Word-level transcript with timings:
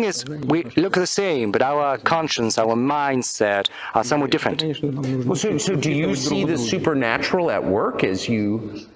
thing 0.00 0.08
is, 0.08 0.24
we 0.46 0.64
look 0.76 0.94
the 0.94 1.06
same, 1.06 1.52
but 1.52 1.62
our 1.62 1.98
conscience, 1.98 2.58
our 2.58 2.74
mindset 2.74 3.68
are 3.94 4.04
somewhat 4.04 4.30
different. 4.30 4.62
Well, 4.82 5.36
so, 5.36 5.58
so 5.58 5.76
do 5.76 5.92
you 5.92 6.14
see 6.14 6.44
the 6.44 6.58
supernatural 6.58 7.50
at 7.50 7.62
work 7.62 8.04
as 8.04 8.28
you 8.28 8.86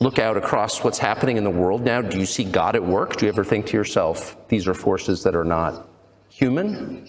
look 0.00 0.18
out 0.18 0.36
across 0.36 0.82
what's 0.82 0.98
happening 0.98 1.36
in 1.36 1.44
the 1.44 1.50
world 1.50 1.82
now? 1.82 2.02
Do 2.02 2.18
you 2.18 2.26
see 2.26 2.44
God 2.44 2.74
at 2.74 2.84
work? 2.84 3.16
Do 3.16 3.26
you 3.26 3.32
ever 3.32 3.44
think 3.44 3.66
to 3.66 3.76
yourself, 3.76 4.36
these 4.48 4.66
are 4.66 4.74
forces 4.74 5.22
that 5.22 5.34
are 5.34 5.44
not 5.44 5.88
human? 6.28 7.08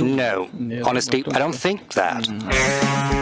No, 0.00 0.48
honestly, 0.84 1.24
I 1.32 1.38
don't 1.38 1.54
think 1.54 1.94
that. 1.94 3.19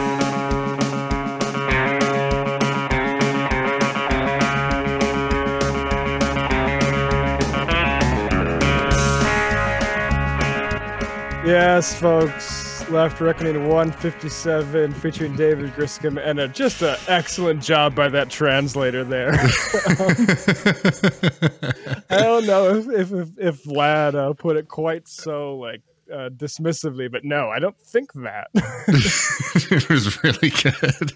Yes, 11.49 11.99
folks. 11.99 12.87
Left 12.91 13.19
Reckoning 13.19 13.67
157 13.69 14.93
featuring 14.93 15.35
David 15.35 15.71
Griscom 15.73 16.23
and 16.23 16.39
a, 16.39 16.47
just 16.47 16.83
an 16.83 16.95
excellent 17.07 17.63
job 17.63 17.95
by 17.95 18.07
that 18.07 18.29
translator 18.29 19.03
there. 19.03 19.31
um, 19.31 19.39
I 22.11 22.21
don't 22.21 22.45
know 22.45 22.75
if 22.75 22.87
if, 22.87 23.11
if, 23.11 23.29
if 23.39 23.63
Vlad 23.63 24.13
uh, 24.13 24.33
put 24.33 24.57
it 24.57 24.67
quite 24.67 25.07
so 25.07 25.55
like 25.55 25.81
uh, 26.13 26.29
dismissively, 26.29 27.11
but 27.11 27.25
no, 27.25 27.49
I 27.49 27.57
don't 27.57 27.79
think 27.79 28.13
that. 28.13 28.49
it 29.71 29.89
was 29.89 30.23
really 30.23 30.51
good. 30.51 31.13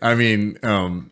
I 0.00 0.14
mean, 0.14 0.58
um, 0.62 1.10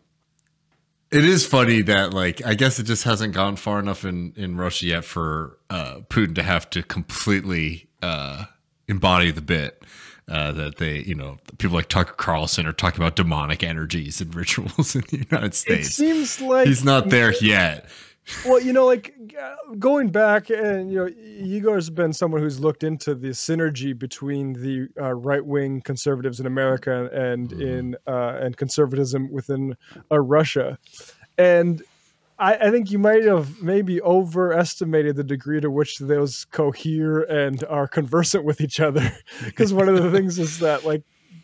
it 1.11 1.23
is 1.23 1.45
funny 1.45 1.83
that 1.83 2.11
like 2.11 2.43
I 2.43 2.55
guess 2.55 2.79
it 2.79 2.85
just 2.85 3.03
hasn't 3.03 3.35
gone 3.35 3.55
far 3.55 3.77
enough 3.77 4.03
in 4.03 4.33
in 4.35 4.57
Russia 4.57 4.87
yet 4.87 5.05
for 5.05 5.59
uh, 5.69 5.99
Putin 6.09 6.33
to 6.33 6.41
have 6.41 6.67
to 6.71 6.81
completely 6.81 7.86
uh, 8.01 8.45
embody 8.87 9.31
the 9.31 9.41
bit. 9.41 9.83
Uh, 10.29 10.51
that 10.51 10.75
they, 10.75 10.99
you 10.99 11.15
know, 11.15 11.37
people 11.57 11.73
like 11.73 11.87
Tucker 11.87 12.11
Carlson 12.11 12.67
are 12.67 12.73
talking 12.73 13.01
about 13.01 13.15
demonic 13.15 13.63
energies 13.63 14.19
and 14.19 14.35
rituals 14.35 14.93
in 14.93 15.01
the 15.09 15.25
United 15.31 15.55
States. 15.55 15.87
It 15.87 15.93
seems 15.93 16.41
like 16.41 16.67
he's 16.67 16.83
not 16.83 17.07
there 17.07 17.33
yet. 17.41 17.87
Well, 18.45 18.61
you 18.61 18.73
know, 18.73 18.85
like 18.85 19.15
going 19.79 20.09
back, 20.09 20.49
and 20.49 20.91
you 20.91 20.97
know, 20.97 21.07
Igor's 21.07 21.89
been 21.89 22.11
someone 22.11 22.41
who's 22.41 22.59
looked 22.59 22.83
into 22.83 23.15
the 23.15 23.29
synergy 23.29 23.97
between 23.97 24.53
the 24.53 24.89
uh, 25.01 25.13
right 25.13 25.45
wing 25.45 25.81
conservatives 25.81 26.39
in 26.39 26.45
America 26.45 27.09
and 27.13 27.49
mm. 27.49 27.61
in 27.61 27.95
uh, 28.05 28.37
and 28.41 28.57
conservatism 28.57 29.31
within 29.31 29.77
uh, 30.11 30.19
Russia, 30.19 30.77
and 31.37 31.81
I, 32.39 32.55
I, 32.55 32.71
think 32.71 32.91
you 32.91 32.99
might 32.99 33.23
have 33.23 33.61
maybe 33.61 34.01
overestimated 34.01 35.15
the 35.15 35.23
degree 35.23 35.59
to 35.59 35.71
which 35.71 35.97
those 35.97 36.45
cohere 36.45 37.21
and 37.21 37.63
are 37.65 37.87
conversant 37.87 38.43
with 38.43 38.61
each 38.61 38.79
other. 38.79 39.11
Because 39.45 39.73
one 39.73 39.89
of 39.89 40.01
the 40.01 40.11
things 40.11 40.37
is 40.37 40.59
that, 40.59 40.85
like, 40.85 41.03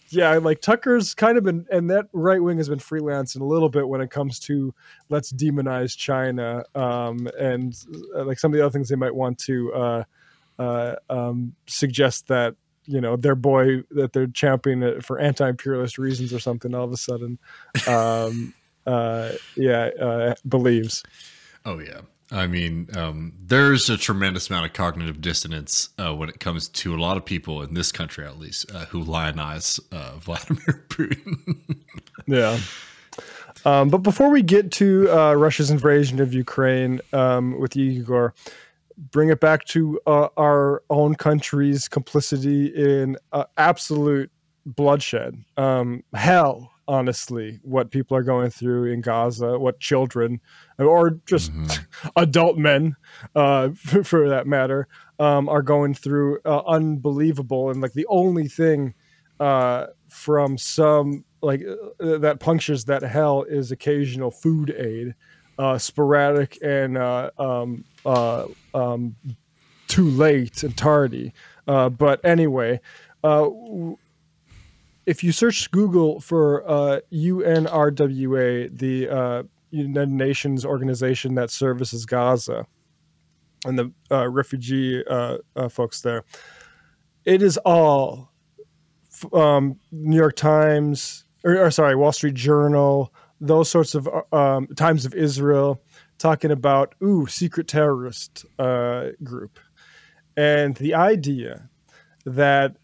yeah, 0.10 0.38
like 0.38 0.62
Tucker's 0.62 1.16
kind 1.16 1.38
of 1.38 1.44
been, 1.44 1.66
and 1.72 1.90
that 1.90 2.08
right 2.14 2.42
wing 2.42 2.58
has 2.58 2.70
been 2.70 2.80
freelancing 2.80 3.42
a 3.42 3.46
little 3.46 3.70
bit 3.70 3.88
when 3.88 4.02
it 4.02 4.12
comes 4.12 4.40
to 4.42 4.74
let's 5.10 5.32
demonize 5.32 5.98
China 5.98 6.64
um, 6.76 7.28
and 7.40 7.76
uh, 8.16 8.24
like 8.24 8.40
some 8.40 8.54
of 8.54 8.58
the 8.58 8.64
other 8.64 8.72
things 8.72 8.90
they 8.90 8.96
might 8.96 9.16
want 9.16 9.40
to 9.40 9.74
uh, 9.74 10.04
uh, 10.60 10.96
um, 11.10 11.56
suggest 11.66 12.28
that 12.28 12.56
you 12.86 13.02
know 13.02 13.16
their 13.16 13.36
boy 13.36 13.82
that 13.92 14.14
they're 14.14 14.28
championing 14.28 15.02
for 15.02 15.20
anti-imperialist 15.20 15.98
reasons 15.98 16.34
or 16.34 16.40
something. 16.40 16.76
All 16.76 16.86
of 16.86 16.92
a 16.92 16.98
sudden. 16.98 17.40
Um, 17.88 18.54
uh, 18.86 19.32
yeah, 19.56 19.90
uh, 20.00 20.36
believes. 20.48 21.04
Oh 21.66 21.80
yeah. 21.80 22.02
I 22.32 22.48
mean, 22.48 22.88
um, 22.96 23.34
there's 23.40 23.92
a 23.92 23.98
tremendous 23.98 24.50
amount 24.50 24.66
of 24.66 24.74
cognitive 24.74 25.22
dissonance 25.22 25.90
uh, 26.00 26.16
when 26.16 26.30
it 26.30 26.40
comes 26.40 26.68
to 26.70 26.96
a 26.96 26.98
lot 26.98 27.16
of 27.16 27.26
people 27.26 27.62
in 27.62 27.76
this 27.76 27.92
country, 27.92 28.26
at 28.26 28.40
least, 28.40 28.72
uh, 28.74 28.86
who 28.86 29.04
lionize 29.04 29.80
uh, 29.92 30.14
Vladimir 30.18 30.84
Putin. 30.90 31.56
yeah. 32.26 32.60
Um, 33.66 33.90
but 33.90 34.00
before 34.00 34.30
we 34.30 34.42
get 34.42 34.72
to 34.74 35.10
uh, 35.12 35.34
Russia's 35.36 35.70
invasion 35.70 36.20
of 36.20 36.34
Ukraine 36.34 37.00
um, 37.14 37.60
with 37.60 37.78
Igor, 37.78 38.34
bring 39.12 39.30
it 39.30 39.40
back 39.40 39.66
to 39.66 40.00
uh, 40.08 40.30
our 40.36 40.82
own 40.90 41.16
country's 41.16 41.88
complicity 41.88 42.68
in 42.68 43.16
uh, 43.32 43.46
absolute 43.58 44.32
bloodshed, 44.66 45.44
um, 45.58 46.04
hell, 46.14 46.73
honestly 46.88 47.60
what 47.64 47.92
people 47.92 48.18
are 48.18 48.24
going 48.24 48.50
through 48.50 48.92
in 48.92 49.02
Gaza, 49.02 49.58
what 49.58 49.80
children 49.80 50.42
or 50.78 51.12
just 51.26 51.52
mm-hmm. 51.52 52.10
adult 52.16 52.58
men, 52.58 52.96
uh, 53.36 53.70
for, 53.76 54.04
for, 54.04 54.30
that 54.30 54.48
matter, 54.48 54.88
um, 55.20 55.48
are 55.50 55.62
going 55.62 55.94
through. 55.94 56.40
Uh, 56.46 56.62
unbelievable, 56.68 57.70
and 57.70 57.82
like 57.82 57.94
the 57.94 58.08
only 58.08 58.48
thing 58.48 58.94
uh, 59.40 59.88
from 60.10 60.58
some 60.58 61.24
like 61.42 61.62
uh, 62.00 62.18
that 62.18 62.40
punctures 62.40 62.86
that 62.86 63.02
hell 63.02 63.44
is 63.44 63.72
occasional 63.72 64.32
food 64.32 64.74
aid, 64.78 65.16
uh, 65.60 65.78
sporadic 65.78 66.58
and 66.62 66.98
uh, 66.98 67.30
um, 67.38 67.84
um, 68.74 69.16
too 69.88 70.10
late 70.10 70.64
and 70.64 70.76
tardy. 70.78 71.34
but 71.66 72.24
anyway. 72.24 72.80
Uh, 73.26 73.50
if 75.06 75.24
you 75.24 75.32
search 75.32 75.70
Google 75.72 76.20
for 76.20 76.68
uh, 76.70 77.00
UNRWA, 77.12 78.78
the 78.78 79.10
uh, 79.10 79.44
United 79.72 80.12
Nations 80.12 80.66
organization 80.66 81.36
that 81.36 81.52
services 81.52 82.06
Gaza 82.06 82.66
and 83.66 83.80
the 83.80 83.92
uh, 84.12 84.28
refugee 84.30 85.04
uh, 85.06 85.38
uh, 85.56 85.70
folks 85.70 86.02
there, 86.02 86.24
it 87.26 87.42
is 87.42 87.58
all 87.58 88.32
um, 89.34 89.80
New 89.92 90.18
York 90.18 90.36
Times 90.36 91.26
or, 91.44 91.58
or, 91.66 91.72
sorry, 91.72 91.96
Wall 91.96 92.14
Street 92.14 92.36
Journal, 92.36 93.14
those 93.42 93.70
sorts 93.70 93.96
of 93.96 94.08
uh, 94.08 94.36
um, 94.36 94.68
Times 94.68 95.06
of 95.06 95.14
Israel 95.14 95.82
talking 96.18 96.52
about 96.52 96.96
ooh 97.04 97.28
secret 97.28 97.68
terrorist 97.68 98.46
group, 99.24 99.60
and 100.38 100.76
the 100.78 100.94
idea 100.94 101.70
that 102.26 102.78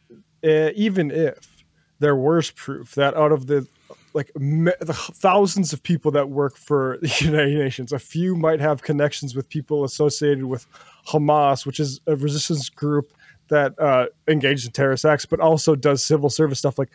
even 0.44 1.12
if 1.12 1.59
there 2.00 2.16
was 2.16 2.52
proof 2.52 2.96
that 2.96 3.16
out 3.16 3.32
of 3.32 3.48
the 3.48 3.68
like 4.14 4.32
me, 4.40 4.72
the 4.80 4.94
thousands 4.94 5.72
of 5.74 5.84
people 5.84 6.12
that 6.12 6.30
work 6.30 6.58
for 6.58 6.98
the 7.02 7.14
United 7.20 7.58
Nations, 7.58 7.92
a 7.92 8.00
few 8.00 8.36
might 8.36 8.60
have 8.60 8.82
connections 8.82 9.36
with 9.36 9.50
people 9.50 9.84
associated 9.84 10.46
with 10.46 10.66
Hamas, 11.08 11.66
which 11.66 11.80
is 11.80 12.00
a 12.08 12.16
resistance 12.16 12.70
group 12.70 13.12
that 13.50 13.80
uh, 13.80 14.08
engages 14.28 14.66
in 14.66 14.72
terrorist 14.72 15.06
acts, 15.06 15.26
but 15.26 15.40
also 15.40 15.76
does 15.76 16.04
civil 16.04 16.30
service 16.30 16.60
stuff. 16.60 16.78
Like, 16.78 16.92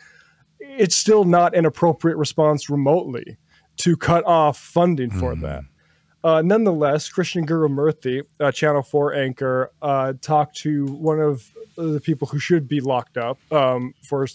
it's 0.59 0.95
still 0.95 1.25
not 1.25 1.55
an 1.55 1.65
appropriate 1.65 2.15
response 2.15 2.69
remotely 2.69 3.37
to 3.77 3.97
cut 3.97 4.25
off 4.25 4.57
funding 4.57 5.11
for 5.11 5.35
mm. 5.35 5.41
that. 5.41 5.63
Uh, 6.25 6.41
nonetheless, 6.41 7.07
Krishnan 7.07 7.45
Guru-Murthy, 7.45 8.23
uh, 8.39 8.51
Channel 8.51 8.81
4 8.81 9.13
anchor, 9.13 9.71
uh, 9.83 10.13
talked 10.21 10.57
to 10.57 10.87
one 10.87 11.19
of 11.19 11.53
the 11.77 12.01
people 12.01 12.27
who 12.27 12.39
should 12.39 12.67
be 12.67 12.81
locked 12.81 13.15
up 13.15 13.37
um, 13.53 13.93
for 14.01 14.25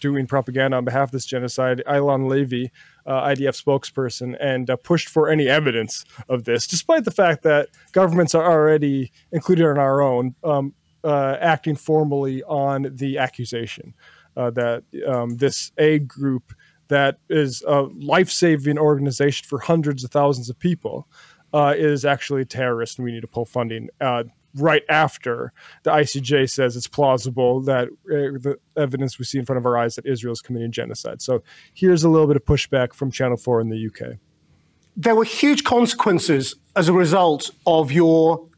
doing 0.00 0.26
propaganda 0.26 0.78
on 0.78 0.86
behalf 0.86 1.08
of 1.08 1.10
this 1.10 1.26
genocide, 1.26 1.82
Eylon 1.86 2.30
Levy, 2.30 2.72
uh, 3.04 3.24
IDF 3.24 3.62
spokesperson, 3.62 4.38
and 4.40 4.70
uh, 4.70 4.76
pushed 4.76 5.10
for 5.10 5.28
any 5.28 5.46
evidence 5.46 6.06
of 6.30 6.44
this, 6.44 6.66
despite 6.66 7.04
the 7.04 7.10
fact 7.10 7.42
that 7.42 7.68
governments 7.92 8.34
are 8.34 8.50
already, 8.50 9.12
included 9.30 9.68
in 9.68 9.76
our 9.76 10.00
own, 10.00 10.34
um, 10.44 10.72
acting 11.04 11.76
formally 11.76 12.42
on 12.44 12.88
the 12.90 13.18
accusation 13.18 13.92
that 14.34 14.82
um, 15.06 15.36
this 15.36 15.72
A 15.76 15.98
group 15.98 16.54
that 16.88 17.18
is 17.28 17.62
a 17.66 17.82
life 17.82 18.30
saving 18.30 18.78
organization 18.78 19.46
for 19.46 19.58
hundreds 19.58 20.04
of 20.04 20.10
thousands 20.10 20.50
of 20.50 20.58
people 20.58 21.08
uh, 21.54 21.72
is 21.76 22.04
actually 22.04 22.42
a 22.42 22.44
terrorist 22.44 22.98
and 22.98 23.04
we 23.04 23.12
need 23.12 23.20
to 23.20 23.28
pull 23.28 23.46
funding. 23.46 23.88
Uh, 24.00 24.24
right 24.56 24.82
after 24.88 25.52
the 25.82 25.90
ICJ 25.90 26.50
says 26.50 26.76
it's 26.76 26.86
plausible 26.86 27.60
that 27.62 27.88
uh, 27.88 28.38
the 28.38 28.56
evidence 28.76 29.18
we 29.18 29.24
see 29.24 29.38
in 29.38 29.44
front 29.44 29.58
of 29.58 29.66
our 29.66 29.76
eyes 29.76 29.94
that 29.94 30.06
Israel 30.06 30.32
is 30.32 30.40
committing 30.40 30.72
genocide. 30.72 31.22
So 31.22 31.42
here's 31.72 32.04
a 32.04 32.08
little 32.08 32.26
bit 32.26 32.36
of 32.36 32.44
pushback 32.44 32.92
from 32.92 33.10
Channel 33.10 33.36
4 33.36 33.60
in 33.60 33.68
the 33.68 33.86
UK. 33.86 34.18
There 34.96 35.14
were 35.16 35.24
huge 35.24 35.64
consequences 35.64 36.54
as 36.76 36.88
a 36.88 36.92
result 36.92 37.50
of 37.66 37.90
your 37.90 38.48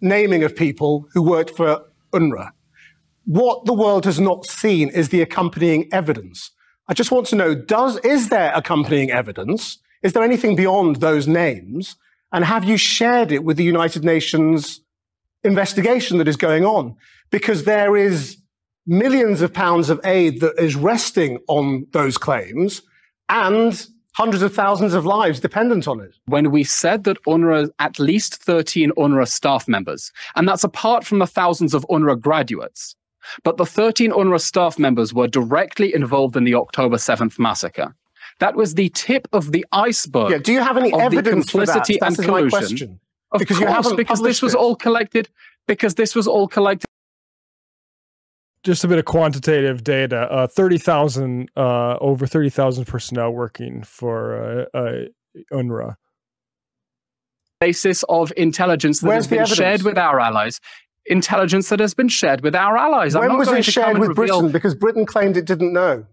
naming 0.00 0.42
of 0.42 0.54
people 0.54 1.08
who 1.12 1.22
worked 1.22 1.50
for 1.50 1.84
UNRWA. 2.12 2.50
What 3.24 3.64
the 3.64 3.72
world 3.72 4.04
has 4.04 4.20
not 4.20 4.46
seen 4.46 4.88
is 4.90 5.08
the 5.08 5.20
accompanying 5.20 5.88
evidence. 5.92 6.52
I 6.88 6.94
just 6.94 7.10
want 7.10 7.26
to 7.28 7.36
know, 7.36 7.54
does, 7.54 7.98
is 7.98 8.28
there 8.28 8.52
accompanying 8.54 9.10
evidence? 9.10 9.78
Is 10.02 10.12
there 10.12 10.22
anything 10.22 10.54
beyond 10.54 10.96
those 10.96 11.26
names? 11.26 11.96
And 12.36 12.44
have 12.44 12.64
you 12.64 12.76
shared 12.76 13.32
it 13.32 13.44
with 13.44 13.56
the 13.56 13.64
United 13.64 14.04
Nations 14.04 14.82
investigation 15.42 16.18
that 16.18 16.28
is 16.28 16.36
going 16.36 16.66
on? 16.66 16.94
Because 17.30 17.64
there 17.64 17.96
is 17.96 18.36
millions 18.86 19.40
of 19.40 19.54
pounds 19.54 19.88
of 19.88 19.98
aid 20.04 20.42
that 20.42 20.52
is 20.62 20.76
resting 20.76 21.38
on 21.48 21.86
those 21.92 22.18
claims. 22.18 22.82
And 23.30 23.86
hundreds 24.16 24.42
of 24.42 24.54
thousands 24.54 24.92
of 24.92 25.06
lives 25.06 25.40
dependent 25.40 25.88
on 25.88 25.98
it. 25.98 26.14
when 26.26 26.50
we 26.50 26.62
said 26.62 27.04
that 27.04 27.16
UNRWA, 27.24 27.70
at 27.78 27.98
least 27.98 28.36
13 28.42 28.90
UNRWA 28.98 29.26
staff 29.26 29.66
members, 29.66 30.12
and 30.34 30.46
that's 30.46 30.62
apart 30.62 31.06
from 31.06 31.20
the 31.20 31.26
thousands 31.26 31.72
of 31.72 31.86
UNRWA 31.88 32.20
graduates, 32.20 32.96
but 33.44 33.56
the 33.56 33.64
13 33.64 34.10
UNRWA 34.12 34.42
staff 34.42 34.78
members 34.78 35.14
were 35.14 35.26
directly 35.26 35.94
involved 35.94 36.36
in 36.36 36.44
the 36.44 36.54
October 36.54 36.96
7th 36.96 37.38
massacre. 37.38 37.94
That 38.38 38.54
was 38.54 38.74
the 38.74 38.90
tip 38.90 39.28
of 39.32 39.52
the 39.52 39.64
iceberg. 39.72 40.30
Yeah, 40.30 40.38
do 40.38 40.52
you 40.52 40.60
have 40.60 40.76
any 40.76 40.92
of 40.92 40.98
the 40.98 41.04
evidence 41.18 41.50
for 41.50 41.64
that? 41.64 41.86
complicity 41.86 41.98
and 42.00 42.18
my 42.18 42.24
collusion. 42.24 42.50
question. 42.50 43.00
Of 43.32 43.38
Because 43.40 43.58
you 43.58 43.66
course, 43.66 43.76
haven't 43.76 43.96
because 43.96 44.22
this 44.22 44.42
was 44.42 44.54
it. 44.54 44.58
all 44.58 44.76
collected. 44.76 45.28
Because 45.66 45.94
this 45.94 46.14
was 46.14 46.26
all 46.28 46.46
collected 46.46 46.86
just 48.62 48.82
a 48.82 48.88
bit 48.88 48.98
of 48.98 49.04
quantitative 49.04 49.84
data 49.84 50.22
uh, 50.30 50.46
30,000 50.48 51.48
uh, 51.56 51.96
over 52.00 52.26
30,000 52.26 52.84
personnel 52.84 53.30
working 53.30 53.80
for 53.84 54.66
uh, 54.74 54.76
uh, 54.78 54.92
UNRWA 55.52 55.94
basis 57.60 58.02
of 58.08 58.32
intelligence 58.36 59.00
that 59.00 59.06
Where's 59.08 59.26
has 59.26 59.28
been 59.28 59.38
the 59.40 59.46
shared 59.46 59.82
with 59.82 59.96
our 59.96 60.20
allies. 60.20 60.60
Intelligence 61.06 61.68
that 61.68 61.80
has 61.80 61.94
been 61.94 62.08
shared 62.08 62.42
with 62.42 62.54
our 62.54 62.76
allies. 62.76 63.14
I'm 63.14 63.20
when 63.20 63.28
not 63.30 63.38
was 63.38 63.48
going 63.48 63.60
it 63.60 63.64
to 63.64 63.70
shared 63.70 63.98
with 63.98 64.14
Britain? 64.14 64.50
Because 64.50 64.74
Britain 64.74 65.06
claimed 65.06 65.36
it 65.36 65.46
didn't 65.46 65.72
know. 65.72 66.04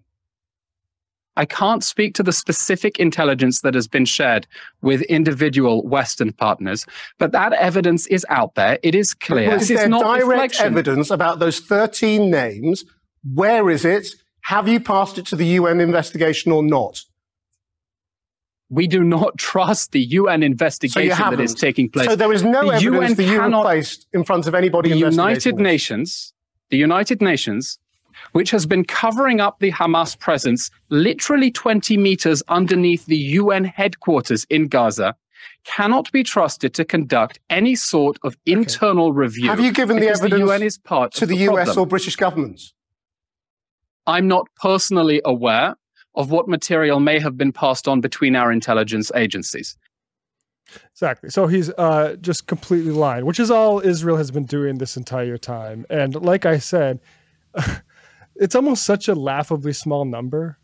I 1.36 1.46
can't 1.46 1.84
speak 1.84 2.14
to 2.16 2.24
the 2.24 2.32
specific 2.32 3.00
intelligence 3.00 3.62
that 3.62 3.74
has 3.74 3.88
been 3.88 4.06
shared 4.06 4.46
with 4.82 5.02
individual 5.04 5.86
Western 5.88 6.32
partners, 6.32 6.86
but 7.18 7.32
that 7.32 7.54
evidence 7.54 8.06
is 8.08 8.26
out 8.30 8.54
there. 8.56 8.78
It 8.84 8.94
is 8.94 9.14
clear. 9.14 9.54
Is 9.56 9.72
is 9.72 9.80
there 9.80 9.90
not 9.90 10.04
direct 10.04 10.28
reflection. 10.28 10.66
evidence 10.66 11.10
about 11.10 11.40
those 11.40 11.60
13 11.60 12.30
names? 12.30 12.84
Where 13.34 13.70
is 13.70 13.84
it? 13.84 14.08
Have 14.44 14.68
you 14.68 14.80
passed 14.80 15.18
it 15.18 15.26
to 15.28 15.36
the 15.36 15.46
UN 15.60 15.80
investigation 15.80 16.52
or 16.52 16.62
not? 16.62 17.02
We 18.70 18.88
do 18.88 19.04
not 19.04 19.38
trust 19.50 19.92
the 19.92 20.02
UN 20.02 20.44
investigation 20.44 21.10
that 21.10 21.16
haven't. 21.16 21.58
taking 21.58 21.90
place. 21.90 22.08
So 22.08 22.16
there 22.16 22.32
is 22.34 22.44
no 22.44 22.68
The 22.70 22.76
evidence 22.76 22.84
UN 22.84 23.14
that 23.16 23.24
you 23.24 23.30
have 23.34 23.42
cannot- 23.44 23.64
placed 23.64 24.08
in 24.14 24.24
front 24.24 24.48
of 24.48 24.54
anybody 24.54 24.92
in 24.92 25.00
the 25.00 25.10
United. 25.10 25.56
Nations, 25.56 26.34
the 26.70 26.78
United 26.78 27.22
Nations, 27.22 27.80
which 28.34 28.52
has 28.52 28.66
been 28.66 28.84
covering 28.84 29.40
up 29.40 29.60
the 29.60 29.72
Hamas 29.72 30.18
presence 30.20 30.70
literally 30.90 31.50
20 31.50 31.98
meters 31.98 32.44
underneath 32.50 33.06
the 33.06 33.18
UN 33.18 33.64
headquarters 33.64 34.46
in 34.50 34.68
Gaza, 34.68 35.16
cannot 35.64 36.12
be 36.12 36.24
trusted 36.24 36.74
to 36.74 36.86
conduct 36.86 37.40
any 37.50 37.76
sort 37.76 38.18
of 38.24 38.36
internal 38.46 39.14
review. 39.14 39.50
Have 39.50 39.60
you 39.60 39.72
given 39.72 39.98
the 39.98 40.02
because 40.02 40.20
evidence 40.20 40.42
the 40.42 40.48
UN 40.48 40.64
is 40.64 40.78
part 40.78 41.14
to 41.14 41.24
of 41.24 41.30
the, 41.30 41.38
the 41.38 41.44
US 41.54 41.66
problem. 41.66 41.80
or 41.80 41.88
British 41.88 42.16
governments? 42.16 42.74
I'm 44.06 44.28
not 44.28 44.48
personally 44.58 45.22
aware 45.24 45.76
of 46.16 46.30
what 46.30 46.48
material 46.48 47.00
may 47.00 47.20
have 47.20 47.38
been 47.38 47.52
passed 47.52 47.88
on 47.88 48.02
between 48.02 48.36
our 48.36 48.52
intelligence 48.52 49.12
agencies. 49.16 49.78
Exactly. 50.92 51.30
So 51.30 51.48
he's 51.48 51.70
uh, 51.72 52.16
just 52.20 52.48
completely 52.48 52.92
lying, 52.92 53.26
which 53.26 53.40
is 53.40 53.52
all 53.52 53.80
Israel 53.80 54.18
has 54.18 54.32
been 54.32 54.46
doing 54.46 54.78
this 54.78 54.98
entire 54.98 55.38
time. 55.38 55.86
And 55.90 56.16
like 56.16 56.46
I 56.46 56.58
said, 56.58 57.00
it's 58.44 58.56
almost 58.56 58.84
such 58.84 59.08
a 59.08 59.16
laughably 59.16 59.74
small 59.74 60.04
number 60.06 60.58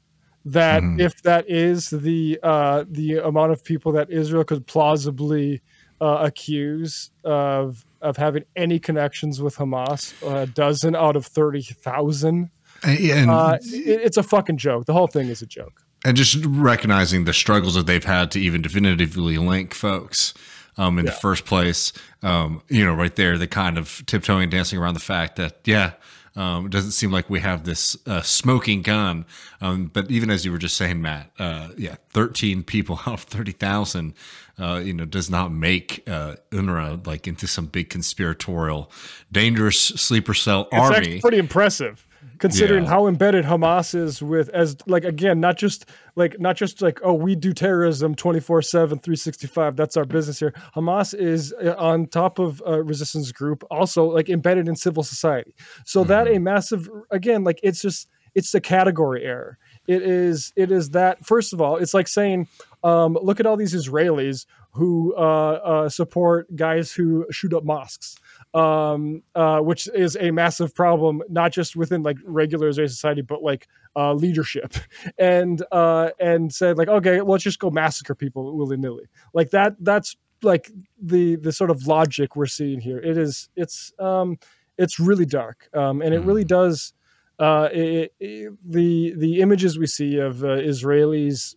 that 0.46 0.82
if 1.00 1.22
that 1.24 1.50
is 1.50 1.90
the 1.90 2.40
uh, 2.44 2.84
the 2.90 3.18
amount 3.18 3.52
of 3.54 3.64
people 3.64 3.92
that 3.94 4.10
Israel 4.10 4.44
could 4.44 4.66
plausibly 4.68 5.62
uh, 6.02 6.20
accuse 6.30 7.12
of 7.24 7.86
of 8.02 8.18
having 8.18 8.44
any 8.56 8.80
connections 8.80 9.42
with 9.42 9.56
Hamas, 9.58 10.14
a 10.30 10.46
dozen 10.48 10.96
out 10.96 11.16
of 11.16 11.26
thirty 11.26 11.62
thousand, 11.62 12.50
And, 12.84 13.30
uh, 13.30 13.58
it, 13.62 14.02
it's 14.08 14.18
a 14.18 14.24
fucking 14.24 14.58
joke. 14.58 14.86
The 14.86 14.94
whole 14.94 15.08
thing 15.08 15.28
is 15.28 15.42
a 15.42 15.46
joke. 15.46 15.82
and 16.06 16.16
just 16.16 16.46
recognizing 16.46 17.26
the 17.26 17.34
struggles 17.34 17.76
that 17.76 17.86
they've 17.86 18.04
had 18.04 18.32
to 18.32 18.40
even 18.40 18.62
definitively 18.62 19.38
link 19.38 19.74
folks 19.74 20.34
um, 20.78 20.98
in 20.98 21.06
the 21.06 21.12
first 21.12 21.46
place. 21.46 21.92
Um, 22.24 22.62
you 22.70 22.86
know, 22.86 22.94
right 22.94 23.16
there, 23.16 23.38
the 23.38 23.48
kind 23.48 23.78
of 23.78 24.02
tiptoeing 24.06 24.44
and 24.44 24.52
dancing 24.52 24.80
around 24.80 24.94
the 24.94 25.02
fact 25.02 25.36
that, 25.36 25.58
yeah, 25.66 25.92
um, 26.40 26.68
it 26.68 26.72
doesn't 26.72 26.92
seem 26.92 27.12
like 27.12 27.30
we 27.30 27.42
have 27.42 27.66
this 27.66 27.98
uh, 28.08 28.22
smoking 28.22 28.82
gun. 28.82 29.26
Um, 29.60 29.88
but 29.94 30.10
even 30.10 30.30
as 30.30 30.46
you 30.46 30.54
were 30.54 30.58
just 30.58 30.78
saying, 30.78 31.02
Matt, 31.02 31.32
uh, 31.38 31.70
yeah, 31.78 31.96
13 32.12 32.64
people 32.64 32.98
out 33.06 33.16
of 33.16 33.22
30,000, 33.24 34.14
uh, 34.58 34.82
you 34.84 34.94
know, 34.94 35.04
does 35.04 35.30
not 35.30 35.52
make 35.52 36.02
uh, 36.08 36.36
UNRWA 36.52 37.06
like 37.06 37.28
into 37.28 37.46
some 37.46 37.66
big 37.66 37.90
conspiratorial, 37.90 38.90
dangerous 39.30 39.78
sleeper 39.80 40.34
cell 40.34 40.70
It's 40.72 40.82
army. 40.82 41.20
pretty 41.20 41.40
impressive 41.40 42.08
considering 42.40 42.84
Yeah. 42.86 42.90
how 42.90 43.08
embedded 43.08 43.46
Hamas 43.46 43.94
is 43.94 44.22
with 44.24 44.50
as 44.50 44.76
like 44.88 45.04
again 45.04 45.40
not 45.40 45.58
just 45.58 45.86
like 46.16 46.40
not 46.40 46.56
just 46.56 46.82
like 46.82 47.00
oh 47.04 47.14
we 47.14 47.36
do 47.36 47.54
terrorism 47.54 48.16
24/7 48.16 49.02
365 49.02 49.76
that's 49.76 49.96
our 49.98 50.06
business 50.06 50.40
here 50.40 50.54
Hamas 50.76 51.14
is 51.14 51.54
uh, 51.64 51.76
on 51.78 52.08
top 52.08 52.40
of 52.40 52.62
a 52.66 52.82
resistance 52.82 53.32
group 53.32 53.64
also 53.70 54.06
like 54.06 54.30
embedded 54.30 54.68
in 54.68 54.76
civil 54.76 55.04
society 55.04 55.54
so 55.86 56.04
that 56.06 56.26
Mm-hmm. 56.28 56.36
a 56.38 56.40
massive 56.40 56.90
again 57.12 57.44
like 57.44 57.60
it's 57.64 57.82
just 57.82 58.08
it's 58.36 58.52
the 58.52 58.62
category 58.62 59.24
error 59.26 59.58
it 59.88 60.02
is 60.02 60.54
it 60.56 60.72
is 60.72 60.92
that 60.92 61.26
first 61.26 61.52
of 61.54 61.62
all 61.62 61.76
it's 61.78 61.94
like 61.94 62.08
saying 62.08 62.48
um, 62.84 63.18
look 63.22 63.40
at 63.42 63.46
all 63.46 63.58
these 63.58 63.74
Israelis 63.76 64.46
who 64.74 65.14
uh, 65.18 65.20
uh, 65.22 65.90
support 65.90 66.56
guys 66.56 66.92
who 66.94 67.26
shoot 67.32 67.54
up 67.54 67.64
mosques 67.64 68.16
um, 68.54 69.22
uh, 69.36 69.60
which 69.60 69.88
is 69.94 70.18
a 70.20 70.32
massive 70.32 70.74
problem, 70.74 71.22
not 71.30 71.52
just 71.52 71.76
within 71.76 72.02
like 72.04 72.18
regular 72.26 72.70
Israeli 72.70 72.90
society, 72.90 73.22
but 73.22 73.44
like 73.44 73.68
uh, 73.96 74.14
leadership, 74.14 74.74
and 75.18 75.64
uh, 75.72 76.10
and 76.20 76.54
said 76.54 76.78
like, 76.78 76.88
okay, 76.88 77.22
let's 77.22 77.44
just 77.44 77.60
go 77.60 77.70
massacre 77.70 78.16
people 78.16 78.56
willy 78.58 78.78
nilly, 78.78 79.06
like 79.34 79.52
that. 79.52 79.76
That's 79.80 80.16
like 80.42 80.72
the 81.02 81.36
the 81.36 81.52
sort 81.52 81.70
of 81.70 81.86
logic 81.86 82.36
we're 82.36 82.46
seeing 82.48 82.80
here. 82.82 82.98
It 83.00 83.18
is 83.18 83.50
it's 83.56 83.92
um, 84.00 84.38
it's 84.78 85.00
really 85.00 85.26
dark, 85.26 85.70
um, 85.74 86.02
and 86.02 86.14
it 86.14 86.22
really 86.22 86.44
does. 86.46 86.94
Uh, 87.38 87.70
it, 87.72 88.14
it- 88.20 88.54
the 88.66 89.14
the 89.16 89.40
images 89.40 89.78
we 89.80 89.88
see 89.88 90.18
of 90.18 90.44
uh, 90.44 90.48
Israelis 90.58 91.56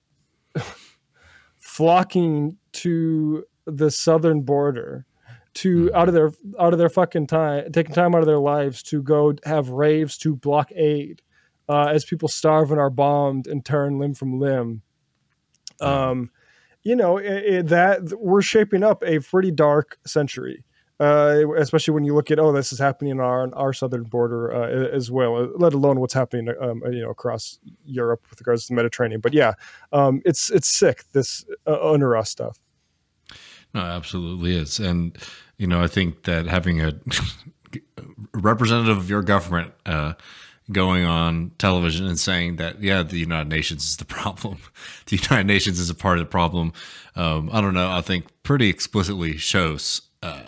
flocking 1.59 2.57
to 2.73 3.45
the 3.67 3.91
southern 3.91 4.43
border 4.43 5.07
to 5.55 5.91
out 5.95 6.09
of 6.09 6.15
their 6.15 6.33
out 6.59 6.73
of 6.73 6.79
their 6.79 6.89
fucking 6.89 7.27
time 7.27 7.71
taking 7.73 7.95
time 7.95 8.15
out 8.15 8.21
of 8.21 8.27
their 8.27 8.39
lives 8.39 8.83
to 8.83 9.03
go 9.03 9.35
have 9.45 9.69
raves 9.71 10.17
to 10.19 10.35
block 10.37 10.71
aid 10.75 11.21
uh, 11.69 11.87
as 11.87 12.05
people 12.05 12.29
starve 12.29 12.71
and 12.71 12.81
are 12.81 12.91
bombed 12.91 13.47
and 13.47 13.65
turn 13.65 13.99
limb 13.99 14.15
from 14.15 14.39
limb. 14.41 14.83
Um 15.81 16.31
you 16.85 16.97
know 16.97 17.17
it, 17.19 17.27
it- 17.27 17.67
that 17.69 18.13
we're 18.21 18.43
shaping 18.43 18.83
up 18.83 19.03
a 19.05 19.21
pretty 19.21 19.51
dark 19.51 19.99
century 20.07 20.65
uh, 21.01 21.43
especially 21.59 21.93
when 21.95 22.05
you 22.05 22.15
look 22.15 22.31
at 22.31 22.39
oh 22.39 22.53
this 22.53 22.73
is 22.73 22.79
happening 22.79 23.13
on 23.15 23.21
our, 23.21 23.43
on 23.43 23.55
our 23.55 23.73
southern 23.73 24.05
border 24.05 24.53
uh, 24.55 24.69
as 24.95 25.11
well 25.11 25.37
uh, 25.37 25.47
let 25.57 25.75
alone 25.75 25.99
what's 26.01 26.15
happening 26.15 26.53
um, 26.61 26.83
you 26.93 27.01
know 27.03 27.11
across 27.11 27.59
Europe 27.85 28.25
with 28.31 28.41
regards 28.41 28.67
to 28.67 28.69
the 28.73 28.77
Mediterranean. 28.77 29.21
But 29.21 29.33
yeah 29.33 29.55
um, 29.93 30.23
it's 30.25 30.51
it's 30.51 30.69
sick 30.69 31.05
this 31.13 31.45
uh, 31.67 31.77
UNRWA 31.79 32.27
stuff 32.27 32.59
No, 33.75 33.81
absolutely 33.81 34.57
is. 34.57 34.79
And, 34.79 35.17
you 35.59 35.67
know, 35.67 35.83
I 35.83 35.87
think 35.87 36.25
that 36.25 36.47
having 36.47 36.81
a 36.81 36.93
representative 38.35 38.99
of 38.99 39.09
your 39.11 39.23
government 39.23 39.73
uh, 39.87 40.15
going 40.71 41.05
on 41.05 41.53
television 41.59 42.07
and 42.07 42.19
saying 42.19 42.57
that, 42.57 42.83
yeah, 42.83 43.03
the 43.03 43.19
United 43.19 43.49
Nations 43.49 43.85
is 43.89 43.97
the 43.97 44.05
problem, 44.21 44.59
the 45.07 45.17
United 45.17 45.47
Nations 45.47 45.79
is 45.79 45.91
a 45.91 45.95
part 45.95 46.19
of 46.19 46.25
the 46.25 46.31
problem, 46.31 46.73
um, 47.17 47.51
I 47.53 47.61
don't 47.61 47.75
know, 47.75 47.91
I 47.91 48.01
think 48.01 48.27
pretty 48.43 48.69
explicitly 48.69 49.37
shows 49.37 50.03
uh, 50.23 50.43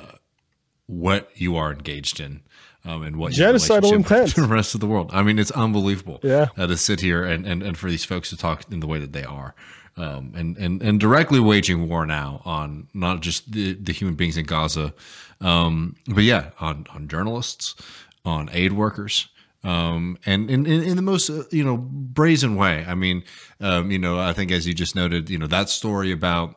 what 0.87 1.31
you 1.35 1.57
are 1.57 1.73
engaged 1.73 2.21
in. 2.21 2.40
Um, 2.87 3.02
and 3.02 3.16
what 3.16 3.33
Genocidal 3.33 3.95
intent. 3.95 4.35
the 4.37 4.43
rest 4.43 4.75
of 4.75 4.83
the 4.83 4.87
world. 4.87 5.09
I 5.14 5.23
mean, 5.23 5.38
it's 5.38 5.50
unbelievable 5.52 6.21
Yeah. 6.23 6.49
uh, 6.59 6.66
to 6.66 6.76
sit 6.76 7.00
here 7.00 7.25
and, 7.25 7.47
and, 7.47 7.62
and 7.62 7.78
for 7.78 7.88
these 7.88 8.04
folks 8.04 8.28
to 8.28 8.37
talk 8.37 8.71
in 8.71 8.81
the 8.81 8.87
way 8.87 8.99
that 8.99 9.14
they 9.14 9.25
are. 9.25 9.54
Um, 9.97 10.33
and, 10.35 10.57
and, 10.57 10.83
and 10.83 10.99
directly 10.99 11.39
waging 11.39 11.89
war 11.89 12.05
now 12.05 12.43
on 12.45 12.89
not 12.95 13.21
just 13.21 13.53
the, 13.53 13.75
the 13.75 13.93
human 13.93 14.17
beings 14.17 14.37
in 14.37 14.45
Gaza, 14.45 14.93
um, 15.41 15.95
but 16.09 16.25
yeah, 16.25 16.51
on, 16.59 16.87
on 16.93 17.07
journalists, 17.07 17.77
on 18.25 18.51
aid 18.53 18.73
workers, 18.73 19.29
um, 19.63 20.19
and 20.27 20.51
in, 20.51 20.67
in, 20.67 20.97
the 20.97 21.03
most, 21.03 21.31
uh, 21.31 21.45
you 21.51 21.65
know, 21.65 21.77
brazen 21.77 22.57
way. 22.57 22.85
I 22.87 22.95
mean, 22.95 23.23
um, 23.61 23.91
you 23.91 23.99
know, 23.99 24.19
I 24.19 24.33
think 24.33 24.51
as 24.51 24.67
you 24.67 24.75
just 24.75 24.97
noted, 24.97 25.31
you 25.31 25.39
know, 25.39 25.47
that 25.47 25.69
story 25.69 26.11
about, 26.11 26.57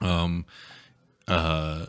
um, 0.00 0.46
uh, 1.28 1.86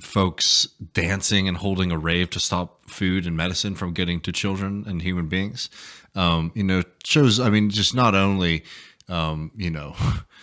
folks 0.00 0.68
dancing 0.92 1.48
and 1.48 1.56
holding 1.56 1.90
a 1.90 1.98
rave 1.98 2.30
to 2.30 2.40
stop 2.40 2.88
food 2.88 3.26
and 3.26 3.36
medicine 3.36 3.74
from 3.74 3.92
getting 3.92 4.20
to 4.20 4.32
children 4.32 4.84
and 4.86 5.02
human 5.02 5.26
beings. 5.26 5.68
Um, 6.14 6.52
you 6.54 6.62
know, 6.62 6.82
shows, 7.04 7.40
I 7.40 7.50
mean, 7.50 7.70
just 7.70 7.94
not 7.94 8.14
only, 8.14 8.64
um, 9.08 9.50
you 9.56 9.70
know, 9.70 9.94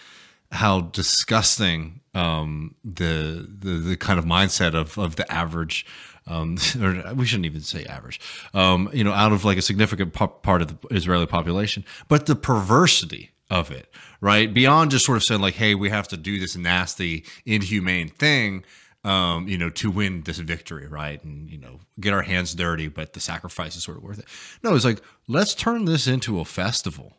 how 0.51 0.81
disgusting 0.81 2.01
um, 2.13 2.75
the, 2.83 3.47
the 3.59 3.71
the 3.71 3.97
kind 3.97 4.19
of 4.19 4.25
mindset 4.25 4.75
of 4.75 4.97
of 4.97 5.15
the 5.15 5.29
average, 5.31 5.85
um, 6.27 6.57
or 6.81 7.13
we 7.13 7.25
shouldn't 7.25 7.45
even 7.45 7.61
say 7.61 7.85
average, 7.85 8.19
um, 8.53 8.89
you 8.93 9.03
know, 9.03 9.13
out 9.13 9.31
of 9.31 9.45
like 9.45 9.57
a 9.57 9.61
significant 9.61 10.13
po- 10.13 10.27
part 10.27 10.61
of 10.61 10.67
the 10.67 10.95
Israeli 10.95 11.25
population, 11.25 11.83
but 12.07 12.25
the 12.25 12.35
perversity 12.35 13.31
of 13.49 13.71
it, 13.71 13.93
right? 14.21 14.53
Beyond 14.53 14.91
just 14.91 15.05
sort 15.05 15.17
of 15.17 15.23
saying 15.23 15.41
like, 15.41 15.55
"Hey, 15.55 15.75
we 15.75 15.89
have 15.89 16.07
to 16.09 16.17
do 16.17 16.39
this 16.39 16.55
nasty, 16.55 17.25
inhumane 17.45 18.09
thing." 18.09 18.63
Um, 19.05 19.49
you 19.49 19.57
know, 19.57 19.69
to 19.71 19.91
win 19.91 20.21
this 20.21 20.37
victory, 20.37 20.87
right? 20.87 21.21
And, 21.25 21.49
you 21.49 21.57
know, 21.57 21.81
get 21.99 22.13
our 22.13 22.21
hands 22.21 22.55
dirty, 22.55 22.87
but 22.87 23.11
the 23.11 23.19
sacrifice 23.19 23.75
is 23.75 23.83
sort 23.83 23.97
of 23.97 24.03
worth 24.03 24.19
it. 24.19 24.23
No, 24.63 24.73
it's 24.73 24.85
like, 24.85 25.01
let's 25.27 25.53
turn 25.53 25.83
this 25.83 26.07
into 26.07 26.39
a 26.39 26.45
festival 26.45 27.17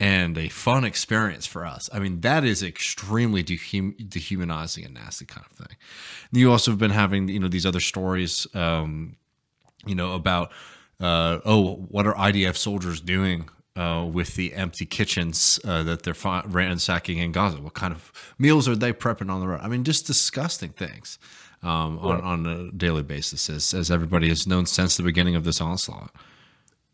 and 0.00 0.38
a 0.38 0.48
fun 0.48 0.84
experience 0.84 1.46
for 1.46 1.66
us. 1.66 1.90
I 1.92 1.98
mean, 1.98 2.20
that 2.20 2.44
is 2.44 2.62
extremely 2.62 3.42
dehum- 3.42 4.08
dehumanizing 4.08 4.84
and 4.84 4.94
nasty 4.94 5.24
kind 5.24 5.44
of 5.50 5.56
thing. 5.56 5.76
And 6.30 6.40
you 6.40 6.50
also 6.50 6.70
have 6.70 6.78
been 6.78 6.92
having, 6.92 7.28
you 7.28 7.40
know, 7.40 7.48
these 7.48 7.66
other 7.66 7.80
stories, 7.80 8.46
um, 8.54 9.16
you 9.84 9.94
know, 9.94 10.14
about, 10.14 10.52
uh, 11.00 11.40
oh, 11.44 11.76
what 11.88 12.06
are 12.06 12.14
IDF 12.14 12.56
soldiers 12.56 13.00
doing 13.00 13.48
uh, 13.74 14.08
with 14.10 14.36
the 14.36 14.54
empty 14.54 14.86
kitchens 14.86 15.58
uh, 15.64 15.82
that 15.82 16.04
they're 16.04 16.14
fi- 16.14 16.44
ransacking 16.46 17.18
in 17.18 17.32
Gaza? 17.32 17.60
What 17.60 17.74
kind 17.74 17.92
of 17.92 18.12
meals 18.38 18.68
are 18.68 18.76
they 18.76 18.92
prepping 18.92 19.30
on 19.30 19.40
the 19.40 19.48
road? 19.48 19.60
I 19.62 19.68
mean, 19.68 19.82
just 19.82 20.06
disgusting 20.06 20.70
things 20.70 21.18
um, 21.62 21.98
on, 21.98 22.20
on 22.20 22.46
a 22.46 22.70
daily 22.70 23.02
basis, 23.02 23.50
as, 23.50 23.74
as 23.74 23.90
everybody 23.90 24.28
has 24.28 24.46
known 24.46 24.66
since 24.66 24.96
the 24.96 25.02
beginning 25.02 25.34
of 25.34 25.42
this 25.42 25.60
onslaught. 25.60 26.14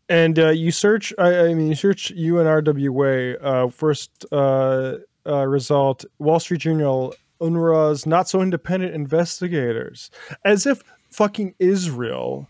And 0.07 0.37
uh, 0.37 0.49
you 0.49 0.71
search, 0.71 1.13
I, 1.17 1.47
I 1.47 1.53
mean, 1.53 1.67
you 1.67 1.75
search 1.75 2.13
UNRWA, 2.15 3.37
uh, 3.43 3.69
first 3.69 4.25
uh, 4.31 4.97
uh, 5.25 5.47
result, 5.47 6.05
Wall 6.19 6.39
Street 6.39 6.61
Journal, 6.61 7.13
UNRWA's 7.41 8.05
not 8.05 8.29
so 8.29 8.41
independent 8.41 8.93
investigators, 8.93 10.11
as 10.43 10.65
if 10.65 10.83
fucking 11.11 11.55
Israel 11.59 12.47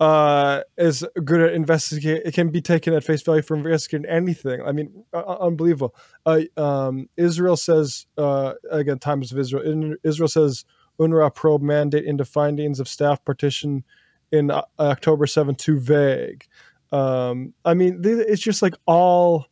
uh, 0.00 0.62
is 0.78 1.04
good 1.24 1.40
at 1.40 1.52
investigating. 1.52 2.22
It 2.24 2.32
can 2.32 2.48
be 2.48 2.62
taken 2.62 2.94
at 2.94 3.04
face 3.04 3.22
value 3.22 3.42
for 3.42 3.56
investigating 3.56 4.10
anything. 4.10 4.62
I 4.62 4.72
mean, 4.72 5.04
uh, 5.12 5.36
unbelievable. 5.40 5.94
Uh, 6.24 6.42
um, 6.56 7.08
Israel 7.16 7.56
says 7.56 8.06
uh, 8.16 8.54
again, 8.70 8.98
Times 8.98 9.30
of 9.30 9.38
Israel. 9.38 9.62
In, 9.62 9.96
Israel 10.02 10.28
says 10.28 10.64
UNRWA 10.98 11.34
probe 11.34 11.62
mandate 11.62 12.04
into 12.04 12.24
findings 12.24 12.80
of 12.80 12.88
staff 12.88 13.24
partition 13.24 13.84
in 14.32 14.50
uh, 14.50 14.62
October 14.78 15.26
7 15.26 15.54
too 15.54 15.78
vague. 15.78 16.46
Um, 16.92 17.54
I 17.64 17.74
mean, 17.74 18.02
th- 18.02 18.26
it's 18.28 18.42
just 18.42 18.62
like 18.62 18.74
all 18.86 19.46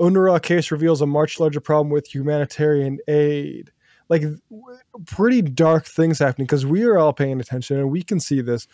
UNRWA 0.00 0.42
case 0.42 0.70
reveals 0.70 1.00
a 1.00 1.06
much 1.06 1.40
larger 1.40 1.60
problem 1.60 1.90
with 1.90 2.14
humanitarian 2.14 2.98
aid. 3.08 3.70
Like 4.08 4.22
w- 4.22 4.78
pretty 5.06 5.42
dark 5.42 5.86
things 5.86 6.18
happening 6.18 6.46
because 6.46 6.66
we 6.66 6.84
are 6.84 6.98
all 6.98 7.12
paying 7.12 7.40
attention 7.40 7.78
and 7.78 7.90
we 7.90 8.02
can 8.02 8.20
see 8.20 8.40
this. 8.40 8.68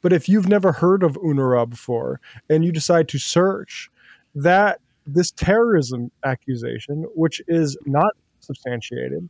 But 0.00 0.12
if 0.12 0.28
you've 0.28 0.48
never 0.48 0.72
heard 0.72 1.02
of 1.02 1.14
UNRWA 1.14 1.68
before 1.68 2.20
and 2.48 2.64
you 2.64 2.72
decide 2.72 3.08
to 3.08 3.18
search 3.18 3.90
that 4.34 4.80
this 5.06 5.30
terrorism 5.32 6.10
accusation, 6.24 7.04
which 7.14 7.40
is 7.48 7.76
not 7.86 8.12
substantiated, 8.40 9.28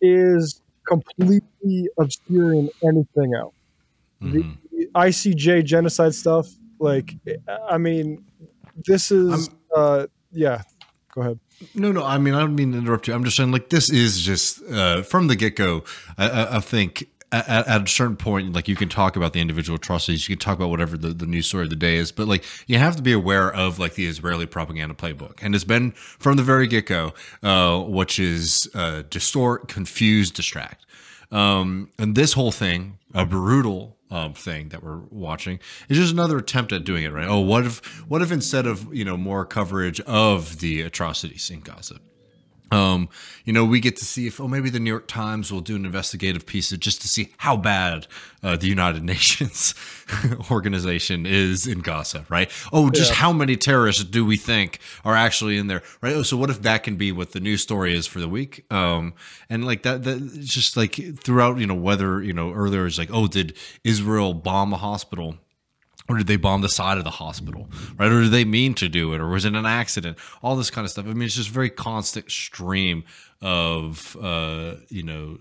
is 0.00 0.62
completely 0.86 1.88
obscuring 1.98 2.68
anything 2.84 3.34
else. 3.34 3.54
Mm-hmm. 4.22 4.52
The 4.70 4.86
ICJ 4.94 5.64
genocide 5.64 6.14
stuff, 6.14 6.48
like, 6.78 7.14
I 7.68 7.78
mean, 7.78 8.24
this 8.86 9.10
is, 9.10 9.50
uh, 9.74 10.06
yeah, 10.32 10.62
go 11.14 11.22
ahead. 11.22 11.40
No, 11.74 11.92
no. 11.92 12.04
I 12.04 12.18
mean, 12.18 12.34
I 12.34 12.40
don't 12.40 12.54
mean 12.54 12.72
to 12.72 12.78
interrupt 12.78 13.08
you. 13.08 13.14
I'm 13.14 13.24
just 13.24 13.36
saying, 13.36 13.50
like, 13.50 13.70
this 13.70 13.90
is 13.90 14.20
just 14.20 14.62
uh, 14.70 15.02
from 15.02 15.28
the 15.28 15.36
get 15.36 15.56
go. 15.56 15.84
I, 16.18 16.28
I, 16.28 16.56
I 16.56 16.60
think 16.60 17.08
at, 17.32 17.48
at, 17.66 17.82
a 17.82 17.86
certain 17.88 18.16
point, 18.16 18.52
like, 18.52 18.68
you 18.68 18.76
can 18.76 18.88
talk 18.88 19.16
about 19.16 19.32
the 19.32 19.40
individual 19.40 19.76
atrocities, 19.76 20.28
you 20.28 20.36
can 20.36 20.40
talk 20.40 20.56
about 20.58 20.68
whatever 20.68 20.96
the, 20.96 21.08
the 21.08 21.26
news 21.26 21.46
story 21.46 21.64
of 21.64 21.70
the 21.70 21.76
day 21.76 21.96
is, 21.96 22.12
but 22.12 22.28
like, 22.28 22.44
you 22.66 22.78
have 22.78 22.96
to 22.96 23.02
be 23.02 23.12
aware 23.12 23.52
of 23.52 23.78
like 23.78 23.94
the 23.94 24.06
Israeli 24.06 24.46
propaganda 24.46 24.94
playbook, 24.94 25.38
and 25.42 25.54
it's 25.54 25.64
been 25.64 25.92
from 25.92 26.36
the 26.36 26.42
very 26.42 26.66
get 26.66 26.86
go, 26.86 27.14
uh, 27.42 27.80
which 27.82 28.18
is 28.18 28.68
uh, 28.74 29.02
distort, 29.08 29.68
confuse, 29.68 30.30
distract. 30.30 30.86
Um, 31.30 31.90
and 31.98 32.14
this 32.14 32.32
whole 32.34 32.52
thing, 32.52 32.98
a 33.14 33.26
brutal 33.26 33.96
um, 34.10 34.34
thing 34.34 34.68
that 34.70 34.82
we're 34.82 35.00
watching, 35.10 35.58
is 35.88 35.98
just 35.98 36.12
another 36.12 36.38
attempt 36.38 36.72
at 36.72 36.84
doing 36.84 37.04
it 37.04 37.12
right. 37.12 37.26
Oh, 37.28 37.40
what 37.40 37.66
if, 37.66 37.84
what 38.08 38.22
if 38.22 38.30
instead 38.30 38.66
of 38.66 38.94
you 38.94 39.04
know 39.04 39.16
more 39.16 39.44
coverage 39.44 40.00
of 40.00 40.60
the 40.60 40.82
atrocities 40.82 41.50
in 41.50 41.60
Gaza, 41.60 41.98
um, 42.70 43.08
you 43.44 43.52
know, 43.52 43.64
we 43.64 43.80
get 43.80 43.96
to 43.96 44.04
see 44.04 44.26
if, 44.26 44.40
oh, 44.40 44.48
maybe 44.48 44.70
the 44.70 44.80
New 44.80 44.90
York 44.90 45.06
Times 45.06 45.52
will 45.52 45.60
do 45.60 45.76
an 45.76 45.86
investigative 45.86 46.46
piece 46.46 46.72
of 46.72 46.80
just 46.80 47.00
to 47.02 47.08
see 47.08 47.32
how 47.38 47.56
bad 47.56 48.06
uh, 48.42 48.56
the 48.56 48.66
United 48.66 49.02
Nations 49.04 49.74
organization 50.50 51.26
is 51.26 51.66
in 51.66 51.80
Gaza, 51.80 52.26
right? 52.28 52.50
Oh, 52.72 52.90
just 52.90 53.10
yeah. 53.10 53.16
how 53.16 53.32
many 53.32 53.56
terrorists 53.56 54.02
do 54.04 54.24
we 54.24 54.36
think 54.36 54.80
are 55.04 55.14
actually 55.14 55.58
in 55.58 55.68
there, 55.68 55.82
right? 56.00 56.14
Oh, 56.14 56.22
so 56.22 56.36
what 56.36 56.50
if 56.50 56.62
that 56.62 56.82
can 56.82 56.96
be 56.96 57.12
what 57.12 57.32
the 57.32 57.40
news 57.40 57.62
story 57.62 57.94
is 57.94 58.06
for 58.06 58.20
the 58.20 58.28
week? 58.28 58.64
Um, 58.72 59.14
and 59.48 59.64
like 59.64 59.82
that, 59.82 60.02
that 60.04 60.40
just 60.40 60.76
like 60.76 60.94
throughout, 61.20 61.58
you 61.58 61.66
know, 61.66 61.74
whether, 61.74 62.22
you 62.22 62.32
know, 62.32 62.52
earlier 62.52 62.86
is 62.86 62.98
like, 62.98 63.10
oh, 63.12 63.28
did 63.28 63.56
Israel 63.84 64.34
bomb 64.34 64.72
a 64.72 64.76
hospital? 64.76 65.36
Or 66.08 66.16
did 66.18 66.26
they 66.26 66.36
bomb 66.36 66.60
the 66.60 66.68
side 66.68 66.98
of 66.98 67.04
the 67.04 67.10
hospital 67.10 67.68
right? 67.98 68.10
Or 68.10 68.22
did 68.22 68.32
they 68.32 68.44
mean 68.44 68.74
to 68.74 68.88
do 68.88 69.12
it? 69.12 69.20
Or 69.20 69.28
was 69.28 69.44
it 69.44 69.54
an 69.54 69.66
accident? 69.66 70.18
All 70.42 70.56
this 70.56 70.70
kind 70.70 70.84
of 70.84 70.90
stuff. 70.90 71.06
I 71.06 71.12
mean 71.12 71.22
it's 71.22 71.36
just 71.36 71.50
a 71.50 71.52
very 71.52 71.70
constant 71.70 72.30
stream 72.30 73.04
of 73.42 74.16
uh 74.22 74.76
you 74.88 75.02
know 75.02 75.38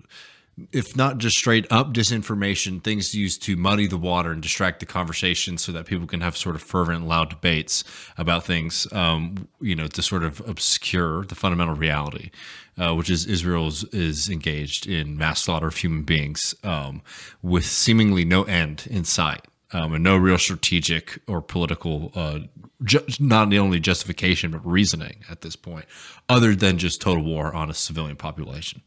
if 0.72 0.96
not 0.96 1.18
just 1.18 1.38
straight 1.38 1.66
up 1.70 1.94
disinformation 1.94 2.84
things 2.84 3.14
used 3.14 3.42
to 3.44 3.56
muddy 3.56 3.88
the 3.88 3.98
water 3.98 4.32
and 4.32 4.42
distract 4.42 4.80
the 4.80 4.86
conversation 4.86 5.58
so 5.58 5.72
that 5.72 5.86
people 5.86 6.08
can 6.08 6.22
have 6.22 6.36
sort 6.36 6.56
of 6.56 6.62
fervent 6.62 7.08
loud 7.08 7.30
debates 7.30 7.84
about 8.18 8.46
things 8.46 8.88
um 8.92 9.48
you 9.62 9.76
know 9.76 9.88
to 9.88 10.02
sort 10.02 10.24
of 10.24 10.42
obscure 10.48 11.26
the 11.26 11.36
fundamental 11.36 11.76
reality 11.76 12.32
uh, 12.78 12.94
which 12.94 13.10
is 13.10 13.26
Israel 13.26 13.72
is 13.94 14.30
engaged 14.30 14.86
in 14.88 15.18
mass 15.18 15.42
slaughter 15.42 15.68
of 15.68 15.78
human 15.78 16.04
beings 16.04 16.54
um, 16.64 17.02
with 17.42 17.66
seemingly 17.66 18.26
no 18.26 18.44
end 18.44 18.86
in 18.90 19.06
sight 19.06 19.46
um, 19.74 19.94
and 19.94 20.04
no 20.04 20.18
real 20.18 20.38
strategic 20.38 21.20
or 21.28 21.42
political, 21.42 22.12
uh, 22.16 22.40
ju- 22.84 23.06
not 23.20 23.50
the 23.50 23.60
only 23.60 23.80
justification 23.80 24.52
but 24.52 24.66
reasoning 24.66 25.18
at 25.30 25.42
this 25.42 25.56
point, 25.56 25.86
other 26.30 26.56
than 26.56 26.78
just 26.78 27.02
total 27.02 27.24
war 27.24 27.54
on 27.54 27.70
a 27.70 27.74
civilian 27.74 28.16
population. 28.16 28.82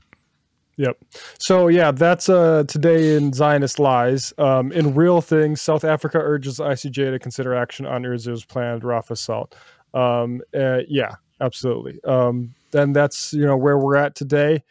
Yep. 0.78 0.96
So 1.40 1.66
yeah, 1.66 1.90
that's 1.90 2.28
uh, 2.28 2.62
today 2.68 3.16
in 3.16 3.32
Zionist 3.32 3.80
lies. 3.80 4.32
Um, 4.38 4.70
in 4.70 4.94
real 4.94 5.20
things, 5.20 5.60
South 5.60 5.82
Africa 5.82 6.18
urges 6.18 6.60
ICJ 6.60 7.10
to 7.10 7.18
consider 7.18 7.52
action 7.52 7.84
on 7.84 8.04
Israel's 8.04 8.44
planned 8.44 8.82
Rafah 8.82 9.10
assault. 9.10 9.56
Um, 9.92 10.40
uh, 10.54 10.80
yeah, 10.88 11.16
absolutely. 11.40 11.98
Um, 12.04 12.54
then 12.70 12.92
that's 12.92 13.32
you 13.32 13.44
know 13.44 13.56
where 13.56 13.76
we're 13.76 13.96
at 13.96 14.14
today. 14.14 14.62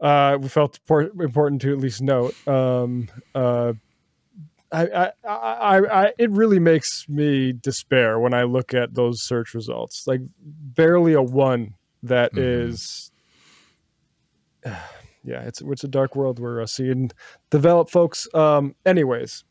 Uh, 0.00 0.38
we 0.40 0.48
felt 0.48 0.78
important 0.88 1.60
to 1.62 1.72
at 1.72 1.78
least 1.78 2.00
note. 2.00 2.34
Um, 2.48 3.08
uh, 3.34 3.74
I, 4.72 4.86
I, 4.86 5.12
I, 5.28 5.78
I, 5.78 6.12
it 6.18 6.30
really 6.30 6.58
makes 6.58 7.08
me 7.08 7.52
despair 7.52 8.18
when 8.18 8.34
I 8.34 8.42
look 8.42 8.74
at 8.74 8.94
those 8.94 9.22
search 9.22 9.54
results. 9.54 10.06
Like 10.06 10.20
barely 10.38 11.12
a 11.12 11.22
one 11.22 11.74
that 12.02 12.32
mm-hmm. 12.32 12.68
is, 12.70 13.10
yeah, 14.64 15.42
it's 15.42 15.60
it's 15.62 15.84
a 15.84 15.88
dark 15.88 16.16
world 16.16 16.38
we're 16.38 16.62
uh, 16.62 16.66
seeing 16.66 17.10
develop, 17.50 17.90
folks. 17.90 18.28
Um, 18.34 18.74
anyways, 18.84 19.44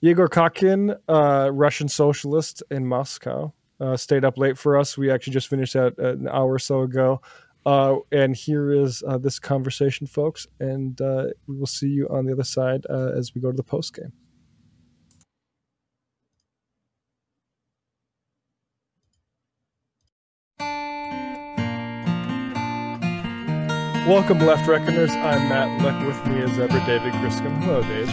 Yegor 0.00 0.28
Kotkin, 0.28 0.96
uh, 1.08 1.50
Russian 1.52 1.88
socialist 1.88 2.62
in 2.70 2.86
Moscow, 2.86 3.52
uh, 3.80 3.96
stayed 3.96 4.24
up 4.24 4.38
late 4.38 4.58
for 4.58 4.78
us. 4.78 4.96
We 4.96 5.10
actually 5.10 5.34
just 5.34 5.48
finished 5.48 5.74
that 5.74 5.98
an 5.98 6.28
hour 6.28 6.54
or 6.54 6.58
so 6.58 6.82
ago. 6.82 7.20
Uh, 7.66 7.96
and 8.12 8.36
here 8.36 8.70
is 8.70 9.02
uh, 9.08 9.18
this 9.18 9.40
conversation, 9.40 10.06
folks. 10.06 10.46
And 10.60 11.00
uh, 11.00 11.26
we 11.48 11.56
will 11.56 11.66
see 11.66 11.88
you 11.88 12.06
on 12.08 12.24
the 12.24 12.32
other 12.32 12.44
side 12.44 12.86
uh, 12.88 13.10
as 13.16 13.34
we 13.34 13.40
go 13.40 13.50
to 13.50 13.56
the 13.56 13.64
post 13.64 13.94
game. 13.94 14.12
Welcome, 24.06 24.38
Left 24.38 24.68
Reckoners. 24.68 25.10
I'm 25.10 25.48
Matt 25.48 25.82
Lech. 25.82 26.06
With 26.06 26.26
me 26.32 26.38
is 26.38 26.60
ever 26.60 26.78
David 26.86 27.12
Griscom. 27.14 27.60
Hello, 27.64 27.82
Dave. 27.82 28.08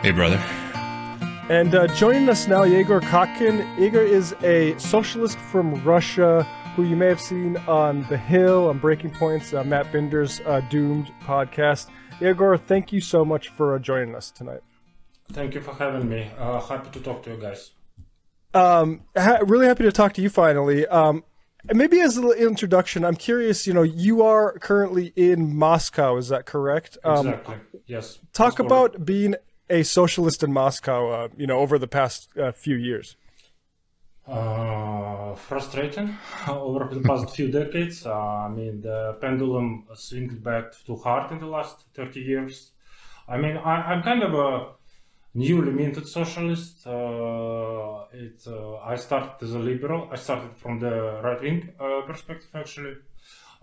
Hey, 0.00 0.12
brother. 0.12 0.36
And 1.52 1.74
uh, 1.74 1.88
joining 1.88 2.28
us 2.28 2.46
now, 2.46 2.62
Yegor 2.62 3.00
Kotkin. 3.00 3.66
Yegor 3.80 4.02
is 4.02 4.32
a 4.44 4.78
socialist 4.78 5.40
from 5.40 5.74
Russia 5.82 6.44
who 6.76 6.84
you 6.84 6.94
may 6.94 7.08
have 7.08 7.20
seen 7.20 7.56
on 7.66 8.06
The 8.08 8.16
Hill, 8.16 8.68
on 8.68 8.78
Breaking 8.78 9.10
Points, 9.10 9.52
uh, 9.52 9.64
Matt 9.64 9.90
Binder's 9.90 10.40
uh, 10.46 10.60
Doomed 10.70 11.12
podcast. 11.24 11.88
Yegor, 12.20 12.56
thank 12.56 12.92
you 12.92 13.00
so 13.00 13.24
much 13.24 13.48
for 13.48 13.74
uh, 13.74 13.80
joining 13.80 14.14
us 14.14 14.30
tonight. 14.30 14.60
Thank 15.32 15.54
you 15.54 15.62
for 15.62 15.74
having 15.74 16.08
me. 16.08 16.30
Uh, 16.38 16.60
happy 16.60 16.90
to 16.90 17.00
talk 17.00 17.24
to 17.24 17.30
you 17.30 17.38
guys. 17.38 17.72
Um, 18.54 19.02
ha- 19.16 19.40
really 19.44 19.66
happy 19.66 19.82
to 19.82 19.90
talk 19.90 20.12
to 20.14 20.22
you 20.22 20.30
finally. 20.30 20.86
Um, 20.86 21.24
maybe 21.72 22.00
as 22.00 22.16
a 22.16 22.20
little 22.20 22.48
introduction, 22.48 23.04
I'm 23.04 23.16
curious. 23.16 23.66
You 23.66 23.74
know, 23.74 23.82
you 23.82 24.22
are 24.22 24.58
currently 24.58 25.12
in 25.16 25.56
Moscow. 25.56 26.16
Is 26.16 26.28
that 26.28 26.46
correct? 26.46 26.98
Um, 27.04 27.28
exactly. 27.28 27.56
Yes. 27.86 28.18
Talk 28.32 28.58
about 28.58 29.04
being 29.04 29.34
a 29.68 29.82
socialist 29.82 30.42
in 30.42 30.52
Moscow. 30.52 31.10
Uh, 31.10 31.28
you 31.36 31.46
know, 31.46 31.58
over 31.58 31.78
the 31.78 31.88
past 31.88 32.28
uh, 32.38 32.52
few 32.52 32.76
years. 32.76 33.16
Uh, 34.26 35.36
frustrating 35.36 36.16
over 36.48 36.88
the 36.92 37.00
past 37.00 37.34
few 37.34 37.48
decades. 37.48 38.04
Uh, 38.04 38.12
I 38.12 38.48
mean, 38.48 38.80
the 38.80 39.16
pendulum 39.20 39.86
swung 39.94 40.28
back 40.38 40.72
too 40.84 40.96
hard 40.96 41.30
in 41.30 41.38
the 41.38 41.46
last 41.46 41.84
30 41.94 42.20
years. 42.20 42.72
I 43.28 43.36
mean, 43.36 43.56
I, 43.56 43.92
I'm 43.92 44.02
kind 44.02 44.22
of 44.24 44.34
a 44.34 44.72
newly 45.36 45.70
minted 45.70 46.08
socialist. 46.08 46.86
Uh, 46.86 48.04
it, 48.12 48.40
uh, 48.46 48.76
I 48.76 48.96
started 48.96 49.34
as 49.42 49.52
a 49.52 49.58
liberal. 49.58 50.08
I 50.10 50.16
started 50.16 50.56
from 50.56 50.80
the 50.80 51.20
right 51.22 51.40
wing 51.40 51.72
uh, 51.78 52.00
perspective, 52.06 52.50
actually. 52.54 52.94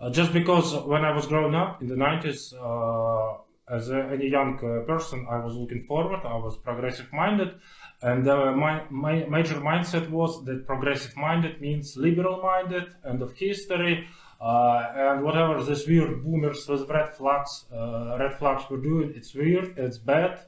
Uh, 0.00 0.10
just 0.10 0.32
because 0.32 0.74
when 0.84 1.04
I 1.04 1.12
was 1.12 1.26
growing 1.26 1.54
up 1.54 1.82
in 1.82 1.88
the 1.88 1.96
90s, 1.96 2.54
uh, 2.54 3.40
as 3.68 3.88
a, 3.90 4.10
any 4.12 4.28
young 4.28 4.56
uh, 4.58 4.84
person, 4.86 5.26
I 5.28 5.38
was 5.38 5.54
looking 5.56 5.82
forward. 5.82 6.20
I 6.24 6.36
was 6.36 6.56
progressive 6.58 7.12
minded, 7.12 7.54
and 8.02 8.24
my, 8.24 8.82
my 8.90 9.24
major 9.24 9.54
mindset 9.54 10.10
was 10.10 10.44
that 10.44 10.66
progressive 10.66 11.16
minded 11.16 11.60
means 11.60 11.96
liberal 11.96 12.42
minded, 12.42 12.86
end 13.08 13.22
of 13.22 13.32
history. 13.32 14.06
Uh, 14.40 14.92
and 14.94 15.24
whatever 15.24 15.62
this 15.62 15.86
weird 15.86 16.22
boomers 16.22 16.68
with 16.68 16.88
red 16.90 17.14
flags, 17.14 17.64
uh, 17.72 18.16
red 18.18 18.34
flags 18.38 18.64
were 18.68 18.76
doing, 18.76 19.12
it's 19.16 19.34
weird, 19.34 19.78
it's 19.78 19.96
bad. 19.96 20.38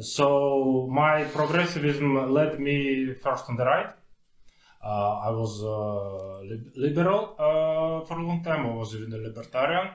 So 0.00 0.88
my 0.90 1.24
progressivism 1.24 2.32
led 2.32 2.58
me 2.58 3.14
first 3.14 3.48
on 3.48 3.56
the 3.56 3.64
right. 3.64 3.92
Uh, 4.84 5.20
I 5.28 5.30
was 5.30 5.62
uh, 5.62 6.40
lib- 6.40 6.72
liberal 6.76 7.36
uh, 7.38 8.04
for 8.06 8.18
a 8.18 8.22
long 8.22 8.42
time. 8.42 8.66
I 8.66 8.74
was 8.74 8.94
even 8.96 9.12
a 9.12 9.16
libertarian. 9.18 9.90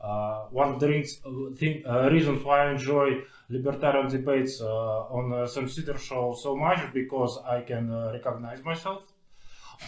Uh, 0.00 0.44
one 0.50 0.70
of 0.70 0.80
the 0.80 1.82
uh, 1.86 2.10
reasons 2.10 2.42
why 2.42 2.66
I 2.66 2.70
enjoy 2.70 3.20
libertarian 3.50 4.08
debates 4.08 4.60
uh, 4.62 4.66
on 5.10 5.32
uh, 5.32 5.46
Sam 5.46 5.68
Seder 5.68 5.98
show 5.98 6.34
so 6.40 6.56
much 6.56 6.80
because 6.94 7.38
I 7.44 7.60
can 7.62 7.92
recognize 8.12 8.64
myself 8.64 9.02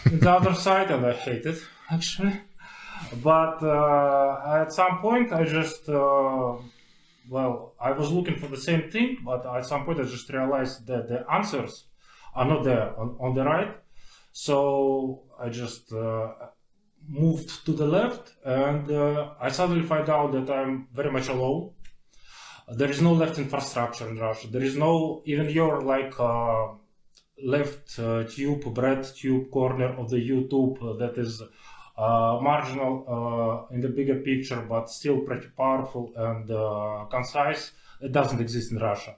in 0.05 0.19
the 0.19 0.29
other 0.29 0.53
side, 0.53 0.91
and 0.91 1.03
I 1.05 1.13
hate 1.13 1.45
it 1.47 1.57
actually. 1.89 2.39
But 3.23 3.63
at 3.63 4.71
some 4.71 4.99
point, 4.99 5.33
I 5.33 5.45
just 5.45 5.89
well, 7.33 7.73
I 7.89 7.91
was 7.99 8.11
looking 8.11 8.37
for 8.37 8.47
the 8.55 8.63
same 8.69 8.83
thing, 8.91 9.09
but 9.29 9.41
at 9.45 9.65
some 9.65 9.85
point, 9.85 9.99
I 9.99 10.03
just 10.03 10.29
realized 10.31 10.85
that 10.89 11.03
the 11.11 11.19
answers 11.37 11.73
are 12.35 12.47
not 12.53 12.63
there 12.63 12.87
on, 13.01 13.17
on 13.19 13.33
the 13.33 13.43
right. 13.43 13.71
So 14.31 14.55
I 15.43 15.49
just 15.49 15.91
uh, 15.91 16.27
moved 17.07 17.65
to 17.65 17.71
the 17.81 17.87
left, 17.97 18.25
and 18.45 18.85
uh, 18.91 19.31
I 19.41 19.49
suddenly 19.49 19.85
find 19.93 20.07
out 20.09 20.31
that 20.35 20.47
I'm 20.57 20.87
very 20.93 21.11
much 21.11 21.27
alone. 21.29 21.71
There 22.79 22.91
is 22.95 23.01
no 23.01 23.13
left 23.13 23.39
infrastructure 23.39 24.07
in 24.07 24.17
Russia. 24.27 24.47
There 24.55 24.65
is 24.69 24.75
no 24.77 25.23
even 25.25 25.49
your 25.49 25.81
like 25.81 26.13
uh, 26.19 26.67
left 27.55 27.97
uh, 27.97 28.23
tube, 28.33 28.63
bread 28.79 29.01
tube 29.19 29.49
corner 29.49 29.89
of 30.01 30.09
the 30.13 30.21
YouTube 30.29 30.75
uh, 30.81 30.93
that 31.01 31.17
is 31.17 31.41
marginal 31.97 32.93
uh, 33.69 33.73
in 33.73 33.81
the 33.81 33.89
bigger 33.89 34.15
picture, 34.15 34.61
but 34.61 34.89
still 34.89 35.19
pretty 35.21 35.47
powerful 35.55 36.11
and 36.15 36.49
uh, 36.49 37.05
concise. 37.09 37.71
It 38.01 38.11
doesn't 38.11 38.41
exist 38.41 38.71
in 38.71 38.79
Russia. 38.79 39.15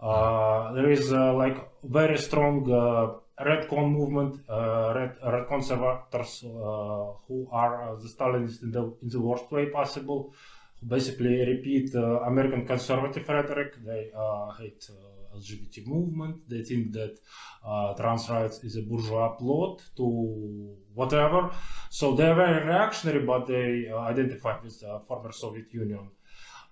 Uh, 0.00 0.72
there 0.72 0.90
is 0.90 1.12
uh, 1.12 1.34
like 1.34 1.56
very 1.82 2.16
strong 2.18 2.70
uh, 2.70 3.44
red 3.44 3.68
con 3.68 3.92
movement, 3.92 4.40
uh, 4.48 4.92
red 4.94 5.16
red 5.24 5.48
conservators 5.48 6.44
uh, 6.44 7.12
who 7.26 7.48
are 7.50 7.90
uh, 7.90 7.96
the 7.96 8.08
Stalinists 8.08 8.62
in 8.62 8.70
the 8.70 8.84
in 9.02 9.08
the 9.08 9.20
worst 9.20 9.50
way 9.50 9.66
possible, 9.66 10.32
who 10.80 10.86
basically 10.86 11.44
repeat 11.44 11.94
uh, 11.94 12.20
American 12.20 12.66
conservative 12.66 13.28
rhetoric. 13.28 13.74
They 13.84 14.10
uh, 14.16 14.52
hate 14.52 14.88
uh, 14.90 15.07
LGBT 15.38 15.86
movement. 15.86 16.48
They 16.48 16.62
think 16.62 16.92
that 16.92 17.18
uh, 17.64 17.94
trans 17.94 18.28
rights 18.28 18.62
is 18.64 18.76
a 18.76 18.82
bourgeois 18.82 19.30
plot 19.30 19.82
to 19.96 20.76
whatever. 20.94 21.50
So 21.90 22.14
they're 22.14 22.34
very 22.34 22.66
reactionary, 22.66 23.24
but 23.24 23.46
they 23.46 23.88
uh, 23.90 23.98
identify 23.98 24.58
with 24.62 24.80
the 24.80 25.00
former 25.06 25.32
Soviet 25.32 25.72
Union. 25.72 26.10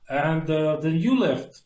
And 0.09 0.49
uh, 0.51 0.77
the 0.77 0.91
new 0.91 1.19
left 1.19 1.63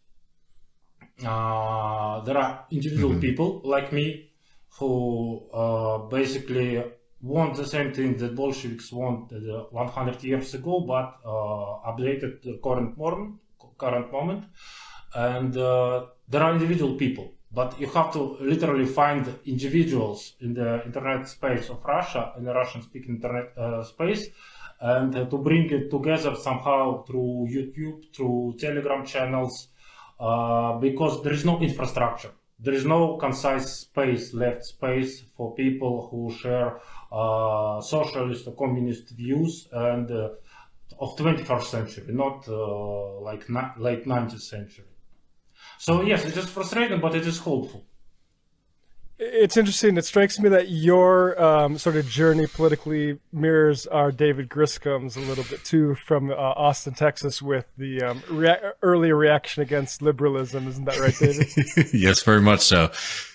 uh, 1.27 2.21
there 2.23 2.39
are 2.39 2.67
individual 2.71 3.19
people 3.21 3.61
like 3.65 3.93
me 3.93 4.31
who 4.79 5.47
uh, 5.53 5.99
basically 6.09 6.83
want 7.21 7.57
the 7.57 7.67
same 7.67 7.93
thing 7.93 8.17
that 8.17 8.35
Bolsheviks 8.35 8.91
wanted 8.93 9.49
uh, 9.49 9.65
100 9.71 10.23
years 10.25 10.55
ago, 10.55 10.81
but 10.81 11.19
uh, 11.25 11.91
updated 11.91 12.43
the 12.43 12.59
current 12.63 12.97
moment. 12.97 13.41
Current 13.77 14.11
moment, 14.11 14.45
and 15.15 15.57
uh, 15.57 16.07
there 16.29 16.43
are 16.43 16.53
individual 16.53 16.95
people, 16.95 17.33
but 17.53 17.79
you 17.81 17.89
have 17.89 18.13
to 18.13 18.37
literally 18.41 18.87
find 18.87 19.27
individuals 19.47 20.35
in 20.41 20.55
the 20.55 20.85
internet 20.85 21.29
space 21.29 21.69
of 21.69 21.85
Russia, 21.85 22.33
in 22.39 22.45
the 22.45 22.55
Russian-speaking 22.55 23.17
internet 23.17 23.57
uh, 23.59 23.83
space, 23.83 24.29
and 24.81 25.15
uh, 25.15 25.25
to 25.27 25.39
bring 25.39 25.69
it 25.71 25.91
together 25.91 26.35
somehow 26.37 27.03
through 27.05 27.49
YouTube, 27.51 28.15
through 28.15 28.55
Telegram 28.59 29.05
channels, 29.05 29.69
uh, 30.19 30.79
because 30.79 31.23
there 31.23 31.33
is 31.33 31.45
no 31.45 31.59
infrastructure. 31.61 32.31
There 32.63 32.75
is 32.75 32.85
no 32.85 33.17
concise 33.17 33.73
space, 33.73 34.35
left 34.35 34.65
space 34.65 35.25
for 35.35 35.55
people 35.55 36.09
who 36.11 36.31
share 36.31 36.79
uh, 37.11 37.81
socialist 37.81 38.47
or 38.47 38.55
communist 38.55 39.11
views 39.11 39.67
and 39.73 40.11
uh, 40.11 40.29
of 40.99 41.17
21st 41.17 41.65
century, 41.65 42.13
not 42.13 42.47
uh, 42.49 43.21
like 43.21 43.49
ni- 43.49 43.73
late 43.79 44.05
19th 44.05 44.41
century. 44.41 44.85
So 45.81 46.03
yes, 46.03 46.27
it 46.27 46.37
is 46.37 46.45
frustrating, 46.45 47.01
but 47.01 47.15
it 47.15 47.27
is 47.27 47.39
hopeful. 47.39 47.87
It's 49.19 49.57
interesting. 49.57 49.97
It 49.97 50.05
strikes 50.05 50.39
me 50.39 50.51
that 50.51 50.69
your 50.69 51.43
um, 51.43 51.79
sort 51.79 51.97
of 51.97 52.07
journey 52.07 52.47
politically 52.47 53.19
mirrors 53.33 53.87
our 53.87 54.13
David 54.13 54.51
Griscom's 54.51 55.17
a 55.17 55.21
little 55.21 55.45
bit 55.45 55.65
too, 55.65 55.95
from 55.95 56.31
uh, 56.31 56.35
Austin, 56.35 56.93
Texas, 56.93 57.41
with 57.41 57.65
the 57.79 58.03
um, 58.03 58.23
rea- 58.31 58.73
early 58.83 59.11
reaction 59.13 59.63
against 59.63 60.03
liberalism. 60.03 60.69
Isn't 60.69 60.85
that 60.85 60.99
right, 60.99 61.17
David? 61.19 61.49
yes, 61.95 62.23
very 62.25 62.43
much 62.43 62.61
so. 62.61 62.91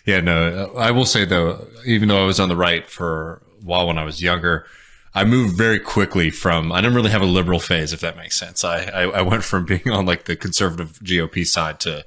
Yeah, 0.05 0.19
no, 0.19 0.71
I 0.77 0.91
will 0.91 1.07
say 1.07 1.25
though, 1.25 1.67
even 1.83 2.09
though 2.09 2.21
I 2.21 2.27
was 2.27 2.39
on 2.39 2.49
the 2.49 2.55
right 2.55 2.87
for 2.87 3.41
a 3.59 3.65
while 3.65 3.87
when 3.87 3.97
I 3.97 4.03
was 4.03 4.21
younger, 4.21 4.67
I 5.15 5.23
moved 5.23 5.57
very 5.57 5.79
quickly 5.79 6.29
from, 6.29 6.71
I 6.71 6.81
didn't 6.81 6.95
really 6.95 7.09
have 7.09 7.23
a 7.23 7.25
liberal 7.25 7.59
phase, 7.59 7.91
if 7.91 8.01
that 8.01 8.17
makes 8.17 8.37
sense. 8.37 8.63
I, 8.63 8.83
I, 8.83 9.01
I 9.03 9.21
went 9.23 9.43
from 9.43 9.65
being 9.65 9.89
on 9.89 10.05
like 10.05 10.25
the 10.25 10.35
conservative 10.35 10.99
GOP 10.99 11.43
side 11.43 11.79
to 11.79 12.05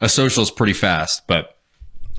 a 0.00 0.08
social 0.08 0.42
is 0.42 0.50
pretty 0.50 0.72
fast, 0.72 1.26
but 1.26 1.56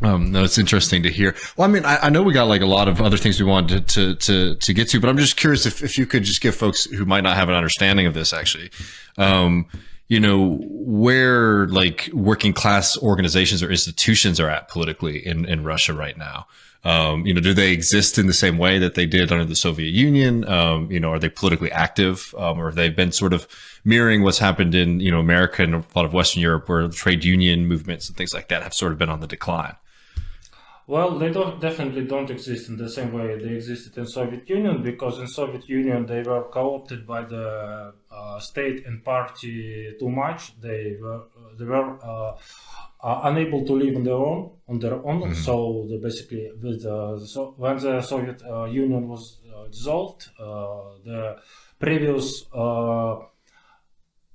um, 0.01 0.31
no, 0.31 0.43
it's 0.43 0.57
interesting 0.57 1.03
to 1.03 1.09
hear. 1.09 1.35
Well, 1.55 1.67
I 1.67 1.71
mean, 1.71 1.83
I, 1.83 1.97
I 2.03 2.09
know 2.09 2.21
we 2.21 2.33
got 2.33 2.47
like 2.47 2.61
a 2.61 2.67
lot 2.67 2.87
of 2.87 3.01
other 3.01 3.17
things 3.17 3.39
we 3.39 3.47
wanted 3.47 3.87
to, 3.87 4.15
to, 4.15 4.15
to, 4.15 4.55
to 4.55 4.73
get 4.73 4.89
to, 4.89 4.99
but 4.99 5.09
I'm 5.09 5.17
just 5.17 5.37
curious 5.37 5.65
if, 5.65 5.83
if 5.83 5.97
you 5.97 6.05
could 6.05 6.23
just 6.23 6.41
give 6.41 6.55
folks 6.55 6.85
who 6.85 7.05
might 7.05 7.21
not 7.21 7.35
have 7.35 7.49
an 7.49 7.55
understanding 7.55 8.05
of 8.05 8.13
this 8.13 8.31
actually, 8.31 8.69
um, 9.17 9.65
you 10.07 10.19
know, 10.19 10.59
where 10.61 11.67
like 11.67 12.09
working 12.13 12.53
class 12.53 12.97
organizations 12.99 13.63
or 13.63 13.71
institutions 13.71 14.39
are 14.39 14.49
at 14.49 14.69
politically 14.69 15.25
in, 15.25 15.45
in 15.45 15.63
Russia 15.63 15.93
right 15.93 16.17
now. 16.17 16.45
Um, 16.83 17.25
you 17.25 17.33
know, 17.33 17.41
do 17.41 17.53
they 17.53 17.73
exist 17.73 18.17
in 18.17 18.27
the 18.27 18.33
same 18.33 18.57
way 18.57 18.79
that 18.79 18.95
they 18.95 19.05
did 19.05 19.31
under 19.31 19.43
the 19.43 19.55
Soviet 19.55 19.89
Union? 19.89 20.47
Um, 20.47 20.89
you 20.89 20.99
know, 20.99 21.11
are 21.11 21.19
they 21.19 21.27
politically 21.27 21.71
active, 21.71 22.33
um, 22.37 22.59
or 22.59 22.67
have 22.67 22.75
they 22.75 22.87
been 22.89 23.11
sort 23.11 23.33
of 23.33 23.47
mirroring 23.87 24.21
what's 24.21 24.39
happened 24.39 24.75
in 24.75 24.99
you 24.99 25.09
know 25.09 25.19
America 25.19 25.63
and 25.63 25.73
a 25.73 25.83
lot 25.95 26.05
of 26.05 26.13
Western 26.13 26.41
Europe, 26.41 26.69
where 26.69 26.87
trade 26.89 27.23
union 27.23 27.65
movements 27.65 28.07
and 28.07 28.17
things 28.17 28.33
like 28.33 28.49
that 28.49 28.61
have 28.61 28.73
sort 28.73 28.91
of 28.91 28.97
been 28.99 29.09
on 29.09 29.21
the 29.21 29.27
decline? 29.27 29.75
Well, 30.87 31.19
they 31.19 31.31
don't 31.37 31.59
definitely 31.59 32.05
don't 32.05 32.29
exist 32.29 32.69
in 32.69 32.77
the 32.77 32.89
same 32.89 33.11
way 33.11 33.37
they 33.37 33.55
existed 33.55 33.97
in 33.97 34.05
Soviet 34.05 34.49
Union 34.49 34.83
because 34.83 35.19
in 35.19 35.27
Soviet 35.27 35.67
Union 35.67 36.05
they 36.05 36.21
were 36.21 36.43
co-opted 36.43 37.05
by 37.05 37.23
the 37.23 37.93
uh, 38.09 38.39
state 38.39 38.85
and 38.85 39.03
party 39.03 39.95
too 39.99 40.09
much. 40.09 40.39
They 40.61 40.97
were 41.01 41.23
they 41.57 41.65
were 41.65 41.89
uh, 42.01 42.37
uh, 43.01 43.21
unable 43.29 43.65
to 43.65 43.73
live 43.73 43.95
on 43.97 44.03
their 44.03 44.21
own 44.29 44.51
on 44.69 44.79
their 44.79 45.05
own. 45.05 45.35
So 45.35 45.85
they 45.89 45.97
basically 45.97 46.51
with 46.61 46.85
uh, 46.85 47.19
so 47.19 47.53
when 47.57 47.77
the 47.79 48.01
Soviet 48.01 48.41
uh, 48.43 48.65
Union 48.65 49.09
was 49.09 49.39
uh, 49.53 49.67
dissolved, 49.67 50.29
uh, 50.39 50.43
the 51.03 51.37
previous 51.79 52.45
uh, 52.53 53.15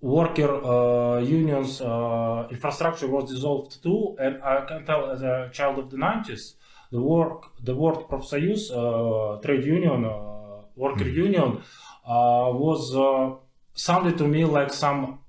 worker 0.02 0.52
uh, 0.64 1.20
unions 1.20 1.80
uh, 1.80 2.48
infrastructure 2.50 3.06
was 3.06 3.32
dissolved 3.32 3.82
too, 3.82 4.16
and 4.18 4.42
I 4.42 4.64
can 4.66 4.84
tell 4.84 5.10
as 5.10 5.22
a 5.22 5.48
child 5.52 5.78
of 5.78 5.90
the 5.90 5.96
90s, 5.96 6.54
the 6.90 7.00
work, 7.00 7.44
the 7.62 7.74
word 7.74 8.08
Profsoyuz, 8.10 8.70
uh, 8.70 9.40
trade 9.40 9.64
union, 9.64 10.04
uh, 10.04 10.62
worker 10.76 11.08
union, 11.08 11.62
uh, 12.04 12.50
was 12.52 12.94
uh, 12.94 13.36
sounded 13.74 14.18
to 14.18 14.26
me 14.26 14.44
like 14.44 14.72
some 14.72 15.20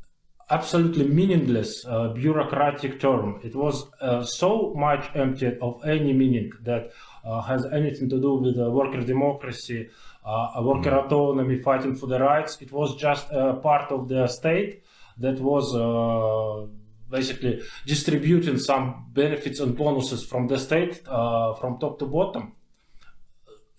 absolutely 0.50 1.08
meaningless 1.08 1.86
uh, 1.86 2.10
bureaucratic 2.10 3.00
term. 3.00 3.40
It 3.44 3.56
was 3.56 3.88
uh, 4.02 4.24
so 4.24 4.74
much 4.76 5.10
emptied 5.16 5.58
of 5.62 5.82
any 5.86 6.14
meaning 6.14 6.52
that 6.64 6.92
uh, 7.24 7.42
has 7.42 7.66
anything 7.66 8.10
to 8.10 8.20
do 8.20 8.36
with 8.36 8.60
uh, 8.60 8.70
worker 8.70 9.02
democracy, 9.02 9.90
uh, 10.26 10.52
a 10.56 10.64
worker 10.64 10.92
autonomy, 10.92 11.58
fighting 11.58 11.96
for 11.96 12.08
the 12.08 12.20
rights. 12.20 12.58
It 12.62 12.72
was 12.72 12.96
just 12.96 13.28
a 13.32 13.54
part 13.54 13.92
of 13.92 14.08
the 14.08 14.28
state 14.28 14.84
that 15.20 15.40
was 15.40 15.76
uh, 15.76 16.68
basically 17.10 17.62
distributing 17.86 18.58
some 18.58 19.08
benefits 19.14 19.60
and 19.60 19.78
bonuses 19.78 20.26
from 20.26 20.48
the 20.48 20.58
state 20.58 21.02
uh, 21.08 21.54
from 21.56 21.80
top 21.80 22.00
to 22.00 22.06
bottom. 22.06 22.54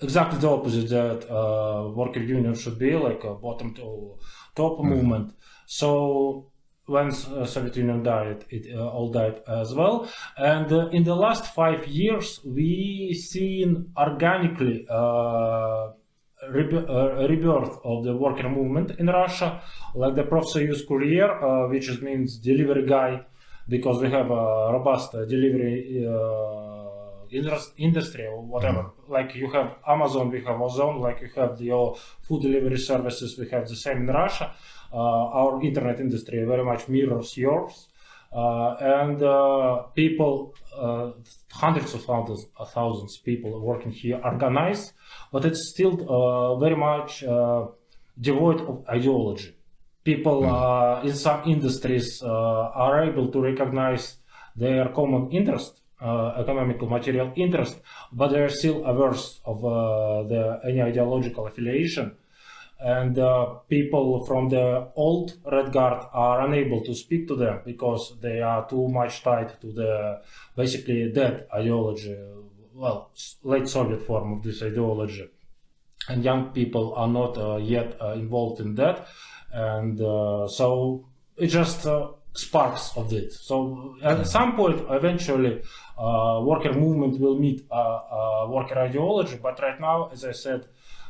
exactly 0.01 0.39
the 0.39 0.49
opposite 0.49 0.89
that 0.89 1.31
uh, 1.31 1.89
worker 1.89 2.21
union 2.21 2.55
should 2.55 2.79
be 2.79 2.95
like 2.95 3.23
a 3.25 3.35
bottom 3.35 3.75
to 3.75 4.17
top 4.55 4.83
movement. 4.85 5.33
So 5.67 6.51
when 6.87 7.09
uh, 7.09 7.47
Soviet 7.47 7.77
Union 7.77 8.03
died, 8.03 8.45
it 8.51 8.67
uh, 8.75 8.89
all 8.89 9.11
died 9.11 9.41
as 9.49 9.73
well. 9.73 10.09
And 10.37 10.71
uh, 10.71 10.89
in 10.89 11.05
the 11.05 11.15
last 11.15 11.55
five 11.55 11.87
years, 11.87 12.41
we 12.45 13.15
seen 13.15 13.93
organically 13.97 14.87
uh, 14.91 15.93
rebirth 16.51 17.79
of 17.85 18.05
the 18.05 18.15
worker 18.17 18.49
movement 18.49 18.93
in 18.99 19.07
Russia, 19.07 19.63
like 19.95 20.15
the 20.15 20.25
Profsoyuz 20.25 20.87
Courier, 20.87 21.31
uh, 21.31 21.69
which 21.69 21.89
is, 21.89 22.01
means 22.01 22.37
delivery 22.39 22.87
guy, 22.87 23.25
because 23.69 24.01
we 24.03 24.11
have 24.11 24.31
a 24.31 24.73
robust 24.73 25.15
uh, 25.15 25.25
delivery 25.25 26.07
uh, 26.07 26.85
industry 27.77 28.27
or 28.27 28.43
whatever. 28.43 28.91
Like 29.09 29.35
you 29.35 29.51
have 29.51 29.77
Amazon, 29.87 30.31
we 30.31 30.41
have 30.45 30.57
Ozon, 30.57 31.01
like 31.01 31.21
you 31.21 31.31
have 31.35 31.59
the 31.59 31.73
uh, 31.73 31.95
food 32.23 32.43
delivery 32.43 32.79
services, 32.79 33.39
we 33.39 33.49
have 33.49 33.69
the 33.69 33.77
same 33.77 33.99
in 33.99 34.07
Russia. 34.07 34.55
Uh, 34.93 34.97
our 35.41 35.63
internet 35.63 35.99
industry 35.99 36.45
very 36.45 36.65
much 36.65 36.89
mirrors 36.89 37.37
yours. 37.37 37.89
Uh, 38.33 38.75
and 38.81 39.23
uh, 39.23 39.83
people, 39.95 40.55
uh, 40.77 41.13
hundreds 41.63 41.95
of 41.95 42.05
thousands, 42.05 42.47
uh, 42.59 42.65
thousands 42.65 43.17
people 43.19 43.51
working 43.61 43.93
here 43.93 44.21
organized, 44.25 44.93
but 45.33 45.45
it's 45.45 45.69
still 45.69 45.95
uh, 46.09 46.57
very 46.59 46.77
much 46.77 47.23
uh, 47.25 47.67
devoid 48.21 48.61
of 48.61 48.85
ideology. 48.89 49.55
People 50.03 50.45
uh, 50.45 51.03
in 51.03 51.15
some 51.15 51.41
industries 51.49 52.23
uh, 52.23 52.29
are 52.85 53.05
able 53.05 53.29
to 53.29 53.41
recognize 53.41 54.19
their 54.57 54.89
common 54.89 55.31
interest, 55.31 55.81
uh, 56.01 56.35
economical 56.43 56.89
material 56.89 57.33
interest, 57.37 57.81
but 58.13 58.29
they 58.29 58.41
are 58.41 58.55
still 58.61 58.85
averse 58.85 59.41
of 59.45 59.65
uh, 59.65 59.71
the 60.25 60.61
any 60.69 60.83
ideological 60.83 61.47
affiliation 61.47 62.17
and 62.81 63.19
uh, 63.19 63.47
people 63.69 64.25
from 64.27 64.49
the 64.49 64.89
old 64.97 65.39
Red 65.51 65.73
Guard 65.73 66.07
are 66.13 66.47
unable 66.47 66.85
to 66.85 66.95
speak 66.95 67.29
to 67.29 67.37
them 67.37 67.61
because 67.65 68.15
they 68.21 68.41
are 68.41 68.69
too 68.69 68.89
much 68.89 69.23
tied 69.23 69.61
to 69.61 69.73
the 69.73 70.21
basically 70.57 71.11
dead 71.13 71.47
ideology, 71.55 72.17
well, 72.75 73.11
late 73.43 73.69
Soviet 73.69 74.03
form 74.03 74.33
of 74.35 74.43
this 74.43 74.63
ideology. 74.63 75.29
And 76.09 76.23
young 76.23 76.51
people 76.51 76.95
are 76.95 77.09
not 77.09 77.39
uh, 77.39 77.57
yet 77.57 77.97
uh, 78.01 78.13
involved 78.13 78.61
in 78.61 78.75
that, 78.75 79.07
and 79.53 79.99
uh, 80.01 80.47
so 80.49 81.07
it 81.39 81.47
just 81.47 81.87
uh, 81.87 82.09
sparks 82.35 82.91
of 82.97 83.11
it. 83.13 83.33
So 83.33 83.95
at 84.03 84.27
some 84.27 84.57
point, 84.57 84.85
eventually, 84.91 85.63
uh, 85.97 86.43
worker 86.45 86.75
movement 86.75 87.19
will 87.19 87.39
meet 87.39 87.65
worker 87.71 88.79
ideology. 88.79 89.39
But 89.43 89.63
right 89.63 89.81
now, 89.81 90.11
as 90.13 90.27
I 90.27 90.33
said, 90.33 90.67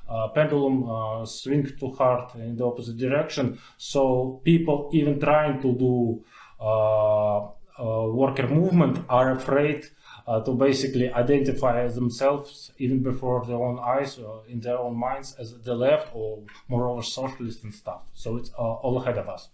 uh, 0.09 0.29
pendulum 0.29 0.89
uh, 0.89 1.25
swing 1.25 1.71
too 1.79 1.91
hard 1.93 2.35
in 2.37 2.57
the 2.57 2.65
opposite 2.65 2.97
direction. 2.97 3.59
So 3.77 4.41
people 4.45 4.91
even 4.93 5.21
trying 5.21 5.61
to 5.63 5.73
do 5.73 6.25
uh, 6.61 7.39
uh, 7.79 8.07
worker 8.13 8.47
movement 8.47 9.05
are 9.09 9.33
afraid 9.33 9.87
uh, 10.27 10.41
to 10.41 10.53
basically 10.53 11.13
identify 11.13 11.87
themselves 11.89 12.71
even 12.79 13.03
before 13.03 13.45
their 13.45 13.57
own 13.57 13.79
eyes 13.79 14.19
or 14.19 14.43
in 14.49 14.61
their 14.61 14.79
own 14.79 14.97
minds 14.97 15.35
as 15.39 15.61
the 15.63 15.75
left 15.75 16.09
or 16.15 16.43
moreover 16.69 17.03
socialist 17.03 17.65
and 17.65 17.75
stuff. 17.75 18.03
So 18.15 18.37
it's 18.37 18.51
all 18.51 18.97
ahead 19.03 19.19
of 19.19 19.29
us. 19.29 19.49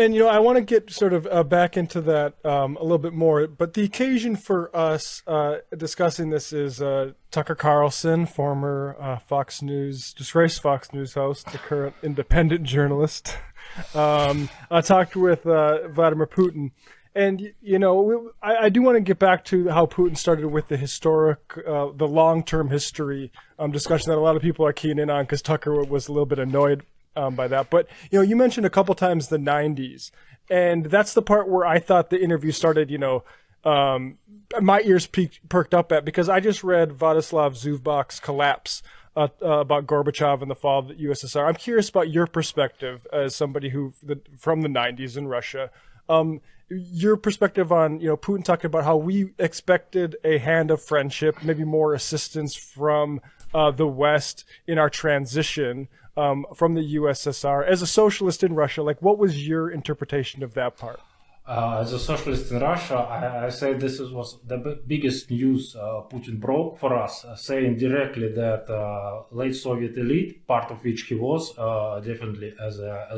And 0.00 0.14
you 0.14 0.20
know, 0.20 0.28
I 0.28 0.38
want 0.38 0.56
to 0.56 0.62
get 0.64 0.90
sort 0.90 1.12
of 1.12 1.28
uh, 1.30 1.42
back 1.42 1.76
into 1.76 2.00
that 2.00 2.42
um, 2.42 2.78
a 2.78 2.82
little 2.82 2.96
bit 2.96 3.12
more. 3.12 3.46
But 3.46 3.74
the 3.74 3.84
occasion 3.84 4.34
for 4.34 4.74
us 4.74 5.22
uh, 5.26 5.58
discussing 5.76 6.30
this 6.30 6.54
is 6.54 6.80
uh, 6.80 7.12
Tucker 7.30 7.54
Carlson, 7.54 8.24
former 8.24 8.96
uh, 8.98 9.18
Fox 9.18 9.60
News, 9.60 10.14
disgraced 10.14 10.62
Fox 10.62 10.94
News 10.94 11.12
host, 11.12 11.52
the 11.52 11.58
current 11.58 11.94
independent 12.02 12.64
journalist. 12.64 13.36
Um, 13.94 14.48
I 14.68 14.80
talked 14.80 15.14
with 15.14 15.46
uh, 15.46 15.86
Vladimir 15.88 16.26
Putin, 16.26 16.72
and 17.14 17.52
you 17.62 17.78
know, 17.78 18.00
we, 18.02 18.16
I, 18.42 18.64
I 18.64 18.68
do 18.68 18.82
want 18.82 18.96
to 18.96 19.00
get 19.00 19.20
back 19.20 19.44
to 19.44 19.68
how 19.68 19.86
Putin 19.86 20.16
started 20.16 20.48
with 20.48 20.66
the 20.66 20.76
historic, 20.76 21.38
uh, 21.58 21.90
the 21.94 22.08
long-term 22.08 22.70
history 22.70 23.30
um, 23.60 23.70
discussion 23.70 24.10
that 24.10 24.18
a 24.18 24.20
lot 24.20 24.34
of 24.34 24.42
people 24.42 24.66
are 24.66 24.72
keen 24.72 24.98
in 24.98 25.08
on 25.08 25.22
because 25.22 25.40
Tucker 25.40 25.84
was 25.84 26.08
a 26.08 26.12
little 26.12 26.26
bit 26.26 26.40
annoyed 26.40 26.84
um, 27.16 27.34
by 27.34 27.48
that. 27.48 27.70
But 27.70 27.88
you 28.10 28.18
know, 28.18 28.22
you 28.22 28.36
mentioned 28.36 28.66
a 28.66 28.70
couple 28.70 28.94
times 28.94 29.28
the 29.28 29.38
'90s, 29.38 30.10
and 30.50 30.86
that's 30.86 31.14
the 31.14 31.22
part 31.22 31.48
where 31.48 31.66
I 31.66 31.78
thought 31.78 32.10
the 32.10 32.22
interview 32.22 32.52
started. 32.52 32.90
You 32.90 32.98
know, 32.98 33.24
um, 33.64 34.18
my 34.60 34.80
ears 34.82 35.06
peaked, 35.06 35.48
perked 35.48 35.74
up 35.74 35.92
at 35.92 36.04
because 36.04 36.28
I 36.28 36.40
just 36.40 36.64
read 36.64 36.90
Vladislav 36.90 37.52
Zubok's 37.52 38.20
Collapse. 38.20 38.82
Uh, 39.16 39.26
uh, 39.42 39.58
about 39.58 39.88
Gorbachev 39.88 40.40
and 40.40 40.48
the 40.48 40.54
fall 40.54 40.78
of 40.78 40.86
the 40.86 40.94
USSR. 40.94 41.44
I'm 41.44 41.56
curious 41.56 41.88
about 41.88 42.10
your 42.10 42.28
perspective 42.28 43.08
as 43.12 43.34
somebody 43.34 43.70
who 43.70 43.92
the, 44.00 44.20
from 44.38 44.62
the 44.62 44.68
90s 44.68 45.16
in 45.16 45.26
Russia. 45.26 45.72
Um, 46.08 46.40
your 46.70 47.16
perspective 47.16 47.72
on 47.72 48.00
you 48.00 48.06
know 48.06 48.16
Putin 48.16 48.44
talking 48.44 48.66
about 48.66 48.84
how 48.84 48.96
we 48.96 49.32
expected 49.38 50.16
a 50.22 50.38
hand 50.38 50.70
of 50.70 50.80
friendship, 50.80 51.42
maybe 51.42 51.64
more 51.64 51.92
assistance 51.92 52.54
from 52.54 53.20
uh, 53.52 53.70
the 53.72 53.86
West 53.86 54.44
in 54.66 54.78
our 54.78 54.88
transition 54.88 55.88
um, 56.16 56.46
from 56.54 56.74
the 56.74 56.94
USSR. 56.96 57.66
As 57.66 57.82
a 57.82 57.86
socialist 57.86 58.42
in 58.42 58.54
Russia, 58.54 58.82
like 58.82 59.00
what 59.00 59.18
was 59.18 59.46
your 59.46 59.70
interpretation 59.70 60.42
of 60.42 60.54
that 60.54 60.76
part? 60.76 61.00
Uh, 61.46 61.80
as 61.80 61.92
a 61.92 61.98
socialist 61.98 62.52
in 62.52 62.60
Russia, 62.60 62.94
I, 62.94 63.46
I 63.46 63.48
say 63.48 63.72
this 63.74 63.98
is, 63.98 64.12
was 64.12 64.38
the 64.46 64.58
b- 64.58 64.76
biggest 64.86 65.30
news 65.30 65.74
uh, 65.74 66.02
Putin 66.08 66.38
broke 66.38 66.78
for 66.78 66.96
us, 66.96 67.24
uh, 67.24 67.34
saying 67.34 67.76
directly 67.76 68.28
that 68.32 68.70
uh, 68.70 69.22
late 69.32 69.56
Soviet 69.56 69.96
elite, 69.96 70.46
part 70.46 70.70
of 70.70 70.84
which 70.84 71.02
he 71.04 71.14
was, 71.14 71.58
uh, 71.58 71.98
definitely 72.04 72.54
as 72.64 72.78
a, 72.78 73.08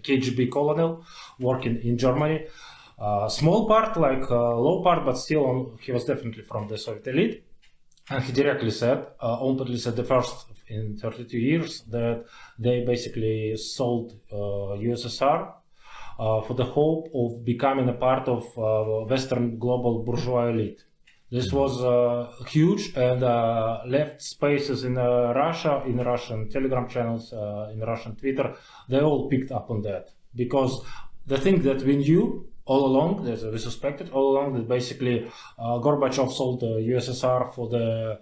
KGB 0.00 0.50
colonel 0.50 1.04
working 1.38 1.82
in 1.82 1.98
Germany, 1.98 2.46
uh, 2.98 3.28
small 3.28 3.68
part, 3.68 3.96
like 3.98 4.30
low 4.30 4.80
part, 4.82 5.04
but 5.04 5.18
still 5.18 5.44
on, 5.44 5.78
he 5.82 5.92
was 5.92 6.04
definitely 6.04 6.44
from 6.44 6.66
the 6.68 6.78
Soviet 6.78 7.06
elite. 7.08 7.44
And 8.12 8.22
he 8.24 8.32
directly 8.32 8.70
said, 8.70 9.06
uh, 9.22 9.40
openly 9.40 9.78
said 9.78 9.96
the 9.96 10.04
first 10.04 10.46
in 10.68 10.98
32 10.98 11.38
years 11.38 11.80
that 11.88 12.26
they 12.58 12.84
basically 12.84 13.56
sold 13.56 14.12
uh, 14.30 14.76
USSR 14.88 15.52
uh, 16.18 16.42
for 16.42 16.54
the 16.54 16.64
hope 16.64 17.08
of 17.14 17.42
becoming 17.42 17.88
a 17.88 17.94
part 17.94 18.28
of 18.28 18.42
uh, 18.58 19.06
Western 19.06 19.58
global 19.58 20.02
bourgeois 20.02 20.48
elite. 20.48 20.84
This 21.30 21.50
was 21.50 21.82
uh, 21.82 22.30
huge 22.48 22.92
and 22.94 23.22
uh, 23.22 23.80
left 23.86 24.20
spaces 24.20 24.84
in 24.84 24.98
uh, 24.98 25.32
Russia, 25.34 25.82
in 25.86 25.96
Russian 25.96 26.50
Telegram 26.50 26.86
channels, 26.86 27.32
uh, 27.32 27.70
in 27.72 27.80
Russian 27.80 28.14
Twitter. 28.16 28.54
They 28.90 29.00
all 29.00 29.30
picked 29.30 29.50
up 29.50 29.70
on 29.70 29.80
that 29.82 30.10
because 30.36 30.84
the 31.26 31.38
thing 31.38 31.62
that 31.62 31.80
we 31.82 31.96
knew 31.96 32.51
all 32.64 32.86
along, 32.86 33.24
that 33.24 33.52
we 33.52 33.58
suspected 33.58 34.10
all 34.10 34.32
along, 34.32 34.54
that 34.54 34.68
basically 34.68 35.30
uh, 35.58 35.78
Gorbachev 35.78 36.32
sold 36.32 36.60
the 36.60 36.74
USSR 36.92 37.52
for 37.54 37.68
the 37.68 38.20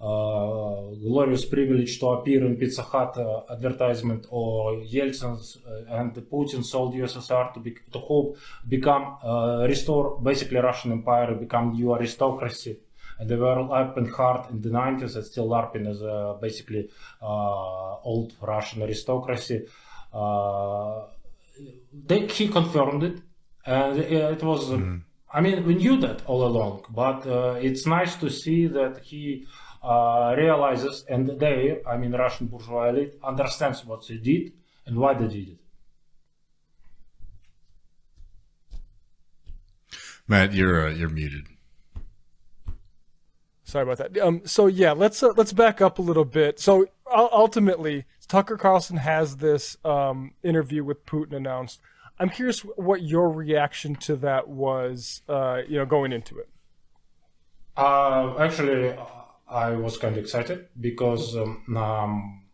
uh, 0.00 0.90
glorious 1.00 1.44
privilege 1.44 2.00
to 2.00 2.06
appear 2.08 2.44
in 2.44 2.56
Pizza 2.56 2.82
Hut 2.82 3.16
uh, 3.16 3.42
advertisement, 3.52 4.26
or 4.30 4.72
Yeltsin's 4.78 5.58
uh, 5.66 5.94
and 5.94 6.12
Putin 6.14 6.64
sold 6.64 6.94
USSR 6.94 7.54
to 7.54 7.60
be, 7.60 7.76
to 7.92 7.98
hope 7.98 8.36
become 8.68 9.16
restore 9.68 10.20
basically 10.20 10.58
Russian 10.58 10.92
Empire, 10.92 11.34
become 11.34 11.72
new 11.72 11.94
aristocracy. 11.94 12.78
And 13.18 13.28
they 13.30 13.36
were 13.36 13.56
LARPing 13.56 14.10
hard 14.10 14.50
in 14.50 14.62
the 14.62 14.70
90s 14.70 15.14
and 15.14 15.24
still 15.24 15.48
LARPing 15.48 15.86
as 15.88 16.02
a 16.02 16.36
basically 16.40 16.90
uh, 17.22 17.96
old 18.00 18.32
Russian 18.40 18.82
aristocracy. 18.82 19.66
Uh, 20.12 21.02
they, 21.92 22.26
he 22.26 22.48
confirmed 22.48 23.04
it, 23.04 23.20
and 23.64 23.98
it 23.98 24.42
was. 24.42 24.72
I 25.34 25.40
mean, 25.40 25.64
we 25.64 25.74
knew 25.74 25.96
that 26.00 26.22
all 26.26 26.46
along, 26.46 26.84
but 26.90 27.26
uh, 27.26 27.54
it's 27.58 27.86
nice 27.86 28.16
to 28.16 28.28
see 28.28 28.66
that 28.66 28.98
he 29.02 29.46
uh, 29.82 30.34
realizes, 30.36 31.04
and 31.08 31.40
they, 31.40 31.80
I 31.86 31.96
mean, 31.96 32.12
Russian 32.12 32.48
bourgeois 32.48 32.90
elite, 32.90 33.14
understands 33.24 33.84
what 33.84 34.06
they 34.06 34.16
did 34.16 34.52
and 34.84 34.98
why 34.98 35.14
they 35.14 35.28
did 35.28 35.48
it. 35.48 35.58
Matt, 40.28 40.52
you're 40.52 40.88
uh, 40.88 40.90
you're 40.90 41.08
muted. 41.08 41.46
Sorry 43.64 43.82
about 43.82 43.98
that. 43.98 44.18
Um, 44.18 44.42
so 44.44 44.66
yeah, 44.66 44.92
let's 44.92 45.22
uh, 45.22 45.32
let's 45.36 45.52
back 45.52 45.80
up 45.80 45.98
a 45.98 46.02
little 46.02 46.24
bit. 46.24 46.60
So 46.60 46.86
ultimately, 47.10 48.04
Tucker 48.28 48.56
Carlson 48.56 48.98
has 48.98 49.36
this 49.36 49.76
um, 49.84 50.32
interview 50.42 50.84
with 50.84 51.04
Putin 51.06 51.32
announced. 51.32 51.80
I'm 52.18 52.28
curious 52.28 52.60
what 52.60 53.02
your 53.02 53.30
reaction 53.30 53.96
to 53.96 54.16
that 54.16 54.48
was. 54.48 55.22
Uh, 55.28 55.62
you 55.68 55.78
know, 55.78 55.86
going 55.86 56.12
into 56.12 56.38
it. 56.38 56.48
Uh, 57.76 58.36
actually, 58.38 58.94
I 59.48 59.70
was 59.72 59.96
kind 59.96 60.16
of 60.16 60.22
excited 60.22 60.68
because 60.78 61.36
um, 61.36 61.76
um, 61.76 62.44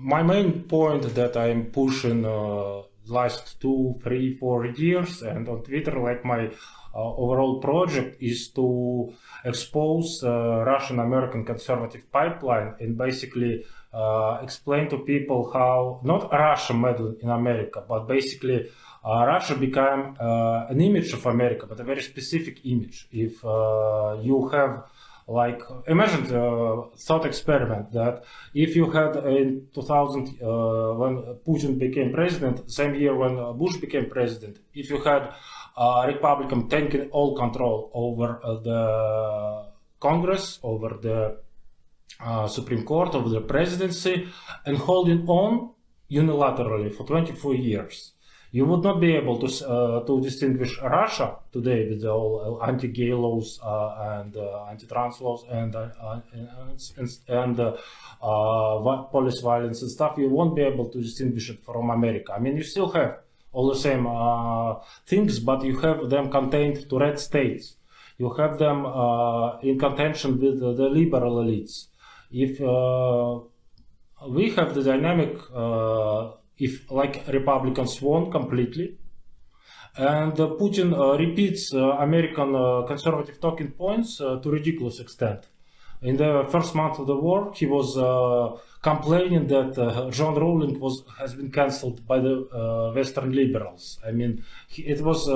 my 0.00 0.22
main 0.22 0.62
point 0.62 1.14
that 1.14 1.36
I'm 1.36 1.66
pushing 1.66 2.24
uh, 2.24 2.82
last 3.06 3.60
two, 3.60 3.94
three, 4.02 4.36
four 4.36 4.66
years. 4.66 5.22
And 5.22 5.48
on 5.48 5.62
Twitter, 5.62 5.98
like 5.98 6.24
my 6.24 6.46
uh, 6.94 7.14
overall 7.16 7.60
project 7.60 8.22
is 8.22 8.48
to 8.50 9.12
expose 9.44 10.22
uh, 10.24 10.64
Russian 10.64 10.98
American 10.98 11.44
conservative 11.44 12.10
pipeline 12.10 12.74
and 12.80 12.96
basically 12.96 13.64
explain 14.42 14.88
to 14.88 14.98
people 14.98 15.50
how 15.52 16.00
not 16.04 16.30
Russia 16.32 16.74
meddled 16.74 17.16
in 17.20 17.30
America, 17.30 17.82
but 17.88 18.06
basically 18.06 18.70
uh, 19.04 19.24
Russia 19.26 19.54
became 19.54 20.14
uh, 20.20 20.66
an 20.68 20.80
image 20.80 21.12
of 21.12 21.24
America, 21.26 21.66
but 21.66 21.80
a 21.80 21.84
very 21.84 22.02
specific 22.02 22.60
image. 22.64 23.08
If 23.10 23.44
uh, 23.44 24.18
you 24.20 24.48
have 24.50 24.84
like 25.26 25.62
imagine 25.86 26.24
the 26.24 26.90
thought 26.98 27.24
experiment 27.24 27.92
that 27.92 28.24
if 28.52 28.74
you 28.74 28.90
had 28.90 29.16
in 29.26 29.68
2000 29.72 30.42
uh, 30.42 30.94
when 30.94 31.38
Putin 31.46 31.78
became 31.78 32.12
president, 32.12 32.70
same 32.70 32.94
year 32.94 33.14
when 33.14 33.38
uh, 33.38 33.52
Bush 33.52 33.76
became 33.76 34.10
president, 34.10 34.58
if 34.74 34.90
you 34.90 35.00
had 35.00 35.32
a 35.76 36.04
Republican 36.06 36.68
taking 36.68 37.08
all 37.10 37.36
control 37.36 37.90
over 37.94 38.40
uh, 38.44 38.54
the 38.60 39.70
Congress, 40.00 40.58
over 40.62 40.98
the 41.00 41.38
uh, 42.22 42.46
Supreme 42.48 42.84
Court, 42.84 43.14
of 43.14 43.30
the 43.30 43.40
presidency, 43.40 44.28
and 44.66 44.76
holding 44.76 45.26
on 45.28 45.74
unilaterally 46.10 46.92
for 46.94 47.06
24 47.06 47.54
years 47.54 48.12
you 48.52 48.64
would 48.64 48.82
not 48.82 49.00
be 49.00 49.14
able 49.14 49.38
to 49.38 49.48
uh, 49.66 50.04
to 50.04 50.20
distinguish 50.20 50.78
Russia 50.82 51.36
today 51.52 51.88
with 51.88 52.04
all 52.04 52.60
anti-gay 52.66 53.14
laws 53.14 53.60
uh, 53.62 54.18
and 54.18 54.36
uh, 54.36 54.66
anti-trans 54.70 55.20
laws 55.20 55.44
and 55.48 55.74
and, 55.76 56.22
and 57.28 57.56
police 59.10 59.40
violence 59.40 59.82
and 59.82 59.90
stuff. 59.90 60.18
You 60.18 60.28
won't 60.28 60.56
be 60.56 60.62
able 60.62 60.88
to 60.88 61.00
distinguish 61.00 61.50
it 61.50 61.64
from 61.64 61.90
America. 61.90 62.32
I 62.32 62.40
mean, 62.40 62.56
you 62.56 62.64
still 62.64 62.90
have 62.90 63.18
all 63.52 63.68
the 63.68 63.78
same 63.78 64.06
things, 65.06 65.38
but 65.38 65.64
you 65.64 65.78
have 65.80 66.10
them 66.10 66.30
contained 66.30 66.88
to 66.88 66.98
red 66.98 67.18
states. 67.18 67.76
You 68.18 68.32
have 68.34 68.58
them 68.58 68.84
in 69.62 69.78
contention 69.78 70.40
with 70.40 70.60
the 70.60 70.88
liberal 70.88 71.36
elites. 71.36 71.86
If 72.30 72.60
we 74.28 74.50
have 74.50 74.74
the 74.74 74.82
dynamic 74.82 75.38
if 76.60 76.90
like 76.90 77.26
Republicans 77.28 78.00
won 78.02 78.30
completely. 78.30 78.96
And 79.96 80.38
uh, 80.38 80.50
Putin 80.60 80.92
uh, 80.92 81.18
repeats 81.18 81.74
uh, 81.74 81.78
American 81.98 82.54
uh, 82.54 82.82
conservative 82.86 83.40
talking 83.40 83.72
points 83.72 84.20
uh, 84.20 84.38
to 84.40 84.50
ridiculous 84.50 85.00
extent. 85.00 85.48
In 86.02 86.16
the 86.16 86.46
first 86.50 86.74
month 86.74 86.98
of 86.98 87.06
the 87.06 87.16
war, 87.16 87.52
he 87.54 87.66
was 87.66 87.98
uh, 87.98 88.56
complaining 88.80 89.46
that 89.48 89.74
Joanne 90.10 90.36
Rowling 90.36 90.80
was 90.80 91.02
has 91.18 91.34
been 91.34 91.50
cancelled 91.50 92.06
by 92.06 92.18
the 92.20 92.92
Western 92.94 93.32
liberals. 93.32 93.98
I 94.06 94.12
mean, 94.12 94.42
he, 94.66 94.80
it 94.86 95.02
was 95.02 95.28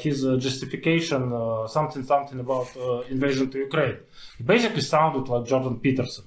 his 0.00 0.22
justification, 0.38 1.20
something 1.68 2.02
something 2.04 2.40
about 2.40 2.68
invasion 3.10 3.50
to 3.50 3.58
Ukraine. 3.58 3.98
He 4.38 4.44
basically 4.44 4.80
sounded 4.80 5.28
like 5.28 5.44
Jordan 5.44 5.80
Peterson, 5.80 6.24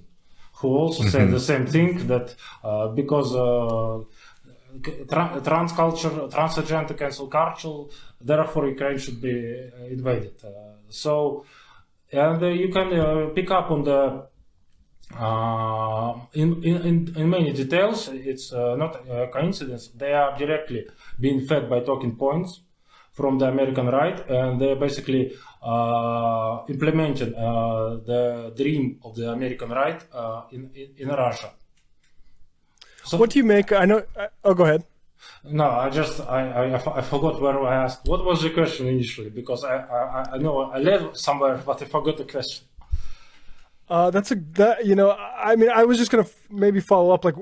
who 0.60 0.70
also 0.76 1.02
mm-hmm. 1.04 1.12
said 1.12 1.32
the 1.32 1.40
same 1.40 1.66
thing 1.66 2.08
that 2.08 2.36
because 2.96 3.34
trans 5.44 5.72
culture, 5.72 6.10
transgender 6.10 6.98
cancel 6.98 7.28
culture. 7.28 7.84
Therefore, 8.22 8.68
Ukraine 8.68 8.98
should 8.98 9.22
be 9.22 9.36
uh, 9.36 9.86
invaded. 9.86 10.34
Uh, 10.44 10.50
so, 10.90 11.46
and 12.12 12.42
uh, 12.44 12.48
you 12.48 12.70
can 12.70 13.32
pick 13.34 13.50
up 13.52 13.72
on 13.72 13.84
the 13.84 14.28
uh, 15.18 16.20
in, 16.34 16.64
in, 16.64 17.14
in 17.16 17.30
many 17.30 17.52
details, 17.52 18.10
it's 18.10 18.54
uh, 18.54 18.76
not 18.76 18.96
a 19.10 19.28
coincidence. 19.28 19.88
They 19.88 20.14
are 20.14 20.38
directly 20.38 20.86
being 21.20 21.48
fed 21.48 21.68
by 21.68 21.80
talking 21.80 22.16
points 22.16 22.62
from 23.20 23.38
the 23.42 23.48
American 23.54 23.88
right, 23.88 24.18
and 24.30 24.50
they're 24.62 24.80
basically 24.88 25.22
uh, 25.62 26.64
implementing 26.74 27.32
the 28.10 28.54
dream 28.56 28.86
of 29.04 29.12
the 29.18 29.28
American 29.38 29.70
right 29.82 30.02
in, 30.56 30.62
in, 30.82 30.88
in 31.02 31.08
Russia. 31.10 31.50
So, 33.04 33.18
what 33.18 33.30
do 33.32 33.40
you 33.40 33.48
make? 33.56 33.68
I 33.84 33.86
know. 33.86 34.02
Uh, 34.16 34.28
oh, 34.48 34.54
go 34.54 34.64
ahead. 34.66 34.84
No, 35.44 35.68
I 35.86 35.90
just 35.90 36.16
I, 36.22 36.42
I, 36.62 36.64
I 37.00 37.02
forgot 37.02 37.42
where 37.42 37.60
I 37.74 37.84
asked. 37.84 38.02
What 38.12 38.24
was 38.24 38.42
the 38.42 38.52
question 38.60 38.88
initially? 38.88 39.32
Because 39.42 39.62
I 39.64 39.76
I, 39.78 40.36
I 40.36 40.38
know 40.38 40.54
I 40.76 40.80
led 40.90 41.02
somewhere, 41.18 41.58
but 41.68 41.82
I 41.82 41.86
forgot 41.86 42.16
the 42.18 42.28
question. 42.36 42.64
Uh, 43.90 44.10
that's 44.12 44.32
a 44.32 44.36
that 44.62 44.86
you 44.86 44.96
know. 44.96 45.10
I 45.12 45.56
mean, 45.60 45.70
I 45.70 45.84
was 45.90 45.98
just 45.98 46.12
gonna 46.12 46.30
f- 46.34 46.48
maybe 46.50 46.80
follow 46.80 47.10
up, 47.16 47.26
like 47.26 47.36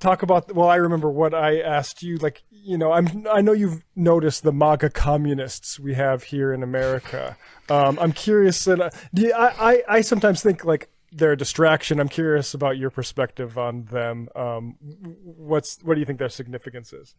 talk 0.00 0.22
about. 0.22 0.54
Well, 0.54 0.68
I 0.68 0.76
remember 0.76 1.10
what 1.10 1.34
I 1.34 1.60
asked 1.60 2.02
you. 2.02 2.16
Like, 2.16 2.42
you 2.50 2.78
know, 2.78 2.92
I'm 2.92 3.26
I 3.30 3.40
know 3.40 3.52
you've 3.52 3.84
noticed 3.96 4.42
the 4.42 4.52
MAGA 4.52 4.90
communists 4.90 5.78
we 5.78 5.94
have 5.94 6.24
here 6.24 6.52
in 6.52 6.62
America. 6.62 7.36
Um, 7.68 7.98
I'm 8.00 8.12
curious. 8.12 8.64
That 8.64 8.80
uh, 8.80 8.90
you, 9.12 9.32
I, 9.32 9.72
I 9.72 9.82
I 9.96 10.00
sometimes 10.00 10.42
think 10.42 10.64
like 10.64 10.88
they're 11.12 11.32
a 11.32 11.36
distraction. 11.36 12.00
I'm 12.00 12.08
curious 12.08 12.54
about 12.54 12.78
your 12.78 12.90
perspective 12.90 13.58
on 13.58 13.84
them. 13.84 14.28
Um, 14.34 14.76
what's 15.22 15.78
what 15.82 15.94
do 15.94 16.00
you 16.00 16.06
think 16.06 16.18
their 16.18 16.28
significance 16.28 16.92
is? 16.92 17.14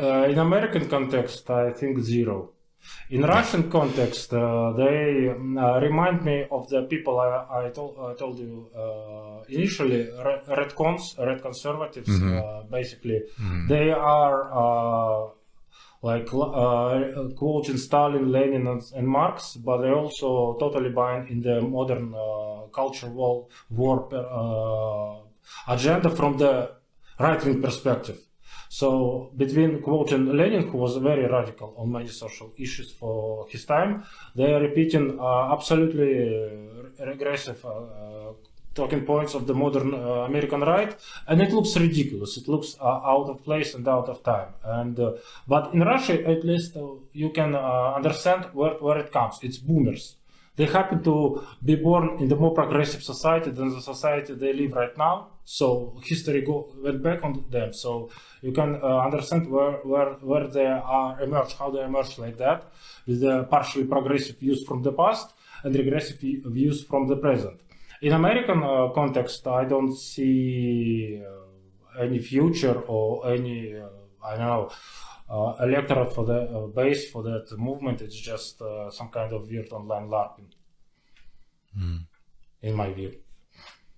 Uh, 0.00 0.28
in 0.28 0.38
American 0.38 0.88
context, 0.88 1.50
I 1.50 1.72
think 1.72 1.98
zero. 2.00 2.52
In 3.10 3.22
Russian 3.22 3.70
context, 3.70 4.32
uh, 4.34 4.72
they 4.72 5.28
uh, 5.28 5.80
remind 5.80 6.24
me 6.24 6.46
of 6.50 6.68
the 6.68 6.82
people 6.82 7.18
I, 7.18 7.66
I, 7.66 7.70
told, 7.70 7.96
I 7.98 8.14
told 8.14 8.38
you 8.38 8.68
uh, 8.76 9.44
initially, 9.48 10.08
red 10.48 10.74
cons, 10.74 11.16
red 11.18 11.40
conservatives. 11.40 12.08
Mm-hmm. 12.08 12.38
Uh, 12.38 12.62
basically, 12.64 13.22
mm-hmm. 13.40 13.66
they 13.66 13.90
are 13.90 14.52
uh, 14.52 15.30
like 16.02 16.28
uh, 16.32 17.28
quoting 17.36 17.76
Stalin, 17.76 18.30
Lenin, 18.30 18.66
and, 18.66 18.82
and, 18.94 19.08
Marx, 19.08 19.56
but 19.56 19.78
they 19.78 19.90
also 19.90 20.56
totally 20.60 20.90
buy 20.90 21.26
in 21.28 21.40
the 21.40 21.60
modern 21.60 22.14
uh, 22.14 22.66
culture 22.72 23.08
war, 23.08 23.46
war 23.70 24.08
uh, 24.14 25.72
agenda 25.72 26.10
from 26.10 26.36
the 26.36 26.70
right 27.18 27.44
wing 27.44 27.60
perspective. 27.60 28.18
So 28.68 29.30
between 29.36 29.80
quoting 29.80 30.36
Lenin, 30.36 30.68
who 30.68 30.78
was 30.78 30.96
very 30.96 31.26
radical 31.26 31.74
on 31.76 31.92
many 31.92 32.08
social 32.08 32.52
issues 32.56 32.92
for 32.92 33.46
his 33.48 33.64
time, 33.64 34.04
they 34.34 34.52
are 34.54 34.60
repeating 34.60 35.18
uh, 35.18 35.52
absolutely 35.52 36.14
regressive 36.98 37.64
uh, 37.64 38.32
talking 38.78 39.04
points 39.04 39.34
of 39.34 39.46
the 39.46 39.54
modern 39.54 39.92
uh, 39.94 40.30
American 40.30 40.60
right, 40.60 40.92
and 41.26 41.36
it 41.42 41.50
looks 41.56 41.76
ridiculous. 41.76 42.36
It 42.40 42.46
looks 42.48 42.76
uh, 42.80 43.12
out 43.12 43.26
of 43.32 43.42
place 43.48 43.74
and 43.74 43.86
out 43.96 44.08
of 44.08 44.22
time. 44.22 44.50
And 44.78 44.98
uh, 45.00 45.12
but 45.52 45.74
in 45.74 45.80
Russia, 45.80 46.14
at 46.34 46.44
least 46.44 46.76
uh, 46.76 46.82
you 47.22 47.30
can 47.38 47.50
uh, 47.54 47.94
understand 47.98 48.40
where, 48.58 48.76
where 48.84 48.98
it 49.04 49.10
comes. 49.18 49.34
It's 49.42 49.58
boomers. 49.58 50.04
They 50.56 50.66
happen 50.78 51.02
to 51.04 51.16
be 51.64 51.76
born 51.76 52.18
in 52.22 52.28
the 52.28 52.36
more 52.36 52.54
progressive 52.60 53.02
society 53.02 53.50
than 53.50 53.68
the 53.76 53.80
society 53.92 54.34
they 54.34 54.52
live 54.52 54.72
right 54.82 54.96
now. 55.06 55.14
So 55.50 55.98
history 56.04 56.42
go, 56.42 56.74
went 56.76 57.02
back 57.02 57.24
on 57.24 57.46
them. 57.48 57.72
So 57.72 58.10
you 58.42 58.52
can 58.52 58.76
uh, 58.82 58.98
understand 58.98 59.50
where, 59.50 59.78
where, 59.90 60.10
where 60.20 60.46
they 60.46 60.66
are 60.66 61.18
emerged, 61.22 61.56
how 61.56 61.70
they 61.70 61.82
emerged 61.82 62.18
like 62.18 62.36
that, 62.36 62.70
with 63.06 63.20
the 63.22 63.44
partially 63.44 63.84
progressive 63.84 64.36
views 64.38 64.62
from 64.66 64.82
the 64.82 64.92
past 64.92 65.32
and 65.64 65.74
regressive 65.74 66.18
views 66.20 66.84
from 66.84 67.08
the 67.08 67.16
present. 67.16 67.62
In 68.02 68.12
American 68.12 68.62
uh, 68.62 68.88
context, 68.94 69.46
I 69.46 69.64
don't 69.64 69.96
see 69.96 71.22
uh, 71.24 71.98
any 71.98 72.18
future 72.18 72.82
or 72.86 73.32
any, 73.32 73.74
uh, 73.74 73.88
I 74.22 74.36
don't 74.36 74.46
know, 74.46 74.70
uh, 75.30 75.64
electorate 75.64 76.12
for 76.12 76.26
the 76.26 76.40
uh, 76.42 76.66
base 76.66 77.10
for 77.10 77.22
that 77.22 77.46
movement. 77.56 78.02
It's 78.02 78.20
just 78.20 78.60
uh, 78.60 78.90
some 78.90 79.08
kind 79.08 79.32
of 79.32 79.48
weird 79.48 79.72
online 79.72 80.08
LARPing, 80.08 80.50
mm. 81.74 82.00
in 82.60 82.74
my 82.74 82.92
view. 82.92 83.14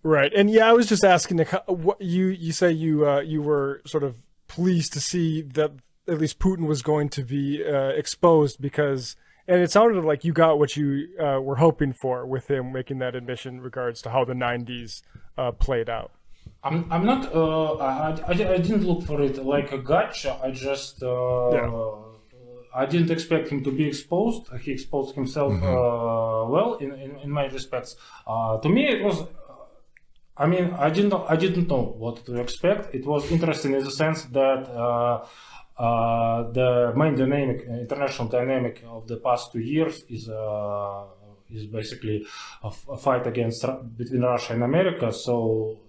Right, 0.02 0.32
and 0.34 0.50
yeah, 0.50 0.68
I 0.68 0.72
was 0.72 0.86
just 0.86 1.04
asking 1.04 1.38
what 1.66 2.00
you 2.00 2.26
you 2.26 2.52
say 2.52 2.70
you 2.72 3.20
you 3.20 3.42
were 3.42 3.82
sort 3.86 4.02
of 4.02 4.16
pleased 4.48 4.92
to 4.94 5.00
see 5.00 5.42
that 5.42 5.72
at 6.08 6.18
least 6.18 6.38
Putin 6.38 6.66
was 6.66 6.82
going 6.82 7.08
to 7.10 7.22
be 7.22 7.62
exposed 7.62 8.60
because 8.60 9.16
and 9.50 9.60
it 9.60 9.70
sounded 9.72 10.04
like 10.04 10.24
you 10.24 10.32
got 10.32 10.60
what 10.60 10.76
you 10.76 11.08
uh, 11.18 11.40
were 11.40 11.56
hoping 11.56 11.92
for 11.92 12.24
with 12.24 12.48
him 12.48 12.72
making 12.72 13.00
that 13.00 13.16
admission 13.16 13.56
in 13.56 13.60
regards 13.60 14.00
to 14.02 14.10
how 14.10 14.24
the 14.24 14.32
90s 14.32 15.02
uh, 15.36 15.50
played 15.50 15.90
out. 15.90 16.12
I'm, 16.62 16.90
I'm 16.92 17.04
not, 17.04 17.34
uh, 17.34 17.74
I, 17.74 18.10
I, 18.28 18.30
I, 18.30 18.34
didn't 18.34 18.84
look 18.84 19.02
for 19.02 19.20
it 19.20 19.44
like 19.44 19.72
a 19.72 19.78
gotcha. 19.78 20.38
I 20.40 20.52
just, 20.52 21.02
uh, 21.02 21.50
yeah. 21.50 21.92
I 22.72 22.86
didn't 22.86 23.10
expect 23.10 23.48
him 23.48 23.64
to 23.64 23.72
be 23.72 23.88
exposed. 23.88 24.48
He 24.60 24.70
exposed 24.70 25.16
himself 25.16 25.52
mm-hmm. 25.52 25.66
Uh, 25.66 26.48
well 26.48 26.74
in, 26.74 26.92
in, 26.92 27.16
in 27.16 27.32
many 27.32 27.48
respects. 27.48 27.96
Uh, 28.26 28.58
to 28.58 28.68
me, 28.68 28.86
it 28.86 29.02
was 29.02 29.26
I 30.40 30.46
mean, 30.46 30.72
I 30.86 30.88
didn't 30.88 31.12
I 31.34 31.36
didn't 31.36 31.68
know 31.68 31.84
what 32.02 32.24
to 32.26 32.32
expect. 32.40 32.94
It 32.94 33.04
was 33.04 33.30
interesting 33.30 33.74
in 33.74 33.84
the 33.84 33.90
sense 33.90 34.24
that 34.38 34.62
uh, 34.84 35.26
uh, 35.76 36.50
the 36.50 36.94
main 36.96 37.14
dynamic, 37.14 37.58
international 37.68 38.28
dynamic 38.28 38.82
of 38.86 39.06
the 39.06 39.18
past 39.18 39.52
two 39.52 39.60
years 39.60 40.02
is 40.08 40.30
uh, 40.30 41.04
is 41.50 41.66
basically 41.66 42.24
a, 42.64 42.70
fight 42.70 43.26
against 43.26 43.66
between 43.98 44.22
Russia 44.22 44.54
and 44.54 44.62
America. 44.62 45.12
So 45.12 45.80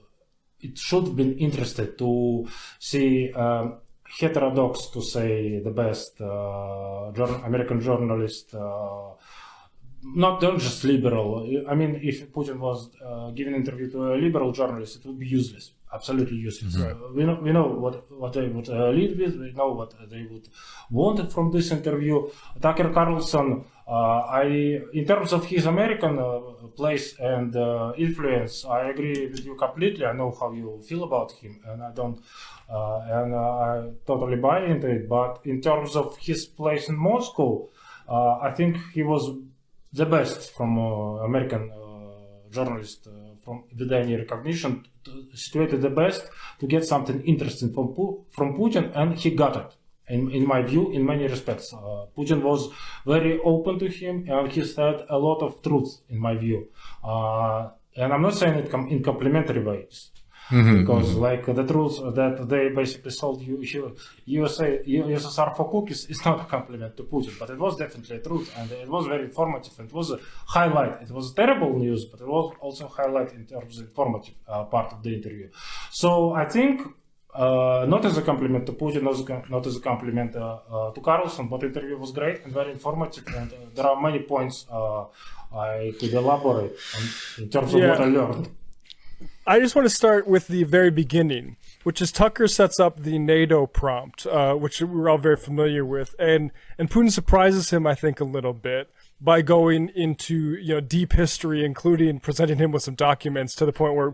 it 0.59 0.77
should 0.77 1.05
have 1.05 1.15
been 1.15 1.37
interested 1.37 1.97
to 1.99 2.45
see 2.77 3.31
um, 3.31 3.79
heterodox 4.19 4.87
to 4.87 5.01
say 5.01 5.59
the 5.59 5.71
best 5.71 6.19
uh, 6.19 7.11
American 7.45 7.79
journalist. 7.79 8.53
Uh, 8.53 9.13
not 10.03 10.41
not 10.41 10.59
just 10.59 10.83
liberal. 10.83 11.47
I 11.69 11.75
mean, 11.75 11.99
if 12.01 12.31
Putin 12.31 12.59
was 12.59 12.89
uh, 13.05 13.31
giving 13.31 13.55
interview 13.55 13.89
to 13.91 14.13
a 14.13 14.15
liberal 14.15 14.51
journalist, 14.51 14.97
it 14.97 15.05
would 15.05 15.19
be 15.19 15.27
useless, 15.27 15.71
absolutely 15.93 16.37
useless. 16.37 16.75
Uh, 16.75 16.95
we 17.13 17.23
know 17.23 17.39
we 17.41 17.51
know 17.51 17.67
what 17.67 18.11
what 18.11 18.33
they 18.33 18.47
would 18.47 18.69
uh, 18.69 18.89
lead 18.89 19.17
with. 19.17 19.35
We 19.35 19.51
know 19.51 19.71
what 19.71 19.93
they 20.09 20.23
would 20.23 20.47
want 20.89 21.31
from 21.31 21.51
this 21.51 21.71
interview. 21.71 22.29
Tucker 22.61 22.91
Carlson, 22.91 23.65
uh, 23.87 23.91
I 23.91 24.81
in 24.93 25.05
terms 25.05 25.33
of 25.33 25.45
his 25.45 25.65
American 25.65 26.17
uh, 26.17 26.39
place 26.75 27.17
and 27.19 27.55
uh, 27.55 27.93
influence, 27.97 28.65
I 28.65 28.89
agree 28.89 29.27
with 29.27 29.45
you 29.45 29.55
completely. 29.55 30.05
I 30.05 30.13
know 30.13 30.31
how 30.39 30.51
you 30.51 30.81
feel 30.87 31.03
about 31.03 31.31
him, 31.31 31.61
and 31.67 31.83
I 31.83 31.91
don't. 31.91 32.19
Uh, 32.69 33.01
and 33.19 33.33
uh, 33.33 33.37
I 33.37 33.89
totally 34.07 34.37
buy 34.37 34.63
into 34.63 34.87
it. 34.87 35.09
But 35.09 35.41
in 35.43 35.61
terms 35.61 35.97
of 35.97 36.17
his 36.17 36.45
place 36.45 36.87
in 36.87 36.95
Moscow, 36.95 37.67
uh, 38.07 38.37
I 38.39 38.51
think 38.51 38.77
he 38.93 39.03
was 39.03 39.29
the 39.93 40.05
best 40.05 40.51
from 40.55 40.77
uh, 40.79 41.25
American 41.25 41.71
uh, 41.71 42.49
journalist 42.49 43.07
uh, 43.07 43.35
from 43.43 43.63
with 43.77 43.91
any 43.91 44.15
recognition, 44.15 44.85
situated 45.33 45.81
the 45.81 45.89
best 45.89 46.29
to 46.59 46.67
get 46.67 46.85
something 46.85 47.21
interesting 47.23 47.73
from 47.73 47.87
from 48.29 48.55
Putin, 48.57 48.91
and 48.95 49.15
he 49.15 49.31
got 49.31 49.55
it. 49.55 49.75
In, 50.09 50.29
in 50.31 50.45
my 50.45 50.61
view, 50.61 50.91
in 50.91 51.05
many 51.05 51.25
respects, 51.25 51.73
uh, 51.73 52.05
Putin 52.17 52.41
was 52.41 52.69
very 53.05 53.39
open 53.45 53.79
to 53.79 53.87
him, 53.87 54.25
and 54.27 54.51
he 54.51 54.63
said 54.65 55.05
a 55.09 55.17
lot 55.17 55.41
of 55.41 55.61
truth, 55.61 56.01
in 56.09 56.19
my 56.19 56.35
view. 56.35 56.67
Uh, 57.03 57.69
and 57.95 58.11
I'm 58.11 58.21
not 58.21 58.35
saying 58.35 58.55
it 58.55 58.69
com- 58.69 58.87
in 58.89 59.01
complimentary 59.03 59.63
ways, 59.63 60.11
because 60.51 61.15
like 61.15 61.45
the 61.45 61.65
truth 61.73 61.95
that 62.19 62.35
they 62.49 62.69
basically 62.69 63.11
sold 63.11 63.41
you, 63.41 63.55
you 63.61 63.95
USA 64.25 64.79
USSR 64.85 65.55
for 65.57 65.65
cookies 65.73 66.01
is 66.09 66.19
not 66.25 66.37
a 66.41 66.45
compliment 66.55 66.95
to 66.97 67.03
Putin, 67.03 67.33
but 67.39 67.49
it 67.49 67.57
was 67.65 67.73
definitely 67.77 68.17
a 68.17 68.19
truth 68.19 68.47
and 68.57 68.69
it 68.71 68.89
was 68.89 69.07
very 69.07 69.23
informative 69.23 69.73
and 69.79 69.89
it 69.89 69.93
was 69.93 70.11
a 70.11 70.19
highlight. 70.57 71.01
It 71.01 71.11
was 71.11 71.33
terrible 71.33 71.71
news, 71.77 72.05
but 72.05 72.19
it 72.21 72.27
was 72.27 72.53
also 72.59 72.87
highlight 72.87 73.31
in 73.33 73.45
terms 73.45 73.79
of 73.79 73.85
informative 73.85 74.35
uh, 74.47 74.65
part 74.65 74.91
of 74.93 75.01
the 75.03 75.11
interview. 75.15 75.47
So 75.91 76.33
I 76.33 76.45
think. 76.45 76.81
Uh, 77.33 77.85
not 77.87 78.03
as 78.03 78.17
a 78.17 78.21
compliment 78.21 78.65
to 78.65 78.73
Putin, 78.73 79.03
not 79.03 79.13
as 79.13 79.21
a, 79.21 79.43
not 79.49 79.65
as 79.65 79.77
a 79.77 79.79
compliment 79.79 80.35
uh, 80.35 80.59
uh, 80.69 80.91
to 80.91 80.99
Carlson, 80.99 81.47
but 81.47 81.61
the 81.61 81.67
interview 81.67 81.97
was 81.97 82.11
great 82.11 82.43
and 82.43 82.51
very 82.51 82.71
informative, 82.71 83.25
and 83.39 83.53
uh, 83.53 83.55
there 83.73 83.85
are 83.87 84.01
many 84.01 84.19
points 84.19 84.65
uh, 84.69 85.05
I 85.55 85.93
could 85.97 86.13
elaborate 86.13 86.73
on, 86.97 87.03
in 87.41 87.49
terms 87.49 87.73
of 87.73 87.79
Yeah. 87.79 87.91
what 87.91 88.01
I 88.01 88.05
learned. 88.19 88.49
I 89.45 89.59
just 89.59 89.75
want 89.75 89.87
to 89.87 89.93
start 89.93 90.27
with 90.27 90.47
the 90.47 90.63
very 90.63 90.91
beginning, 90.91 91.57
which 91.83 91.99
is 91.99 92.11
Tucker 92.11 92.47
sets 92.47 92.79
up 92.79 93.01
the 93.01 93.17
NATO 93.17 93.65
prompt, 93.65 94.27
uh, 94.27 94.53
which 94.53 94.81
we're 94.81 95.09
all 95.09 95.17
very 95.17 95.35
familiar 95.35 95.83
with, 95.83 96.13
and 96.19 96.51
and 96.77 96.91
Putin 96.91 97.11
surprises 97.11 97.71
him, 97.71 97.87
I 97.87 97.95
think, 97.95 98.19
a 98.19 98.23
little 98.23 98.53
bit 98.53 98.91
by 99.19 99.41
going 99.41 99.89
into 99.95 100.55
you 100.61 100.75
know 100.75 100.79
deep 100.79 101.13
history, 101.13 101.65
including 101.65 102.19
presenting 102.19 102.59
him 102.59 102.71
with 102.71 102.83
some 102.83 102.93
documents 102.93 103.55
to 103.55 103.65
the 103.65 103.73
point 103.73 103.95
where 103.95 104.13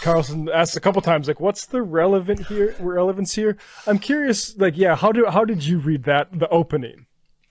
Carlson 0.00 0.48
asks 0.48 0.76
a 0.76 0.80
couple 0.80 1.02
times, 1.02 1.26
like, 1.26 1.40
"What's 1.40 1.66
the 1.66 1.82
relevant 1.82 2.46
here? 2.46 2.76
Relevance 2.78 3.34
here?" 3.34 3.56
I'm 3.84 3.98
curious, 3.98 4.56
like, 4.58 4.76
yeah, 4.76 4.94
how 4.94 5.10
do 5.10 5.26
how 5.26 5.44
did 5.44 5.66
you 5.66 5.80
read 5.80 6.04
that 6.04 6.38
the 6.38 6.48
opening? 6.50 7.07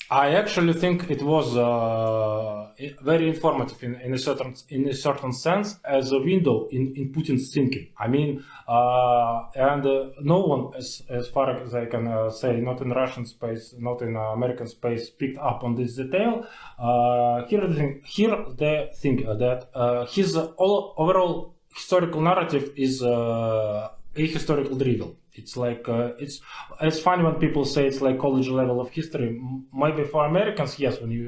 I 0.10 0.36
actually 0.36 0.72
think 0.72 1.12
it 1.12 1.22
was 1.22 1.58
uh, 1.58 2.70
very 3.02 3.28
informative 3.28 3.84
in, 3.84 3.96
in 3.96 4.14
a 4.14 4.18
certain 4.18 4.56
in 4.70 4.88
a 4.88 4.94
certain 4.94 5.34
sense 5.34 5.78
as 5.84 6.14
a 6.14 6.20
window 6.20 6.68
in, 6.72 6.94
in 6.96 7.12
Putin's 7.12 7.54
thinking. 7.54 7.90
I 8.00 8.08
mean, 8.08 8.42
uh, 8.70 9.48
and 9.54 9.86
uh, 9.86 10.10
no 10.22 10.40
one, 10.40 10.74
as 10.78 11.04
as 11.10 11.28
far 11.28 11.62
as 11.62 11.76
I 11.76 11.88
can 11.88 12.08
uh, 12.08 12.30
say, 12.30 12.56
not 12.62 12.80
in 12.80 12.90
Russian 12.92 13.26
space, 13.26 13.76
not 13.78 14.02
in 14.02 14.16
uh, 14.16 14.32
American 14.32 14.68
space, 14.68 15.10
picked 15.10 15.40
up 15.40 15.66
on 15.66 15.76
this 15.76 15.96
detail. 15.96 16.48
Uh, 16.80 17.46
here 17.48 17.68
the 17.68 17.76
thing, 17.76 18.02
here 18.06 18.46
the 18.56 18.90
thing 18.96 19.18
that 19.18 20.08
his 20.10 20.38
all, 20.38 20.94
overall 20.98 21.54
historical 21.76 22.22
narrative 22.22 22.72
is 22.78 23.04
uh, 23.04 23.90
historical 24.16 24.78
drivel. 24.78 25.18
It's 25.38 25.56
like 25.66 25.88
uh, 25.88 26.12
it's 26.24 26.42
it's 26.82 27.00
funny 27.00 27.24
when 27.24 27.36
people 27.36 27.64
say 27.66 27.86
it's 27.90 28.02
like 28.02 28.18
college 28.20 28.50
level 28.50 28.80
of 28.82 28.90
history. 28.90 29.30
Maybe 29.74 30.04
for 30.04 30.26
Americans, 30.26 30.80
yes, 30.80 31.00
when 31.02 31.12
you 31.12 31.28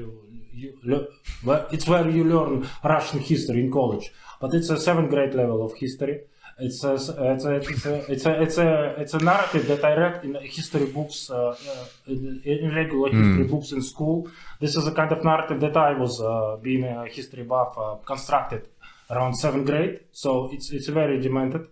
you 0.52 0.70
le- 0.84 1.06
well, 1.44 1.66
it's 1.70 1.86
where 1.86 2.08
you 2.08 2.24
learn 2.24 2.68
Russian 2.84 3.20
history 3.20 3.60
in 3.64 3.70
college, 3.70 4.12
but 4.40 4.52
it's 4.54 4.70
a 4.70 4.78
seventh 4.78 5.10
grade 5.10 5.34
level 5.34 5.64
of 5.64 5.74
history. 5.74 6.16
It's 6.62 6.84
a, 6.84 6.92
it's 6.92 7.08
a, 7.08 7.24
it's 7.32 7.44
a, 7.46 8.12
it's 8.12 8.26
a, 8.26 8.42
it's 8.42 8.58
a, 8.58 8.70
it's 9.02 9.14
a 9.14 9.18
narrative 9.18 9.66
that 9.68 9.82
I 9.82 9.96
read 9.96 10.24
in 10.26 10.34
history 10.42 10.84
books, 10.96 11.30
uh, 11.30 11.56
uh, 11.72 11.84
in, 12.06 12.42
in 12.44 12.74
regular 12.74 13.08
history 13.10 13.44
books 13.44 13.72
in 13.72 13.80
school. 13.80 14.28
This 14.60 14.76
is 14.76 14.86
a 14.86 14.92
kind 14.92 15.10
of 15.10 15.24
narrative 15.24 15.58
that 15.60 15.74
I 15.74 15.94
was, 15.94 16.20
uh, 16.20 16.58
being 16.60 16.84
a 16.84 17.06
history 17.06 17.44
buff, 17.44 17.78
uh, 17.78 17.94
constructed 18.04 18.62
around 19.08 19.36
seventh 19.36 19.66
grade. 19.70 20.00
So 20.12 20.50
it's, 20.52 20.70
it's 20.70 20.88
very 20.88 21.18
demented 21.18 21.66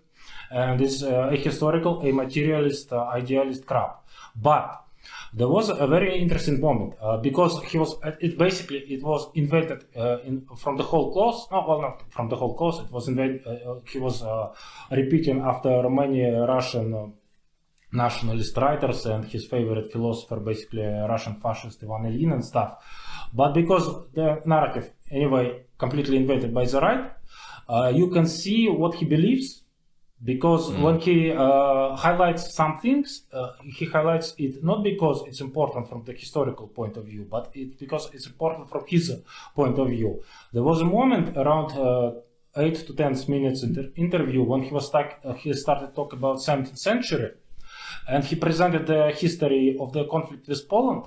and 0.51 0.81
it's 0.81 1.03
uh, 1.03 1.31
a 1.33 1.37
historical, 1.37 2.01
a 2.03 2.13
materialist, 2.13 2.93
uh, 2.93 3.07
idealist 3.09 3.67
crap. 3.67 4.05
But 4.37 4.85
there 5.33 5.49
was 5.49 5.69
a 5.69 5.87
very 5.87 6.19
interesting 6.19 6.61
moment 6.61 6.95
uh, 7.01 7.17
because 7.19 7.63
he 7.65 7.79
was. 7.79 7.97
It 8.21 8.39
basically 8.39 8.79
it 8.79 9.03
was 9.03 9.31
invented 9.35 9.85
uh, 9.97 10.19
in 10.25 10.47
from 10.57 10.77
the 10.77 10.85
whole 10.85 11.13
clause. 11.13 11.47
No, 11.51 11.65
well, 11.69 11.83
not 11.83 12.03
from 12.11 12.29
the 12.29 12.37
whole 12.37 12.55
clause. 12.55 12.81
It 12.81 12.91
was 12.91 13.09
invented. 13.09 13.47
Uh, 13.47 13.51
uh, 13.51 13.81
he 13.87 13.99
was 13.99 14.23
uh, 14.23 14.55
repeating 14.91 15.41
after 15.41 15.89
many 15.89 16.23
Russian. 16.25 16.95
Uh, 16.95 17.07
nationalist 17.91 18.55
writers 18.59 19.07
and 19.07 19.25
his 19.25 19.47
favorite 19.47 19.91
philosopher, 19.91 20.37
basically 20.41 20.83
Russian 20.83 21.41
fascist 21.41 21.83
Ivan 21.83 22.05
Ilyin 22.05 22.35
and 22.35 22.45
stuff. 22.45 22.85
But 23.33 23.55
because 23.55 24.11
the 24.13 24.43
narrative, 24.45 24.93
anyway, 25.11 25.65
completely 25.79 26.17
invented 26.17 26.53
by 26.53 26.67
the 26.67 26.81
right, 26.81 27.13
uh, 27.69 27.93
you 27.95 28.09
can 28.11 28.27
see 28.27 28.69
what 28.69 28.95
he 28.97 29.05
believes. 29.05 29.65
Because 30.23 30.73
when 30.73 30.99
he 30.99 31.31
uh, 31.31 31.95
highlights 31.95 32.53
some 32.53 32.81
things, 32.81 33.23
uh, 33.33 33.53
he 33.63 33.85
highlights 33.87 34.35
it 34.37 34.65
not 34.65 34.83
because 34.83 35.23
it's 35.29 35.41
important 35.41 35.89
from 35.89 36.03
the 36.05 36.13
historical 36.13 36.67
point 36.67 36.97
of 36.97 37.05
view, 37.05 37.25
but 37.31 37.51
it 37.55 37.79
because 37.79 38.11
it's 38.13 38.27
important 38.27 38.69
from 38.69 38.85
his 38.89 39.15
point 39.55 39.79
of 39.79 39.89
view. 39.89 40.21
There 40.53 40.65
was 40.65 40.81
a 40.81 40.85
moment 40.85 41.37
around 41.37 41.71
uh, 41.79 42.15
eight 42.57 42.75
to 42.87 42.95
ten 42.95 43.17
minutes 43.29 43.63
inter- 43.63 43.91
interview 43.95 44.43
when 44.43 44.63
he 44.63 44.73
was 44.73 44.89
stuck, 44.89 45.21
uh, 45.25 45.35
he 45.35 45.53
started 45.53 45.95
talk 45.95 46.13
about 46.13 46.39
17th 46.39 46.79
century, 46.79 47.31
and 48.09 48.25
he 48.25 48.35
presented 48.35 48.87
the 48.89 49.13
history 49.13 49.77
of 49.79 49.93
the 49.93 50.05
conflict 50.07 50.49
with 50.49 50.69
Poland. 50.69 51.05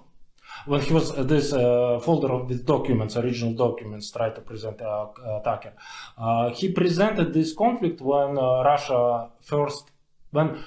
When 0.66 0.82
he 0.82 0.94
was 0.94 1.12
uh, 1.12 1.24
this 1.24 1.54
uh, 1.54 2.00
folder 2.04 2.32
of 2.32 2.50
with 2.50 2.66
documents, 2.66 3.18
original 3.18 3.54
documents, 3.54 4.12
tried 4.12 4.36
to 4.36 4.42
present 4.42 4.78
Tucker, 4.78 5.74
uh, 6.18 6.50
he 6.54 6.72
presented 6.72 7.34
this 7.34 7.54
conflict 7.54 8.00
when 8.02 8.36
Russia 8.36 9.30
first, 9.42 9.92
when 10.32 10.64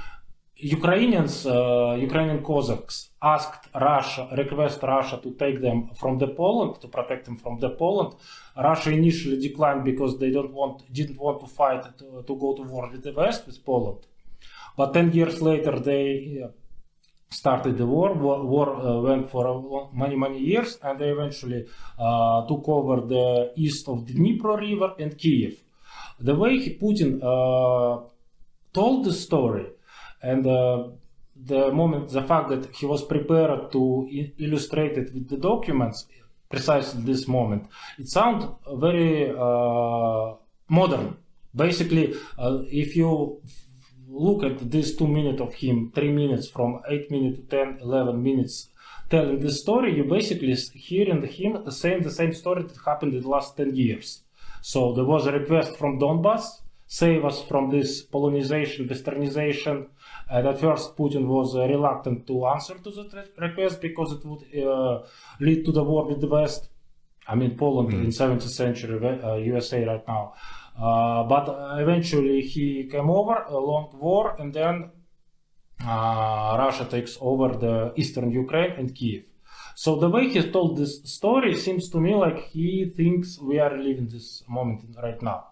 Ukrainians, 0.56 1.46
uh, 1.46 1.96
Ukrainian 1.98 2.40
Cossacks 2.42 3.10
asked 3.20 3.68
Russia, 3.74 4.28
request 4.36 4.82
Russia 4.82 5.16
to 5.22 5.30
take 5.32 5.60
them 5.60 5.90
from 5.94 6.18
the 6.18 6.28
Poland 6.28 6.80
to 6.80 6.88
protect 6.88 7.24
them 7.26 7.36
from 7.36 7.58
the 7.58 7.70
Poland. 7.70 8.14
Russia 8.56 8.90
initially 8.90 9.38
declined 9.48 9.84
because 9.84 10.18
they 10.18 10.30
don't 10.30 10.52
want, 10.52 10.76
didn't 10.92 11.18
want 11.18 11.40
to 11.40 11.46
fight 11.46 11.82
to, 11.98 12.22
to 12.26 12.36
go 12.36 12.54
to 12.54 12.62
war 12.62 12.88
with 12.90 13.02
the 13.02 13.12
West 13.12 13.46
with 13.46 13.64
Poland. 13.64 14.00
But 14.76 14.92
ten 14.92 15.12
years 15.12 15.42
later, 15.42 15.78
they 15.78 16.44
started 17.30 17.78
the 17.78 17.86
war. 17.86 18.14
War, 18.14 18.44
war 18.44 18.68
uh, 18.74 19.00
went 19.00 19.30
for 19.30 19.90
many 19.92 20.16
many 20.16 20.38
years, 20.38 20.78
and 20.82 20.98
they 20.98 21.10
eventually 21.10 21.66
uh, 21.98 22.46
took 22.46 22.68
over 22.68 23.00
the 23.06 23.52
east 23.56 23.88
of 23.88 24.06
the 24.06 24.14
Dnipro 24.14 24.58
River 24.58 24.94
and 24.98 25.16
Kiev. 25.16 25.62
The 26.20 26.34
way 26.34 26.78
Putin 26.78 27.20
uh, 27.22 28.04
told 28.72 29.04
the 29.04 29.12
story, 29.12 29.66
and 30.22 30.46
uh, 30.46 30.88
the 31.36 31.72
moment, 31.72 32.10
the 32.10 32.22
fact 32.22 32.48
that 32.50 32.74
he 32.74 32.86
was 32.86 33.02
prepared 33.04 33.72
to 33.72 34.08
illustrate 34.38 34.96
it 34.96 35.12
with 35.12 35.28
the 35.28 35.36
documents, 35.36 36.06
precisely 36.48 37.02
this 37.02 37.26
moment, 37.26 37.66
it 37.98 38.08
sounds 38.08 38.46
very 38.74 39.30
uh, 39.30 40.34
modern. 40.68 41.16
Basically, 41.54 42.14
uh, 42.38 42.62
if 42.70 42.96
you 42.96 43.40
look 44.14 44.44
at 44.44 44.70
this 44.70 44.96
two 44.96 45.08
minutes 45.08 45.40
of 45.40 45.54
him, 45.54 45.92
three 45.94 46.12
minutes 46.12 46.48
from 46.48 46.80
eight 46.88 47.10
minutes 47.10 47.36
to 47.38 47.44
10, 47.44 47.78
11 47.82 48.22
minutes 48.22 48.68
telling 49.10 49.40
this 49.40 49.60
story, 49.60 49.94
you 49.96 50.04
basically 50.04 50.54
hearing 50.74 51.22
him 51.26 51.70
saying 51.70 52.02
the 52.02 52.10
same 52.10 52.32
story 52.32 52.62
that 52.62 52.76
happened 52.84 53.14
in 53.14 53.22
the 53.22 53.28
last 53.28 53.56
10 53.56 53.74
years. 53.74 54.22
So 54.60 54.94
there 54.94 55.04
was 55.04 55.26
a 55.26 55.32
request 55.32 55.76
from 55.76 55.98
Donbass, 55.98 56.62
save 56.86 57.24
us 57.24 57.42
from 57.42 57.70
this 57.70 58.04
Polonization, 58.06 58.88
westernization. 58.88 59.88
And 60.30 60.46
at 60.48 60.58
first, 60.58 60.96
Putin 60.96 61.26
was 61.26 61.54
uh, 61.54 61.66
reluctant 61.68 62.26
to 62.28 62.46
answer 62.46 62.74
to 62.78 62.90
that 62.90 63.28
request 63.38 63.80
because 63.82 64.12
it 64.12 64.24
would 64.24 64.42
uh, 64.66 65.02
lead 65.40 65.64
to 65.66 65.72
the 65.72 65.84
war 65.84 66.06
with 66.08 66.20
the 66.20 66.28
West. 66.28 66.70
I 67.26 67.34
mean, 67.34 67.56
Poland 67.56 67.92
in 67.92 68.06
17th 68.06 68.42
century, 68.42 69.20
uh, 69.22 69.36
USA 69.36 69.84
right 69.84 70.06
now. 70.06 70.34
Uh, 70.76 71.22
but 71.24 71.48
uh, 71.48 71.76
eventually 71.78 72.40
he 72.42 72.84
came 72.90 73.08
over, 73.08 73.44
a 73.48 73.56
long 73.56 73.90
war, 73.94 74.34
and 74.38 74.52
then 74.52 74.90
uh, 75.86 76.56
Russia 76.58 76.84
takes 76.84 77.16
over 77.20 77.56
the 77.56 77.92
eastern 77.96 78.30
Ukraine 78.30 78.72
and 78.72 78.94
Kiev. 78.94 79.24
So 79.76 79.96
the 79.96 80.08
way 80.08 80.28
he 80.28 80.50
told 80.50 80.76
this 80.76 81.02
story 81.04 81.54
seems 81.54 81.88
to 81.90 82.00
me 82.00 82.14
like 82.14 82.38
he 82.48 82.92
thinks 82.96 83.38
we 83.40 83.58
are 83.58 83.76
living 83.76 84.08
this 84.08 84.42
moment 84.48 84.96
right 85.02 85.20
now. 85.20 85.48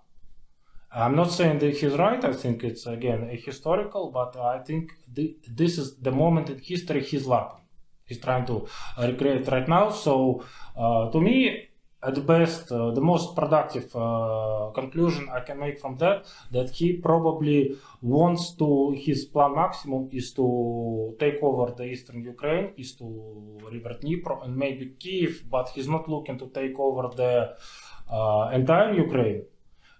I'm 0.95 1.17
not 1.17 1.33
saying 1.33 1.59
that 1.61 1.77
he's 1.77 1.95
right. 1.95 2.23
I 2.23 2.33
think 2.33 2.63
it's 2.63 2.87
again 2.87 3.29
a 3.31 3.37
historical, 3.37 4.11
but 4.11 4.37
I 4.37 4.59
think 4.59 4.93
the, 5.13 5.37
this 5.49 5.79
is 5.79 5.97
the 5.97 6.13
moment 6.13 6.51
in 6.51 6.59
history 6.59 7.03
he's 7.03 7.27
LARPing. 7.27 7.63
He's 8.05 8.19
trying 8.19 8.47
to 8.47 8.67
recreate 8.99 9.49
right 9.49 9.67
now. 9.67 9.91
So 9.91 10.45
uh, 10.77 11.11
to 11.11 11.21
me, 11.21 11.71
at 12.03 12.27
best, 12.27 12.73
uh, 12.73 12.91
the 12.91 13.01
most 13.01 13.37
productive 13.37 13.95
uh, 13.95 14.71
conclusion 14.75 15.29
I 15.29 15.41
can 15.41 15.59
make 15.61 15.79
from 15.79 15.97
that 15.99 16.27
that 16.51 16.71
he 16.71 16.95
probably 16.95 17.79
wants 18.01 18.55
to 18.57 18.93
his 18.97 19.25
plan 19.25 19.55
maximum 19.55 20.09
is 20.13 20.33
to 20.33 21.15
take 21.19 21.39
over 21.43 21.73
the 21.73 21.85
eastern 21.85 22.25
Ukraine, 22.25 22.73
is 22.77 22.93
to 22.97 23.07
revert 23.71 24.01
Dnipro 24.01 24.45
and 24.45 24.57
maybe 24.57 24.95
Kiev, 24.99 25.45
but 25.49 25.69
he's 25.69 25.89
not 25.89 26.09
looking 26.09 26.39
to 26.39 26.49
take 26.49 26.77
over 26.79 27.15
the 27.15 27.55
uh, 28.11 28.51
entire 28.53 28.93
Ukraine, 28.95 29.43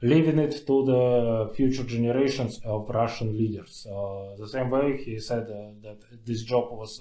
leaving 0.03 0.39
it 0.41 0.67
to 0.67 0.85
the 0.85 1.53
future 1.55 1.85
generations 1.85 2.61
of 2.65 2.91
Russian 2.91 3.39
leaders. 3.39 3.87
Uh, 3.87 4.35
the 4.37 4.49
same 4.49 4.71
way 4.71 4.97
he 4.97 5.21
said 5.21 5.45
uh, 5.45 5.71
that 5.83 5.99
this 6.27 6.43
job 6.43 6.73
was 6.73 7.01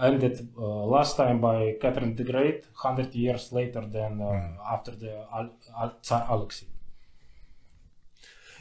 ended 0.00 0.48
uh, 0.56 0.84
last 0.84 1.16
time 1.16 1.40
by 1.40 1.76
Catherine 1.80 2.14
the 2.16 2.24
Great, 2.24 2.64
hundred 2.74 3.14
years 3.14 3.52
later 3.52 3.86
than 3.86 4.20
uh, 4.20 4.72
after 4.72 4.92
the 4.92 5.26
Al- 5.34 5.56
Al- 5.80 5.96
Tsar 6.02 6.26
Alexei. 6.28 6.66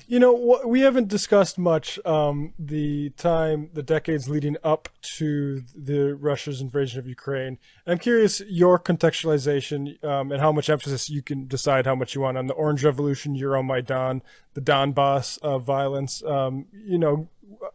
You 0.10 0.20
know, 0.20 0.34
wh- 0.38 0.66
we 0.66 0.80
haven't 0.82 1.10
discussed 1.10 1.58
much 1.58 2.00
um, 2.06 2.54
the 2.58 3.10
time, 3.18 3.70
the 3.74 3.84
decades 3.84 4.30
leading 4.30 4.56
up 4.64 4.88
to 5.18 5.64
the 5.76 6.16
Russia's 6.16 6.62
invasion 6.62 7.00
of 7.00 7.08
Ukraine. 7.08 7.58
I'm 7.86 7.98
curious 7.98 8.42
your 8.48 8.80
contextualization 8.80 10.02
um, 10.06 10.32
and 10.32 10.40
how 10.40 10.54
much 10.54 10.70
emphasis 10.70 11.10
you 11.10 11.22
can 11.22 11.46
decide 11.46 11.86
how 11.86 11.96
much 11.96 12.16
you 12.16 12.22
want 12.22 12.38
on 12.38 12.48
the 12.48 12.54
Orange 12.54 12.86
Revolution, 12.86 13.36
Euromaidan, 13.36 14.22
the 14.54 14.62
Donbass 14.62 15.40
uh, 15.40 15.58
violence. 15.60 16.24
Um, 16.24 16.68
you 16.72 16.98
know, 16.98 17.28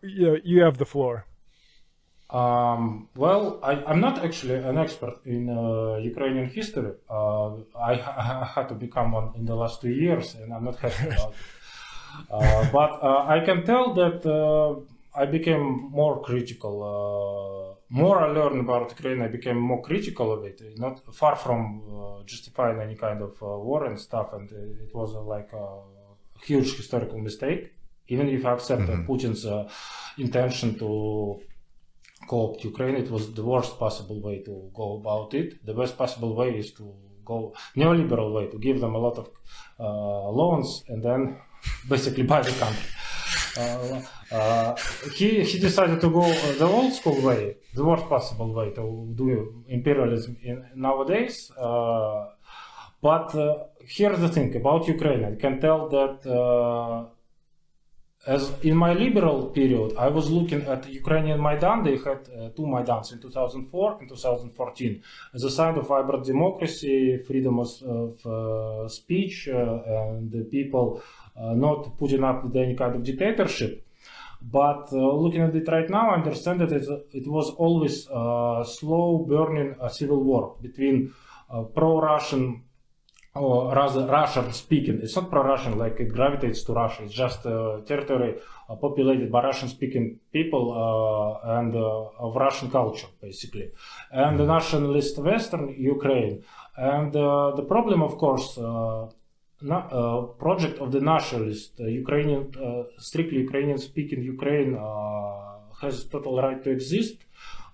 you 0.03 0.27
know, 0.27 0.39
you 0.43 0.63
have 0.63 0.79
the 0.79 0.87
floor. 0.87 1.27
Um, 2.33 3.09
well, 3.15 3.61
I, 3.63 3.73
I'm 3.85 4.01
not 4.01 4.25
actually 4.25 4.55
an 4.55 4.79
expert 4.79 5.21
in 5.27 5.51
uh, 5.51 5.97
Ukrainian 5.97 6.47
history. 6.47 6.93
Uh, 7.09 7.57
I, 7.77 7.93
I 7.93 8.51
had 8.55 8.69
to 8.71 8.75
become 8.75 9.13
one 9.13 9.33
in 9.37 9.45
the 9.45 9.55
last 9.55 9.83
two 9.83 9.91
years, 9.91 10.35
and 10.37 10.53
I'm 10.55 10.65
not 10.65 10.77
happy 10.77 11.09
about 11.09 11.33
it. 11.33 11.37
Uh, 12.31 12.71
but 12.71 13.03
uh, 13.03 13.25
I 13.27 13.41
can 13.41 13.65
tell 13.65 13.95
that 13.95 14.21
uh, 14.27 14.75
I 15.19 15.25
became 15.25 15.91
more 15.91 16.21
critical. 16.21 16.75
Uh, 16.93 17.75
more 17.89 18.19
I 18.21 18.27
learned 18.27 18.61
about 18.61 18.91
Ukraine, 18.91 19.23
I 19.23 19.29
became 19.29 19.59
more 19.59 19.81
critical 19.81 20.31
of 20.31 20.45
it. 20.45 20.61
Not 20.77 21.01
far 21.15 21.37
from 21.37 21.61
uh, 21.89 22.23
justifying 22.25 22.81
any 22.81 22.97
kind 22.97 23.23
of 23.23 23.33
uh, 23.43 23.47
war 23.47 23.87
and 23.87 23.99
stuff, 23.99 24.35
and 24.35 24.51
it 24.53 24.95
was 24.95 25.15
like 25.35 25.51
a 25.55 25.67
huge 26.45 26.77
historical 26.77 27.19
mistake. 27.19 27.73
Even 28.09 28.29
if 28.29 28.45
I 28.45 28.53
accept 28.53 28.83
uh, 28.83 28.97
Putin's 29.09 29.47
uh, 29.47 29.69
intention 30.19 30.79
to 30.79 31.41
co-opt 32.27 32.65
Ukraine, 32.65 32.97
it 32.97 33.11
was 33.11 33.33
the 33.35 33.45
worst 33.45 33.79
possible 33.79 34.21
way 34.21 34.43
to 34.43 34.71
go 34.75 34.97
about 35.01 35.35
it. 35.35 35.65
The 35.65 35.75
best 35.75 35.97
possible 35.97 36.35
way 36.35 36.51
is 36.59 36.73
to 36.75 36.85
go 37.25 37.55
neoliberal 37.77 38.33
way 38.33 38.47
to 38.49 38.59
give 38.59 38.81
them 38.81 38.95
a 38.95 38.99
lot 38.99 39.17
of 39.19 39.31
uh, 39.79 40.29
loans 40.41 40.85
and 40.89 41.03
then 41.03 41.39
basically 41.89 42.25
buy 42.25 42.43
the 42.43 42.53
country. 42.53 42.91
Uh, 43.57 44.01
uh, 44.35 44.77
he 45.15 45.45
he 45.45 45.59
decided 45.59 46.01
to 46.01 46.09
go 46.09 46.25
the 46.59 46.65
old 46.65 46.93
school 46.93 47.21
way, 47.21 47.57
the 47.75 47.85
worst 47.85 48.07
possible 48.09 48.51
way 48.55 48.71
to 48.71 49.13
do 49.15 49.65
imperialism 49.69 50.37
in, 50.43 50.65
nowadays. 50.75 51.51
Uh, 51.59 52.29
but 53.03 53.35
uh, 53.35 53.65
here's 53.85 54.21
the 54.21 54.29
thing 54.29 54.55
about 54.57 54.87
Ukraine. 54.87 55.25
I 55.25 55.35
can 55.35 55.61
tell 55.61 55.89
that 55.89 56.17
uh, 56.25 57.12
as 58.27 58.53
in 58.63 58.77
my 58.77 58.93
liberal 58.93 59.49
period, 59.49 59.97
I 59.99 60.09
was 60.09 60.31
looking 60.31 60.63
at 60.63 60.89
Ukrainian 60.89 61.41
Maidan. 61.41 61.83
They 61.83 61.97
had 61.99 62.21
uh, 62.29 62.51
two 62.57 62.63
Maidans 62.63 63.13
in 63.13 63.19
2004 63.21 63.99
and 64.01 64.09
2014 64.09 65.03
as 65.35 65.43
a 65.43 65.51
sign 65.51 65.77
of 65.77 65.89
vibrant 65.89 66.25
democracy, 66.25 67.19
freedom 67.27 67.59
of, 67.59 67.71
of 67.83 68.27
uh, 68.27 68.89
speech, 68.89 69.49
uh, 69.49 69.83
and 69.87 70.31
the 70.31 70.45
people 70.45 71.03
uh, 71.37 71.55
not 71.55 71.99
putting 71.99 72.23
up 72.23 72.45
with 72.45 72.55
any 72.57 72.77
kind 72.77 72.95
of 72.95 73.03
dictatorship. 73.03 73.85
But 74.41 74.93
uh, 74.93 74.97
looking 74.97 75.43
at 75.43 75.55
it 75.55 75.69
right 75.69 75.89
now, 75.89 76.11
I 76.11 76.15
understand 76.15 76.61
that 76.61 76.73
it 77.13 77.27
was 77.27 77.51
always 77.51 78.07
a 78.09 78.65
slow 78.67 79.27
burning 79.29 79.77
uh, 79.81 79.89
civil 79.89 80.23
war 80.23 80.57
between 80.61 81.15
uh, 81.51 81.63
pro-Russian 81.63 82.63
or 83.35 83.75
rather 83.75 84.07
Russian 84.07 84.53
speaking. 84.53 85.01
It's 85.03 85.17
not 85.17 85.31
pro-Russian 85.31 85.79
like 85.79 85.99
it 86.01 86.13
gravitates 86.13 86.63
to 86.65 86.75
Russia. 86.75 87.05
It's 87.05 87.15
just 87.15 87.47
a 87.47 87.83
territory 87.87 88.37
uh, 88.69 88.77
populated 88.77 89.33
by 89.33 89.43
Russian 89.43 89.69
speaking 89.69 90.21
people 90.33 90.73
uh, 90.73 91.59
and 91.59 91.75
uh, 91.75 92.25
of 92.25 92.37
Russian 92.37 92.71
culture 92.71 93.09
basically. 93.21 93.71
And 94.11 94.39
the 94.39 94.47
nationalist 94.47 95.19
Western 95.19 95.75
Ukraine. 95.79 96.45
And 96.77 97.15
uh, 97.17 97.53
the 97.57 97.63
problem, 97.63 98.03
of 98.03 98.19
course, 98.19 98.59
uh, 98.59 99.07
na- 99.63 99.89
uh, 99.89 100.23
project 100.39 100.79
of 100.79 100.93
the 100.93 101.01
nationalist 101.01 101.81
uh, 101.81 101.85
Ukrainian, 101.85 102.53
uh, 102.57 102.85
strictly 102.99 103.39
Ukrainian 103.39 103.79
speaking 103.79 104.23
Ukraine 104.23 104.75
uh, 104.75 105.81
has 105.81 106.05
total 106.05 106.41
right 106.41 106.63
to 106.63 106.71
exist, 106.71 107.17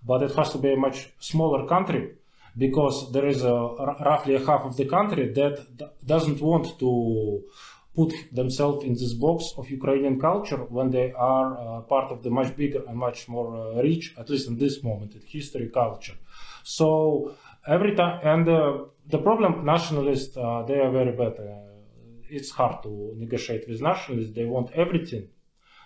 but 0.06 0.22
it 0.22 0.32
has 0.36 0.52
to 0.52 0.58
be 0.58 0.72
a 0.72 0.76
much 0.76 1.08
smaller 1.18 1.66
country 1.66 2.12
because 2.58 3.12
there 3.12 3.26
is 3.26 3.44
a, 3.44 3.56
roughly 4.04 4.34
a 4.34 4.44
half 4.44 4.62
of 4.62 4.76
the 4.76 4.84
country 4.84 5.32
that 5.32 5.54
doesn't 6.04 6.40
want 6.40 6.78
to 6.78 6.90
put 7.94 8.12
themselves 8.32 8.84
in 8.84 8.94
this 8.94 9.14
box 9.26 9.38
of 9.56 9.70
Ukrainian 9.70 10.16
culture 10.20 10.62
when 10.76 10.90
they 10.90 11.08
are 11.12 11.48
uh, 11.56 11.80
part 11.82 12.08
of 12.14 12.22
the 12.24 12.30
much 12.30 12.50
bigger 12.56 12.82
and 12.88 12.96
much 12.96 13.28
more 13.28 13.48
uh, 13.56 13.82
rich, 13.82 14.14
at 14.20 14.28
least 14.30 14.48
in 14.48 14.56
this 14.58 14.82
moment, 14.82 15.14
in 15.14 15.22
history 15.36 15.68
culture. 15.82 16.16
So 16.62 16.88
every 17.66 17.94
time, 17.94 18.20
and 18.32 18.48
uh, 18.48 18.84
the 19.14 19.18
problem, 19.18 19.64
nationalists, 19.64 20.36
uh, 20.36 20.62
they 20.68 20.78
are 20.84 20.92
very 21.00 21.14
bad. 21.22 21.34
Uh, 21.38 21.46
it's 22.36 22.50
hard 22.50 22.82
to 22.82 23.14
negotiate 23.16 23.64
with 23.68 23.80
nationalists. 23.80 24.32
They 24.38 24.44
want 24.44 24.70
everything. 24.74 25.28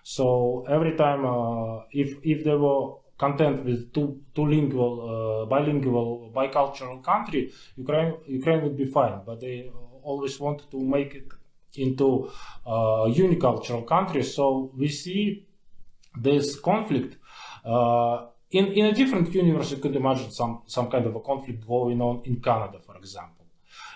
So 0.03 0.67
every 0.69 0.97
time, 0.97 1.25
uh, 1.25 1.85
if 1.93 2.09
if 2.33 2.39
they 2.45 2.57
were 2.65 2.97
content 3.25 3.57
with 3.69 3.81
two 3.95 4.09
two 4.35 4.47
lingual, 4.57 4.93
uh, 5.11 5.45
bilingual, 5.53 6.07
bicultural 6.39 6.99
country, 7.11 7.43
Ukraine 7.83 8.13
Ukraine 8.41 8.61
would 8.65 8.77
be 8.83 8.89
fine. 8.99 9.17
But 9.29 9.37
they 9.45 9.57
always 10.11 10.35
want 10.45 10.59
to 10.73 10.79
make 10.97 11.11
it 11.21 11.29
into 11.85 12.09
uh, 12.67 13.05
unicultural 13.25 13.83
country. 13.95 14.23
So 14.37 14.45
we 14.81 14.89
see 14.89 15.47
this 16.27 16.47
conflict. 16.71 17.17
Uh, 17.65 18.27
in, 18.59 18.67
in 18.79 18.85
a 18.87 18.95
different 19.01 19.27
universe, 19.35 19.71
you 19.71 19.79
could 19.79 19.97
imagine 19.97 20.31
some, 20.31 20.63
some 20.67 20.91
kind 20.91 21.07
of 21.07 21.15
a 21.17 21.21
conflict 21.21 21.67
going 21.67 22.01
on 22.03 22.23
in 22.25 22.35
Canada, 22.49 22.79
for 22.87 22.97
example. 22.97 23.47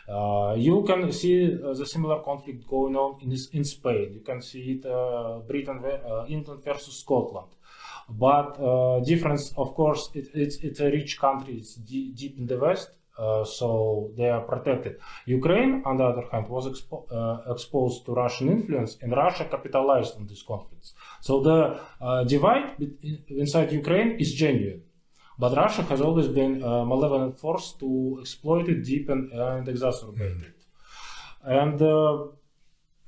Uh, 0.08 0.54
you 0.56 0.84
can 0.88 1.12
see 1.12 1.36
uh, 1.52 1.74
the 1.74 1.84
similar 1.84 2.18
conflict 2.22 2.66
going 2.66 2.96
on 2.96 3.10
in, 3.20 3.36
in 3.52 3.64
Spain. 3.64 4.06
You 4.14 4.20
can 4.20 4.40
see 4.40 4.62
it 4.74 4.86
uh, 4.86 5.40
Britain, 5.50 5.78
uh, 5.84 6.24
England 6.28 6.62
versus 6.64 6.94
Scotland. 7.00 7.48
But 8.08 8.60
uh, 8.60 9.00
difference, 9.00 9.52
of 9.56 9.74
course, 9.74 10.10
it, 10.14 10.28
it's 10.34 10.56
it's 10.56 10.80
a 10.80 10.90
rich 10.90 11.18
country. 11.18 11.54
It's 11.56 11.74
de- 11.74 12.12
deep 12.12 12.38
in 12.38 12.46
the 12.46 12.58
west, 12.58 12.90
uh, 13.18 13.44
so 13.44 14.12
they 14.16 14.28
are 14.30 14.42
protected. 14.42 14.98
Ukraine, 15.26 15.82
on 15.84 15.96
the 15.96 16.04
other 16.04 16.24
hand, 16.30 16.48
was 16.48 16.68
expo- 16.68 17.06
uh, 17.10 17.52
exposed 17.52 18.06
to 18.06 18.14
Russian 18.14 18.48
influence, 18.48 18.96
and 19.02 19.10
Russia 19.12 19.46
capitalized 19.50 20.16
on 20.18 20.26
these 20.26 20.42
conflicts. 20.42 20.94
So 21.20 21.40
the 21.40 21.80
uh, 22.00 22.24
divide 22.24 22.78
be- 22.78 23.24
inside 23.28 23.72
Ukraine 23.72 24.12
is 24.20 24.32
genuine. 24.34 24.82
But 25.38 25.54
Russia 25.56 25.82
has 25.82 26.00
always 26.00 26.28
been 26.28 26.62
a 26.62 26.86
malevolent 26.86 27.38
force 27.38 27.72
to 27.80 28.18
exploit 28.20 28.68
it, 28.68 28.84
deepen, 28.84 29.30
and 29.32 29.66
exacerbate 29.66 30.42
it. 30.42 30.56
And 31.44 31.82
uh, 31.82 32.28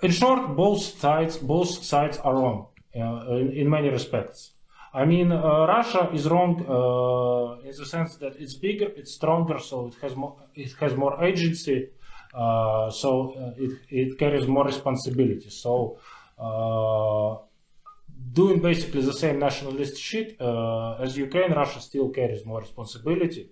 in 0.02 0.10
short, 0.10 0.56
both 0.56 0.80
sides 0.80 1.38
both 1.38 1.68
sides 1.68 2.18
are 2.18 2.34
wrong 2.34 2.66
uh, 2.94 3.36
in, 3.36 3.52
in 3.52 3.70
many 3.70 3.88
respects. 3.88 4.52
I 4.94 5.04
mean, 5.04 5.32
uh, 5.32 5.66
Russia 5.66 6.10
is 6.12 6.28
wrong 6.28 6.64
uh, 6.66 7.60
in 7.68 7.74
the 7.76 7.84
sense 7.84 8.16
that 8.16 8.36
it's 8.38 8.54
bigger, 8.54 8.90
it's 8.96 9.14
stronger, 9.14 9.58
so 9.58 9.88
it 9.88 9.94
has 10.00 10.16
more 10.16 10.36
it 10.54 10.72
has 10.80 10.96
more 10.96 11.22
agency, 11.22 11.88
uh, 12.34 12.90
so 12.90 13.34
uh, 13.34 13.64
it 13.64 13.72
it 13.90 14.18
carries 14.18 14.46
more 14.46 14.64
responsibility. 14.64 15.50
So. 15.50 15.98
Uh, 16.38 17.36
doing 18.30 18.60
basically 18.60 19.00
the 19.02 19.12
same 19.12 19.38
nationalist 19.38 19.96
shit 19.96 20.36
uh, 20.40 20.96
as 21.00 21.16
Ukraine, 21.16 21.52
Russia 21.52 21.80
still 21.80 22.10
carries 22.10 22.44
more 22.44 22.60
responsibility 22.60 23.50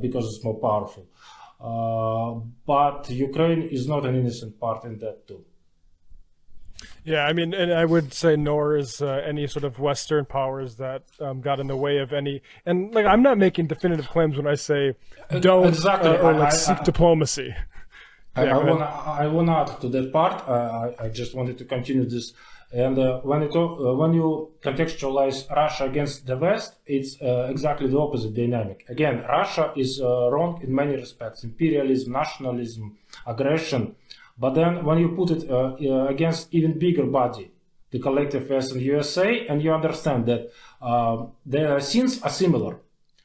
because 0.00 0.24
it's 0.26 0.44
more 0.44 0.60
powerful. 0.60 1.06
But 2.66 3.10
Ukraine 3.10 3.62
is 3.62 3.88
not 3.88 4.04
an 4.04 4.14
innocent 4.14 4.60
part 4.60 4.84
in 4.84 4.98
that 4.98 5.26
too. 5.26 5.44
Yeah, 7.04 7.26
I 7.26 7.34
mean, 7.34 7.52
and 7.52 7.72
I 7.72 7.84
would 7.84 8.14
say 8.14 8.34
nor 8.34 8.76
is 8.76 9.02
uh, 9.02 9.20
any 9.26 9.46
sort 9.46 9.64
of 9.64 9.78
Western 9.78 10.24
powers 10.24 10.76
that 10.76 11.02
um, 11.20 11.42
got 11.42 11.60
in 11.60 11.66
the 11.66 11.76
way 11.76 11.98
of 11.98 12.12
any. 12.14 12.40
And 12.64 12.94
like, 12.94 13.04
I'm 13.04 13.22
not 13.22 13.36
making 13.36 13.66
definitive 13.66 14.08
claims 14.08 14.36
when 14.38 14.46
I 14.46 14.54
say 14.54 14.94
don't 15.40 15.66
exactly. 15.68 16.10
uh, 16.10 16.16
or 16.16 16.32
like 16.32 16.52
I- 16.54 16.56
seek 16.56 16.80
I- 16.80 16.84
diplomacy. 16.84 17.54
I, 18.36 18.44
Yeah, 18.46 18.58
I 18.58 18.64
want 18.64 18.82
I 18.82 19.26
want 19.28 19.46
to 19.48 19.52
add 19.74 19.80
to 19.82 19.88
that 19.90 20.12
part. 20.12 20.48
Uh, 20.48 20.52
I, 20.98 21.04
I 21.04 21.08
just 21.20 21.34
wanted 21.36 21.56
to 21.58 21.64
continue 21.64 22.04
this. 22.04 22.32
And 22.72 22.98
uh, 22.98 23.20
when 23.20 23.42
you 23.42 23.48
talk, 23.48 23.78
uh, 23.78 23.94
when 23.94 24.12
you 24.14 24.50
contextualize 24.60 25.48
Russia 25.54 25.84
against 25.84 26.26
the 26.26 26.36
West, 26.36 26.74
it's 26.86 27.12
uh, 27.22 27.46
exactly 27.48 27.86
the 27.86 27.98
opposite 27.98 28.34
dynamic. 28.34 28.84
Again, 28.88 29.22
Russia 29.28 29.72
is 29.76 30.00
uh, 30.00 30.28
wrong 30.32 30.60
in 30.64 30.74
many 30.74 30.96
respects: 30.96 31.44
imperialism, 31.44 32.12
nationalism, 32.12 32.96
aggression. 33.26 33.94
But 34.36 34.54
then 34.54 34.84
when 34.84 34.98
you 34.98 35.10
put 35.10 35.30
it 35.30 35.48
uh, 35.48 35.76
uh, 35.80 36.06
against 36.08 36.52
even 36.52 36.78
bigger 36.78 37.06
body, 37.06 37.52
the 37.90 38.00
collective 38.00 38.50
West 38.50 38.72
and 38.72 38.82
USA, 38.82 39.46
and 39.46 39.62
you 39.62 39.72
understand 39.72 40.26
that 40.26 40.50
uh, 40.82 41.26
their 41.46 41.78
sins 41.80 42.20
are 42.22 42.30
similar. 42.30 42.80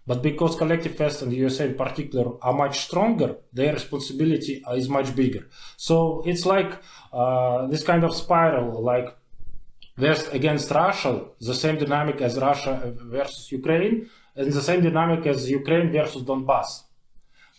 But 0.06 0.22
because 0.24 0.56
collective 0.56 1.00
West 1.00 1.22
and 1.22 1.32
the 1.32 1.38
USA 1.38 1.66
in 1.66 1.76
particular 1.76 2.34
are 2.44 2.54
much 2.54 2.80
stronger, 2.80 3.38
their 3.54 3.74
responsibility 3.74 4.64
is 4.74 4.90
much 4.90 5.16
bigger. 5.16 5.48
So 5.78 6.24
it's 6.26 6.46
like 6.46 6.72
uh, 7.14 7.68
this 7.68 7.84
kind 7.84 8.04
of 8.04 8.16
spiral, 8.16 8.84
like 8.84 9.16
West 9.98 10.34
against 10.34 10.72
Russia, 10.72 11.26
the 11.40 11.54
same 11.54 11.78
dynamic 11.78 12.22
as 12.22 12.38
Russia 12.38 12.94
versus 13.04 13.52
Ukraine, 13.52 14.10
and 14.36 14.54
the 14.54 14.62
same 14.62 14.82
dynamic 14.82 15.26
as 15.28 15.50
Ukraine 15.50 15.92
versus 15.92 16.24
Donbass. 16.24 16.84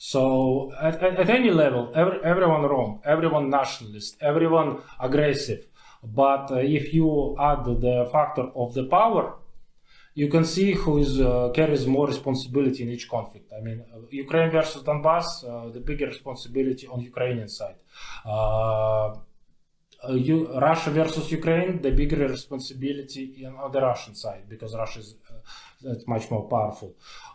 So 0.02 0.72
at, 0.80 1.02
at, 1.02 1.18
at 1.18 1.28
any 1.28 1.50
level, 1.50 1.92
every, 1.94 2.24
everyone 2.24 2.62
wrong, 2.62 3.02
everyone 3.04 3.50
nationalist, 3.50 4.16
everyone 4.22 4.78
aggressive. 4.98 5.66
But 6.02 6.50
uh, 6.50 6.54
if 6.78 6.94
you 6.94 7.36
add 7.38 7.66
the 7.66 8.08
factor 8.10 8.44
of 8.56 8.72
the 8.72 8.84
power, 8.84 9.34
you 10.14 10.28
can 10.28 10.46
see 10.46 10.72
who 10.72 10.96
is 11.04 11.20
uh, 11.20 11.50
carries 11.52 11.86
more 11.86 12.06
responsibility 12.06 12.82
in 12.82 12.88
each 12.88 13.10
conflict. 13.10 13.52
I 13.52 13.60
mean, 13.60 13.84
uh, 13.94 13.98
Ukraine 14.10 14.50
versus 14.50 14.82
Donbass, 14.82 15.26
uh, 15.44 15.68
the 15.68 15.80
bigger 15.80 16.06
responsibility 16.06 16.86
on 16.86 17.02
Ukrainian 17.02 17.48
side. 17.48 17.80
Uh, 18.24 19.16
uh, 20.02 20.14
you, 20.14 20.48
Russia 20.58 20.90
versus 20.90 21.30
Ukraine, 21.30 21.82
the 21.82 21.90
bigger 21.90 22.26
responsibility 22.26 23.44
in, 23.44 23.54
on 23.54 23.70
the 23.70 23.82
Russian 23.82 24.14
side 24.14 24.44
because 24.48 24.74
Russia 24.74 25.00
is 25.00 25.16
much 26.06 26.30
more 26.30 26.48
powerful. 26.48 26.94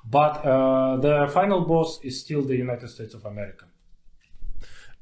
But 0.09 0.45
uh, 0.45 0.97
the 0.97 1.29
final 1.33 1.61
boss 1.61 1.99
is 2.03 2.19
still 2.19 2.43
the 2.43 2.55
United 2.55 2.89
States 2.89 3.13
of 3.13 3.25
America. 3.25 3.65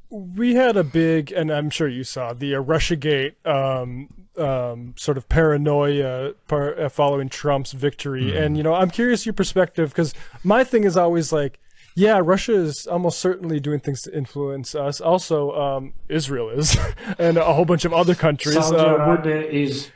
we 0.09 0.53
had 0.53 0.77
a 0.77 0.83
big, 0.83 1.31
and 1.31 1.51
I'm 1.51 1.69
sure 1.69 1.87
you 1.87 2.03
saw 2.03 2.33
the 2.33 2.55
uh, 2.55 2.61
RussiaGate 2.61 3.33
um, 3.45 4.09
um, 4.37 4.93
sort 4.95 5.17
of 5.17 5.27
paranoia 5.27 6.33
par- 6.47 6.79
uh, 6.79 6.89
following 6.89 7.29
Trump's 7.29 7.71
victory, 7.73 8.37
and 8.37 8.55
you 8.55 8.63
know, 8.63 8.73
I'm 8.73 8.91
curious 8.91 9.25
your 9.25 9.33
perspective 9.33 9.89
because 9.89 10.13
my 10.43 10.63
thing 10.63 10.83
is 10.83 10.95
always 10.95 11.33
like, 11.33 11.59
yeah, 11.95 12.19
Russia 12.23 12.53
is 12.53 12.87
almost 12.87 13.19
certainly 13.19 13.59
doing 13.59 13.79
things 13.79 14.01
to 14.03 14.15
influence 14.15 14.73
us. 14.73 15.01
Also, 15.01 15.51
um, 15.51 15.93
Israel 16.09 16.49
is, 16.49 16.77
and 17.19 17.37
a 17.37 17.53
whole 17.53 17.65
bunch 17.65 17.85
of 17.85 17.93
other 17.93 18.15
countries. 18.15 18.55
Saudi 18.55 18.77
uh, 18.77 18.95
Arabia 18.95 19.41
is 19.41 19.91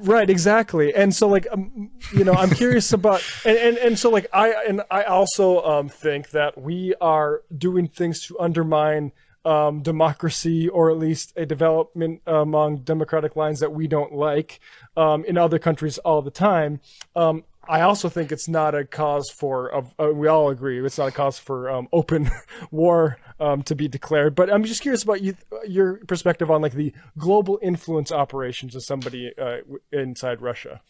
Right, 0.00 0.28
exactly. 0.28 0.94
And 0.94 1.14
so 1.14 1.28
like 1.28 1.46
um, 1.50 1.90
you 2.12 2.24
know, 2.24 2.32
I'm 2.34 2.50
curious 2.50 2.92
about 2.98 3.22
and, 3.44 3.56
and 3.56 3.76
and 3.78 3.98
so 3.98 4.10
like 4.10 4.26
I 4.32 4.52
and 4.66 4.82
I 4.90 5.04
also 5.04 5.62
um 5.62 5.88
think 5.88 6.30
that 6.30 6.60
we 6.60 6.94
are 7.00 7.42
doing 7.56 7.88
things 7.88 8.26
to 8.26 8.38
undermine 8.38 9.12
um 9.44 9.82
democracy 9.82 10.68
or 10.68 10.90
at 10.90 10.98
least 10.98 11.32
a 11.36 11.44
development 11.44 12.22
among 12.26 12.78
democratic 12.78 13.34
lines 13.34 13.58
that 13.58 13.72
we 13.72 13.88
don't 13.88 14.12
like 14.12 14.60
um 14.96 15.24
in 15.24 15.36
other 15.36 15.58
countries 15.58 15.98
all 15.98 16.22
the 16.22 16.30
time. 16.30 16.80
Um 17.16 17.44
I 17.68 17.82
also 17.82 18.08
think 18.08 18.32
it's 18.32 18.48
not 18.48 18.74
a 18.74 18.84
cause 18.84 19.30
for 19.30 19.74
uh, 19.98 20.10
we 20.10 20.26
all 20.26 20.50
agree 20.50 20.84
it's 20.84 20.98
not 20.98 21.08
a 21.08 21.12
cause 21.12 21.38
for 21.38 21.70
um, 21.70 21.88
open 21.92 22.28
war 22.70 23.18
um, 23.38 23.62
to 23.64 23.74
be 23.74 23.88
declared. 23.88 24.34
But 24.34 24.52
I'm 24.52 24.64
just 24.64 24.82
curious 24.82 25.02
about 25.02 25.22
you, 25.22 25.36
your 25.66 25.98
perspective 26.06 26.50
on 26.50 26.60
like 26.60 26.72
the 26.72 26.92
global 27.18 27.58
influence 27.62 28.10
operations 28.10 28.74
of 28.74 28.84
somebody 28.84 29.32
uh, 29.38 29.58
inside 29.92 30.42
Russia. 30.42 30.80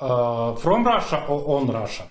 uh, 0.00 0.54
from 0.56 0.84
Russia 0.84 1.24
or 1.26 1.60
on 1.60 1.68
Russia. 1.68 2.10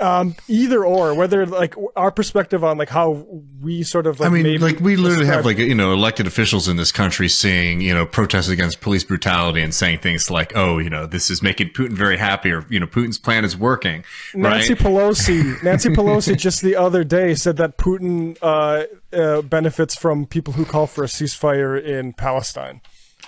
Um, 0.00 0.34
either 0.48 0.84
or, 0.84 1.14
whether 1.14 1.44
like 1.46 1.74
our 1.94 2.10
perspective 2.10 2.64
on 2.64 2.78
like 2.78 2.88
how 2.88 3.26
we 3.60 3.82
sort 3.82 4.06
of 4.06 4.18
like 4.20 4.30
I 4.30 4.32
mean, 4.32 4.60
like 4.60 4.80
we 4.80 4.96
literally 4.96 5.26
have 5.26 5.44
like 5.44 5.58
you 5.58 5.74
know 5.74 5.92
elected 5.92 6.26
officials 6.26 6.68
in 6.68 6.76
this 6.76 6.90
country 6.90 7.28
saying 7.28 7.80
you 7.82 7.92
know 7.92 8.06
protests 8.06 8.48
against 8.48 8.80
police 8.80 9.04
brutality 9.04 9.60
and 9.60 9.74
saying 9.74 9.98
things 9.98 10.30
like 10.30 10.52
oh 10.56 10.78
you 10.78 10.88
know 10.88 11.06
this 11.06 11.30
is 11.30 11.42
making 11.42 11.68
Putin 11.70 11.92
very 11.92 12.16
happy 12.16 12.50
or 12.50 12.64
you 12.70 12.80
know 12.80 12.86
Putin's 12.86 13.18
plan 13.18 13.44
is 13.44 13.56
working 13.56 14.04
Nancy 14.34 14.74
right 14.74 14.82
Pelosi. 14.82 15.62
Nancy 15.62 15.90
Pelosi 15.90 16.36
just 16.36 16.62
the 16.62 16.76
other 16.76 17.04
day 17.04 17.34
said 17.34 17.56
that 17.58 17.76
Putin 17.76 18.38
uh, 18.42 18.84
uh, 19.12 19.42
benefits 19.42 19.94
from 19.94 20.26
people 20.26 20.54
who 20.54 20.64
call 20.64 20.86
for 20.86 21.04
a 21.04 21.08
ceasefire 21.08 21.80
in 21.82 22.12
Palestine. 22.12 22.80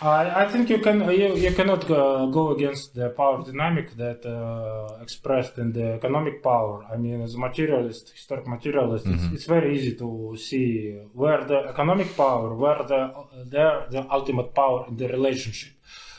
I, 0.02 0.44
I 0.44 0.48
think 0.48 0.68
you 0.68 0.78
can 0.78 1.08
you, 1.10 1.36
you 1.36 1.52
cannot 1.52 1.86
go, 1.86 2.26
go 2.28 2.50
against 2.50 2.94
the 2.94 3.10
power 3.10 3.42
dynamic 3.44 3.96
that 3.96 4.26
uh, 4.26 5.00
expressed 5.00 5.58
in 5.58 5.72
the 5.72 5.92
economic 5.92 6.42
power. 6.42 6.84
I 6.92 6.96
mean, 6.96 7.20
as 7.22 7.34
a 7.34 7.38
materialist, 7.38 8.10
historic 8.10 8.48
materialist, 8.48 9.06
it's, 9.06 9.24
it's 9.32 9.46
very 9.46 9.76
easy 9.76 9.94
to 9.96 10.36
see 10.36 10.98
where 11.12 11.44
the 11.44 11.68
economic 11.68 12.16
power, 12.16 12.52
where 12.54 12.82
the 12.82 13.12
the, 13.44 13.86
the 13.90 14.06
ultimate 14.10 14.52
power 14.54 14.86
in 14.88 14.96
the 14.96 15.06
relationship. 15.06 15.72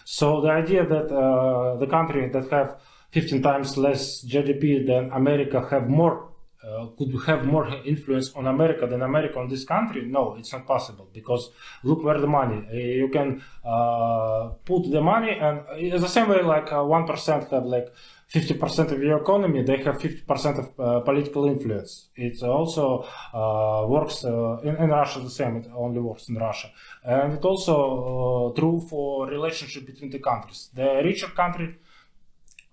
So 0.06 0.42
the 0.42 0.52
idea 0.52 0.86
that 0.86 1.12
uh, 1.12 1.76
the 1.78 1.88
country 1.88 2.30
that 2.30 2.50
have 2.52 2.78
15 3.12 3.42
times 3.42 3.78
less 3.78 4.26
GDP 4.26 4.88
than 4.88 5.12
America 5.12 5.68
have 5.70 5.90
more 5.90 6.33
uh, 6.64 6.88
could 6.98 7.12
have 7.28 7.46
more 7.46 7.68
influence 7.86 8.32
on 8.36 8.48
America 8.48 8.88
than 8.88 9.02
America 9.02 9.40
on 9.40 9.48
this 9.48 9.66
country? 9.66 10.02
No, 10.06 10.36
it's 10.38 10.54
not 10.54 10.66
possible 10.66 11.10
because 11.14 11.52
look 11.84 12.04
where 12.04 12.20
the 12.20 12.28
money. 12.28 12.60
Uh, 12.72 12.76
You 13.04 13.10
can 13.10 13.42
uh, 13.66 14.50
put 14.66 14.92
the 14.92 15.02
money, 15.02 15.32
and 15.46 15.56
it's 15.78 16.02
the 16.02 16.14
same 16.18 16.28
way 16.30 16.42
like 16.42 16.72
uh, 16.72 16.84
one 16.84 17.06
have 17.52 17.66
like 17.66 17.88
fifty 18.28 18.54
percent 18.54 18.92
of 18.92 19.00
your 19.02 19.20
economy. 19.22 19.64
They 19.64 19.84
have 19.84 20.00
fifty 20.00 20.22
percent 20.22 20.58
of 20.60 20.68
uh, 20.80 21.00
political 21.02 21.46
influence. 21.46 22.10
It 22.16 22.42
also 22.44 23.06
uh, 23.34 23.86
works 23.88 24.24
uh, 24.24 24.68
in, 24.68 24.76
in 24.84 24.90
Russia 24.90 25.20
the 25.20 25.30
same. 25.30 25.58
It 25.58 25.68
only 25.76 26.00
works 26.00 26.30
in 26.30 26.36
Russia, 26.36 26.70
and 27.04 27.34
it 27.34 27.44
also 27.44 27.76
uh, 28.52 28.60
true 28.60 28.80
for 28.90 29.28
relationship 29.28 29.86
between 29.86 30.12
the 30.12 30.20
countries. 30.20 30.70
The 30.74 31.02
richer 31.04 31.32
country 31.42 31.78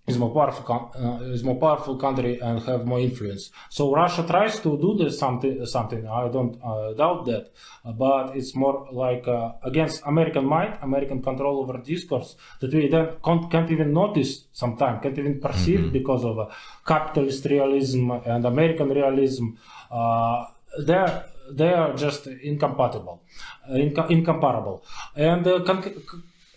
is 0.06 0.18
more 0.18 0.30
powerful 0.30 0.64
uh, 0.96 1.24
is 1.24 1.44
more 1.44 1.56
powerful 1.56 1.96
country 1.96 2.40
and 2.40 2.60
have 2.62 2.86
more 2.86 3.00
influence. 3.00 3.50
So 3.68 3.94
Russia 3.94 4.24
tries 4.26 4.58
to 4.60 4.78
do 4.78 4.96
this 4.98 5.18
something 5.18 5.64
something. 5.66 6.06
I 6.06 6.28
don't 6.28 6.58
uh, 6.62 6.92
doubt 6.94 7.26
that, 7.26 7.52
but 7.96 8.36
it's 8.36 8.54
more 8.56 8.88
like 8.92 9.28
uh, 9.28 9.52
against 9.62 10.02
American 10.06 10.44
might, 10.46 10.78
American 10.82 11.22
control 11.22 11.60
over 11.62 11.78
discourse 11.78 12.36
that 12.60 12.72
we 12.72 12.88
then 12.88 13.08
can't, 13.24 13.50
can't 13.50 13.70
even 13.70 13.92
notice 13.92 14.46
sometimes, 14.52 15.02
can't 15.02 15.18
even 15.18 15.40
perceive 15.40 15.92
because 15.92 16.24
of 16.24 16.38
uh, 16.38 16.46
capitalist 16.86 17.44
realism 17.44 18.10
and 18.10 18.44
American 18.44 18.88
realism. 18.88 19.46
Uh, 19.90 20.46
they're 20.84 21.24
they 21.52 21.72
are 21.72 21.94
just 21.94 22.28
incompatible, 22.28 23.22
uh, 23.68 23.72
inco- 23.72 24.08
incomparable, 24.08 24.84
and 25.16 25.44
uh, 25.46 25.60
con- 25.64 25.92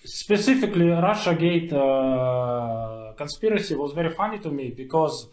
specifically 0.06 0.90
Russia 0.90 1.34
Gate 1.34 1.74
uh, 1.74 3.03
conspiracy 3.18 3.76
was 3.76 3.94
very 3.94 4.10
funny 4.10 4.40
to 4.40 4.50
me 4.50 4.70
because 4.70 5.28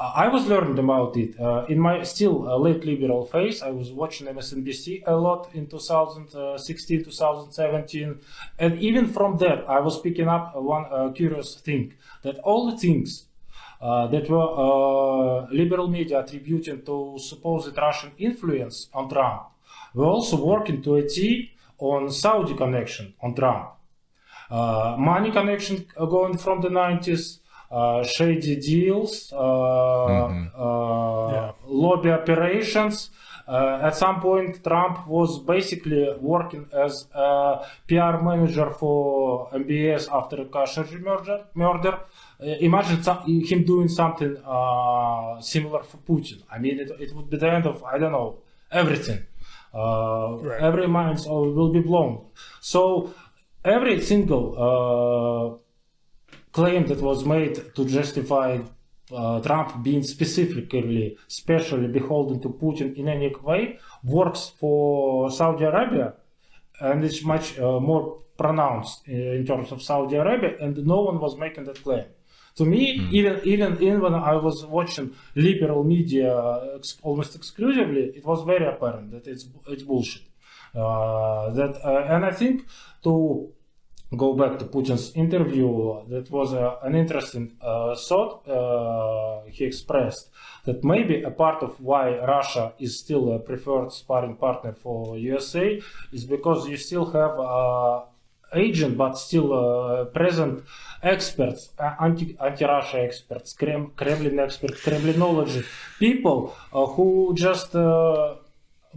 uh, 0.00 0.12
I 0.16 0.28
was 0.28 0.46
learning 0.46 0.78
about 0.78 1.16
it 1.16 1.38
uh, 1.38 1.64
in 1.68 1.78
my 1.78 2.02
still 2.02 2.48
uh, 2.48 2.56
late 2.56 2.84
liberal 2.84 3.26
phase. 3.26 3.62
I 3.62 3.70
was 3.70 3.92
watching 3.92 4.26
MSNBC 4.26 5.02
a 5.06 5.14
lot 5.14 5.50
in 5.54 5.66
2016, 5.66 7.04
2017, 7.04 8.18
and 8.58 8.78
even 8.80 9.06
from 9.06 9.38
that, 9.38 9.64
I 9.68 9.80
was 9.80 10.00
picking 10.00 10.28
up 10.28 10.54
one 10.56 11.14
curious 11.14 11.54
thing 11.56 11.94
that 12.22 12.38
all 12.38 12.70
the 12.70 12.76
things 12.78 13.26
uh, 13.82 14.06
that 14.06 14.30
were 14.30 14.38
uh, 14.38 15.46
liberal 15.50 15.88
media 15.88 16.20
attributing 16.20 16.82
to 16.82 17.16
supposed 17.18 17.76
Russian 17.76 18.12
influence 18.16 18.88
on 18.94 19.08
Trump 19.08 19.42
were 19.92 20.06
also 20.06 20.36
working 20.36 20.80
to 20.82 20.94
a 20.94 21.08
T 21.08 21.50
on 21.78 22.08
Saudi 22.08 22.54
connection 22.54 23.12
on 23.20 23.34
Trump. 23.34 23.70
Uh, 24.52 24.96
money 24.98 25.30
connection 25.30 25.86
uh, 25.96 26.04
going 26.04 26.36
from 26.36 26.60
the 26.60 26.68
90s, 26.68 27.38
uh, 27.70 28.04
shady 28.04 28.56
deals, 28.56 29.32
uh, 29.32 30.26
uh, 30.66 31.52
lobby 31.66 32.10
operations. 32.10 33.08
Uh, 33.48 33.80
at 33.82 33.96
some 33.96 34.20
point, 34.20 34.62
Trump 34.62 35.06
was 35.08 35.38
basically 35.38 36.14
working 36.20 36.66
as 36.72 37.06
a 37.14 37.66
PR 37.88 38.14
manager 38.22 38.68
for 38.70 39.48
MBS 39.52 40.06
after 40.12 40.36
the 40.36 40.44
Khashoggi 40.44 41.00
murder. 41.00 41.44
murder. 41.54 41.94
Uh, 42.40 42.44
imagine 42.60 43.02
some, 43.02 43.18
him 43.26 43.64
doing 43.64 43.88
something 43.88 44.36
uh, 44.46 45.40
similar 45.40 45.82
for 45.82 45.96
Putin. 46.08 46.42
I 46.50 46.58
mean, 46.58 46.78
it, 46.78 46.90
it 47.00 47.14
would 47.14 47.30
be 47.30 47.38
the 47.38 47.50
end 47.50 47.66
of, 47.66 47.82
I 47.84 47.96
don't 47.98 48.12
know, 48.12 48.38
everything. 48.70 49.24
uh, 49.74 50.36
every 50.60 50.86
mind 50.86 51.18
will 51.26 51.72
be 51.72 51.80
blown. 51.80 52.26
So 52.60 53.14
every 53.64 54.00
single 54.00 54.44
uh, 54.58 55.58
claim 56.52 56.86
that 56.86 57.00
was 57.00 57.24
made 57.24 57.74
to 57.74 57.84
justify 57.84 58.58
uh, 59.12 59.40
Trump 59.40 59.82
being 59.82 60.02
specifically, 60.02 61.16
specially 61.28 61.86
beholden 61.88 62.40
to 62.40 62.48
Putin 62.48 62.96
in 62.96 63.08
any 63.08 63.34
way 63.42 63.78
works 64.04 64.52
for 64.58 65.30
Saudi 65.30 65.64
Arabia, 65.64 66.14
and 66.80 67.04
it's 67.04 67.22
much 67.24 67.58
uh, 67.58 67.78
more 67.80 68.22
pronounced 68.36 69.06
in 69.06 69.44
terms 69.46 69.70
of 69.72 69.82
Saudi 69.82 70.16
Arabia, 70.16 70.56
and 70.60 70.76
no 70.86 71.02
one 71.02 71.20
was 71.20 71.36
making 71.36 71.64
that 71.64 71.82
claim. 71.82 72.06
To 72.56 72.64
me, 72.64 72.98
mm. 72.98 73.12
even 73.12 73.40
even 73.44 73.82
even 73.82 74.00
when 74.00 74.14
I 74.14 74.36
was 74.36 74.64
watching 74.66 75.14
liberal 75.34 75.84
media 75.84 76.32
ex- 76.76 76.98
almost 77.02 77.34
exclusively, 77.34 78.12
it 78.14 78.24
was 78.24 78.44
very 78.44 78.66
apparent 78.66 79.10
that 79.12 79.26
it's 79.26 79.46
it's 79.68 79.82
bullshit. 79.82 80.22
Uh, 80.74 81.50
that 81.50 81.78
uh, 81.84 82.06
and 82.08 82.24
I 82.24 82.30
think 82.30 82.66
to 83.04 83.52
go 84.16 84.34
back 84.34 84.58
to 84.58 84.64
Putin's 84.66 85.12
interview, 85.14 86.02
that 86.08 86.30
was 86.30 86.52
uh, 86.52 86.76
an 86.82 86.94
interesting 86.94 87.56
uh, 87.60 87.94
thought 87.96 88.46
uh, 88.48 89.42
he 89.48 89.64
expressed 89.64 90.30
that 90.64 90.84
maybe 90.84 91.22
a 91.22 91.30
part 91.30 91.62
of 91.62 91.80
why 91.80 92.18
Russia 92.18 92.72
is 92.78 92.98
still 92.98 93.32
a 93.32 93.38
preferred 93.38 93.90
sparring 93.92 94.36
partner 94.36 94.72
for 94.72 95.16
USA 95.18 95.80
is 96.12 96.24
because 96.24 96.68
you 96.68 96.76
still 96.76 97.06
have 97.06 97.38
uh, 97.38 98.02
agent 98.54 98.98
but 98.98 99.16
still 99.16 99.52
uh, 99.52 100.04
present 100.06 100.62
experts, 101.02 101.70
uh, 101.78 101.94
anti 102.00 102.36
anti 102.38 102.64
Russia 102.64 102.98
experts, 103.00 103.54
Kremlin 103.54 104.38
experts, 104.38 104.80
Kremlinology 104.82 105.64
people 105.98 106.54
who 106.70 107.34
just 107.34 107.74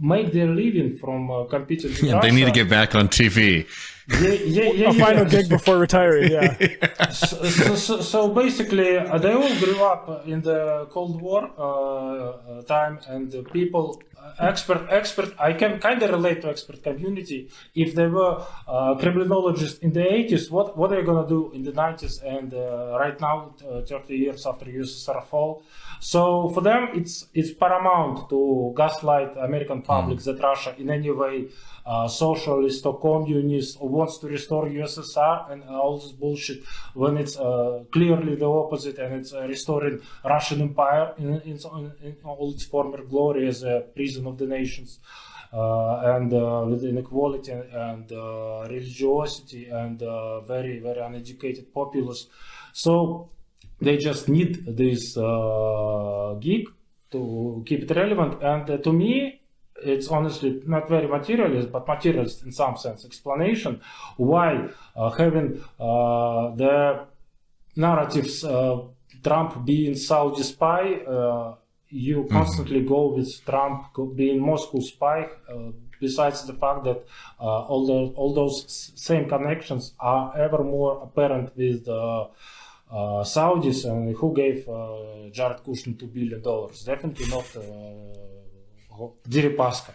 make 0.00 0.32
their 0.32 0.48
living 0.48 0.96
from 0.96 1.30
uh, 1.30 1.44
competing. 1.44 1.92
Yeah, 2.02 2.20
they 2.20 2.30
need 2.30 2.44
to 2.44 2.52
get 2.52 2.68
back 2.68 2.94
on 2.94 3.08
TV. 3.08 3.66
Yeah, 4.08 4.28
yeah, 4.28 4.70
yeah, 4.70 4.90
a 4.90 4.94
final 4.94 5.24
gig 5.24 5.48
before 5.48 5.78
retiring. 5.78 6.30
Yeah. 6.30 7.10
so, 7.12 7.74
so, 7.74 8.00
so, 8.00 8.28
basically, 8.28 8.96
uh, 8.98 9.18
they 9.18 9.32
all 9.32 9.54
grew 9.58 9.82
up 9.82 10.26
in 10.28 10.42
the 10.42 10.86
Cold 10.90 11.20
War 11.20 11.50
uh, 11.58 11.62
uh 11.62 12.62
time, 12.62 13.00
and 13.08 13.32
the 13.32 13.42
people, 13.42 14.00
uh, 14.16 14.32
expert, 14.38 14.86
expert. 14.90 15.34
I 15.40 15.54
can 15.54 15.80
kind 15.80 16.00
of 16.04 16.10
relate 16.10 16.40
to 16.42 16.48
expert 16.50 16.84
community. 16.84 17.50
If 17.74 17.96
they 17.96 18.06
were 18.06 18.44
uh, 18.68 18.94
Kremlinologists 18.94 19.80
in 19.80 19.92
the 19.92 20.02
80s, 20.02 20.52
what 20.52 20.78
what 20.78 20.92
are 20.92 21.00
you 21.00 21.06
gonna 21.06 21.28
do 21.28 21.50
in 21.52 21.64
the 21.64 21.72
90s 21.72 22.22
and 22.22 22.54
uh, 22.54 22.96
right 23.00 23.20
now, 23.20 23.54
30 23.58 24.14
years 24.14 24.46
after 24.46 24.66
USSR 24.66 25.24
fall? 25.24 25.64
So 25.98 26.48
for 26.50 26.60
them, 26.60 26.90
it's 26.94 27.26
it's 27.34 27.52
paramount 27.52 28.28
to 28.28 28.72
gaslight 28.76 29.36
American 29.36 29.82
public 29.82 30.18
mm. 30.18 30.24
that 30.24 30.40
Russia 30.40 30.76
in 30.78 30.90
any 30.90 31.10
way 31.10 31.48
socialist 32.08 32.84
or 32.86 32.98
communist 32.98 33.78
or 33.80 33.88
wants 33.88 34.18
to 34.18 34.26
restore 34.26 34.66
USSR 34.66 35.52
and 35.52 35.64
all 35.64 35.98
this 35.98 36.12
bullshit 36.12 36.62
when 36.94 37.16
it's 37.16 37.38
uh, 37.38 37.84
clearly 37.92 38.34
the 38.34 38.46
opposite 38.46 38.98
and 38.98 39.14
it's 39.14 39.32
uh, 39.32 39.46
restoring 39.46 40.00
Russian 40.24 40.62
Empire 40.62 41.14
in, 41.18 41.40
in, 41.42 41.58
in, 42.02 42.16
all 42.24 42.52
its 42.52 42.64
former 42.64 43.02
glory 43.04 43.46
as 43.46 43.62
a 43.62 43.84
prison 43.94 44.26
of 44.26 44.36
the 44.38 44.46
nations. 44.46 44.98
Uh, 45.52 46.16
and 46.16 46.34
uh, 46.34 46.64
with 46.68 46.84
inequality 46.84 47.52
and, 47.52 47.72
and 47.72 48.12
uh, 48.12 48.66
religiosity 48.68 49.68
and 49.68 50.00
very 50.46 50.80
very 50.80 51.00
uneducated 51.00 51.72
populace, 51.72 52.26
so 52.72 53.30
they 53.80 53.96
just 53.96 54.28
need 54.28 54.66
this 54.66 55.14
gig 56.40 56.66
to 57.12 57.62
keep 57.64 57.82
it 57.84 57.94
relevant. 57.94 58.42
And 58.42 58.82
to 58.82 58.92
me, 58.92 59.40
it's 59.84 60.08
honestly 60.08 60.62
not 60.66 60.88
very 60.88 61.06
materialist, 61.06 61.70
but 61.70 61.86
materialist 61.86 62.42
in 62.44 62.52
some 62.52 62.76
sense 62.76 63.04
explanation 63.04 63.80
why 64.16 64.68
uh, 64.94 65.10
having 65.10 65.62
uh, 65.78 66.54
the 66.54 67.04
narratives 67.76 68.44
uh, 68.44 68.80
Trump 69.22 69.64
being 69.64 69.94
Saudi 69.94 70.42
spy, 70.42 70.94
uh, 71.06 71.54
you 71.88 72.22
mm-hmm. 72.22 72.32
constantly 72.32 72.80
mm-hmm. 72.80 72.88
go 72.88 73.08
with 73.08 73.44
Trump 73.44 73.88
being 74.14 74.40
Moscow 74.40 74.80
spy. 74.80 75.28
Uh, 75.48 75.72
besides 75.98 76.46
the 76.46 76.52
fact 76.52 76.84
that 76.84 77.02
uh, 77.40 77.62
all 77.70 77.86
those 77.86 78.12
all 78.16 78.34
those 78.34 78.92
same 78.96 79.26
connections 79.26 79.94
are 79.98 80.36
ever 80.36 80.62
more 80.62 81.02
apparent 81.02 81.56
with 81.56 81.86
the 81.86 82.28
Saudis 82.92 83.86
and 83.90 84.14
who 84.14 84.34
gave 84.34 84.66
Jared 85.32 85.64
Kushner 85.64 85.98
two 85.98 86.06
billion 86.06 86.42
dollars. 86.42 86.84
Definitely 86.84 87.28
not 87.28 87.46
Deripaska. 89.28 89.92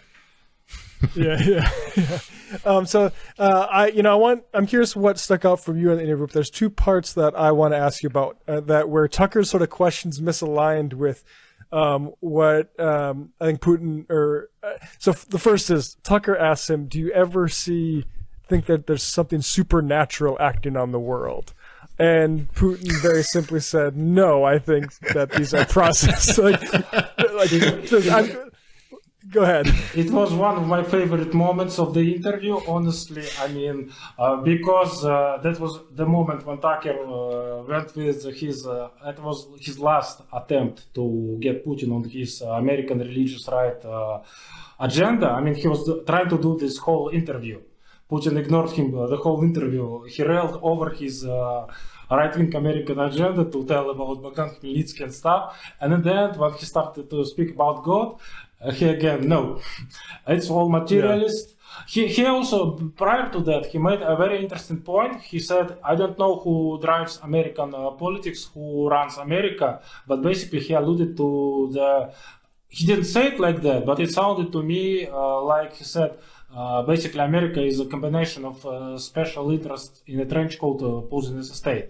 yeah, 1.14 1.40
yeah, 1.42 1.70
yeah. 1.96 2.18
Um, 2.64 2.86
so 2.86 3.10
uh, 3.38 3.66
I, 3.70 3.88
you 3.88 4.02
know, 4.02 4.12
I 4.12 4.14
want. 4.14 4.44
I'm 4.54 4.66
curious 4.66 4.94
what 4.94 5.18
stuck 5.18 5.44
out 5.44 5.60
from 5.60 5.78
you 5.78 5.90
in 5.90 5.96
the 5.96 6.04
interview. 6.04 6.26
There's 6.26 6.50
two 6.50 6.70
parts 6.70 7.14
that 7.14 7.34
I 7.34 7.50
want 7.52 7.74
to 7.74 7.78
ask 7.78 8.02
you 8.02 8.06
about. 8.06 8.38
Uh, 8.46 8.60
that 8.60 8.88
where 8.88 9.08
Tucker's 9.08 9.50
sort 9.50 9.62
of 9.62 9.70
questions 9.70 10.20
misaligned 10.20 10.94
with 10.94 11.24
um, 11.72 12.12
what 12.20 12.78
um, 12.78 13.30
I 13.40 13.46
think 13.46 13.60
Putin 13.60 14.08
or 14.10 14.50
uh, 14.62 14.74
so. 14.98 15.12
F- 15.12 15.28
the 15.28 15.38
first 15.38 15.70
is 15.70 15.96
Tucker 16.02 16.36
asks 16.36 16.70
him, 16.70 16.86
"Do 16.86 17.00
you 17.00 17.10
ever 17.12 17.48
see 17.48 18.04
think 18.48 18.66
that 18.66 18.86
there's 18.86 19.02
something 19.02 19.42
supernatural 19.42 20.36
acting 20.40 20.76
on 20.76 20.92
the 20.92 21.00
world?" 21.00 21.52
And 21.98 22.52
Putin 22.52 23.00
very 23.02 23.22
simply 23.22 23.60
said, 23.60 23.96
"No, 23.96 24.44
I 24.44 24.58
think 24.58 24.96
that 25.14 25.32
these 25.32 25.52
are 25.52 25.64
processed." 25.66 26.38
like, 26.38 26.60
like 27.32 27.50
Go 29.32 29.42
ahead. 29.44 29.66
It 30.02 30.10
was 30.10 30.30
one 30.34 30.56
of 30.58 30.66
my 30.66 30.82
favorite 30.82 31.32
moments 31.32 31.78
of 31.78 31.94
the 31.94 32.04
interview, 32.16 32.56
honestly. 32.68 33.26
I 33.40 33.48
mean, 33.48 33.90
uh, 34.18 34.36
because 34.36 35.04
uh, 35.06 35.38
that 35.42 35.58
was 35.58 35.72
the 36.00 36.04
moment 36.04 36.44
when 36.46 36.58
Tucker 36.58 36.98
uh, 37.00 37.62
went 37.62 37.96
with 37.96 38.20
his, 38.40 38.66
uh, 38.66 38.90
that 39.06 39.18
was 39.22 39.38
his 39.58 39.78
last 39.78 40.20
attempt 40.40 40.92
to 40.96 41.38
get 41.40 41.64
Putin 41.64 41.90
on 41.96 42.04
his 42.04 42.42
uh, 42.42 42.62
American 42.62 42.98
religious 42.98 43.48
right 43.48 43.82
uh, 43.86 44.20
agenda. 44.78 45.28
I 45.30 45.40
mean, 45.40 45.54
he 45.54 45.66
was 45.66 45.82
trying 46.06 46.28
to 46.28 46.38
do 46.38 46.58
this 46.58 46.76
whole 46.76 47.08
interview. 47.08 47.58
Putin 48.10 48.36
ignored 48.36 48.72
him 48.72 48.90
the 48.90 49.16
whole 49.16 49.42
interview. 49.42 50.02
He 50.04 50.22
railed 50.22 50.60
over 50.62 50.90
his 50.90 51.24
right-wing 52.10 52.54
American 52.54 52.98
agenda 53.00 53.44
to 53.44 53.64
tell 53.64 53.88
about 53.88 54.22
Bogdan 54.22 54.50
Khmelnytsky 54.50 55.02
and 55.04 55.14
stuff. 55.14 55.58
And 55.80 55.94
in 55.94 56.02
the 56.02 56.14
end, 56.14 56.36
when 56.36 56.52
he 56.52 56.66
started 56.66 57.08
to 57.08 57.24
speak 57.24 57.50
about 57.54 57.82
God, 57.82 58.20
he 58.70 58.88
again 58.88 59.28
no. 59.28 59.60
It's 60.26 60.48
all 60.50 60.68
materialist. 60.68 61.48
Yeah. 61.48 61.56
He, 61.88 62.06
he 62.06 62.24
also 62.26 62.58
prior 62.96 63.28
to 63.30 63.40
that 63.40 63.66
he 63.66 63.78
made 63.78 64.02
a 64.02 64.14
very 64.16 64.40
interesting 64.42 64.80
point. 64.82 65.20
He 65.32 65.38
said 65.38 65.78
i 65.82 65.94
don't 65.94 66.18
know 66.18 66.32
who 66.42 66.78
drives 66.86 67.18
american 67.22 67.74
uh, 67.74 67.90
politics 68.04 68.40
who 68.52 68.88
runs 68.88 69.16
america 69.16 69.80
but 70.06 70.18
basically 70.22 70.60
he 70.60 70.72
alluded 70.74 71.16
to 71.16 71.28
the 71.72 71.88
he 72.68 72.86
didn't 72.86 73.04
say 73.04 73.24
it 73.32 73.38
like 73.40 73.60
that 73.62 73.84
but 73.84 74.00
it 74.00 74.10
sounded 74.10 74.50
to 74.52 74.62
me 74.62 75.06
uh, 75.06 75.40
like 75.42 75.72
he 75.74 75.84
said 75.84 76.10
uh, 76.54 76.82
basically 76.82 77.20
america 77.20 77.60
is 77.62 77.80
a 77.80 77.86
combination 77.86 78.44
of 78.44 78.64
uh, 78.66 78.98
special 78.98 79.50
interests 79.50 80.02
in 80.06 80.20
a 80.20 80.26
trench 80.26 80.58
coat 80.58 80.78
uh, 80.82 81.00
posing 81.12 81.38
as 81.38 81.50
a 81.50 81.54
state. 81.54 81.88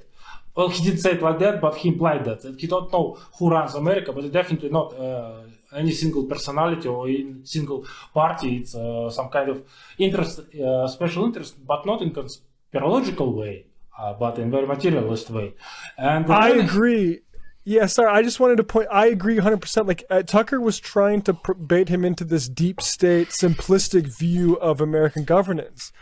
Well 0.57 0.69
he 0.69 0.81
didn't 0.85 1.01
say 1.01 1.13
it 1.13 1.23
like 1.23 1.39
that 1.45 1.61
but 1.61 1.75
he 1.77 1.89
implied 1.89 2.25
that, 2.27 2.43
that 2.43 2.61
he 2.61 2.67
don't 2.67 2.91
know 2.93 3.19
who 3.37 3.51
runs 3.51 3.75
america 3.75 4.13
but 4.13 4.31
definitely 4.41 4.71
not 4.79 4.89
uh, 4.99 5.43
any 5.75 5.93
single 5.93 6.25
personality 6.25 6.89
or 6.89 7.09
in 7.09 7.45
single 7.45 7.87
party. 8.15 8.57
It's 8.57 8.75
uh, 8.75 9.11
some 9.11 9.29
kind 9.29 9.49
of 9.51 9.63
interest, 9.99 10.41
uh, 10.55 10.87
special 10.89 11.25
interest, 11.25 11.55
but 11.67 11.87
not 11.87 12.03
in 12.03 12.11
conspirological 12.11 13.35
way, 13.35 13.67
uh, 13.99 14.15
but 14.15 14.39
in 14.39 14.51
very 14.51 14.67
materialist 14.67 15.31
way. 15.31 15.55
And 15.97 16.31
I 16.31 16.51
agree. 16.51 17.21
Yeah, 17.65 17.87
sorry. 17.87 18.11
I 18.11 18.23
just 18.23 18.41
wanted 18.41 18.57
to 18.57 18.65
point. 18.65 18.89
I 18.91 19.07
agree 19.07 19.37
100. 19.37 19.61
percent 19.61 19.87
Like 19.87 20.05
uh, 20.11 20.23
Tucker 20.23 20.61
was 20.61 20.81
trying 20.81 21.23
to 21.23 21.35
pr- 21.35 21.53
bait 21.53 21.89
him 21.89 22.05
into 22.05 22.25
this 22.25 22.49
deep 22.49 22.81
state, 22.81 23.29
simplistic 23.29 24.17
view 24.19 24.55
of 24.57 24.81
American 24.81 25.25
governance, 25.25 25.93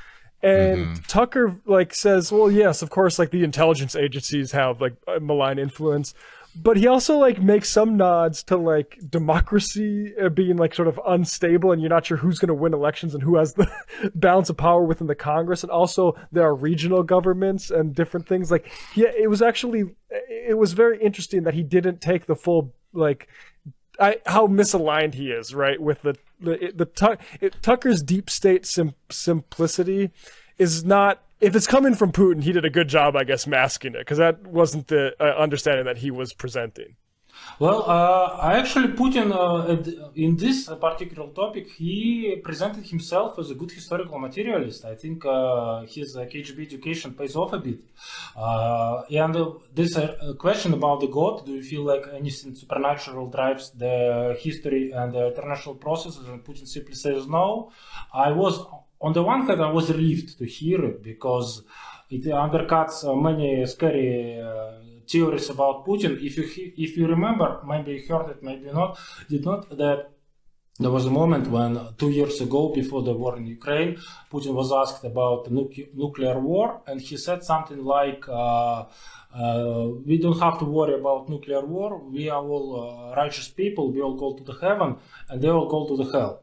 and 0.42 0.78
mm-hmm. 0.78 1.02
Tucker 1.06 1.60
like 1.66 1.94
says, 1.94 2.32
"Well, 2.32 2.50
yes, 2.50 2.80
of 2.80 2.88
course. 2.88 3.18
Like 3.18 3.30
the 3.30 3.44
intelligence 3.44 3.94
agencies 3.94 4.52
have 4.52 4.80
like 4.80 4.94
malign 5.20 5.58
influence, 5.58 6.14
but 6.54 6.76
he 6.76 6.86
also 6.86 7.18
like 7.18 7.40
makes 7.40 7.68
some 7.68 7.96
nods 7.96 8.42
to 8.44 8.56
like 8.56 8.98
democracy 9.08 10.12
uh, 10.20 10.28
being 10.28 10.56
like 10.56 10.74
sort 10.74 10.88
of 10.88 11.00
unstable 11.06 11.72
and 11.72 11.80
you're 11.80 11.90
not 11.90 12.06
sure 12.06 12.16
who's 12.16 12.38
going 12.38 12.48
to 12.48 12.54
win 12.54 12.74
elections 12.74 13.14
and 13.14 13.22
who 13.22 13.36
has 13.36 13.54
the 13.54 13.70
balance 14.14 14.50
of 14.50 14.56
power 14.56 14.84
within 14.84 15.06
the 15.06 15.14
congress 15.14 15.62
and 15.62 15.70
also 15.70 16.16
there 16.32 16.44
are 16.44 16.54
regional 16.54 17.02
governments 17.02 17.70
and 17.70 17.94
different 17.94 18.26
things 18.26 18.50
like 18.50 18.70
yeah 18.94 19.10
it 19.16 19.28
was 19.28 19.42
actually 19.42 19.94
it 20.28 20.58
was 20.58 20.72
very 20.72 21.00
interesting 21.00 21.44
that 21.44 21.54
he 21.54 21.62
didn't 21.62 22.00
take 22.00 22.26
the 22.26 22.36
full 22.36 22.74
like 22.92 23.28
I, 24.00 24.16
how 24.24 24.46
misaligned 24.46 25.12
he 25.12 25.30
is, 25.30 25.54
right? 25.54 25.78
With 25.78 26.00
the 26.00 26.16
the, 26.40 26.72
the 26.74 27.18
it, 27.42 27.56
Tucker's 27.60 28.02
deep 28.02 28.30
state 28.30 28.64
sim- 28.64 28.94
simplicity 29.10 30.10
is 30.56 30.84
not 30.84 31.22
if 31.40 31.56
it's 31.56 31.66
coming 31.66 31.94
from 31.94 32.12
Putin, 32.12 32.42
he 32.42 32.52
did 32.52 32.64
a 32.64 32.70
good 32.70 32.88
job, 32.88 33.16
I 33.16 33.24
guess, 33.24 33.46
masking 33.46 33.94
it 33.94 34.00
because 34.00 34.18
that 34.18 34.46
wasn't 34.46 34.88
the 34.88 35.14
uh, 35.20 35.36
understanding 35.38 35.86
that 35.86 35.98
he 35.98 36.10
was 36.10 36.32
presenting. 36.32 36.96
Well, 37.58 37.84
uh, 37.88 38.38
I 38.40 38.58
actually 38.58 38.88
Putin 38.88 39.32
uh, 39.32 40.10
in 40.14 40.36
this 40.36 40.68
particular 40.80 41.28
topic, 41.28 41.68
he 41.70 42.36
presented 42.42 42.86
himself 42.86 43.38
as 43.38 43.50
a 43.50 43.54
good 43.54 43.70
historical 43.70 44.18
materialist. 44.18 44.84
I 44.84 44.94
think 44.94 45.24
uh, 45.24 45.82
his 45.82 46.16
KGB 46.16 46.66
education 46.66 47.14
pays 47.14 47.36
off 47.36 47.52
a 47.52 47.58
bit. 47.58 47.80
Uh, 48.36 49.02
and 49.10 49.36
this 49.74 49.96
uh, 49.96 50.34
question 50.38 50.74
about 50.74 51.00
the 51.00 51.08
God, 51.08 51.46
do 51.46 51.52
you 51.52 51.62
feel 51.62 51.82
like 51.84 52.04
anything 52.14 52.54
supernatural 52.54 53.28
drives 53.30 53.70
the 53.70 54.36
history 54.40 54.92
and 54.92 55.12
the 55.12 55.28
international 55.28 55.74
processes? 55.74 56.26
And 56.28 56.42
Putin 56.44 56.66
simply 56.66 56.94
says 56.94 57.26
no. 57.26 57.72
I 58.12 58.32
was, 58.32 58.58
on 59.00 59.12
the 59.12 59.22
one 59.22 59.46
hand, 59.46 59.62
I 59.62 59.70
was 59.70 59.90
relieved 59.90 60.38
to 60.38 60.44
hear 60.44 60.84
it 60.84 61.02
because 61.02 61.62
it 62.10 62.24
undercuts 62.24 62.96
many 63.28 63.64
scary 63.66 64.42
theories 65.08 65.50
about 65.50 65.86
Putin. 65.86 66.12
If 66.22 66.36
you 66.36 66.72
if 66.76 66.96
you 66.96 67.06
remember, 67.06 67.60
maybe 67.66 67.92
you 67.92 68.02
heard 68.08 68.30
it, 68.30 68.42
maybe 68.42 68.70
not, 68.72 68.98
did 69.28 69.44
not 69.44 69.76
that 69.76 70.10
there 70.78 70.90
was 70.90 71.04
a 71.04 71.10
moment 71.10 71.48
when 71.48 71.78
two 71.98 72.10
years 72.10 72.40
ago, 72.40 72.70
before 72.70 73.02
the 73.02 73.12
war 73.12 73.36
in 73.36 73.46
Ukraine, 73.46 73.98
Putin 74.32 74.54
was 74.54 74.72
asked 74.72 75.04
about 75.04 75.50
nuclear 75.50 76.38
war, 76.40 76.80
and 76.86 77.00
he 77.00 77.16
said 77.16 77.44
something 77.44 77.84
like. 77.84 78.22
Uh, 78.28 78.84
uh, 79.32 79.86
we 80.04 80.18
don't 80.18 80.40
have 80.40 80.58
to 80.58 80.64
worry 80.64 80.94
about 80.94 81.28
nuclear 81.28 81.64
war. 81.64 81.98
We 81.98 82.28
are 82.28 82.42
all 82.42 82.68
uh, 82.74 83.14
righteous 83.14 83.46
people. 83.46 83.92
We 83.92 84.00
all 84.02 84.16
go 84.16 84.34
to 84.36 84.42
the 84.42 84.58
heaven, 84.60 84.96
and 85.28 85.40
they 85.40 85.48
all 85.48 85.68
go 85.68 85.86
to 85.86 85.96
the 86.02 86.10
hell. 86.10 86.42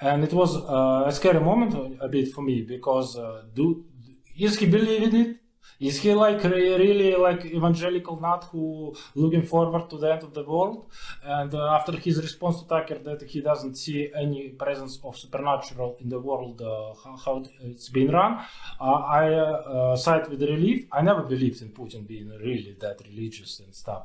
And 0.00 0.24
it 0.24 0.32
was 0.32 0.56
uh, 0.56 1.04
a 1.06 1.12
scary 1.12 1.40
moment 1.40 1.98
a 2.00 2.08
bit 2.08 2.32
for 2.32 2.42
me 2.42 2.62
because 2.62 3.16
uh, 3.16 3.42
do 3.54 3.84
is 4.38 4.58
he 4.58 4.66
believing 4.66 5.14
it? 5.14 5.36
Is 5.78 5.98
he 6.00 6.12
like 6.12 6.42
really 6.44 7.14
like 7.16 7.44
evangelical 7.46 8.20
nut 8.20 8.44
who 8.52 8.94
looking 9.14 9.42
forward 9.42 9.88
to 9.88 9.96
the 9.96 10.12
end 10.12 10.22
of 10.22 10.34
the 10.34 10.44
world? 10.44 10.90
And 11.24 11.54
uh, 11.54 11.74
after 11.74 11.92
his 11.92 12.20
response 12.20 12.60
to 12.60 12.68
Tucker 12.68 12.98
that 12.98 13.22
he 13.22 13.40
doesn't 13.40 13.76
see 13.76 14.10
any 14.14 14.50
presence 14.50 15.00
of 15.02 15.16
supernatural 15.16 15.96
in 16.00 16.10
the 16.10 16.20
world, 16.20 16.60
uh, 16.60 16.92
how, 17.02 17.16
how, 17.16 17.44
it's 17.62 17.88
been 17.88 18.10
run, 18.10 18.44
uh, 18.78 18.84
I 18.84 19.32
uh, 19.32 19.42
uh, 19.42 19.96
sighed 19.96 20.28
with 20.28 20.42
relief. 20.42 20.86
I 20.92 21.00
never 21.00 21.22
believed 21.22 21.62
in 21.62 21.70
Putin 21.70 22.06
being 22.06 22.28
really 22.28 22.76
that 22.80 23.00
religious 23.06 23.60
and 23.60 23.74
stuff. 23.74 24.04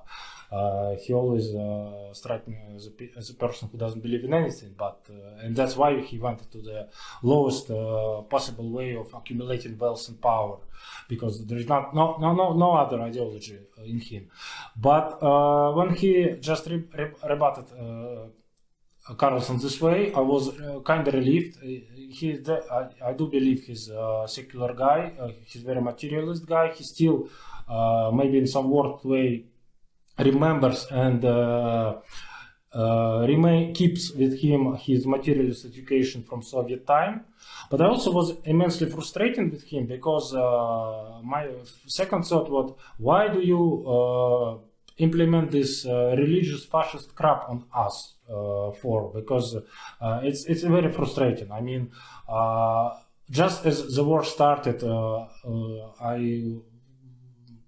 Uh, 0.56 0.96
he 1.04 1.12
always 1.14 1.54
uh, 1.54 2.14
struck 2.14 2.48
me 2.48 2.58
as 2.78 2.88
a, 2.88 2.92
as 3.20 3.30
a, 3.30 3.34
person 3.34 3.68
who 3.70 3.78
doesn't 3.78 4.02
believe 4.02 4.24
in 4.24 4.34
anything. 4.34 4.72
But 4.86 5.00
uh, 5.10 5.44
and 5.44 5.54
that's 5.54 5.76
why 5.76 6.00
he 6.00 6.18
went 6.18 6.40
to 6.54 6.60
the 6.70 6.88
lowest 7.24 7.70
uh, 7.70 8.22
possible 8.36 8.70
way 8.70 8.96
of 8.96 9.14
accumulating 9.14 9.78
wealth 9.78 10.08
and 10.08 10.22
power, 10.22 10.60
because 11.10 11.46
there 11.46 11.58
is 11.58 11.68
not 11.68 11.94
no 11.94 12.06
no 12.22 12.34
no 12.34 12.54
no 12.54 12.70
other 12.84 13.02
ideology 13.02 13.60
in 13.94 14.00
him. 14.00 14.24
But 14.90 15.08
uh, 15.22 15.74
when 15.74 15.90
he 16.02 16.12
just 16.40 16.64
re- 16.68 16.88
re- 17.00 17.18
rebutted. 17.32 17.68
Carlson 19.18 19.60
this 19.60 19.80
way, 19.80 20.12
I 20.16 20.20
was 20.20 20.44
kind 20.84 21.08
of 21.08 21.14
relieved. 21.14 21.60
He, 21.62 22.42
I, 22.72 22.88
I, 23.10 23.14
do 23.14 23.28
believe 23.28 23.60
he's 23.66 23.88
a 23.90 24.26
secular 24.28 24.74
guy. 24.74 25.12
he's 25.46 25.62
very 25.62 25.80
materialist 25.80 26.44
guy. 26.48 26.72
He 26.72 26.84
still, 26.84 27.30
maybe 28.20 28.40
in 28.40 28.48
some 28.48 28.68
warped 28.68 29.06
way, 29.06 29.46
remembers 30.18 30.88
and 30.92 31.24
uh, 31.26 31.96
uh, 32.74 33.26
remain, 33.28 33.74
keeps 33.74 34.12
with 34.12 34.40
him 34.40 34.76
his 34.76 35.06
materialist 35.08 35.66
education 35.66 36.24
from 36.24 36.42
Soviet 36.42 36.86
time. 36.86 37.24
But 37.70 37.82
I 37.82 37.88
also 37.88 38.12
was 38.12 38.34
immensely 38.44 38.90
frustrated 38.90 39.52
with 39.52 39.64
him 39.64 39.86
because 39.86 40.36
uh, 40.36 41.22
my 41.24 41.50
second 41.88 42.24
thought 42.24 42.50
was, 42.50 42.74
why 42.98 43.30
do 43.30 43.40
you 43.40 43.86
uh, 43.88 44.58
implement 44.98 45.52
this 45.52 45.86
uh, 45.86 46.16
religious 46.18 46.66
fascist 46.66 47.16
crap 47.16 47.50
on 47.50 47.64
us 47.74 48.16
uh, 48.30 48.72
for? 48.72 49.12
Because 49.14 49.58
it's 50.24 50.46
it's 50.46 50.64
very 50.64 50.92
frustrating. 50.92 51.52
I 51.52 51.62
mean, 51.62 51.92
just 53.32 53.66
as 53.66 53.96
the 53.96 54.04
war 54.04 54.24
started, 54.24 54.84
I 54.84 56.56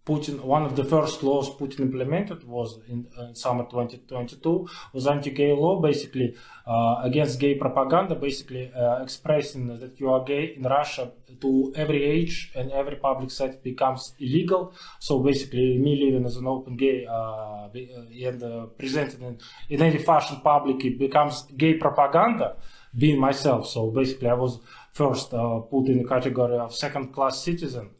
Putin, 0.08 0.40
one 0.42 0.64
of 0.64 0.78
the 0.78 0.86
first 0.86 1.22
laws 1.22 1.50
Putin 1.50 1.82
implemented 1.82 2.48
was 2.48 2.80
in, 2.88 3.06
in 3.20 3.36
summer 3.36 3.66
2022 3.66 4.66
was 4.94 5.06
anti-gay 5.06 5.52
law, 5.52 5.82
basically 5.82 6.34
uh, 6.66 7.02
against 7.04 7.42
gay 7.42 7.56
propaganda, 7.56 8.16
basically 8.16 8.72
uh, 8.74 9.04
expressing 9.04 9.68
that 9.68 10.00
you 10.00 10.10
are 10.10 10.24
gay 10.24 10.54
in 10.56 10.64
Russia 10.64 11.12
to 11.42 11.74
every 11.76 12.02
age 12.06 12.54
and 12.56 12.72
every 12.72 12.96
public 12.96 13.30
set 13.30 13.62
becomes 13.62 14.14
illegal. 14.18 14.74
So 15.00 15.20
basically, 15.20 15.78
me 15.78 16.02
living 16.06 16.26
as 16.26 16.38
an 16.38 16.48
open 16.48 16.78
gay 16.78 17.06
uh, 17.06 17.68
and 17.74 18.44
uh, 18.44 18.66
presented 18.78 19.22
in, 19.22 19.38
in 19.68 19.82
any 19.82 19.98
fashion 19.98 20.40
public, 20.42 20.86
it 20.86 20.98
becomes 20.98 21.44
gay 21.58 21.74
propaganda. 21.74 22.56
Being 22.98 23.20
myself, 23.20 23.68
so 23.68 23.92
basically, 23.92 24.30
I 24.30 24.34
was 24.34 24.60
first 24.92 25.34
uh, 25.34 25.60
put 25.60 25.88
in 25.88 25.98
the 26.00 26.08
category 26.08 26.58
of 26.58 26.74
second-class 26.74 27.44
citizen 27.44 27.90
uh, 27.92 27.97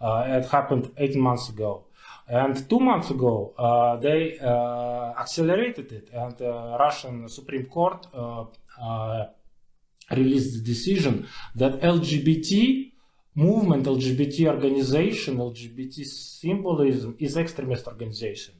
it 0.00 0.46
happened 0.46 0.90
18 0.96 1.20
months 1.20 1.48
ago. 1.48 1.84
And 2.26 2.68
two 2.70 2.80
months 2.80 3.10
ago, 3.10 3.52
uh, 3.58 3.96
they 3.96 4.38
uh, 4.38 5.12
accelerated 5.18 5.92
it, 5.92 6.08
and 6.12 6.40
Russian 6.40 7.28
Supreme 7.28 7.66
Court 7.66 8.06
released 10.10 10.54
the 10.54 10.62
decision 10.62 11.26
that 11.54 11.80
LGBT 11.80 12.92
movement, 13.34 13.86
LGBT 13.86 14.46
organization, 14.46 15.38
LGBT 15.38 16.04
symbolism 16.04 17.16
is 17.18 17.36
extremist 17.36 17.86
organization. 17.86 18.54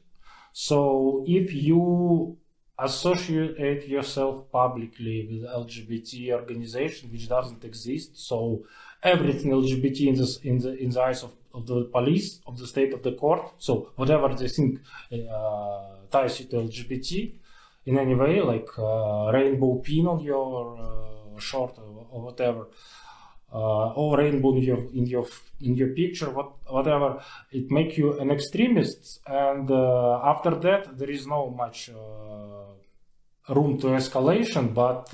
So 0.51 1.23
if 1.27 1.53
you 1.53 2.37
associate 2.77 3.87
yourself 3.87 4.51
publicly 4.51 5.27
with 5.29 5.49
LGBT 5.49 6.33
organization 6.33 7.09
which 7.11 7.29
doesn't 7.29 7.63
exist, 7.63 8.17
so 8.17 8.63
everything 9.05 9.51
LGBT 9.51 10.07
in, 10.07 10.15
this, 10.15 10.37
in, 10.37 10.57
the, 10.57 10.75
in 10.77 10.89
the 10.89 11.01
eyes 11.01 11.23
of, 11.23 11.31
of 11.53 11.67
the 11.67 11.85
police, 11.85 12.41
of 12.47 12.57
the 12.57 12.67
state, 12.67 12.93
of 12.93 13.03
the 13.03 13.13
court. 13.13 13.53
So 13.59 13.91
whatever 13.95 14.33
they 14.33 14.47
think 14.47 14.81
uh, 15.13 15.95
ties 16.11 16.39
you 16.39 16.47
to 16.47 16.55
LGBT 16.57 17.33
in 17.85 17.97
any 17.99 18.15
way, 18.15 18.41
like 18.41 18.67
uh, 18.77 19.31
rainbow 19.31 19.75
pin 19.75 20.07
on 20.07 20.19
your 20.21 20.77
uh, 20.77 21.39
shirt 21.39 21.77
or, 21.77 22.07
or 22.09 22.21
whatever, 22.21 22.67
uh, 23.53 23.93
or 23.93 24.17
rainbow 24.17 24.55
in 24.55 24.63
your 24.63 24.79
in 24.93 25.05
your 25.05 25.27
in 25.61 25.75
your 25.75 25.89
picture, 25.89 26.29
what, 26.31 26.53
whatever, 26.67 27.21
it 27.51 27.69
make 27.69 27.97
you 27.97 28.19
an 28.19 28.31
extremist. 28.31 29.21
And 29.27 29.69
uh, 29.69 30.19
after 30.23 30.55
that, 30.55 30.97
there 30.97 31.09
is 31.09 31.27
no 31.27 31.49
much 31.49 31.89
uh, 31.89 33.53
room 33.53 33.79
to 33.79 33.87
escalation, 33.87 34.73
but 34.73 35.11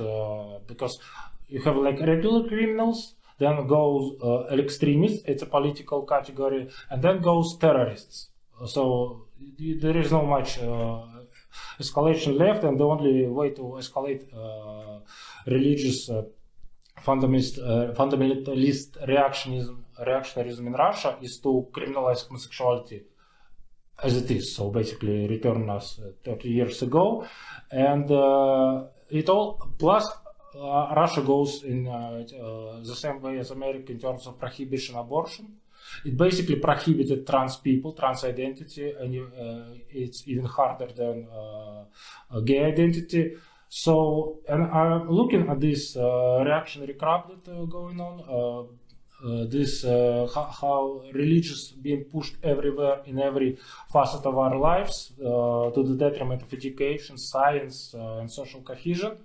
because 0.66 0.98
you 1.50 1.62
have 1.62 1.76
like 1.76 2.00
regular 2.00 2.48
criminals 2.48 3.16
then 3.42 3.68
goes 3.68 4.04
uh, 4.24 4.56
extremists, 4.66 5.24
it's 5.26 5.44
a 5.44 5.46
political 5.58 6.04
category, 6.04 6.70
and 6.90 7.02
then 7.02 7.22
goes 7.22 7.58
terrorists. 7.58 8.30
So 8.68 9.28
there 9.82 9.98
is 9.98 10.12
no 10.12 10.26
much 10.26 10.60
uh, 10.60 11.02
escalation 11.80 12.38
left, 12.38 12.64
and 12.64 12.80
the 12.80 12.86
only 12.86 13.28
way 13.28 13.50
to 13.52 13.64
escalate 13.82 14.24
uh, 14.34 15.00
religious 15.48 16.10
uh, 16.10 16.24
fundamentalist, 17.04 17.58
uh, 17.58 17.94
fundamentalist 17.94 18.90
reactionism, 19.08 19.78
reactionarism 20.06 20.68
in 20.68 20.74
Russia 20.74 21.18
is 21.22 21.40
to 21.40 21.68
criminalize 21.72 22.28
homosexuality 22.28 23.02
as 24.04 24.18
it 24.18 24.30
is. 24.32 24.56
So 24.56 24.70
basically, 24.70 25.28
return 25.28 25.70
us 25.70 26.00
uh, 26.00 26.12
30 26.24 26.50
years 26.50 26.82
ago, 26.84 27.26
and 27.72 28.06
it 29.10 29.28
all 29.30 29.74
plus 29.78 30.08
uh, 30.56 30.94
Russia 30.96 31.22
goes 31.22 31.64
in 31.64 31.88
uh, 31.88 31.92
uh, 31.92 32.84
the 32.84 32.96
same 32.96 33.22
way 33.22 33.38
as 33.40 33.52
America 33.52 33.92
in 33.92 34.00
terms 34.00 34.28
of 34.28 34.38
prohibition 34.38 34.96
abortion. 34.96 35.48
It 36.06 36.16
basically 36.16 36.58
prohibited 36.58 37.26
trans 37.26 37.56
people, 37.58 37.94
trans 37.94 38.24
identity, 38.24 38.94
and 39.00 39.16
it's 39.90 40.28
even 40.28 40.46
harder 40.46 40.88
than 40.88 41.28
gay 42.46 42.66
identity. 42.66 43.36
So, 43.68 44.40
and 44.48 44.64
I'm 44.66 45.10
looking 45.10 45.50
at 45.50 45.60
this 45.60 45.96
reactionary 45.96 46.94
crap 46.94 47.30
that 47.30 47.70
going 47.70 48.00
on. 48.00 48.70
Uh, 49.24 49.46
this 49.48 49.84
uh, 49.84 50.28
how, 50.34 50.46
how, 50.46 51.04
religious 51.14 51.70
being 51.74 52.06
pushed 52.06 52.38
everywhere 52.42 53.02
in 53.06 53.20
every 53.20 53.56
facet 53.94 54.26
of 54.26 54.36
our 54.36 54.58
lives 54.58 55.14
uh, 55.20 55.70
to 55.70 55.84
the 55.84 55.96
detriment 55.96 56.42
of 56.42 56.52
education, 56.52 57.20
science, 57.20 57.94
and 57.94 58.32
social 58.32 58.62
cohesion. 58.62 59.16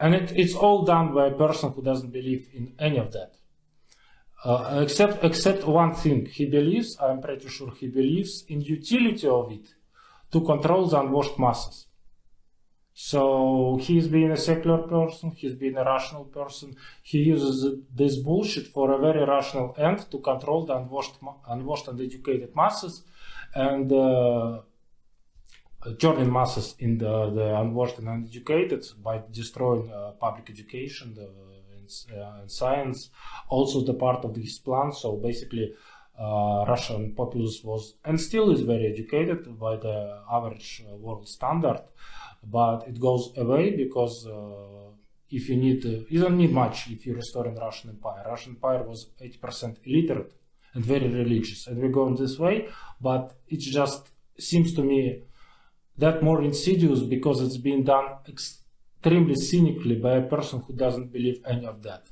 And 0.00 0.14
it, 0.14 0.32
it's 0.36 0.54
all 0.54 0.84
done 0.84 1.14
by 1.14 1.26
a 1.26 1.34
person 1.34 1.72
who 1.72 1.82
doesn't 1.82 2.12
believe 2.12 2.48
in 2.54 2.74
any 2.78 2.98
of 2.98 3.12
that. 3.12 3.32
Uh, 4.44 4.80
except 4.84 5.24
except 5.24 5.66
one 5.66 5.92
thing. 5.94 6.26
He 6.26 6.46
believes 6.46 6.96
i'm 7.00 7.20
pretty 7.20 7.48
sure 7.48 7.72
he 7.74 7.88
believes 7.88 8.44
in 8.46 8.60
utility 8.60 9.26
of 9.26 9.50
it 9.50 9.66
to 10.30 10.40
control 10.42 10.86
the 10.86 11.00
unwashed 11.00 11.38
masses. 11.40 11.86
So 12.94 13.78
he's 13.80 14.06
been 14.06 14.30
a 14.30 14.36
secular 14.36 14.86
person 14.86 15.32
he's 15.32 15.56
been 15.56 15.76
a 15.76 15.84
rational 15.84 16.24
person. 16.26 16.76
He 17.02 17.18
uses 17.18 17.80
this 17.92 18.16
bullshit 18.16 18.68
for 18.68 18.92
a 18.92 18.98
very 18.98 19.24
rational 19.24 19.74
end 19.76 20.08
to 20.12 20.18
control 20.20 20.66
the 20.66 20.76
unwashed 20.76 21.16
unwashed 21.48 21.88
and 21.88 22.00
educated 22.00 22.54
masses. 22.54 23.02
And 23.56 23.90
uh, 23.90 24.60
turning 26.00 26.32
masses 26.32 26.74
in 26.78 26.98
the, 26.98 27.30
the 27.30 27.60
unwashed 27.60 27.98
and 27.98 28.08
uneducated 28.08 28.84
by 29.02 29.22
destroying 29.30 29.90
uh, 29.90 30.12
public 30.12 30.50
education 30.50 31.14
the, 31.14 31.28
and, 31.78 32.20
uh, 32.20 32.40
and, 32.40 32.50
science. 32.50 33.10
Also, 33.48 33.84
the 33.84 33.94
part 33.94 34.24
of 34.24 34.36
his 34.36 34.58
plan. 34.58 34.92
So 34.92 35.16
basically, 35.16 35.72
uh, 36.18 36.64
Russian 36.66 37.14
populace 37.14 37.62
was 37.62 37.94
and 38.04 38.20
still 38.20 38.50
is 38.50 38.62
very 38.62 38.86
educated 38.86 39.58
by 39.58 39.76
the 39.76 40.22
average 40.30 40.82
uh, 40.84 40.96
world 40.96 41.28
standard, 41.28 41.80
but 42.42 42.88
it 42.88 42.98
goes 42.98 43.32
away 43.36 43.76
because 43.76 44.26
uh, 44.26 44.90
if 45.30 45.48
you 45.48 45.56
need, 45.56 45.84
you 46.10 46.20
don't 46.20 46.36
need 46.36 46.52
much 46.52 46.90
if 46.90 47.06
you 47.06 47.14
restore 47.14 47.44
the 47.44 47.60
Russian 47.60 47.90
Empire. 47.90 48.24
Russian 48.26 48.54
Empire 48.54 48.82
was 48.82 49.10
80% 49.22 49.76
illiterate 49.84 50.32
and 50.74 50.84
very 50.84 51.08
religious, 51.08 51.68
and 51.68 51.80
we're 51.80 51.88
going 51.88 52.16
this 52.16 52.38
way, 52.38 52.68
but 53.00 53.34
it 53.46 53.60
just 53.60 54.08
seems 54.38 54.74
to 54.74 54.82
me 54.82 55.22
that 55.98 56.22
more 56.22 56.42
insidious 56.42 57.00
because 57.00 57.40
it's 57.40 57.56
being 57.56 57.82
done 57.84 58.06
extremely 58.28 59.34
cynically 59.34 59.96
by 59.96 60.14
a 60.16 60.22
person 60.22 60.60
who 60.60 60.72
doesn't 60.72 61.12
believe 61.12 61.40
any 61.46 61.66
of 61.66 61.82
that. 61.82 62.08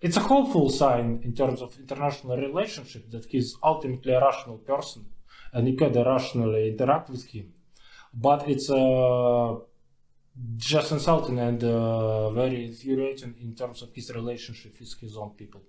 It's 0.00 0.16
a 0.16 0.20
hopeful 0.20 0.68
sign 0.70 1.20
in 1.22 1.34
terms 1.34 1.62
of 1.62 1.78
international 1.78 2.36
relationship 2.36 3.10
that 3.10 3.26
he's 3.26 3.56
ultimately 3.62 4.12
a 4.12 4.20
rational 4.20 4.58
person 4.58 5.06
and 5.52 5.68
you 5.68 5.76
can 5.76 5.92
rationally 5.92 6.68
interact 6.68 7.08
with 7.10 7.24
him. 7.26 7.52
But 8.12 8.48
it's 8.48 8.70
uh, 8.70 9.56
just 10.56 10.92
insulting 10.92 11.38
and 11.38 11.62
uh, 11.64 12.30
very 12.30 12.66
infuriating 12.66 13.34
in 13.40 13.54
terms 13.54 13.82
of 13.82 13.94
his 13.94 14.14
relationship 14.14 14.78
with 14.78 14.98
his 15.00 15.16
own 15.16 15.30
people. 15.30 15.62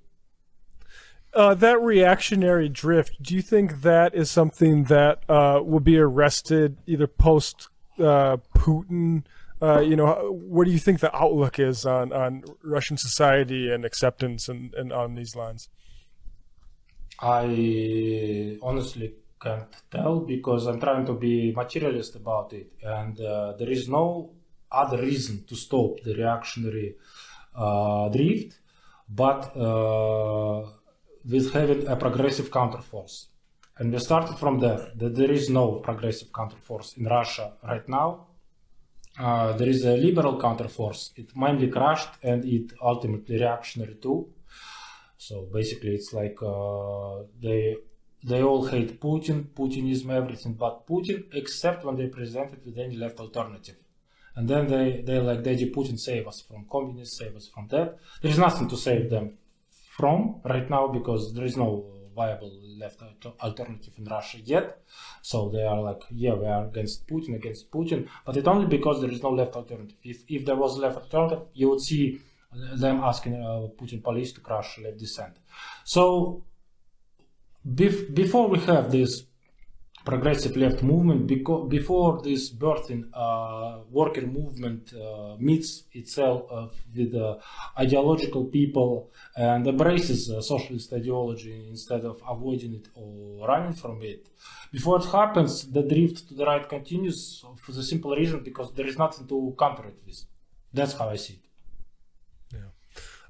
Uh, 1.38 1.54
that 1.54 1.80
reactionary 1.80 2.68
drift, 2.68 3.22
do 3.22 3.36
you 3.36 3.44
think 3.44 3.82
that 3.84 4.16
is 4.16 4.32
something 4.32 4.86
that 4.86 5.22
uh, 5.30 5.62
will 5.64 5.80
be 5.80 5.96
arrested 5.96 6.76
either 6.88 7.06
post 7.06 7.70
uh, 8.00 8.38
Putin? 8.56 9.24
Uh, 9.62 9.80
you 9.80 9.96
know, 9.96 10.32
what 10.32 10.66
do 10.66 10.72
you 10.72 10.80
think 10.80 11.00
the 11.00 11.16
outlook 11.16 11.60
is 11.60 11.86
on, 11.86 12.12
on 12.12 12.44
Russian 12.64 12.98
society 12.98 13.72
and 13.72 13.86
acceptance 13.86 14.50
and, 14.50 14.74
and 14.74 14.92
on 14.92 15.14
these 15.14 15.36
lines? 15.36 15.70
I 17.20 18.58
honestly 18.64 19.14
can't 19.40 19.76
tell 19.92 20.22
because 20.22 20.66
I'm 20.66 20.80
trying 20.80 21.06
to 21.06 21.14
be 21.14 21.52
materialist 21.52 22.16
about 22.16 22.52
it, 22.54 22.72
and 22.82 23.22
uh, 23.22 23.54
there 23.60 23.70
is 23.70 23.88
no 23.88 24.32
other 24.72 24.98
reason 24.98 25.44
to 25.46 25.56
stop 25.56 26.02
the 26.04 26.16
reactionary 26.16 26.96
uh, 27.56 28.10
drift, 28.10 28.58
but 29.08 29.56
with 31.30 31.54
having 31.54 31.88
a 31.88 31.96
progressive 31.96 32.50
counterforce. 32.52 33.26
And 33.78 33.92
we 33.92 34.00
started 34.00 34.38
from 34.38 34.60
there, 34.60 34.92
that 34.96 35.16
there 35.16 35.32
is 35.32 35.50
no 35.50 35.74
progressive 35.74 36.32
counterforce 36.32 36.98
in 36.98 37.06
Russia 37.06 37.54
right 37.64 37.88
now. 37.88 38.28
Uh, 39.20 39.54
there 39.54 39.70
is 39.70 39.84
a 39.86 39.98
liberal 39.98 40.40
counterforce. 40.40 41.12
It 41.16 41.36
mainly 41.36 41.68
crashed 41.68 42.10
and 42.24 42.46
it 42.46 42.74
ultimately 42.82 43.38
reactionary 43.38 43.96
too. 43.96 44.30
So 45.18 45.48
basically, 45.52 45.96
it's 45.96 46.14
like 46.14 46.38
uh, 46.42 47.24
they 47.42 47.78
they 48.24 48.42
all 48.42 48.66
hate 48.66 49.00
Putin, 49.00 49.46
Putinism, 49.54 50.10
everything 50.12 50.54
but 50.54 50.86
Putin, 50.88 51.26
except 51.34 51.84
when 51.84 51.96
they 51.96 52.08
present 52.08 52.54
it 52.54 52.66
with 52.66 52.78
any 52.78 52.96
left 52.96 53.20
alternative. 53.20 53.78
And 54.36 54.48
then 54.48 54.68
they 54.68 55.02
they 55.06 55.20
like, 55.20 55.44
Daddy 55.44 55.72
Putin, 55.72 56.00
save 56.00 56.28
us 56.28 56.42
from 56.42 56.66
communists, 56.72 57.18
save 57.18 57.36
us 57.36 57.48
from 57.48 57.68
that. 57.70 57.98
There 58.22 58.32
is 58.32 58.38
nothing 58.38 58.68
to 58.70 58.78
save 58.78 59.10
them 59.10 59.38
from 59.98 60.42
right 60.46 60.70
now 60.70 60.88
because 60.88 61.34
there 61.34 61.46
is 61.46 61.58
no 61.58 61.86
viable 62.16 62.52
left 62.80 63.02
alternative 63.42 63.94
in 63.98 64.06
Russia 64.06 64.40
yet. 64.44 64.82
So 65.22 65.50
they 65.50 65.64
are 65.64 65.82
like, 65.82 66.04
yeah, 66.10 66.34
we 66.34 66.46
are 66.46 66.66
against 66.66 67.08
Putin, 67.08 67.36
against 67.36 67.72
Putin, 67.72 68.08
but 68.26 68.38
it 68.38 68.48
only 68.48 68.68
because 68.68 69.02
there 69.02 69.12
is 69.12 69.22
no 69.22 69.32
left 69.32 69.56
alternative. 69.56 69.98
If, 70.04 70.24
if 70.28 70.46
there 70.46 70.56
was 70.56 70.78
left 70.78 70.98
alternative, 70.98 71.48
you 71.54 71.70
would 71.70 71.82
see 71.82 72.20
them 72.54 73.02
asking 73.04 73.36
uh, 73.36 73.68
Putin 73.80 74.04
police 74.04 74.32
to 74.34 74.42
crush 74.42 74.80
left 74.80 74.98
dissent. 74.98 75.38
So 75.84 76.44
bef- 77.68 78.14
before 78.14 78.48
we 78.50 78.60
have 78.60 78.92
this 78.92 79.24
progressive 80.12 80.56
left 80.56 80.80
movement 80.84 81.28
because 81.28 81.68
before 81.68 82.22
this 82.28 82.50
birthing 82.64 83.04
uh, 83.14 83.80
worker 83.92 84.26
movement 84.40 84.84
uh, 84.94 85.36
meets 85.38 85.84
itself 85.92 86.40
uh, 86.50 86.68
with 86.96 87.14
ideological 87.78 88.46
people 88.46 88.92
and 89.36 89.68
embraces 89.68 90.20
socialist 90.54 90.94
ideology 90.94 91.68
instead 91.70 92.04
of 92.12 92.16
avoiding 92.34 92.74
it 92.80 92.88
or 92.96 93.46
running 93.52 93.74
from 93.74 94.02
it. 94.02 94.22
Before 94.72 94.98
it 95.02 95.08
happens, 95.20 95.52
the 95.76 95.84
drift 95.94 96.18
to 96.30 96.34
the 96.40 96.46
right 96.46 96.68
continues 96.76 97.44
for 97.64 97.74
the 97.74 97.84
simple 97.84 98.16
reason 98.16 98.40
because 98.50 98.74
there 98.76 98.88
is 98.88 98.98
nothing 98.98 99.28
to 99.28 99.38
counter 99.60 99.86
it 99.92 100.00
with. 100.06 100.20
That's 100.74 100.94
how 100.94 101.10
I 101.10 101.18
see 101.18 101.34
it. 101.40 101.48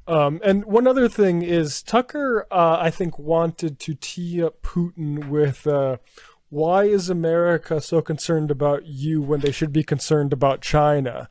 Um, 0.08 0.40
and 0.42 0.64
one 0.64 0.88
other 0.88 1.10
thing 1.10 1.42
is 1.42 1.84
Tucker, 1.84 2.48
uh, 2.50 2.78
I 2.80 2.92
think, 2.92 3.20
wanted 3.20 3.78
to 3.80 3.94
tee 3.94 4.42
up 4.42 4.62
Putin 4.62 5.28
with 5.28 5.68
uh, 5.68 5.98
why 6.50 6.86
is 6.86 7.10
America 7.10 7.82
so 7.82 8.02
concerned 8.02 8.52
about 8.52 8.86
you 8.86 9.22
when 9.22 9.42
they 9.42 9.52
should 9.52 9.74
be 9.74 9.84
concerned 9.84 10.32
about 10.34 10.62
China? 10.62 11.30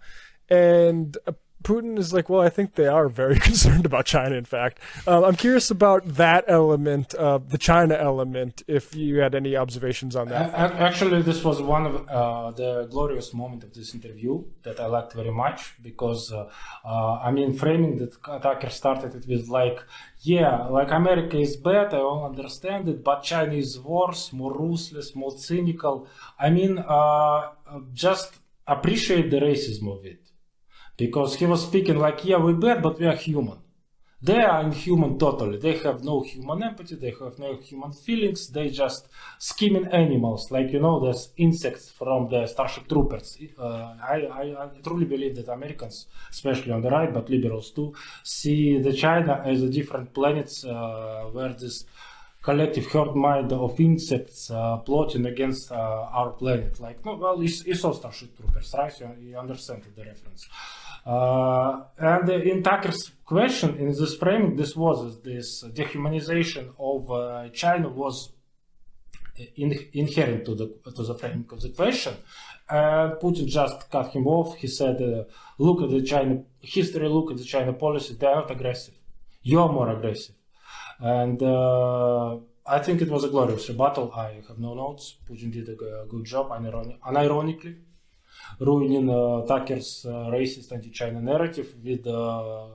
And 0.49 1.17
uh, 1.27 1.33
Putin 1.67 1.99
is 1.99 2.13
like, 2.13 2.29
well, 2.29 2.41
I 2.41 2.49
think 2.49 2.77
they 2.77 2.87
are 2.87 3.09
very 3.09 3.39
concerned 3.49 3.85
about 3.91 4.05
China. 4.07 4.37
In 4.37 4.45
fact, 4.45 4.79
um, 5.09 5.25
I'm 5.25 5.35
curious 5.35 5.69
about 5.69 6.03
that 6.23 6.45
element, 6.47 7.13
uh, 7.17 7.39
the 7.39 7.59
China 7.59 7.95
element. 7.95 8.63
If 8.69 8.95
you 8.95 9.19
had 9.19 9.35
any 9.35 9.57
observations 9.57 10.15
on 10.15 10.29
that. 10.29 10.55
Actually, 10.89 11.23
this 11.23 11.43
was 11.43 11.61
one 11.61 11.85
of 11.91 11.95
uh, 12.09 12.53
the 12.53 12.87
glorious 12.89 13.35
moment 13.35 13.65
of 13.65 13.75
this 13.75 13.95
interview 13.97 14.45
that 14.63 14.79
I 14.79 14.87
liked 14.87 15.13
very 15.15 15.33
much 15.33 15.75
because, 15.83 16.33
uh, 16.33 16.49
uh, 16.85 17.15
I 17.29 17.33
mean, 17.33 17.53
framing 17.53 17.97
that 17.97 18.13
attacker 18.29 18.71
started 18.71 19.17
it 19.17 19.27
with 19.27 19.49
like, 19.49 19.81
yeah, 20.21 20.67
like 20.67 20.93
America 20.93 21.37
is 21.37 21.57
bad, 21.57 21.93
I 21.93 21.99
all 21.99 22.25
understand 22.27 22.89
it, 22.89 23.03
but 23.03 23.25
China 23.25 23.55
is 23.55 23.81
worse, 23.81 24.33
more 24.33 24.57
ruthless, 24.57 25.17
more 25.17 25.37
cynical. 25.37 26.07
I 26.39 26.51
mean, 26.51 26.79
uh, 26.79 27.51
just 27.93 28.39
appreciate 28.69 29.31
the 29.31 29.41
racism 29.41 29.99
of 29.99 30.05
it 30.07 30.26
because 30.97 31.37
he 31.37 31.47
was 31.47 31.63
speaking 31.67 31.99
like, 31.99 32.25
yeah, 32.25 32.39
we're 32.39 32.55
bad, 32.55 32.83
but 32.83 32.99
we 32.99 33.07
are 33.07 33.17
human. 33.17 33.59
They 34.23 34.43
are 34.43 34.63
inhuman 34.63 35.19
totally. 35.19 35.59
They 35.59 35.77
have 35.79 36.03
no 36.03 36.23
human 36.23 36.63
empathy. 36.63 36.95
They 36.95 37.15
have 37.21 37.39
no 37.39 37.57
human 37.57 37.93
feelings. 37.93 38.49
They 38.49 38.71
just 38.71 39.09
scheming 39.39 39.87
animals, 39.89 40.51
like 40.51 40.73
you 40.73 40.81
know, 40.81 40.99
there's 41.01 41.33
insects 41.37 41.91
from 41.91 42.31
the 42.31 42.47
Starship 42.47 42.89
Troopers. 42.89 43.37
Uh, 43.59 43.95
I, 44.15 44.27
I, 44.41 44.65
I, 44.65 44.69
truly 44.83 45.05
believe 45.05 45.37
that 45.37 45.49
Americans, 45.49 46.07
especially 46.31 46.73
on 46.73 46.81
the 46.81 46.89
right, 46.89 47.13
but 47.13 47.29
liberals 47.29 47.71
too, 47.73 47.95
see 48.25 48.79
the 48.79 48.95
China 48.95 49.43
as 49.45 49.63
a 49.63 49.69
different 49.69 50.15
planet 50.15 50.51
uh, 50.65 51.25
where 51.25 51.53
this 51.53 51.85
collective 52.43 52.87
herd 52.87 53.15
mind 53.15 53.53
of 53.53 53.79
insects 53.79 54.51
uh, 54.51 54.79
plotting 54.79 55.27
against 55.27 55.71
uh, 55.71 56.19
our 56.19 56.31
planet. 56.31 56.81
Like, 56.81 57.05
no, 57.05 57.17
well, 57.17 57.43
you, 57.43 57.51
you 57.67 57.75
saw 57.75 57.93
Starship 57.93 58.35
Troopers, 58.37 58.75
right? 58.79 58.99
You, 59.01 59.09
you 59.21 59.39
understand 59.39 59.83
the 59.95 60.05
reference. 60.05 60.49
Uh, 61.07 61.85
and 61.99 62.29
in 62.29 62.63
Tucker's 62.65 63.13
question, 63.25 63.77
in 63.77 63.89
this 63.89 64.17
framing, 64.17 64.57
this 64.57 64.75
was 64.75 65.23
this 65.23 65.63
dehumanization 65.73 66.75
of 66.81 67.11
uh, 67.11 67.49
China 67.51 67.89
was 67.89 68.33
in, 69.55 69.73
inherent 69.93 70.45
to 70.47 70.57
the 70.57 70.67
to 70.97 71.03
the 71.05 71.15
framing 71.15 71.47
of 71.53 71.61
the 71.61 71.69
question. 71.69 72.15
Putin 72.69 73.47
just 73.47 73.89
cut 73.89 74.09
him 74.09 74.27
off. 74.27 74.57
He 74.57 74.67
said, 74.67 75.01
uh, 75.01 75.25
"Look 75.59 75.83
at 75.83 75.91
the 75.91 76.03
China 76.03 76.43
history. 76.61 77.09
Look 77.09 77.31
at 77.31 77.37
the 77.37 77.45
China 77.45 77.73
policy. 77.73 78.17
They 78.19 78.27
are 78.27 78.41
not 78.41 78.51
aggressive. 78.51 78.95
You 79.43 79.61
are 79.61 79.73
more 79.73 79.89
aggressive." 79.91 80.35
And 80.99 81.41
uh, 81.41 82.39
I 82.67 82.81
think 82.81 83.01
it 83.01 83.11
was 83.11 83.23
a 83.23 83.29
glorious 83.29 83.69
rebuttal. 83.69 84.13
I 84.13 84.43
have 84.49 84.59
no 84.59 84.75
notes. 84.75 85.19
Putin 85.29 85.53
did 85.53 85.69
a 85.69 86.07
good 86.09 86.25
job, 86.25 86.51
unironically 86.51 87.77
ruining 88.61 89.09
uh, 89.11 89.47
Tucker's 89.47 90.07
uh, 90.07 90.31
racist 90.31 90.73
anti-China 90.73 91.21
narrative 91.21 91.75
with 91.83 92.07
uh, 92.07 92.67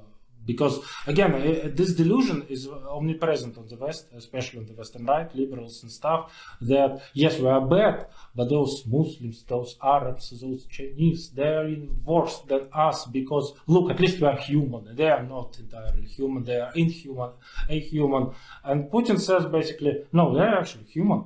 because 0.45 0.79
again 1.05 1.31
this 1.75 1.93
delusion 1.93 2.45
is 2.49 2.67
omnipresent 2.67 3.57
on 3.57 3.67
the 3.67 3.75
west 3.75 4.07
especially 4.15 4.59
on 4.59 4.65
the 4.65 4.73
western 4.73 5.05
right 5.05 5.33
liberals 5.35 5.83
and 5.83 5.91
stuff 5.91 6.55
that 6.61 7.01
yes 7.13 7.39
we 7.39 7.47
are 7.47 7.61
bad 7.61 8.07
but 8.35 8.49
those 8.49 8.83
muslims 8.87 9.43
those 9.43 9.77
arabs 9.83 10.29
those 10.41 10.65
chinese 10.65 11.29
they 11.31 11.47
are 11.47 11.69
worse 12.05 12.39
than 12.47 12.67
us 12.73 13.05
because 13.05 13.53
look 13.67 13.91
at 13.91 13.99
least 13.99 14.19
we 14.19 14.27
are 14.27 14.37
human. 14.37 14.95
They 14.95 15.09
are 15.09 15.23
not 15.23 15.57
entirely 15.59 16.05
human. 16.05 16.43
They 16.43 16.59
are 16.59 16.71
inhuman 16.73 17.31
inhuman. 17.69 18.31
And 18.63 18.89
putin 18.89 19.19
says 19.19 19.45
basically 19.45 20.05
no 20.11 20.33
they're 20.33 20.59
actually 20.59 20.85
human. 20.85 21.25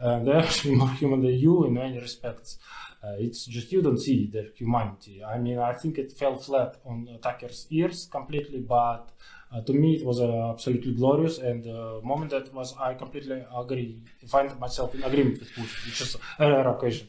Uh, 0.00 0.18
they're 0.24 0.42
actually 0.46 0.74
more 0.74 0.90
human 0.94 1.22
than 1.22 1.34
you 1.34 1.64
in 1.64 1.74
many 1.74 1.98
respects 1.98 2.58
uh, 3.04 3.16
it's 3.18 3.46
just 3.46 3.72
you 3.72 3.82
don't 3.82 3.98
see 3.98 4.26
their 4.26 4.46
humanity. 4.54 5.24
I 5.24 5.38
mean, 5.38 5.58
I 5.58 5.72
think 5.72 5.98
it 5.98 6.12
fell 6.12 6.36
flat 6.36 6.76
on 6.84 7.08
Tucker's 7.20 7.66
ears 7.70 8.08
completely, 8.10 8.60
but 8.60 9.10
uh, 9.52 9.60
to 9.62 9.72
me 9.72 9.94
it 9.94 10.04
was 10.04 10.20
uh, 10.20 10.50
absolutely 10.50 10.94
glorious 10.94 11.38
and 11.38 11.64
the 11.64 12.00
moment 12.02 12.30
that 12.30 12.54
was 12.54 12.74
I 12.78 12.94
completely 12.94 13.44
agree, 13.54 14.00
find 14.26 14.58
myself 14.58 14.94
in 14.94 15.02
agreement 15.02 15.40
with 15.40 15.50
Putin, 15.50 15.86
which 15.86 16.00
is 16.00 16.16
a 16.38 16.50
rare 16.50 16.68
occasion. 16.68 17.08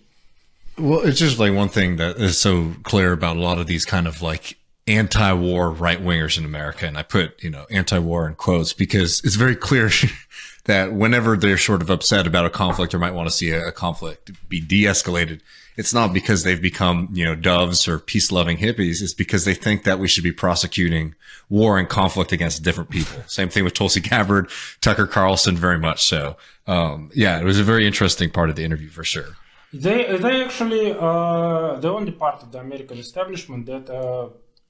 Well, 0.77 1.01
it's 1.01 1.19
just 1.19 1.37
like 1.37 1.53
one 1.53 1.69
thing 1.69 1.97
that 1.97 2.17
is 2.17 2.37
so 2.37 2.73
clear 2.83 3.11
about 3.11 3.37
a 3.37 3.39
lot 3.39 3.59
of 3.59 3.67
these 3.67 3.85
kind 3.85 4.07
of 4.07 4.23
like 4.23 4.57
anti-war 4.87 5.71
right 5.71 6.03
wingers 6.03 6.37
in 6.37 6.45
America, 6.45 6.87
and 6.87 6.97
I 6.97 7.03
put 7.03 7.41
you 7.43 7.51
know 7.51 7.65
anti-war 7.69 8.27
in 8.27 8.35
quotes 8.35 8.73
because 8.73 9.21
it's 9.23 9.35
very 9.35 9.55
clear 9.55 9.91
that 10.65 10.93
whenever 10.93 11.37
they're 11.37 11.57
sort 11.57 11.81
of 11.81 11.89
upset 11.89 12.25
about 12.25 12.45
a 12.45 12.49
conflict 12.49 12.93
or 12.93 12.99
might 12.99 13.13
want 13.13 13.29
to 13.29 13.35
see 13.35 13.51
a, 13.51 13.67
a 13.67 13.71
conflict 13.71 14.31
be 14.49 14.59
de-escalated, 14.59 15.41
it's 15.75 15.93
not 15.93 16.13
because 16.13 16.43
they've 16.43 16.61
become 16.61 17.09
you 17.13 17.25
know 17.25 17.35
doves 17.35 17.87
or 17.87 17.99
peace-loving 17.99 18.57
hippies. 18.57 19.01
It's 19.01 19.13
because 19.13 19.45
they 19.45 19.53
think 19.53 19.83
that 19.83 19.99
we 19.99 20.07
should 20.07 20.23
be 20.23 20.31
prosecuting 20.31 21.15
war 21.49 21.77
and 21.77 21.89
conflict 21.89 22.31
against 22.31 22.63
different 22.63 22.89
people. 22.89 23.23
Same 23.27 23.49
thing 23.49 23.63
with 23.63 23.73
Tulsi 23.73 23.99
Gabbard, 23.99 24.49
Tucker 24.81 25.07
Carlson, 25.07 25.55
very 25.55 25.79
much 25.79 26.03
so. 26.03 26.37
Um, 26.67 27.11
yeah, 27.13 27.39
it 27.39 27.43
was 27.43 27.59
a 27.59 27.63
very 27.63 27.85
interesting 27.85 28.29
part 28.29 28.49
of 28.49 28.55
the 28.55 28.63
interview 28.63 28.89
for 28.89 29.03
sure. 29.03 29.35
They 29.73 30.17
they 30.17 30.43
actually 30.43 30.91
uh, 30.91 31.79
the 31.79 31.91
only 31.91 32.11
part 32.11 32.43
of 32.43 32.51
the 32.51 32.59
American 32.59 32.99
establishment 32.99 33.65
that 33.65 33.89
uh, 33.89 34.29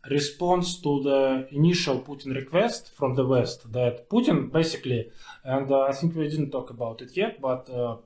responds 0.09 0.79
to 0.81 1.03
the 1.03 1.47
initial 1.51 2.01
Putin 2.01 2.35
request 2.35 2.91
from 2.93 3.15
the 3.15 3.25
West 3.25 3.71
that 3.73 4.09
Putin 4.09 4.51
basically, 4.51 5.11
and 5.43 5.69
uh, 5.69 5.81
I 5.81 5.93
think 5.93 6.15
we 6.15 6.29
didn't 6.29 6.51
talk 6.51 6.69
about 6.69 7.01
it 7.01 7.15
yet, 7.15 7.41
but 7.41 7.69
uh, 7.69 7.97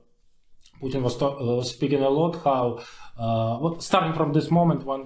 Putin 0.80 1.02
was, 1.02 1.16
talk, 1.16 1.40
uh, 1.40 1.62
speaking 1.62 2.02
a 2.02 2.08
lot 2.08 2.34
how, 2.44 2.78
uh, 3.18 3.58
well, 3.60 3.80
starting 3.80 4.12
from 4.12 4.32
this 4.32 4.50
moment 4.50 4.84
when 4.84 5.02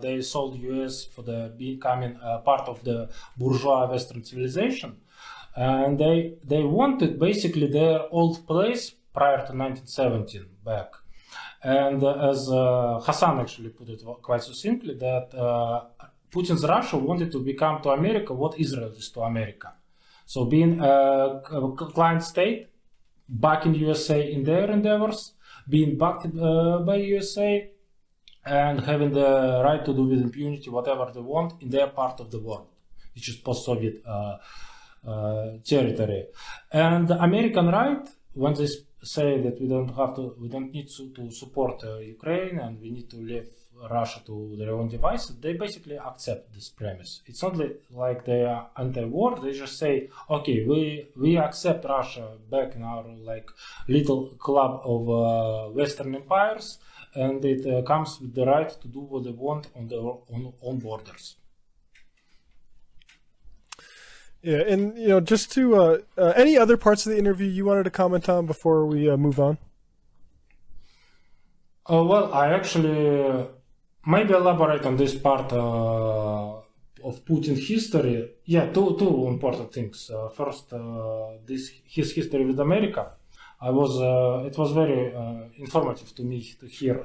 they 0.00 0.20
sold 0.22 0.58
US 0.58 1.04
for 1.04 1.22
the 1.22 1.52
becoming 1.56 2.14
part 2.44 2.68
of 2.68 2.82
the 2.84 3.08
bourgeois 3.36 3.90
Western 3.90 4.24
civilization, 4.24 4.96
and 5.54 5.98
they 5.98 6.34
they 6.44 6.62
wanted 6.62 7.18
basically 7.18 7.66
their 7.66 8.00
old 8.10 8.46
place 8.46 8.90
prior 9.12 9.38
to 9.46 9.52
1917 9.52 10.46
back 10.64 10.88
and 11.62 12.02
uh, 12.02 12.30
as 12.30 12.50
uh, 12.50 13.00
Hassan 13.00 13.40
actually 13.40 13.68
put 13.70 13.88
it 13.88 14.02
quite 14.20 14.42
succinctly, 14.42 14.94
that 14.94 15.32
uh, 15.34 15.84
Putin's 16.30 16.64
Russia 16.64 16.96
wanted 16.96 17.30
to 17.32 17.38
become 17.38 17.80
to 17.82 17.90
America 17.90 18.34
what 18.34 18.58
Israel 18.58 18.90
is 18.90 19.10
to 19.10 19.20
America. 19.20 19.72
So 20.26 20.44
being 20.44 20.80
a 20.80 21.40
client 21.94 22.22
state, 22.22 22.68
backing 23.32 23.74
USA 23.74 24.30
in 24.30 24.44
their 24.44 24.70
endeavors, 24.70 25.32
being 25.68 25.96
backed 25.96 26.26
uh, 26.26 26.78
by 26.80 26.96
USA, 26.96 27.70
and 28.44 28.80
having 28.80 29.12
the 29.12 29.62
right 29.64 29.84
to 29.84 29.94
do 29.94 30.02
with 30.02 30.20
impunity 30.20 30.68
whatever 30.68 31.10
they 31.14 31.20
want 31.20 31.62
in 31.62 31.70
their 31.70 31.88
part 31.88 32.20
of 32.20 32.30
the 32.30 32.40
world, 32.40 32.68
which 33.14 33.28
is 33.28 33.36
post-Soviet 33.36 34.02
uh, 34.06 34.36
uh, 35.06 35.58
territory. 35.64 36.26
And 36.72 37.08
the 37.08 37.22
American 37.22 37.68
right, 37.68 38.06
when 38.34 38.54
they 38.54 38.68
say 39.02 39.40
that 39.40 39.60
we 39.60 39.68
don't 39.68 39.94
have 39.96 40.14
to, 40.16 40.34
we 40.38 40.48
don't 40.48 40.72
need 40.72 40.88
to, 40.96 41.10
to 41.10 41.30
support 41.30 41.82
uh, 41.84 41.98
Ukraine 41.98 42.58
and 42.58 42.80
we 42.80 42.90
need 42.90 43.08
to 43.10 43.16
leave 43.16 43.48
Russia 43.90 44.20
to 44.26 44.56
their 44.58 44.74
own 44.74 44.88
devices, 44.88 45.36
they 45.40 45.54
basically 45.54 45.98
accept 45.98 46.52
this 46.52 46.68
premise. 46.68 47.20
It's 47.26 47.42
not 47.42 47.56
like 47.90 48.24
they 48.24 48.44
are 48.44 48.70
anti-war. 48.76 49.38
They 49.40 49.52
just 49.52 49.78
say, 49.78 50.08
okay, 50.30 50.64
we 50.64 51.08
we 51.16 51.36
accept 51.36 51.84
Russia 51.84 52.28
back 52.50 52.74
in 52.76 52.82
our 52.82 53.04
like 53.04 53.48
little 53.88 54.28
club 54.38 54.80
of 54.84 55.08
uh, 55.08 55.70
Western 55.72 56.14
empires, 56.14 56.78
and 57.14 57.44
it 57.44 57.66
uh, 57.66 57.82
comes 57.82 58.20
with 58.20 58.34
the 58.34 58.46
right 58.46 58.68
to 58.68 58.88
do 58.88 59.00
what 59.00 59.24
they 59.24 59.30
want 59.30 59.68
on 59.76 59.88
their 59.88 60.00
own, 60.00 60.52
own 60.62 60.78
borders. 60.78 61.36
Yeah, 64.42 64.62
and 64.66 64.98
you 64.98 65.08
know, 65.08 65.20
just 65.20 65.52
to 65.52 65.76
uh, 65.76 65.98
uh, 66.18 66.32
any 66.34 66.58
other 66.58 66.76
parts 66.76 67.06
of 67.06 67.12
the 67.12 67.18
interview 67.18 67.46
you 67.46 67.64
wanted 67.64 67.84
to 67.84 67.90
comment 67.90 68.28
on 68.28 68.44
before 68.46 68.84
we 68.86 69.08
uh, 69.08 69.16
move 69.16 69.38
on. 69.38 69.58
Oh 71.86 72.04
well, 72.04 72.32
I 72.32 72.48
actually 72.52 73.46
maybe 74.06 74.32
elaborate 74.34 74.84
on 74.86 74.96
this 74.96 75.14
part 75.14 75.52
uh, 75.52 76.56
of 77.04 77.24
Putin 77.24 77.56
history. 77.56 78.30
Yeah, 78.44 78.66
two 78.72 78.96
two 78.98 79.26
important 79.28 79.72
things. 79.72 80.10
Uh, 80.10 80.28
first, 80.28 80.72
uh, 80.72 80.78
this 81.46 81.70
his 81.84 82.12
history 82.12 82.44
with 82.44 82.60
America. 82.60 83.12
I 83.60 83.70
was 83.70 83.92
it 84.48 84.58
was 84.58 84.72
very 84.72 85.14
informative 85.56 86.12
to 86.16 86.22
me 86.24 86.40
to 86.58 86.66
hear 86.66 86.96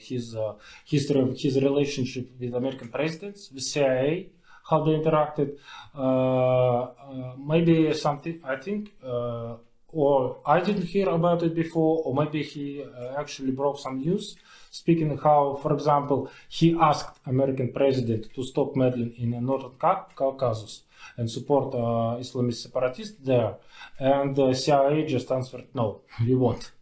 his 0.00 0.36
history 0.84 1.20
of 1.20 1.38
his 1.38 1.54
relationship 1.62 2.28
with 2.40 2.54
American 2.54 2.88
presidents, 2.88 3.52
with 3.52 3.62
CIA 3.62 4.30
how 4.70 4.84
they 4.84 4.92
interacted. 4.92 5.58
Uh, 5.94 6.02
uh, 6.02 7.34
maybe 7.38 7.92
something 7.94 8.40
I 8.44 8.56
think, 8.56 8.92
uh, 9.04 9.56
or 9.88 10.38
I 10.46 10.60
didn't 10.60 10.86
hear 10.94 11.08
about 11.08 11.42
it 11.42 11.54
before, 11.54 12.02
or 12.04 12.14
maybe 12.14 12.42
he 12.42 12.84
actually 13.18 13.50
broke 13.50 13.78
some 13.78 13.98
news 13.98 14.36
speaking 14.70 15.18
how, 15.18 15.58
for 15.62 15.72
example, 15.72 16.30
he 16.48 16.76
asked 16.80 17.18
American 17.26 17.72
president 17.72 18.32
to 18.34 18.42
stop 18.44 18.76
meddling 18.76 19.14
in 19.18 19.30
Northern 19.44 19.72
Caucasus 20.14 20.82
and 21.16 21.30
support 21.30 21.74
uh, 21.74 22.18
Islamist 22.24 22.62
separatists 22.62 23.18
there, 23.22 23.56
and 23.98 24.36
the 24.36 24.54
CIA 24.54 25.06
just 25.06 25.30
answered, 25.30 25.66
"No, 25.74 26.02
we 26.24 26.34
won't." 26.34 26.72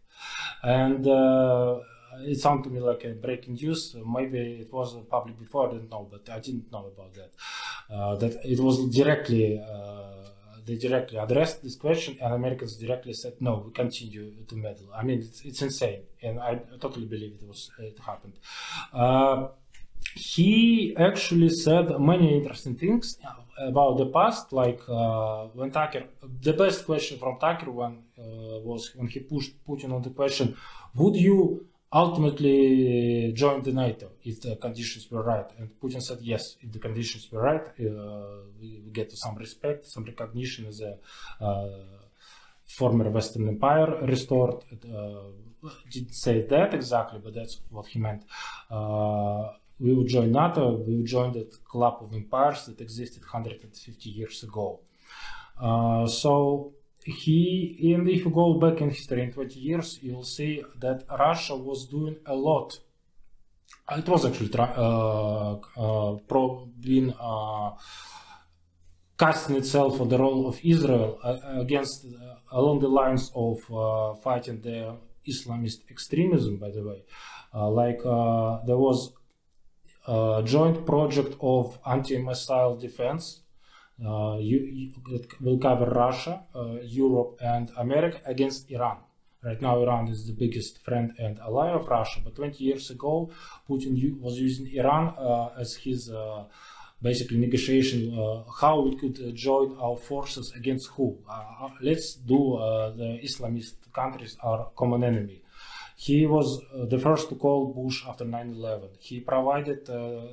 And 0.61 1.07
uh, 1.07 1.79
it 2.21 2.39
sounded 2.39 2.63
to 2.65 2.69
me 2.69 2.79
like 2.79 3.03
a 3.05 3.09
breaking 3.09 3.55
news. 3.55 3.95
Maybe 4.05 4.39
it 4.61 4.73
was 4.73 4.95
public 5.09 5.39
before, 5.39 5.69
I 5.69 5.73
didn't 5.73 5.89
know, 5.89 6.07
but 6.09 6.29
I 6.29 6.39
didn't 6.39 6.71
know 6.71 6.91
about 6.93 7.13
that. 7.13 7.31
Uh, 7.93 8.15
that 8.17 8.45
it 8.45 8.59
was 8.59 8.87
directly, 8.89 9.59
uh, 9.59 10.18
they 10.69 10.77
directly 10.87 11.17
addressed 11.25 11.57
this 11.63 11.75
question, 11.85 12.11
and 12.21 12.29
Americans 12.41 12.73
directly 12.83 13.13
said, 13.13 13.33
no, 13.47 13.53
we 13.65 13.71
continue 13.83 14.25
to 14.49 14.55
meddle. 14.55 14.89
I 14.99 15.01
mean, 15.07 15.19
it's, 15.27 15.41
it's 15.49 15.61
insane, 15.67 16.01
and 16.25 16.39
I 16.39 16.51
totally 16.85 17.07
believe 17.13 17.33
it 17.39 17.45
was 17.51 17.61
it 17.79 17.97
happened. 18.11 18.35
Uh, 18.93 19.47
he 20.15 20.95
actually 20.97 21.49
said 21.49 21.85
many 21.99 22.27
interesting 22.37 22.75
things 22.83 23.17
about 23.71 23.97
the 23.97 24.07
past, 24.17 24.53
like 24.53 24.81
uh, 24.87 25.47
when 25.57 25.71
Tucker, 25.71 26.03
the 26.41 26.53
best 26.53 26.85
question 26.85 27.15
from 27.17 27.33
Tucker 27.39 27.71
when 27.71 27.93
uh, 28.17 28.59
was 28.69 28.81
when 28.95 29.07
he 29.07 29.19
pushed 29.19 29.53
Putin 29.67 29.91
on 29.91 30.01
the 30.07 30.13
question, 30.21 30.55
would 30.99 31.15
you 31.15 31.39
ultimately 31.91 33.31
joined 33.33 33.63
the 33.63 33.71
NATO 33.71 34.11
if 34.23 34.41
the 34.41 34.55
conditions 34.57 35.09
were 35.11 35.23
right. 35.23 35.49
And 35.57 35.69
Putin 35.79 36.01
said, 36.01 36.19
yes, 36.21 36.57
if 36.61 36.71
the 36.71 36.79
conditions 36.79 37.31
were 37.31 37.41
right, 37.41 37.65
uh, 37.65 38.43
we, 38.59 38.81
we, 38.85 38.91
get 38.91 39.11
some 39.11 39.35
respect, 39.35 39.85
some 39.85 40.03
recognition 40.05 40.67
as 40.67 40.81
a 40.81 40.97
uh, 41.43 41.69
former 42.65 43.09
Western 43.09 43.47
Empire 43.47 44.05
restored. 44.05 44.63
Uh, 44.71 45.69
didn't 45.91 46.13
say 46.13 46.45
that 46.47 46.73
exactly, 46.73 47.19
but 47.23 47.33
that's 47.33 47.59
what 47.69 47.87
he 47.87 47.99
meant. 47.99 48.23
Uh, 48.69 49.49
we 49.79 49.93
would 49.93 50.07
join 50.07 50.31
NATO, 50.31 50.75
we 50.75 50.97
would 50.97 51.05
join 51.05 51.33
that 51.33 51.63
club 51.63 51.99
of 52.01 52.13
empires 52.13 52.65
that 52.65 52.81
existed 52.81 53.23
150 53.23 54.09
years 54.09 54.43
ago. 54.43 54.81
Uh, 55.59 56.05
so 56.05 56.73
he 57.03 57.93
and 57.93 58.07
if 58.09 58.25
you 58.25 58.31
go 58.31 58.53
back 58.55 58.81
in 58.81 58.89
history 58.89 59.23
in 59.23 59.31
20 59.31 59.59
years 59.59 59.99
you'll 60.01 60.23
see 60.23 60.63
that 60.79 61.05
russia 61.17 61.55
was 61.55 61.87
doing 61.87 62.17
a 62.25 62.35
lot. 62.35 62.79
It 63.91 64.07
was 64.07 64.25
actually 64.25 64.51
uh, 64.57 65.53
uh, 65.53 66.15
pro- 66.27 66.69
being 66.79 67.13
uh, 67.19 67.71
casting 69.17 69.55
itself 69.55 69.99
on 70.01 70.09
the 70.09 70.17
role 70.17 70.47
of 70.47 70.59
israel 70.63 71.19
uh, 71.23 71.37
against 71.59 72.05
uh, 72.05 72.35
along 72.51 72.79
the 72.79 72.87
lines 72.87 73.31
of 73.35 73.57
uh, 73.71 74.15
fighting 74.15 74.61
the 74.61 74.95
islamist 75.27 75.89
extremism 75.89 76.57
by 76.57 76.71
the 76.71 76.83
way. 76.83 77.03
Like 77.53 78.01
there 78.67 78.77
was 78.77 79.13
a 80.07 80.41
joint 80.45 80.85
project 80.85 81.35
of 81.41 81.79
anti-missile 81.85 82.75
defense 82.77 83.41
uh, 84.05 84.37
you, 84.39 84.59
you, 84.59 84.91
will 85.41 85.57
cover 85.57 85.85
Russia, 85.85 86.43
uh, 86.55 86.77
Europe, 86.83 87.37
and 87.41 87.71
America 87.77 88.21
against 88.25 88.69
Iran. 88.71 88.97
Right 89.43 89.61
now, 89.61 89.81
Iran 89.81 90.07
is 90.09 90.27
the 90.27 90.33
biggest 90.33 90.83
friend 90.83 91.13
and 91.17 91.39
ally 91.39 91.69
of 91.69 91.87
Russia, 91.87 92.19
but 92.23 92.35
20 92.35 92.63
years 92.63 92.89
ago, 92.89 93.29
Putin 93.69 94.19
was 94.19 94.37
using 94.37 94.67
Iran 94.75 95.13
uh, 95.17 95.49
as 95.57 95.75
his 95.75 96.11
basically 97.01 97.37
negotiation 97.37 98.17
uh, 98.17 98.43
how 98.61 98.81
we 98.81 98.95
could 98.95 99.19
uh, 99.19 99.31
join 99.31 99.77
our 99.79 99.95
forces 99.95 100.51
against 100.55 100.89
who. 100.89 101.17
Uh, 101.29 101.69
let's 101.81 102.15
do 102.15 102.57
the 102.97 103.19
Islamist 103.23 103.75
countries 103.93 104.37
our 104.43 104.69
common 104.75 105.03
enemy. 105.03 105.41
He 105.95 106.25
was 106.25 106.61
the 106.87 106.97
first 106.97 107.27
to 107.29 107.35
call 107.35 107.73
Bush 107.73 108.05
after 108.07 108.23
9/11. 108.23 108.89
He 108.99 109.19
provided 109.19 109.87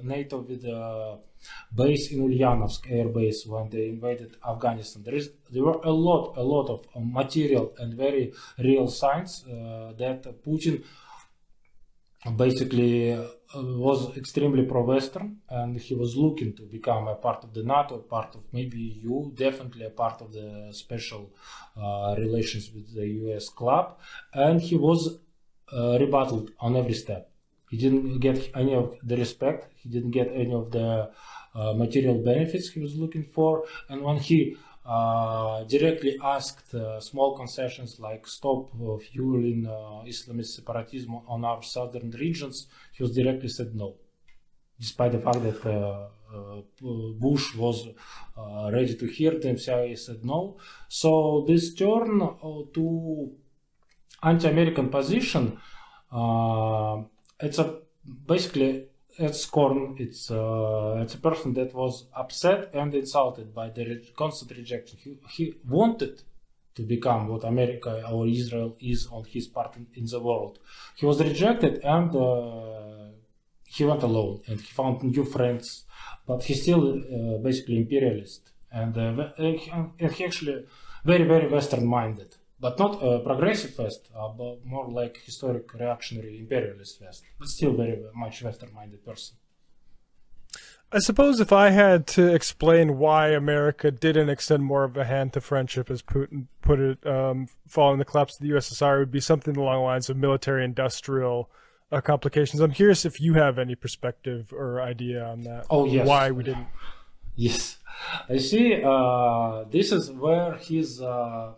NATO 0.05 0.39
with 0.39 0.63
base 1.75 2.13
in 2.13 2.21
Ulyanovsk 2.27 2.91
air 2.91 3.09
base 3.09 3.47
when 3.47 3.69
they 3.71 3.89
invaded 3.89 4.37
Afghanistan. 4.47 5.03
There 5.03 5.15
is 5.15 5.31
there 5.51 5.63
were 5.63 5.81
a 5.83 5.93
lot 5.93 6.37
a 6.37 6.43
lot 6.43 6.69
of 6.69 6.87
uh, 6.95 7.01
material 7.01 7.75
and 7.79 7.95
very 7.95 8.33
real 8.59 8.89
signs 8.89 9.45
uh, 9.45 9.93
that 9.99 10.23
Putin 10.45 10.83
basically 12.37 13.13
uh, 13.13 13.25
was 13.55 14.17
extremely 14.17 14.65
pro-Western 14.65 15.39
and 15.49 15.79
he 15.79 15.95
was 15.95 16.17
looking 16.17 16.55
to 16.57 16.63
become 16.63 17.07
a 17.09 17.15
part 17.15 17.45
of 17.45 17.55
the 17.55 17.63
NATO, 17.63 17.99
part 17.99 18.35
of 18.35 18.43
maybe 18.53 18.79
EU, 18.79 19.33
definitely 19.33 19.87
a 19.87 19.91
part 19.91 20.21
of 20.21 20.33
the 20.33 20.69
special 20.73 21.33
uh, 21.77 22.15
relations 22.19 22.71
with 22.75 22.93
the 22.95 23.07
US 23.07 23.49
club, 23.49 23.99
and 24.33 24.61
he 24.61 24.77
was 24.77 25.19
uh, 25.73 25.99
rebutted 25.99 26.53
on 26.61 26.77
every 26.77 26.95
step. 26.95 27.31
He 27.71 27.77
didn't 27.77 28.19
get 28.21 28.51
any 28.55 28.75
of 28.75 28.97
the 29.03 29.17
respect. 29.17 29.73
He 29.77 29.89
didn't 29.89 30.13
get 30.13 30.29
any 30.33 30.53
of 30.53 30.71
the 30.71 31.11
material 31.75 32.19
benefits 32.23 32.69
he 32.71 32.81
was 32.81 32.95
looking 32.97 33.25
for. 33.25 33.65
And 33.89 34.03
when 34.03 34.17
he 34.19 34.57
uh, 34.85 35.65
directly 35.65 36.17
asked 36.23 36.75
uh, 36.75 37.01
small 37.01 37.37
concessions 37.37 37.99
like 37.99 38.27
stop 38.27 38.71
uh, 38.75 38.97
fueling 38.99 39.67
uh, 39.67 40.07
Islamist 40.07 40.55
separatism 40.55 41.15
on 41.27 41.45
our 41.45 41.63
southern 41.63 42.11
regions, 42.13 42.69
he 42.93 43.03
was 43.03 43.13
directly 43.15 43.49
said 43.49 43.75
no, 43.75 43.97
despite 44.79 45.13
the 45.13 45.19
fact 45.19 45.43
that 45.43 45.67
uh, 45.67 46.07
uh, 46.35 46.61
Bush 46.81 47.55
was 47.55 47.89
uh, 48.37 48.71
ready 48.73 48.95
to 48.97 49.07
hear 49.07 49.39
them. 49.39 49.59
CIA 49.59 49.95
said 49.97 50.25
no. 50.25 50.57
So 50.89 51.45
this 51.47 51.75
turn 51.75 52.21
uh, 52.23 52.39
to 52.75 53.33
anti-American 54.23 54.89
position, 54.89 55.59
uh, 56.13 57.03
it's 57.41 57.59
a 57.59 57.81
basically 58.27 58.87
it's 59.19 59.47
Korn. 59.47 59.97
It's 59.99 60.31
uh, 60.31 61.01
it's 61.03 61.15
a 61.15 61.19
person 61.19 61.55
that 61.55 61.75
was 61.75 62.07
upset 62.15 62.71
and 62.75 62.95
insulted 62.95 63.55
by 63.55 63.71
the 63.71 63.85
re- 63.85 64.13
constant 64.17 64.57
rejection. 64.57 64.99
He, 65.03 65.17
he 65.31 65.55
wanted 65.69 66.23
to 66.75 66.83
become 66.83 67.29
what 67.29 67.45
America 67.45 68.03
or 68.11 68.27
Israel 68.27 68.77
is 68.81 69.09
on 69.11 69.25
his 69.25 69.47
part 69.47 69.77
in, 69.77 69.87
in 69.95 70.07
the 70.07 70.21
world. 70.21 70.59
He 70.97 71.07
was 71.07 71.23
rejected 71.23 71.81
and 71.83 72.15
uh, 72.15 73.13
he 73.65 73.85
went 73.85 74.03
alone 74.03 74.43
and 74.47 74.61
he 74.61 74.67
found 74.67 75.03
new 75.03 75.25
friends, 75.25 75.85
but 76.27 76.43
he's 76.45 76.63
still 76.63 76.99
uh, 76.99 77.39
basically 77.39 77.79
imperialist 77.79 78.51
and 78.71 78.97
uh, 78.97 79.33
uh, 79.39 79.93
and 80.01 80.13
he 80.13 80.25
actually 80.25 80.65
very 81.05 81.25
very 81.25 81.49
Western 81.49 81.87
minded. 81.87 82.37
But 82.59 82.79
not 82.79 83.03
a 83.03 83.21
progressive 83.21 83.79
West, 83.79 84.09
uh, 84.17 84.29
but 84.29 84.65
more 84.65 84.89
like 84.89 85.19
historic 85.19 85.73
reactionary 85.75 86.39
imperialist 86.39 87.01
West, 87.03 87.25
but 87.39 87.49
still 87.49 87.75
very 87.75 88.03
much 88.15 88.43
Western 88.43 88.73
minded 88.73 89.05
person. 89.05 89.37
I 90.93 91.01
suppose 91.01 91.41
if 91.41 91.53
I 91.53 91.71
had 91.71 92.07
to 92.09 92.33
explain 92.33 92.97
why 92.97 93.29
America 93.31 93.91
didn't 93.91 94.29
extend 94.29 94.65
more 94.65 94.85
of 94.85 94.97
a 94.97 95.05
hand 95.05 95.33
to 95.33 95.41
friendship, 95.41 95.91
as 95.91 96.01
Putin 96.01 96.47
put 96.63 96.79
it, 96.79 97.05
um, 97.07 97.49
following 97.67 97.99
the 97.99 98.05
collapse 98.05 98.37
of 98.37 98.41
the 98.41 98.55
USSR, 98.55 98.97
it 98.97 98.99
would 99.01 99.11
be 99.11 99.21
something 99.21 99.57
along 99.57 99.81
the 99.81 99.83
lines 99.83 100.09
of 100.09 100.17
military-industrial 100.17 101.51
uh, 101.91 102.01
complications. 102.01 102.61
I'm 102.61 102.73
curious 102.73 103.05
if 103.05 103.21
you 103.21 103.35
have 103.35 103.59
any 103.59 103.75
perspective 103.75 104.53
or 104.53 104.81
idea 104.81 105.25
on 105.25 105.41
that. 105.43 105.67
Oh, 105.71 105.87
yes. 105.87 106.07
Why 106.07 106.31
we 106.31 106.45
didn't? 106.45 106.69
Yes, 107.35 107.79
I 108.29 108.39
see. 108.39 108.83
Uh, 108.83 109.65
this 109.71 109.91
is 109.91 110.11
where 110.11 110.55
his 110.55 111.03
uh, 111.03 111.53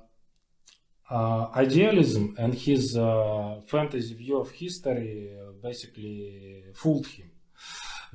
uh, 1.11 1.49
idealism 1.55 2.35
and 2.39 2.55
his 2.55 2.97
uh, 2.97 3.61
fantasy 3.67 4.15
view 4.15 4.37
of 4.39 4.51
history 4.51 5.31
uh, 5.33 5.53
basically 5.63 6.65
fooled 6.75 7.07
him 7.07 7.31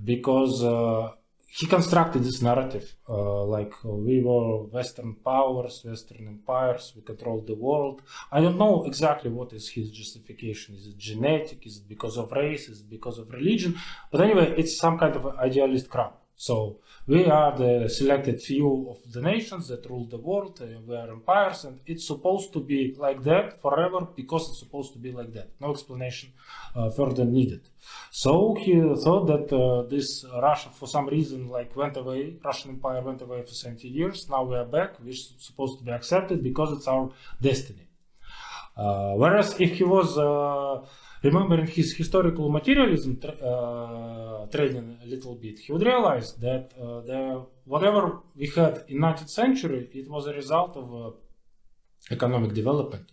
because 0.03 0.63
uh, 0.63 1.09
he 1.55 1.67
constructed 1.67 2.23
this 2.23 2.41
narrative 2.41 2.95
uh, 3.07 3.43
like 3.43 3.73
uh, 3.85 3.89
we 3.89 4.23
were 4.23 4.63
Western 4.63 5.15
powers, 5.23 5.83
Western 5.85 6.27
empires, 6.27 6.93
we 6.95 7.03
controlled 7.03 7.45
the 7.45 7.53
world. 7.53 8.01
I 8.31 8.41
don't 8.41 8.57
know 8.57 8.85
exactly 8.85 9.29
what 9.29 9.53
is 9.53 9.69
his 9.69 9.91
justification. 9.91 10.73
Is 10.75 10.87
it 10.87 10.97
genetic? 10.97 11.65
Is 11.67 11.77
it 11.77 11.87
because 11.87 12.17
of 12.17 12.31
race? 12.31 12.69
Is 12.69 12.81
it 12.81 12.89
because 12.89 13.19
of 13.19 13.29
religion? 13.29 13.77
But 14.11 14.21
anyway, 14.21 14.55
it's 14.57 14.77
some 14.79 14.97
kind 14.97 15.15
of 15.15 15.37
idealist 15.37 15.89
crap. 15.89 16.22
So 16.35 16.79
we 17.05 17.25
are 17.25 17.55
the 17.55 17.89
selected 17.89 18.41
few 18.41 18.89
of 18.89 19.11
the 19.11 19.21
nations 19.21 19.67
that 19.67 19.85
rule 19.89 20.05
the 20.05 20.17
world. 20.17 20.59
Uh, 20.61 20.79
we 20.87 20.95
are 20.95 21.09
empires, 21.11 21.65
and 21.65 21.79
it's 21.85 22.07
supposed 22.07 22.53
to 22.53 22.59
be 22.59 22.95
like 22.97 23.23
that 23.23 23.61
forever 23.61 24.07
because 24.15 24.49
it's 24.49 24.59
supposed 24.59 24.93
to 24.93 24.99
be 24.99 25.11
like 25.11 25.33
that. 25.33 25.51
No 25.59 25.71
explanation 25.71 26.33
uh, 26.75 26.89
further 26.89 27.25
needed. 27.25 27.69
So 28.11 28.55
he 28.59 28.73
thought 29.03 29.25
that 29.27 29.53
uh, 29.53 29.83
this 29.83 30.25
Russia, 30.41 30.69
for 30.69 30.87
some 30.87 31.07
reason, 31.07 31.49
like 31.49 31.75
went 31.75 31.97
away. 31.97 32.37
Russian 32.43 32.71
Empire 32.71 33.01
went 33.01 33.21
away 33.21 33.41
for 33.43 33.53
70 33.53 33.87
years. 33.87 34.29
Now 34.29 34.43
we 34.43 34.55
are 34.55 34.65
back. 34.65 34.99
We're 35.03 35.13
supposed 35.13 35.79
to 35.79 35.85
be 35.85 35.91
accepted 35.91 36.43
because 36.43 36.71
it's 36.71 36.87
our 36.87 37.11
destiny. 37.41 37.87
Uh, 38.75 39.13
whereas 39.13 39.59
if 39.59 39.77
he 39.77 39.83
was 39.83 40.17
uh, 40.17 40.83
remembering 41.23 41.67
his 41.67 41.93
historical 41.93 42.49
materialism 42.49 43.19
uh, 43.23 44.45
training 44.47 44.97
a 45.03 45.07
little 45.07 45.35
bit, 45.35 45.59
he 45.59 45.71
would 45.71 45.81
realize 45.81 46.33
that 46.33 46.73
uh, 46.79 47.01
the, 47.01 47.45
whatever 47.65 48.19
we 48.35 48.47
had 48.47 48.83
in 48.89 48.97
19th 48.97 49.29
century, 49.29 49.89
it 49.93 50.09
was 50.09 50.27
a 50.27 50.33
result 50.33 50.75
of 50.75 50.93
uh, 50.93 51.11
economic 52.11 52.53
development, 52.53 53.11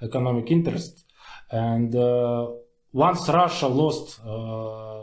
economic 0.00 0.50
interest, 0.50 1.04
and 1.50 1.94
uh, 1.94 2.48
once 2.92 3.28
Russia 3.28 3.68
lost 3.68 4.20
uh, 4.26 5.02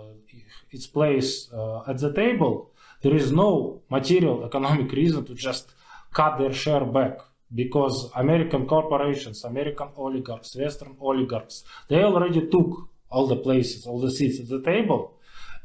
its 0.71 0.87
place 0.87 1.49
uh, 1.53 1.83
at 1.87 1.97
the 1.99 2.11
table, 2.13 2.71
there 3.01 3.15
is 3.15 3.31
no 3.31 3.81
material 3.89 4.43
economic 4.43 4.91
reason 4.91 5.23
to 5.25 5.33
just 5.35 5.73
cut 6.11 6.37
their 6.37 6.53
share 6.53 6.85
back 6.85 7.19
because 7.53 8.11
American 8.15 8.65
corporations, 8.65 9.43
American 9.43 9.89
oligarchs, 9.95 10.55
Western 10.55 10.95
oligarchs, 10.99 11.63
they 11.87 12.03
already 12.03 12.47
took 12.49 12.89
all 13.09 13.27
the 13.27 13.37
places, 13.37 13.85
all 13.85 13.99
the 13.99 14.11
seats 14.11 14.39
at 14.39 14.49
the 14.49 14.61
table. 14.61 15.13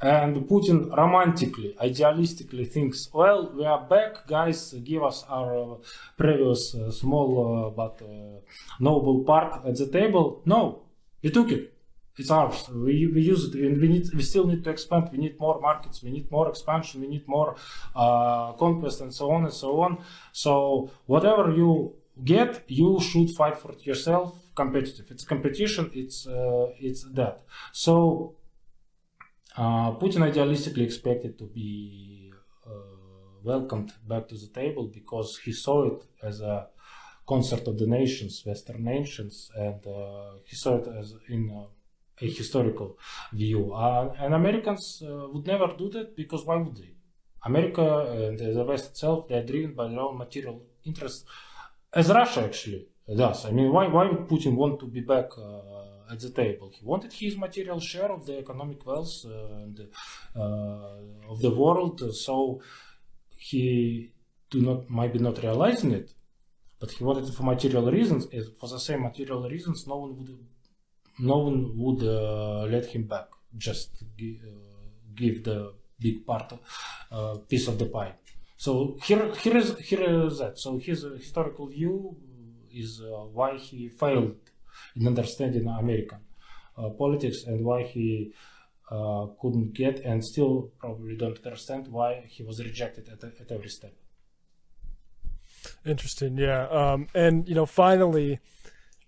And 0.00 0.48
Putin 0.48 0.90
romantically, 0.96 1.76
idealistically 1.80 2.68
thinks, 2.68 3.08
well, 3.12 3.52
we 3.56 3.64
are 3.64 3.86
back, 3.86 4.26
guys, 4.26 4.72
give 4.82 5.04
us 5.04 5.24
our 5.28 5.74
uh, 5.74 5.76
previous 6.16 6.74
uh, 6.74 6.90
small 6.90 7.66
uh, 7.66 7.70
but 7.70 8.02
uh, 8.02 8.40
noble 8.80 9.22
part 9.22 9.64
at 9.64 9.76
the 9.76 9.86
table. 9.86 10.42
No, 10.44 10.82
we 11.22 11.30
took 11.30 11.52
it. 11.52 11.71
It's 12.18 12.30
ours. 12.30 12.68
We, 12.68 13.06
we 13.06 13.22
use 13.22 13.46
it, 13.46 13.54
and 13.54 13.80
we 13.80 13.88
need. 13.88 14.06
We 14.14 14.22
still 14.22 14.46
need 14.46 14.62
to 14.64 14.70
expand. 14.70 15.08
We 15.10 15.18
need 15.18 15.40
more 15.40 15.60
markets. 15.60 16.02
We 16.02 16.10
need 16.10 16.30
more 16.30 16.48
expansion. 16.48 17.00
We 17.00 17.08
need 17.08 17.26
more 17.26 17.56
uh, 17.96 18.52
conquest, 18.52 19.00
and 19.00 19.12
so 19.14 19.30
on 19.30 19.44
and 19.44 19.52
so 19.52 19.80
on. 19.80 19.98
So 20.32 20.90
whatever 21.06 21.50
you 21.52 21.94
get, 22.22 22.64
you 22.68 23.00
should 23.00 23.30
fight 23.30 23.56
for 23.56 23.72
it 23.72 23.86
yourself. 23.86 24.36
Competitive. 24.54 25.06
It's 25.10 25.24
competition. 25.24 25.90
It's 25.94 26.26
uh, 26.26 26.66
it's 26.78 27.02
that. 27.14 27.44
So 27.72 28.36
uh, 29.56 29.92
Putin 29.92 30.30
idealistically 30.30 30.82
expected 30.82 31.38
to 31.38 31.44
be 31.44 32.30
uh, 32.66 32.70
welcomed 33.42 33.92
back 34.06 34.28
to 34.28 34.34
the 34.34 34.48
table 34.48 34.86
because 34.86 35.38
he 35.44 35.52
saw 35.52 35.86
it 35.86 36.04
as 36.22 36.40
a 36.40 36.68
concert 37.26 37.66
of 37.68 37.78
the 37.78 37.86
nations, 37.86 38.42
Western 38.44 38.84
nations, 38.84 39.50
and 39.56 39.86
uh, 39.86 40.32
he 40.44 40.56
saw 40.56 40.76
it 40.76 40.88
as 40.98 41.14
in 41.28 41.66
a, 42.20 42.30
historical 42.30 42.98
view. 43.32 43.72
Uh, 43.72 44.14
and 44.18 44.34
Americans 44.34 45.02
uh, 45.06 45.28
would 45.28 45.46
never 45.46 45.68
do 45.76 45.88
that 45.90 46.16
because 46.16 46.44
why 46.44 46.56
would 46.56 46.76
they? 46.76 46.94
America 47.44 47.84
and 48.12 48.38
the 48.38 48.64
West 48.64 48.90
itself, 48.90 49.28
they 49.28 49.34
are 49.34 49.44
driven 49.44 49.74
by 49.74 49.88
their 49.88 50.00
own 50.00 50.16
material 50.16 50.62
interests, 50.84 51.24
as 51.92 52.08
Russia 52.08 52.44
actually 52.44 52.86
does. 53.16 53.44
I 53.46 53.50
mean, 53.50 53.72
why, 53.72 53.88
why 53.88 54.08
would 54.08 54.28
Putin 54.28 54.54
want 54.54 54.78
to 54.80 54.86
be 54.86 55.00
back 55.00 55.30
uh, 55.36 56.12
at 56.12 56.20
the 56.20 56.30
table? 56.30 56.70
He 56.72 56.84
wanted 56.84 57.12
his 57.12 57.36
material 57.36 57.80
share 57.80 58.10
of 58.12 58.26
the 58.26 58.38
economic 58.38 58.84
wealth 58.86 59.24
uh, 59.26 59.56
and, 59.56 59.80
uh, 60.36 61.30
of 61.30 61.40
the 61.40 61.50
world, 61.50 62.00
so 62.14 62.60
he 63.36 64.12
do 64.50 64.60
not 64.60 64.88
might 64.88 65.12
be 65.12 65.18
not 65.18 65.42
realizing 65.42 65.92
it, 65.92 66.12
but 66.78 66.90
he 66.92 67.02
wanted 67.02 67.24
it 67.24 67.34
for 67.34 67.42
material 67.42 67.90
reasons. 67.90 68.26
For 68.60 68.68
the 68.68 68.78
same 68.78 69.02
material 69.02 69.48
reasons, 69.48 69.86
no 69.86 69.96
one 69.96 70.16
would 70.16 70.38
no 71.18 71.38
one 71.38 71.76
would 71.76 72.02
uh, 72.02 72.64
let 72.64 72.86
him 72.86 73.04
back. 73.04 73.28
Just 73.56 74.02
gi- 74.16 74.40
uh, 74.44 74.50
give 75.14 75.44
the 75.44 75.74
big 75.98 76.26
part, 76.26 76.52
uh, 77.10 77.36
piece 77.48 77.68
of 77.68 77.78
the 77.78 77.86
pie. 77.86 78.14
So 78.56 78.96
here, 79.02 79.32
here 79.34 79.56
is 79.56 79.78
here 79.78 80.02
is 80.26 80.38
that. 80.38 80.58
So 80.58 80.78
his 80.78 81.02
historical 81.02 81.66
view 81.66 82.16
is 82.72 83.00
uh, 83.00 83.24
why 83.38 83.58
he 83.58 83.88
failed 83.88 84.36
in 84.96 85.06
understanding 85.06 85.66
American 85.68 86.20
politics 86.98 87.44
and 87.44 87.64
why 87.64 87.82
he 87.82 88.32
uh, 88.90 89.26
couldn't 89.40 89.72
get 89.72 90.00
and 90.00 90.24
still 90.24 90.70
probably 90.78 91.16
don't 91.16 91.38
understand 91.44 91.88
why 91.88 92.24
he 92.28 92.42
was 92.42 92.62
rejected 92.62 93.08
at, 93.08 93.22
at 93.24 93.50
every 93.50 93.68
step. 93.68 93.94
Interesting, 95.86 96.36
yeah. 96.36 96.66
Um, 96.68 97.06
and 97.14 97.48
you 97.48 97.54
know, 97.54 97.66
finally, 97.66 98.40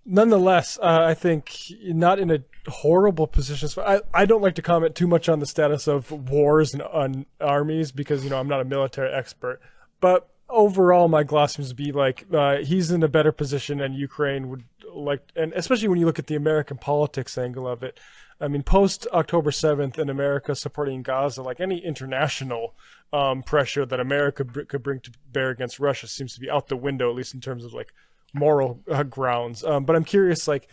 nonetheless, 0.05 0.79
uh, 0.83 1.05
I 1.05 1.15
think 1.15 1.73
not 1.83 2.19
in 2.19 2.31
a 2.31 2.41
horrible 2.69 3.27
position. 3.27 3.69
I, 3.85 4.01
I 4.13 4.25
don't 4.25 4.43
like 4.43 4.55
to 4.57 4.63
comment 4.63 4.95
too 4.95 5.07
much 5.07 5.29
on 5.29 5.41
the 5.41 5.47
status 5.47 5.87
of 5.87 6.11
wars 6.11 6.73
and 6.73 6.83
on 6.83 7.27
armies 7.41 7.93
because 7.93 8.25
you 8.25 8.31
know 8.31 8.39
I'm 8.39 8.49
not 8.49 8.61
a 8.61 8.65
military 8.65 9.13
expert. 9.13 9.61
But 10.01 10.29
overall, 10.49 11.09
my 11.09 11.23
gloss 11.23 11.57
seems 11.57 11.71
to 11.71 11.75
be 11.75 11.93
like 11.93 12.27
uh, 12.33 12.59
he's 12.59 12.91
in 12.91 13.03
a 13.03 13.09
better 13.09 13.33
position, 13.33 13.81
and 13.81 13.95
Ukraine 13.95 14.49
would 14.49 14.65
like, 14.93 15.23
and 15.35 15.53
especially 15.55 15.89
when 15.89 15.99
you 15.99 16.07
look 16.07 16.19
at 16.19 16.27
the 16.27 16.37
American 16.37 16.77
politics 16.77 17.37
angle 17.37 17.67
of 17.67 17.83
it. 17.83 17.99
I 18.41 18.49
mean, 18.49 18.65
post 18.65 19.07
October 19.13 19.53
7th 19.53 19.97
and 19.97 20.11
America 20.11 20.57
supporting 20.57 21.03
Gaza, 21.03 21.41
like 21.41 21.61
any 21.61 21.79
international 21.79 22.75
um, 23.13 23.45
pressure 23.45 23.87
that 23.87 24.01
America 24.01 24.45
br- 24.45 24.63
could 24.63 24.83
bring 24.83 24.99
to 25.01 25.13
bear 25.31 25.51
against 25.51 25.79
Russia 25.79 26.09
seems 26.09 26.35
to 26.35 26.41
be 26.41 26.51
out 26.51 26.67
the 26.67 26.77
window, 26.77 27.09
at 27.09 27.17
least 27.17 27.33
in 27.33 27.41
terms 27.41 27.65
of 27.65 27.73
like 27.73 27.95
moral 28.35 28.81
uh, 28.91 29.03
grounds. 29.05 29.65
Um, 29.65 29.85
but 29.85 29.97
I'm 29.97 30.05
curious, 30.05 30.47
like, 30.47 30.69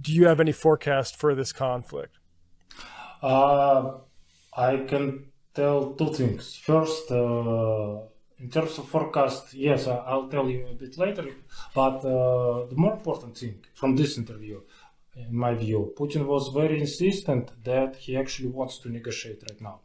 do 0.00 0.12
you 0.12 0.26
have 0.26 0.40
any 0.40 0.52
forecast 0.52 1.16
for 1.16 1.34
this 1.34 1.52
conflict? 1.52 2.18
Uh, 3.22 3.98
I 4.56 4.78
can 4.88 5.32
tell 5.54 5.92
two 5.94 6.12
things. 6.12 6.56
First, 6.56 7.10
uh, 7.10 8.00
in 8.38 8.50
terms 8.50 8.76
of 8.78 8.88
forecast, 8.88 9.54
yes, 9.54 9.86
I'll 9.86 10.28
tell 10.28 10.48
you 10.48 10.66
a 10.66 10.74
bit 10.74 10.98
later. 10.98 11.26
But 11.74 11.98
uh, 12.04 12.66
the 12.66 12.74
more 12.76 12.94
important 12.94 13.38
thing 13.38 13.64
from 13.74 13.94
this 13.94 14.18
interview, 14.18 14.60
in 15.14 15.36
my 15.36 15.54
view, 15.54 15.92
Putin 15.96 16.26
was 16.26 16.48
very 16.48 16.80
insistent 16.80 17.52
that 17.64 17.96
he 17.96 18.16
actually 18.16 18.48
wants 18.48 18.78
to 18.78 18.88
negotiate 18.88 19.42
right 19.48 19.60
now. 19.60 19.80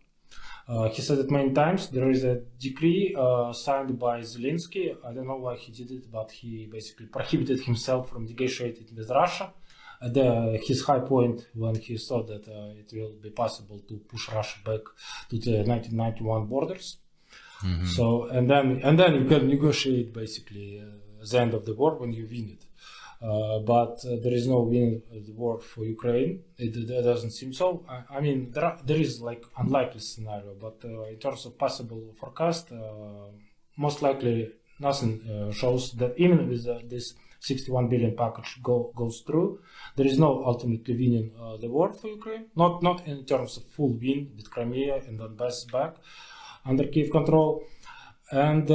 Uh, 0.68 0.90
he 0.90 1.02
said 1.02 1.18
it 1.20 1.32
many 1.32 1.52
times. 1.54 1.90
There 1.90 2.10
is 2.10 2.24
a 2.26 2.42
decree 2.60 3.16
uh, 3.18 3.54
signed 3.54 3.98
by 3.98 4.20
Zelensky. 4.20 4.96
I 5.06 5.14
don't 5.14 5.28
know 5.28 5.38
why 5.38 5.56
he 5.56 5.72
did 5.72 5.92
it, 5.92 6.12
but 6.12 6.32
he 6.32 6.68
basically 6.70 7.06
prohibited 7.06 7.62
himself 7.62 8.10
from 8.10 8.26
negotiating 8.26 8.88
with 8.96 9.10
Russia. 9.10 9.54
At 10.02 10.14
the, 10.14 10.62
his 10.64 10.84
high 10.84 11.00
point 11.00 11.48
when 11.56 11.76
he 11.76 11.98
thought 11.98 12.28
that 12.28 12.48
uh, 12.48 12.80
it 12.82 12.92
will 12.94 13.14
be 13.20 13.32
possible 13.32 13.80
to 13.88 13.96
push 13.98 14.30
Russia 14.30 14.60
back 14.64 14.82
to 15.30 15.40
the 15.40 15.64
1991 15.64 16.46
borders. 16.46 16.98
So 17.88 18.26
and 18.28 18.48
then 18.52 18.82
and 18.84 19.00
then 19.00 19.16
you 19.16 19.26
can 19.28 19.48
negotiate 19.48 20.14
basically 20.14 20.80
uh, 20.80 21.26
the 21.26 21.40
end 21.40 21.54
of 21.56 21.66
the 21.66 21.74
war 21.74 21.96
when 21.96 22.14
you 22.14 22.28
win 22.30 22.50
it. 22.56 22.67
Uh, 23.22 23.60
but 23.60 24.06
uh, 24.06 24.16
there 24.22 24.34
is 24.34 24.48
no 24.48 24.62
win 24.62 25.02
of 25.12 25.26
the 25.26 25.34
war 25.34 25.60
for 25.60 25.84
Ukraine. 25.86 26.44
It, 26.58 26.76
it 26.76 27.04
doesn't 27.04 27.32
seem 27.32 27.52
so. 27.52 27.84
I, 27.90 28.18
I 28.18 28.22
mean, 28.22 28.52
there, 28.52 28.66
are, 28.66 28.78
there 28.86 28.98
is 28.98 29.22
like 29.22 29.44
unlikely 29.58 30.02
scenario, 30.02 30.54
but 30.54 30.78
uh, 30.86 31.06
in 31.06 31.18
terms 31.18 31.46
of 31.48 31.58
possible 31.58 32.14
forecast, 32.20 32.72
uh, 32.72 33.32
most 33.76 34.04
likely 34.04 34.52
nothing 34.80 35.22
uh, 35.28 35.52
shows 35.52 35.94
that 35.94 36.14
even 36.18 36.48
with 36.48 36.66
this 36.90 37.16
61 37.40 37.90
billion 37.90 38.16
package 38.16 38.60
go, 38.62 38.92
goes 38.96 39.24
through, 39.26 39.62
there 39.96 40.06
is 40.06 40.20
no 40.20 40.44
ultimately 40.46 40.96
winning 40.96 41.32
the 41.60 41.70
war 41.70 41.94
for 41.94 42.08
Ukraine. 42.10 42.46
Not 42.56 42.84
not 42.84 43.08
in 43.08 43.26
terms 43.26 43.58
of 43.58 43.64
full 43.66 43.94
win 43.94 44.32
with 44.36 44.52
Crimea 44.52 44.96
and 45.08 45.20
Donbass 45.20 45.72
back 45.72 45.96
under 46.66 46.86
Kiev 46.86 47.10
control, 47.10 47.64
and. 48.32 48.70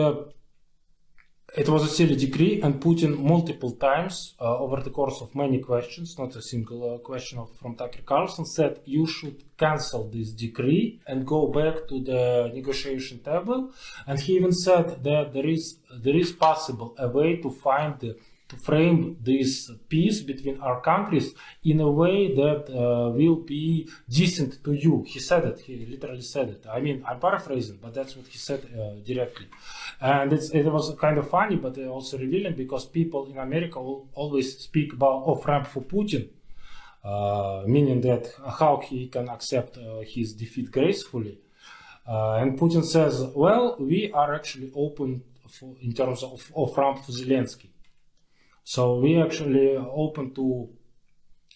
It 1.55 1.69
was 1.69 1.85
a 1.85 1.89
silly 1.89 2.17
decree, 2.17 2.63
and 2.63 2.81
Putin 2.81 3.19
multiple 3.19 3.73
times 3.73 4.35
uh, 4.41 4.57
over 4.57 4.81
the 4.81 4.89
course 4.89 5.21
of 5.21 5.35
many 5.35 5.59
questions, 5.59 6.19
not 6.19 6.35
a 6.35 6.41
single 6.41 6.95
uh, 6.95 6.99
question 6.99 7.39
of, 7.39 7.55
from 7.59 7.77
Tucker 7.77 8.01
Carlson, 8.07 8.47
said 8.47 8.81
you 8.87 9.07
should 9.07 9.45
cancel 9.59 10.09
this 10.09 10.31
decree 10.33 10.99
and 11.07 11.27
go 11.27 11.49
back 11.49 11.87
to 11.89 12.01
the 12.01 12.51
negotiation 12.55 13.19
table. 13.19 13.71
And 14.07 14.19
he 14.19 14.35
even 14.35 14.53
said 14.53 15.05
that 15.05 15.35
there 15.35 15.47
is 15.47 15.77
there 15.95 16.17
is 16.17 16.33
possible 16.33 16.95
a 16.99 17.09
way 17.09 17.37
to 17.43 17.51
find 17.51 18.01
the, 18.01 18.17
frame 18.57 19.17
this 19.21 19.71
peace 19.89 20.21
between 20.21 20.61
our 20.61 20.81
countries 20.81 21.35
in 21.65 21.81
a 21.81 21.91
way 21.91 22.35
that 22.35 22.69
uh, 22.71 23.11
will 23.11 23.37
be 23.37 23.89
decent 24.09 24.63
to 24.65 24.73
you. 24.73 25.05
He 25.07 25.19
said 25.19 25.45
it. 25.45 25.61
He 25.61 25.87
literally 25.87 26.23
said 26.23 26.49
it. 26.51 26.67
I 26.71 26.81
mean, 26.81 27.05
I'm 27.07 27.21
paraphrasing, 27.21 27.79
but 27.83 27.95
that's 27.95 28.17
what 28.17 28.27
he 28.27 28.39
said 28.39 28.61
uh, 28.65 28.95
directly. 29.05 29.47
And 30.01 30.33
it 30.33 30.73
was 30.73 30.95
kind 31.01 31.19
of 31.19 31.29
funny, 31.31 31.57
but 31.57 31.79
also 31.79 32.19
revealing 32.19 32.55
because 32.55 32.87
people 32.87 33.27
in 33.27 33.39
America 33.39 33.81
will 33.81 34.09
always 34.15 34.59
speak 34.59 34.93
about 34.93 35.23
off 35.25 35.47
ramp 35.47 35.67
for 35.67 35.83
Putin, 35.83 36.29
uh, 37.05 37.65
meaning 37.67 38.01
that 38.03 38.33
how 38.59 38.79
he 38.79 39.09
can 39.09 39.29
accept 39.29 39.79
uh, 39.79 40.01
his 40.01 40.35
defeat 40.35 40.71
gracefully. 40.71 41.39
Uh, 42.07 42.35
and 42.35 42.59
Putin 42.59 42.85
says, 42.85 43.23
well, 43.35 43.77
we 43.79 44.11
are 44.13 44.35
actually 44.35 44.73
open 44.75 45.23
for, 45.49 45.77
in 45.81 45.93
terms 45.93 46.23
of 46.23 46.51
off 46.55 46.77
ramp 46.77 46.99
for 47.05 47.13
Zelensky. 47.13 47.69
So 48.65 48.99
we 49.01 49.21
actually 49.21 49.77
open 49.77 50.35
to 50.35 50.69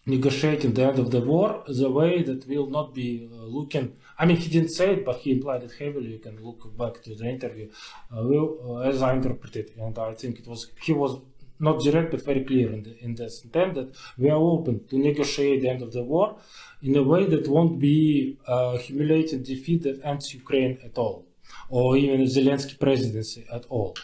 negotiating 0.06 0.72
the 0.74 0.84
end 0.84 0.98
of 0.98 1.10
the 1.10 1.20
war 1.20 1.64
the 1.66 1.90
way 1.90 2.22
that 2.22 2.46
will 2.48 2.68
not 2.70 2.94
be 2.94 3.28
uh, 3.30 3.36
looking. 3.36 3.96
I 4.18 4.24
mean, 4.26 4.36
he 4.36 4.48
didn't 4.48 4.70
say 4.70 4.92
it, 4.94 5.04
but 5.04 5.16
he 5.16 5.32
implied 5.32 5.62
it 5.64 5.72
heavily. 5.78 6.12
You 6.12 6.18
can 6.20 6.42
look 6.42 6.76
back 6.76 7.02
to 7.02 7.14
the 7.14 7.26
interview, 7.26 7.70
uh, 8.16 8.22
will, 8.22 8.78
uh, 8.78 8.88
as 8.88 9.02
I 9.02 9.14
interpreted, 9.14 9.72
and 9.78 9.98
I 9.98 10.14
think 10.14 10.38
it 10.38 10.46
was 10.46 10.70
he 10.80 10.92
was 10.92 11.18
not 11.58 11.80
direct 11.80 12.10
but 12.10 12.22
very 12.22 12.44
clear 12.44 12.70
in, 12.70 12.82
the, 12.82 12.98
in 13.02 13.14
this 13.14 13.42
intent 13.42 13.74
that 13.74 13.96
we 14.18 14.28
are 14.30 14.36
open 14.36 14.86
to 14.88 14.98
negotiate 14.98 15.62
the 15.62 15.68
end 15.70 15.82
of 15.82 15.92
the 15.92 16.02
war 16.02 16.36
in 16.82 16.94
a 16.96 17.02
way 17.02 17.24
that 17.24 17.48
won't 17.48 17.78
be 17.78 18.36
a 18.46 18.76
humiliating 18.78 19.42
defeat 19.42 19.82
that 19.82 20.00
ends 20.04 20.34
Ukraine 20.34 20.78
at 20.84 20.98
all, 20.98 21.26
or 21.68 21.96
even 21.96 22.20
Zelensky 22.26 22.78
presidency 22.78 23.46
at 23.52 23.64
all. 23.70 23.96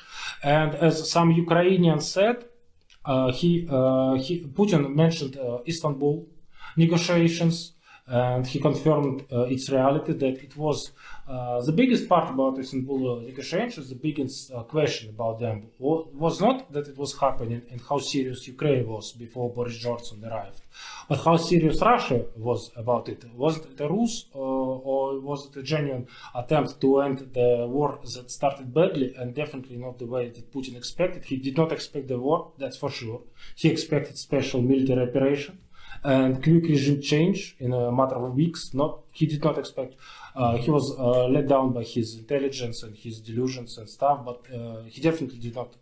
And 0.42 0.74
as 0.74 1.10
some 1.10 1.30
Ukrainians 1.30 2.08
said, 2.08 2.36
uh, 2.36 2.51
he, 3.32 3.66
uh, 3.68 4.14
he 4.14 4.44
Putin 4.46 4.94
mentioned 4.94 5.36
uh, 5.36 5.58
Istanbul 5.66 6.26
negotiations, 6.76 7.72
and 8.06 8.46
he 8.46 8.58
confirmed 8.58 9.24
uh, 9.32 9.42
its 9.42 9.70
reality 9.70 10.12
that 10.12 10.42
it 10.42 10.56
was 10.56 10.92
uh, 11.28 11.62
the 11.62 11.72
biggest 11.72 12.08
part 12.08 12.28
about 12.30 12.58
Istanbul 12.58 13.20
negotiations. 13.20 13.88
The 13.88 13.94
biggest 13.94 14.52
uh, 14.52 14.64
question 14.64 15.10
about 15.10 15.38
them 15.38 15.68
was 15.78 16.40
not 16.40 16.72
that 16.72 16.88
it 16.88 16.98
was 16.98 17.18
happening 17.18 17.62
and 17.70 17.80
how 17.88 17.98
serious 17.98 18.46
Ukraine 18.46 18.86
was 18.86 19.12
before 19.12 19.52
Boris 19.52 19.78
Johnson 19.78 20.24
arrived, 20.24 20.62
but 21.08 21.24
how 21.24 21.36
serious 21.36 21.80
Russia 21.80 22.24
was 22.36 22.70
about 22.76 23.08
it. 23.08 23.24
Was 23.34 23.58
it 23.58 23.80
a 23.80 23.88
ruse 23.88 24.26
uh, 24.34 24.38
or 24.72 25.20
was 25.20 25.46
it 25.46 25.56
a 25.56 25.62
genuine 25.62 26.06
attempt 26.34 26.80
to 26.80 27.00
end 27.00 27.30
the 27.34 27.66
war 27.68 27.98
that 28.14 28.30
started 28.30 28.72
badly 28.72 29.14
and 29.16 29.34
definitely 29.34 29.76
not 29.76 29.98
the 29.98 30.06
way 30.06 30.28
that 30.28 30.52
Putin 30.52 30.76
expected? 30.76 31.24
He 31.24 31.36
did 31.36 31.56
not 31.56 31.72
expect 31.72 32.08
the 32.08 32.18
war, 32.18 32.52
that's 32.58 32.76
for 32.76 32.90
sure. 32.90 33.22
He 33.56 33.68
expected 33.68 34.18
special 34.18 34.62
military 34.62 35.08
operation 35.08 35.58
and 36.04 36.42
quick 36.42 36.64
regime 36.64 37.00
change 37.00 37.56
in 37.58 37.72
a 37.72 37.92
matter 37.92 38.16
of 38.16 38.34
weeks. 38.34 38.74
Not 38.74 39.00
he 39.12 39.26
did 39.26 39.44
not 39.44 39.58
expect. 39.58 39.94
Uh, 40.34 40.56
he 40.56 40.70
was 40.70 40.92
uh, 40.98 41.28
let 41.28 41.48
down 41.48 41.72
by 41.72 41.84
his 41.84 42.16
intelligence 42.18 42.82
and 42.82 42.96
his 42.96 43.20
delusions 43.20 43.78
and 43.78 43.88
stuff, 43.88 44.24
but 44.24 44.40
uh, 44.52 44.82
he 44.84 45.00
definitely 45.00 45.38
did 45.38 45.54
not 45.54 45.76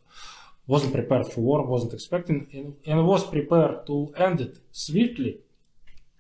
wasn't 0.67 0.93
prepared 0.93 1.27
for 1.27 1.41
war, 1.41 1.67
wasn't 1.67 1.93
expecting, 1.93 2.47
and, 2.53 2.77
and 2.87 3.07
was 3.07 3.27
prepared 3.27 3.85
to 3.87 4.13
end 4.17 4.41
it 4.41 4.59
swiftly 4.71 5.41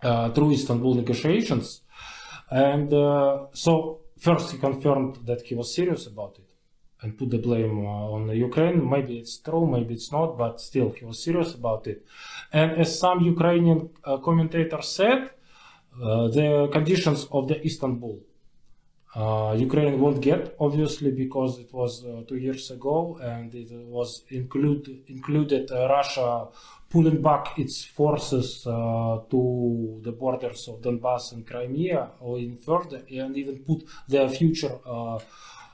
uh, 0.03 0.31
through 0.31 0.51
Istanbul 0.53 0.95
negotiations. 0.95 1.83
And 2.51 2.93
uh, 2.93 3.47
so 3.53 4.01
first 4.19 4.53
he 4.53 4.59
confirmed 4.59 5.27
that 5.27 5.43
he 5.43 5.55
was 5.55 5.75
serious 5.75 6.07
about 6.07 6.37
it 6.39 6.49
and 7.03 7.17
put 7.17 7.31
the 7.31 7.39
blame 7.39 7.87
uh, 7.87 8.15
on 8.15 8.29
Ukraine. 8.29 8.89
Maybe 8.89 9.19
it's 9.19 9.39
true, 9.39 9.67
maybe 9.67 9.95
it's 9.95 10.13
not, 10.13 10.37
but 10.37 10.61
still 10.61 10.91
he 10.91 11.05
was 11.05 11.23
serious 11.23 11.55
about 11.55 11.87
it. 11.87 12.05
And 12.53 12.73
as 12.73 12.99
some 12.99 13.21
Ukrainian 13.21 13.91
uh, 14.05 14.19
commentators 14.19 14.89
said, 14.89 15.31
uh, 16.03 16.29
the 16.29 16.69
conditions 16.73 17.27
of 17.31 17.49
the 17.49 17.65
Istanbul 17.65 18.21
uh, 19.15 19.57
Ukraine 19.59 19.99
won't 19.99 20.21
get 20.21 20.55
obviously 20.61 21.11
because 21.11 21.59
it 21.59 21.73
was 21.73 22.05
uh, 22.05 22.23
two 22.29 22.37
years 22.37 22.71
ago 22.71 23.19
and 23.21 23.53
it 23.53 23.69
was 23.73 24.23
include, 24.31 25.03
included 25.09 25.69
Russia 25.71 26.47
pulling 26.91 27.23
back 27.23 27.59
its 27.59 27.85
forces 27.85 28.67
uh, 28.67 29.21
to 29.31 30.01
the 30.03 30.13
borders 30.13 30.69
of 30.69 30.83
Donbass 30.83 31.33
and 31.33 31.47
Crimea 31.47 32.11
or 32.21 32.39
even 32.39 32.57
further 32.57 33.03
and 33.11 33.37
even 33.37 33.61
put 33.61 33.85
their 34.09 34.29
future 34.29 34.77
uh, 34.85 35.19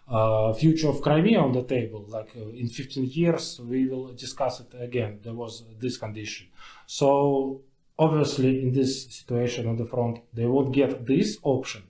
uh, 0.09 0.53
future 0.53 0.89
of 0.89 1.03
Crimea 1.03 1.41
on 1.41 1.53
the 1.53 1.65
table. 1.65 2.05
Like 2.07 2.31
uh, 2.37 2.49
in 2.51 2.69
15 2.69 3.07
years, 3.07 3.61
we 3.61 3.89
will 3.89 4.13
discuss 4.13 4.61
it 4.61 4.73
again. 4.79 5.19
There 5.23 5.35
was 5.35 5.65
this 5.81 5.97
condition. 5.97 6.47
So 6.87 7.63
obviously, 7.99 8.63
in 8.63 8.73
this 8.73 9.05
situation 9.05 9.67
on 9.67 9.77
the 9.77 9.85
front, 9.85 10.21
they 10.33 10.47
won't 10.47 10.73
get 10.73 11.07
this 11.07 11.39
option. 11.43 11.85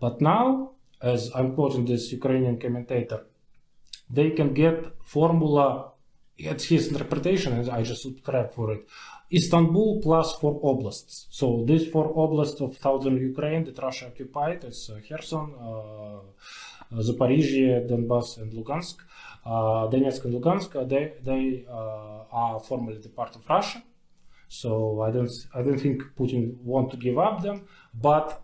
But 0.00 0.20
now, 0.20 0.72
as 1.00 1.30
I'm 1.34 1.54
quoting 1.54 1.84
this 1.84 2.10
Ukrainian 2.10 2.58
commentator, 2.58 3.26
they 4.10 4.30
can 4.30 4.54
get 4.54 4.84
formula. 5.02 5.91
It's 6.50 6.64
his 6.64 6.88
interpretation, 6.88 7.52
and 7.52 7.70
I 7.70 7.82
just 7.82 8.02
subscribe 8.02 8.52
for 8.52 8.72
it. 8.72 8.82
Istanbul 9.32 10.00
plus 10.02 10.34
four 10.40 10.60
oblasts. 10.70 11.26
So 11.30 11.64
these 11.66 11.86
four 11.92 12.06
oblasts 12.24 12.60
of 12.60 12.76
southern 12.76 13.16
Ukraine 13.16 13.64
that 13.64 13.78
Russia 13.78 14.06
occupied, 14.06 14.64
is 14.64 14.90
uh, 14.92 15.00
Kherson, 15.06 15.54
uh, 15.58 17.00
Zaporizhia, 17.08 17.88
Donbass, 17.88 18.38
and 18.40 18.52
Lugansk, 18.52 18.96
uh, 19.46 19.88
Donetsk 19.88 20.24
and 20.26 20.34
Lugansk, 20.34 20.76
uh, 20.76 20.84
they, 20.84 21.14
they 21.22 21.64
uh, 21.70 22.24
are 22.30 22.60
formally 22.60 22.98
the 22.98 23.08
part 23.08 23.34
of 23.36 23.48
Russia. 23.48 23.82
So 24.48 25.00
I 25.00 25.10
don't, 25.10 25.30
I 25.54 25.62
don't 25.62 25.78
think 25.78 26.02
Putin 26.18 26.58
want 26.62 26.90
to 26.90 26.96
give 26.98 27.18
up 27.18 27.42
them. 27.42 27.66
But 27.94 28.42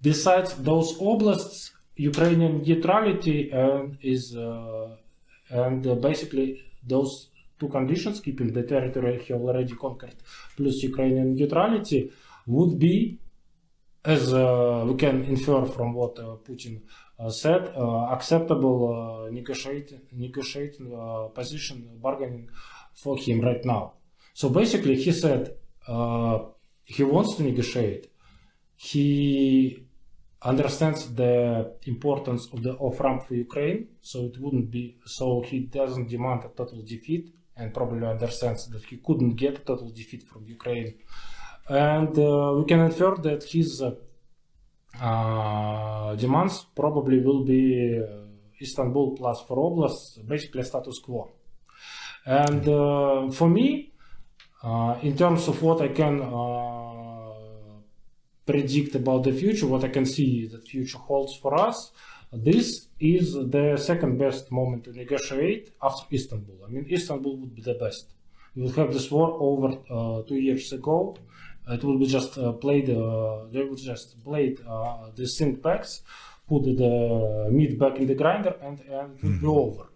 besides 0.00 0.54
those 0.54 0.96
oblasts, 1.00 1.72
Ukrainian 1.96 2.62
neutrality 2.62 3.52
uh, 3.52 3.84
is, 4.02 4.36
uh, 4.36 4.96
and 5.50 5.84
uh, 5.86 5.94
basically 5.96 6.62
those 6.86 7.30
two 7.58 7.68
conditions, 7.68 8.20
keeping 8.20 8.52
the 8.52 8.62
territory 8.62 9.22
he 9.22 9.32
already 9.32 9.74
conquered, 9.74 10.16
plus 10.56 10.82
Ukrainian 10.82 11.34
neutrality, 11.34 12.10
would 12.46 12.78
be, 12.78 13.18
as 14.04 14.32
uh, 14.32 14.84
we 14.86 14.94
can 14.94 15.24
infer 15.24 15.64
from 15.64 15.94
what 15.94 16.18
uh, 16.18 16.36
Putin 16.46 16.82
uh, 17.18 17.30
said, 17.30 17.72
uh, 17.76 18.08
acceptable 18.12 19.24
uh, 19.26 19.30
negotiating, 19.30 20.02
negotiating 20.12 20.92
uh, 20.94 21.28
position, 21.28 21.88
bargaining 22.00 22.48
for 22.92 23.16
him 23.16 23.40
right 23.40 23.64
now. 23.64 23.94
So 24.34 24.50
basically, 24.50 24.96
he 24.96 25.12
said, 25.12 25.56
he 26.84 27.02
wants 27.02 27.36
to 27.36 27.42
negotiate. 27.42 28.10
He 28.76 29.85
understands 30.42 31.14
the 31.14 31.74
importance 31.86 32.48
of 32.52 32.62
the 32.62 32.72
off 32.74 33.00
ramp 33.00 33.22
for 33.24 33.34
Ukraine, 33.34 33.88
so 34.00 34.26
it 34.26 34.38
wouldn't 34.40 34.70
be 34.70 34.98
so 35.04 35.42
he 35.42 35.60
doesn't 35.60 36.08
demand 36.08 36.44
a 36.44 36.48
total 36.48 36.82
defeat, 36.82 37.34
and 37.56 37.72
probably 37.72 38.06
understands 38.06 38.68
that 38.68 38.84
he 38.84 38.98
couldn't 38.98 39.34
get 39.36 39.56
a 39.56 39.64
total 39.70 39.90
defeat 39.90 40.22
from 40.22 40.44
Ukraine, 40.46 40.94
and 41.68 42.18
uh, 42.18 42.54
we 42.58 42.64
can 42.64 42.80
infer 42.80 43.16
that 43.16 43.44
his 43.44 43.82
uh, 43.82 43.92
uh, 45.00 46.14
demands 46.16 46.66
probably 46.74 47.20
will 47.20 47.44
be 47.44 47.98
uh, 47.98 48.26
Istanbul 48.60 49.16
plus 49.16 49.40
four 49.42 49.58
oblasts, 49.58 50.18
basically 50.26 50.62
a 50.62 50.64
status 50.64 50.98
quo. 50.98 51.32
And 52.24 52.66
uh, 52.68 53.30
for 53.30 53.48
me, 53.48 53.92
uh, 54.62 54.98
in 55.02 55.16
terms 55.16 55.48
of 55.48 55.62
what 55.62 55.80
I 55.80 55.88
can 55.88 56.20
predict 58.46 58.94
about 58.94 59.24
the 59.24 59.32
future, 59.32 59.66
what 59.66 59.84
I 59.84 59.88
can 59.88 60.06
see 60.06 60.46
that 60.46 60.66
future 60.66 60.98
holds 60.98 61.34
for 61.36 61.52
us, 61.68 61.92
this 62.32 62.88
is 63.00 63.34
the 63.34 63.76
second 63.76 64.18
best 64.18 64.50
moment 64.50 64.84
to 64.84 64.92
negotiate 64.92 65.72
after 65.82 66.06
Istanbul. 66.14 66.58
I 66.66 66.70
mean, 66.70 66.86
Istanbul 66.90 67.36
would 67.38 67.54
be 67.54 67.62
the 67.62 67.74
best. 67.74 68.12
We 68.54 68.62
will 68.62 68.72
have 68.72 68.92
this 68.92 69.10
war 69.10 69.36
over 69.40 69.78
uh, 69.90 70.22
two 70.22 70.36
years 70.36 70.72
ago. 70.72 71.16
It 71.68 71.82
would 71.84 71.98
be 71.98 72.06
just 72.06 72.38
uh, 72.38 72.52
played. 72.52 72.88
Uh, 72.90 73.46
they 73.52 73.62
would 73.62 73.78
just 73.78 74.22
played 74.24 74.60
uh, 74.66 75.10
the 75.14 75.26
sync 75.26 75.62
packs, 75.62 76.02
put 76.48 76.64
the 76.64 77.48
meat 77.50 77.78
back 77.78 77.96
in 77.96 78.06
the 78.06 78.14
grinder, 78.14 78.54
and, 78.62 78.80
and 78.80 79.18
it 79.18 79.24
would 79.24 79.40
be 79.40 79.46
over. 79.46 79.86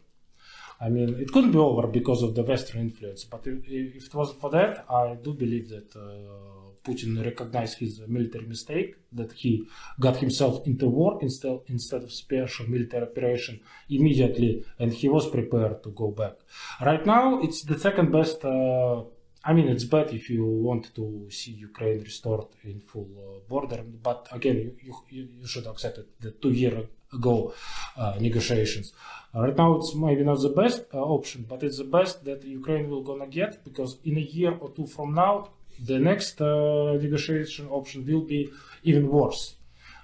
I 0.81 0.89
mean, 0.89 1.11
it 1.21 1.31
couldn't 1.33 1.53
be 1.53 1.59
over 1.59 1.87
because 1.87 2.23
of 2.23 2.35
the 2.35 2.43
Western 2.43 2.81
influence. 2.81 3.25
But 3.25 3.47
if, 3.47 3.59
if 3.67 4.07
it 4.07 4.15
was 4.15 4.33
for 4.33 4.51
that, 4.51 4.85
I 4.91 5.15
do 5.15 5.35
believe 5.35 5.69
that 5.69 5.95
uh, 5.95 6.70
Putin 6.85 7.23
recognized 7.25 7.79
his 7.79 8.01
military 8.07 8.47
mistake, 8.47 8.97
that 9.13 9.33
he 9.33 9.67
got 9.99 10.17
himself 10.17 10.67
into 10.67 10.87
war 10.87 11.19
instead 11.21 11.61
instead 11.67 12.03
of 12.03 12.13
special 12.13 12.67
military 12.69 13.03
operation 13.03 13.61
immediately, 13.89 14.65
and 14.79 14.93
he 14.93 15.09
was 15.09 15.29
prepared 15.29 15.83
to 15.83 15.91
go 15.91 16.11
back. 16.11 16.35
Right 16.81 17.05
now, 17.05 17.41
it's 17.41 17.63
the 17.63 17.79
second 17.79 18.11
best. 18.13 18.45
Uh, 18.45 19.03
I 19.43 19.55
mean, 19.55 19.69
it's 19.69 19.85
bad 19.85 20.11
if 20.13 20.29
you 20.29 20.45
want 20.45 20.95
to 20.97 21.29
see 21.31 21.53
Ukraine 21.53 22.01
restored 22.01 22.49
in 22.65 22.81
full 22.81 23.09
uh, 23.17 23.49
border, 23.49 23.83
but 23.83 24.29
again, 24.33 24.77
you, 24.83 24.95
you, 25.09 25.29
you 25.41 25.47
should 25.47 25.67
accept 25.67 25.97
it. 25.99 26.09
The 26.21 26.33
two 26.33 26.51
year 26.51 26.85
ago 27.13 27.55
uh, 27.97 28.17
negotiations. 28.21 28.93
Right 29.35 29.57
now, 29.57 29.77
it's 29.77 29.95
maybe 29.95 30.25
not 30.25 30.41
the 30.41 30.51
best 30.51 30.83
uh, 30.93 30.99
option, 30.99 31.47
but 31.49 31.63
it's 31.63 31.79
the 31.79 31.85
best 31.85 32.25
that 32.25 32.45
Ukraine 32.45 32.89
will 32.91 33.03
gonna 33.03 33.27
get 33.27 33.65
because 33.65 33.99
in 34.05 34.17
a 34.19 34.21
year 34.21 34.53
or 34.61 34.71
two 34.71 34.87
from 34.87 35.15
now, 35.15 35.51
the 35.85 35.99
next 35.99 36.41
uh, 36.41 36.99
negotiation 37.01 37.69
option 37.69 38.07
will 38.07 38.23
be 38.23 38.51
even 38.83 39.09
worse. 39.09 39.57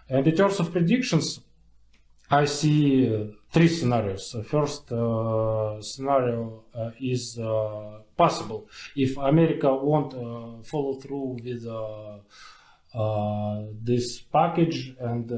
And 0.09 0.27
in 0.27 0.37
terms 0.37 0.61
of 0.61 0.73
predictions, 0.73 1.41
I 2.31 2.45
see 2.47 3.15
uh, 3.15 3.27
three 3.53 3.69
scenarios. 3.69 4.33
The 4.33 4.43
first 4.43 4.91
uh, 4.91 5.81
scenario 5.81 6.65
uh, 6.75 6.91
is 7.01 7.39
uh, 7.39 8.01
possible 8.17 8.69
if 8.97 9.17
America 9.17 9.73
won't 9.75 10.15
uh, 10.15 10.63
follow 10.63 10.95
through 10.95 11.37
with 11.45 11.67
this 13.85 14.21
package 14.21 14.95
and 14.99 15.31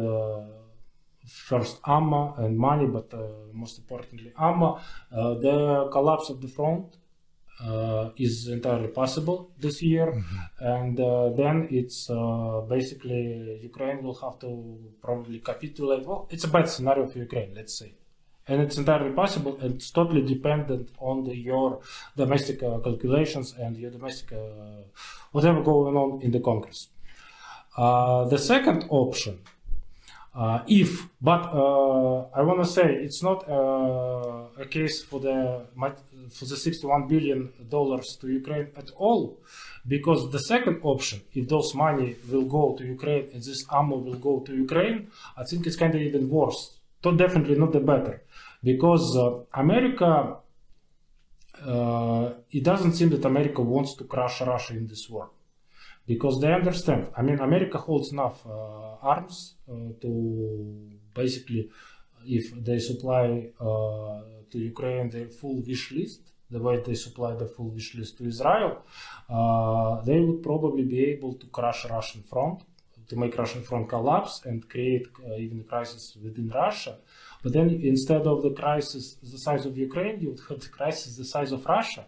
first 1.26 1.80
ammo 1.86 2.34
and 2.38 2.56
money, 2.56 2.86
but 2.86 3.12
most 3.52 3.78
importantly 3.78 4.32
ammo. 4.38 4.80
Uh, 5.12 5.34
the 5.34 5.88
collapse 5.92 6.30
of 6.30 6.40
the 6.40 6.48
front 6.48 6.96
uh, 7.64 8.10
is 8.16 8.48
entirely 8.48 8.88
possible 8.88 9.50
this 9.58 9.82
year, 9.82 10.22
and 10.60 10.98
uh, 11.00 11.30
then 11.30 11.66
it's 11.70 12.08
uh, 12.10 12.60
basically 12.68 13.60
Ukraine 13.62 14.02
will 14.02 14.14
have 14.14 14.38
to 14.40 14.78
probably 15.02 15.40
capitulate. 15.40 16.06
Well, 16.06 16.28
it's 16.30 16.44
a 16.44 16.48
bad 16.48 16.68
scenario 16.68 17.06
for 17.06 17.18
Ukraine, 17.18 17.52
let's 17.54 17.76
say, 17.78 17.94
and 18.46 18.60
it's 18.62 18.78
entirely 18.78 19.12
possible. 19.12 19.58
And 19.60 19.74
it's 19.74 19.90
totally 19.90 20.22
dependent 20.22 20.90
on 20.98 21.24
the, 21.24 21.36
your 21.36 21.80
domestic 22.16 22.62
uh, 22.62 22.78
calculations 22.78 23.54
and 23.58 23.76
your 23.76 23.90
domestic 23.90 24.32
uh, 24.32 24.82
whatever 25.32 25.62
going 25.62 25.96
on 25.96 26.22
in 26.22 26.30
the 26.30 26.40
Congress. 26.40 26.88
Uh, 27.76 28.24
the 28.24 28.38
second 28.38 28.86
option 28.88 29.40
uh, 30.38 30.62
if, 30.68 31.08
but 31.20 31.46
uh, 31.52 32.26
I 32.32 32.42
want 32.42 32.60
to 32.62 32.64
say 32.64 32.94
it's 32.94 33.24
not 33.24 33.48
uh, 33.50 34.62
a 34.64 34.66
case 34.70 35.02
for 35.02 35.18
the 35.18 35.66
for 36.30 36.44
the 36.44 36.56
61 36.56 37.08
billion 37.08 37.52
dollars 37.68 38.16
to 38.20 38.28
Ukraine 38.28 38.68
at 38.76 38.90
all, 38.96 39.40
because 39.88 40.30
the 40.30 40.38
second 40.38 40.78
option, 40.84 41.22
if 41.34 41.48
those 41.48 41.74
money 41.74 42.14
will 42.30 42.44
go 42.44 42.76
to 42.78 42.84
Ukraine 42.84 43.24
and 43.32 43.42
this 43.42 43.64
ammo 43.72 43.96
will 43.96 44.20
go 44.28 44.38
to 44.46 44.54
Ukraine, 44.54 45.08
I 45.36 45.42
think 45.42 45.66
it's 45.66 45.74
kind 45.74 45.94
of 45.96 46.00
even 46.00 46.30
worse. 46.30 46.78
So 47.02 47.10
definitely 47.16 47.56
not 47.58 47.72
the 47.72 47.80
better, 47.80 48.22
because 48.62 49.16
uh, 49.16 49.40
America. 49.54 50.36
Uh, 51.60 52.34
it 52.52 52.62
doesn't 52.62 52.92
seem 52.92 53.08
that 53.08 53.24
America 53.24 53.60
wants 53.60 53.96
to 53.96 54.04
crush 54.04 54.40
Russia 54.42 54.74
in 54.74 54.86
this 54.86 55.10
war 55.10 55.28
because 56.12 56.40
they 56.40 56.52
understand. 56.60 57.02
I 57.18 57.20
mean, 57.22 57.38
America 57.38 57.78
holds 57.78 58.08
enough 58.12 58.38
uh, 58.46 59.12
arms 59.14 59.36
uh, 59.70 59.92
to 60.02 60.10
basically, 61.14 61.70
if 62.38 62.44
they 62.64 62.78
supply 62.78 63.24
uh, 63.60 64.20
to 64.50 64.56
Ukraine 64.72 65.10
their 65.10 65.28
full 65.28 65.58
wish 65.70 65.92
list, 65.92 66.22
the 66.50 66.60
way 66.66 66.80
they 66.88 66.94
supply 66.94 67.34
the 67.34 67.48
full 67.54 67.70
wish 67.76 67.94
list 67.94 68.16
to 68.18 68.24
Israel, 68.32 68.72
uh, 69.28 70.00
they 70.08 70.18
would 70.18 70.42
probably 70.42 70.84
be 70.94 71.00
able 71.14 71.34
to 71.34 71.46
crush 71.58 71.84
Russian 71.96 72.22
front, 72.22 72.58
to 73.10 73.16
make 73.16 73.36
Russian 73.36 73.62
front 73.62 73.86
collapse 73.88 74.34
and 74.46 74.66
create 74.68 75.06
uh, 75.26 75.34
even 75.44 75.60
a 75.60 75.64
crisis 75.64 76.16
within 76.24 76.48
Russia. 76.48 76.94
But 77.42 77.52
then 77.52 77.68
instead 77.92 78.24
of 78.32 78.42
the 78.42 78.54
crisis 78.62 79.04
the 79.32 79.40
size 79.46 79.64
of 79.66 79.76
Ukraine, 79.76 80.16
you 80.22 80.28
would 80.30 80.42
have 80.48 80.60
the 80.60 80.72
crisis 80.78 81.16
the 81.16 81.28
size 81.36 81.52
of 81.52 81.64
Russia. 81.66 82.04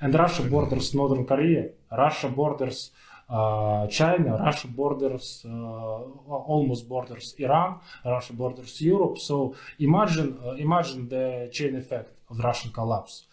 And 0.00 0.14
Russia 0.14 0.42
borders 0.42 0.94
Northern 0.94 1.24
Korea. 1.26 1.64
Russia 2.04 2.28
borders 2.28 2.90
uh, 3.28 3.86
China. 3.88 4.36
Russia 4.38 4.68
borders 4.68 5.44
uh, 5.44 5.48
almost 5.48 6.88
borders 6.88 7.34
Iran. 7.38 7.80
Russia 8.04 8.32
borders 8.32 8.80
Europe. 8.80 9.18
So 9.18 9.54
imagine 9.78 10.38
uh, 10.44 10.54
imagine 10.54 11.08
the 11.08 11.48
chain 11.52 11.76
effect 11.76 12.10
of 12.30 12.38
Russian 12.38 12.72
collapse. 12.72 13.26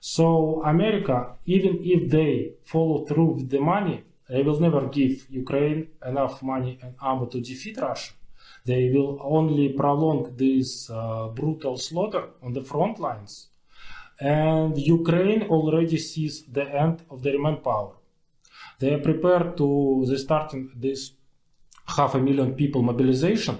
So 0.00 0.62
America, 0.64 1.34
even 1.46 1.80
if 1.82 2.10
they 2.10 2.52
follow 2.64 3.04
through 3.04 3.30
with 3.38 3.50
the 3.50 3.60
money, 3.60 4.04
they 4.28 4.42
will 4.42 4.60
never 4.60 4.86
give 4.86 5.26
Ukraine 5.30 5.88
enough 6.06 6.42
money 6.42 6.78
and 6.82 6.94
ammo 7.02 7.26
to 7.26 7.40
defeat 7.40 7.76
Russia. 7.78 8.12
They 8.64 8.90
will 8.90 9.18
only 9.22 9.70
prolong 9.70 10.36
this 10.36 10.90
uh, 10.90 11.28
brutal 11.28 11.78
slaughter 11.78 12.24
on 12.42 12.52
the 12.52 12.62
front 12.62 12.98
lines 13.00 13.48
and 14.20 14.76
Ukraine 14.76 15.44
already 15.44 15.96
sees 15.96 16.44
the 16.44 16.64
end 16.64 17.02
of 17.10 17.22
the 17.22 17.30
their 17.30 17.40
manpower. 17.40 17.94
They 18.78 18.94
are 18.94 19.02
prepared 19.10 19.56
to 19.56 20.04
they 20.08 20.16
starting 20.16 20.70
this 20.76 21.12
half 21.96 22.14
a 22.14 22.18
million 22.18 22.54
people 22.54 22.82
mobilization, 22.82 23.58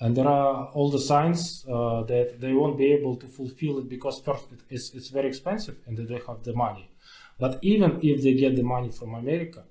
and 0.00 0.16
there 0.16 0.28
are 0.28 0.66
all 0.76 0.90
the 0.90 1.00
signs 1.00 1.66
uh, 1.66 2.02
that 2.04 2.40
they 2.40 2.52
won't 2.52 2.78
be 2.78 2.92
able 2.92 3.16
to 3.16 3.26
fulfill 3.26 3.78
it 3.80 3.88
because 3.88 4.20
first 4.20 4.46
it 4.52 4.60
is 4.70 4.92
it's 4.94 5.08
very 5.08 5.28
expensive 5.28 5.76
and 5.86 5.96
they 5.96 6.04
don't 6.04 6.26
have 6.26 6.42
the 6.44 6.54
money. 6.54 6.90
But 7.38 7.58
even 7.62 8.00
if 8.02 8.22
they 8.22 8.34
get 8.34 8.56
the 8.56 8.62
money 8.62 8.90
from 8.90 9.14
America, 9.14 9.64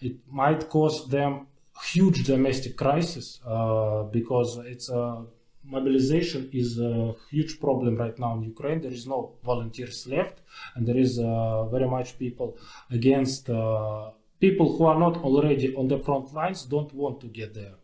it 0.00 0.16
might 0.28 0.68
cause 0.68 1.08
them 1.08 1.46
huge 1.92 2.24
domestic 2.24 2.76
crisis 2.76 3.40
uh, 3.46 4.04
because 4.04 4.58
it's 4.58 4.88
a 4.88 5.24
mobilization 5.64 6.50
is 6.52 6.78
a 6.78 7.14
huge 7.30 7.60
problem 7.60 7.96
right 7.96 8.18
now 8.18 8.34
in 8.36 8.42
Ukraine. 8.42 8.80
There 8.80 8.92
is 8.92 9.06
no 9.06 9.32
volunteers 9.44 10.06
left, 10.06 10.40
and 10.74 10.86
there 10.86 10.96
is 10.96 11.18
uh, 11.18 11.64
very 11.66 11.88
much 11.88 12.18
people 12.18 12.56
against 12.90 13.48
uh, 13.50 14.10
people 14.44 14.68
who 14.74 14.84
are 14.90 14.98
not 15.06 15.14
already 15.28 15.68
on 15.80 15.86
the 15.92 15.98
front 16.06 16.26
lines 16.38 16.60
don't 16.74 16.92
want 17.02 17.16
to 17.22 17.28
get 17.40 17.50
there 17.60 17.76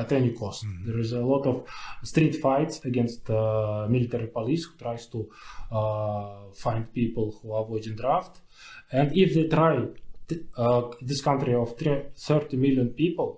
at 0.00 0.08
any 0.12 0.32
cost. 0.40 0.60
There 0.86 0.98
is 1.04 1.12
a 1.12 1.24
lot 1.32 1.44
of 1.50 1.56
street 2.10 2.34
fights 2.46 2.76
against 2.90 3.22
uh, 3.30 3.86
military 3.96 4.28
police 4.38 4.62
who 4.66 4.74
tries 4.84 5.04
to 5.14 5.18
uh, 5.78 6.52
find 6.64 6.82
people 7.00 7.26
who 7.36 7.46
are 7.54 7.62
avoiding 7.64 7.96
draft, 8.02 8.34
and 8.98 9.06
if 9.22 9.28
they 9.36 9.46
try 9.56 9.72
th- 10.28 10.42
uh, 10.56 10.82
this 11.10 11.20
country 11.28 11.54
of 11.54 11.68
tre- 11.80 12.06
30 12.16 12.56
million 12.56 12.88
people 13.02 13.28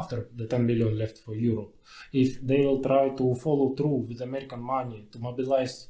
after 0.00 0.28
the 0.36 0.46
10 0.46 0.66
million 0.66 0.98
left 1.02 1.18
for 1.18 1.34
Europe, 1.34 1.72
if 2.12 2.40
they 2.48 2.60
will 2.66 2.80
try 2.82 3.04
to 3.20 3.34
follow 3.44 3.74
through 3.76 3.98
with 4.08 4.20
American 4.20 4.60
money 4.60 5.06
to 5.12 5.18
mobilize 5.18 5.88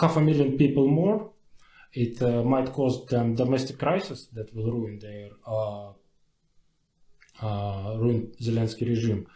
half 0.00 0.16
a 0.16 0.20
million 0.20 0.56
people 0.56 0.86
more, 0.88 1.30
it 1.92 2.20
uh, 2.22 2.42
might 2.42 2.72
cause 2.72 3.06
them 3.06 3.34
domestic 3.34 3.78
crisis 3.78 4.26
that 4.32 4.54
will 4.54 4.70
ruin 4.70 4.98
their 4.98 5.30
uh, 5.46 5.90
uh, 7.42 7.96
ruin 7.98 8.32
Zelensky 8.40 8.86
regime. 8.88 9.26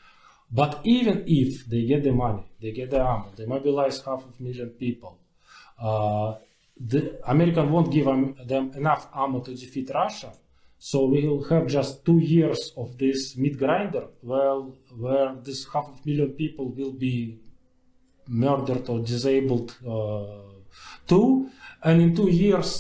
But 0.50 0.80
even 0.84 1.24
if 1.26 1.66
they 1.66 1.84
get 1.84 2.02
the 2.02 2.12
money, 2.12 2.44
they 2.60 2.72
get 2.72 2.90
the 2.90 3.00
ammo, 3.00 3.32
they 3.34 3.46
mobilize 3.46 4.02
half 4.02 4.24
a 4.24 4.42
million 4.42 4.70
people, 4.70 5.18
uh, 5.80 6.34
the 6.78 7.20
American 7.26 7.70
won't 7.70 7.90
give 7.90 8.04
them 8.04 8.72
enough 8.74 9.08
ammo 9.14 9.40
to 9.40 9.54
defeat 9.54 9.90
Russia. 9.94 10.32
So 10.78 11.06
we 11.06 11.26
will 11.26 11.44
have 11.44 11.68
just 11.68 12.04
two 12.04 12.18
years 12.18 12.72
of 12.76 12.98
this 12.98 13.36
meat 13.36 13.56
grinder, 13.56 14.08
well, 14.20 14.76
where 14.98 15.34
this 15.36 15.64
half 15.72 15.88
of 15.88 16.04
million 16.04 16.30
people 16.32 16.70
will 16.70 16.92
be 16.92 17.38
murdered 18.26 18.88
or 18.88 18.98
disabled 19.00 19.76
uh, 19.88 20.60
too, 21.06 21.50
and 21.82 22.00
in 22.04 22.14
two 22.14 22.30
years, 22.30 22.70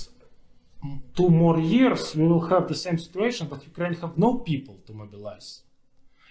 two 1.18 1.30
more 1.30 1.58
years, 1.58 2.02
we 2.16 2.26
will 2.26 2.46
have 2.52 2.64
the 2.68 2.74
same 2.74 2.98
situation, 3.06 3.46
but 3.48 3.64
Ukraine 3.64 3.94
have 3.94 4.14
no 4.16 4.30
people 4.50 4.76
to 4.86 4.92
mobilize. 4.92 5.48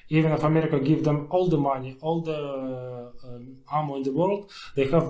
Even 0.09 0.31
if 0.37 0.43
America 0.43 0.77
give 0.79 1.01
them 1.03 1.27
all 1.29 1.47
the 1.47 1.57
money, 1.57 1.97
all 2.01 2.19
the 2.21 2.41
um, 3.27 3.57
ammo 3.71 3.95
in 3.95 4.03
the 4.03 4.11
world, 4.19 4.41
they 4.75 4.87
have 4.95 5.07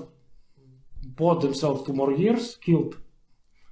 bought 1.04 1.42
themselves 1.42 1.80
two 1.86 1.94
more 1.94 2.14
years, 2.14 2.44
killed 2.58 2.94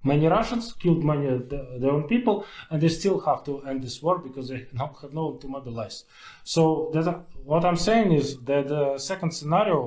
many 0.04 0.28
Russians, 0.28 0.74
killed 0.74 1.04
many 1.04 1.28
of 1.28 1.50
the- 1.50 1.78
their 1.80 1.92
own 1.92 2.06
people, 2.14 2.46
and 2.70 2.82
they 2.82 2.90
still 2.90 3.20
have 3.30 3.44
to 3.44 3.54
end 3.70 3.84
this 3.84 4.02
war 4.02 4.16
because 4.28 4.48
they 4.50 4.66
now 4.74 4.90
have 5.02 5.14
no 5.14 5.26
one 5.28 5.40
to 5.40 5.48
mobilize. 5.48 5.98
So 6.44 6.90
that, 6.94 7.06
what 7.44 7.64
I'm 7.66 7.76
saying 7.76 8.12
is 8.14 8.28
that 8.50 8.68
the 8.68 8.98
second 8.98 9.32
scenario, 9.40 9.80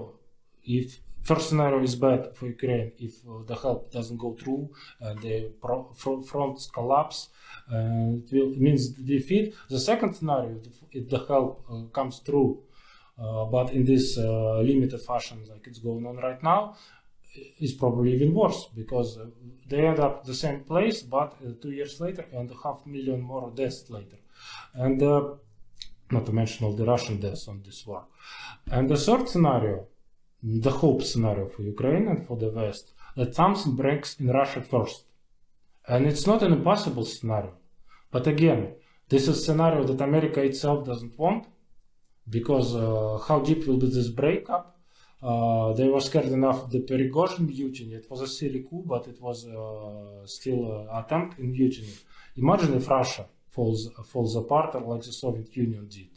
if 0.62 1.01
first 1.23 1.49
scenario 1.49 1.81
is 1.82 1.94
bad 1.97 2.35
for 2.36 2.47
Ukraine, 2.47 2.93
if 2.99 3.15
uh, 3.28 3.43
the 3.51 3.55
help 3.55 3.81
doesn't 3.97 4.19
go 4.19 4.31
through 4.40 4.70
and 5.01 5.20
the 5.27 5.36
pro- 5.62 5.90
fro- 6.01 6.23
fronts 6.23 6.66
collapse, 6.78 7.28
uh, 7.73 8.19
it 8.20 8.28
will 8.32 8.51
means 8.66 8.89
defeat. 8.89 9.55
The 9.69 9.81
second 9.90 10.15
scenario, 10.15 10.61
if- 10.93 11.09
the 11.15 11.20
help 11.32 11.65
uh, 11.70 11.82
comes 11.99 12.16
through, 12.27 12.51
uh, 13.23 13.44
but 13.57 13.66
in 13.77 13.85
this 13.85 14.19
uh, 14.19 14.61
limited 14.70 15.01
fashion, 15.01 15.39
like 15.51 15.65
it's 15.66 15.78
going 15.78 16.05
on 16.07 16.16
right 16.16 16.43
now, 16.43 16.61
is 17.61 17.73
probably 17.73 18.12
even 18.15 18.35
worse 18.35 18.69
because 18.77 19.16
uh, 19.19 19.27
they 19.69 19.86
end 19.86 20.01
up 20.01 20.24
the 20.24 20.35
same 20.35 20.61
place, 20.65 21.03
but 21.03 21.31
uh, 21.35 21.53
two 21.62 21.73
years 21.73 22.01
later 22.01 22.24
and 22.32 22.51
a 22.51 22.55
half 22.62 22.85
million 22.86 23.20
more 23.20 23.51
deaths 23.51 23.89
later, 23.89 24.19
and 24.74 25.03
uh, 25.03 25.35
not 26.11 26.27
to 26.27 26.32
mention 26.32 26.66
all 26.66 26.74
the 26.74 26.85
Russian 26.85 27.19
deaths 27.20 27.49
on 27.49 27.62
this 27.65 27.86
war. 27.86 28.05
And 28.70 28.89
the 28.90 28.97
third 28.99 29.28
scenario, 29.28 29.86
the 30.43 30.70
hope 30.70 31.02
scenario 31.02 31.48
for 31.48 31.62
Ukraine 31.62 32.09
and 32.09 32.27
for 32.27 32.36
the 32.36 32.51
West, 32.51 32.93
that 33.16 33.35
something 33.35 33.74
breaks 33.77 34.19
in 34.20 34.28
Russia 34.28 34.60
first, 34.60 35.05
and 35.86 36.06
it's 36.06 36.27
not 36.27 36.43
an 36.43 36.52
impossible 36.52 37.05
scenario, 37.05 37.55
but 38.10 38.27
again, 38.27 38.74
this 39.09 39.28
is 39.28 39.39
a 39.39 39.43
scenario 39.43 39.85
that 39.85 40.01
America 40.01 40.43
itself 40.43 40.86
doesn't 40.86 41.19
want 41.19 41.47
because 42.28 42.74
uh, 42.74 43.19
how 43.27 43.40
deep 43.40 43.66
will 43.66 43.77
be 43.77 43.89
this 43.89 44.09
breakup? 44.09 44.78
Uh, 45.23 45.73
they 45.74 45.86
were 45.86 46.01
scared 46.01 46.27
enough 46.27 46.64
of 46.64 46.70
the 46.70 46.81
Prigozhin 46.81 47.47
mutiny. 47.47 47.94
It 47.94 48.10
was 48.10 48.23
a 48.23 48.27
silly 48.27 48.64
coup, 48.69 48.85
but 48.86 49.06
it 49.06 49.20
was 49.20 49.47
uh, 49.47 50.27
still 50.27 50.60
an 50.81 50.89
attempt 51.01 51.39
in 51.39 51.52
mutiny. 51.52 51.94
Imagine 52.36 52.74
if 52.74 52.89
Russia 52.89 53.27
falls 53.48 53.89
falls 54.12 54.35
apart 54.35 54.74
like 54.86 55.02
the 55.02 55.12
Soviet 55.12 55.55
Union 55.56 55.86
did. 55.89 56.09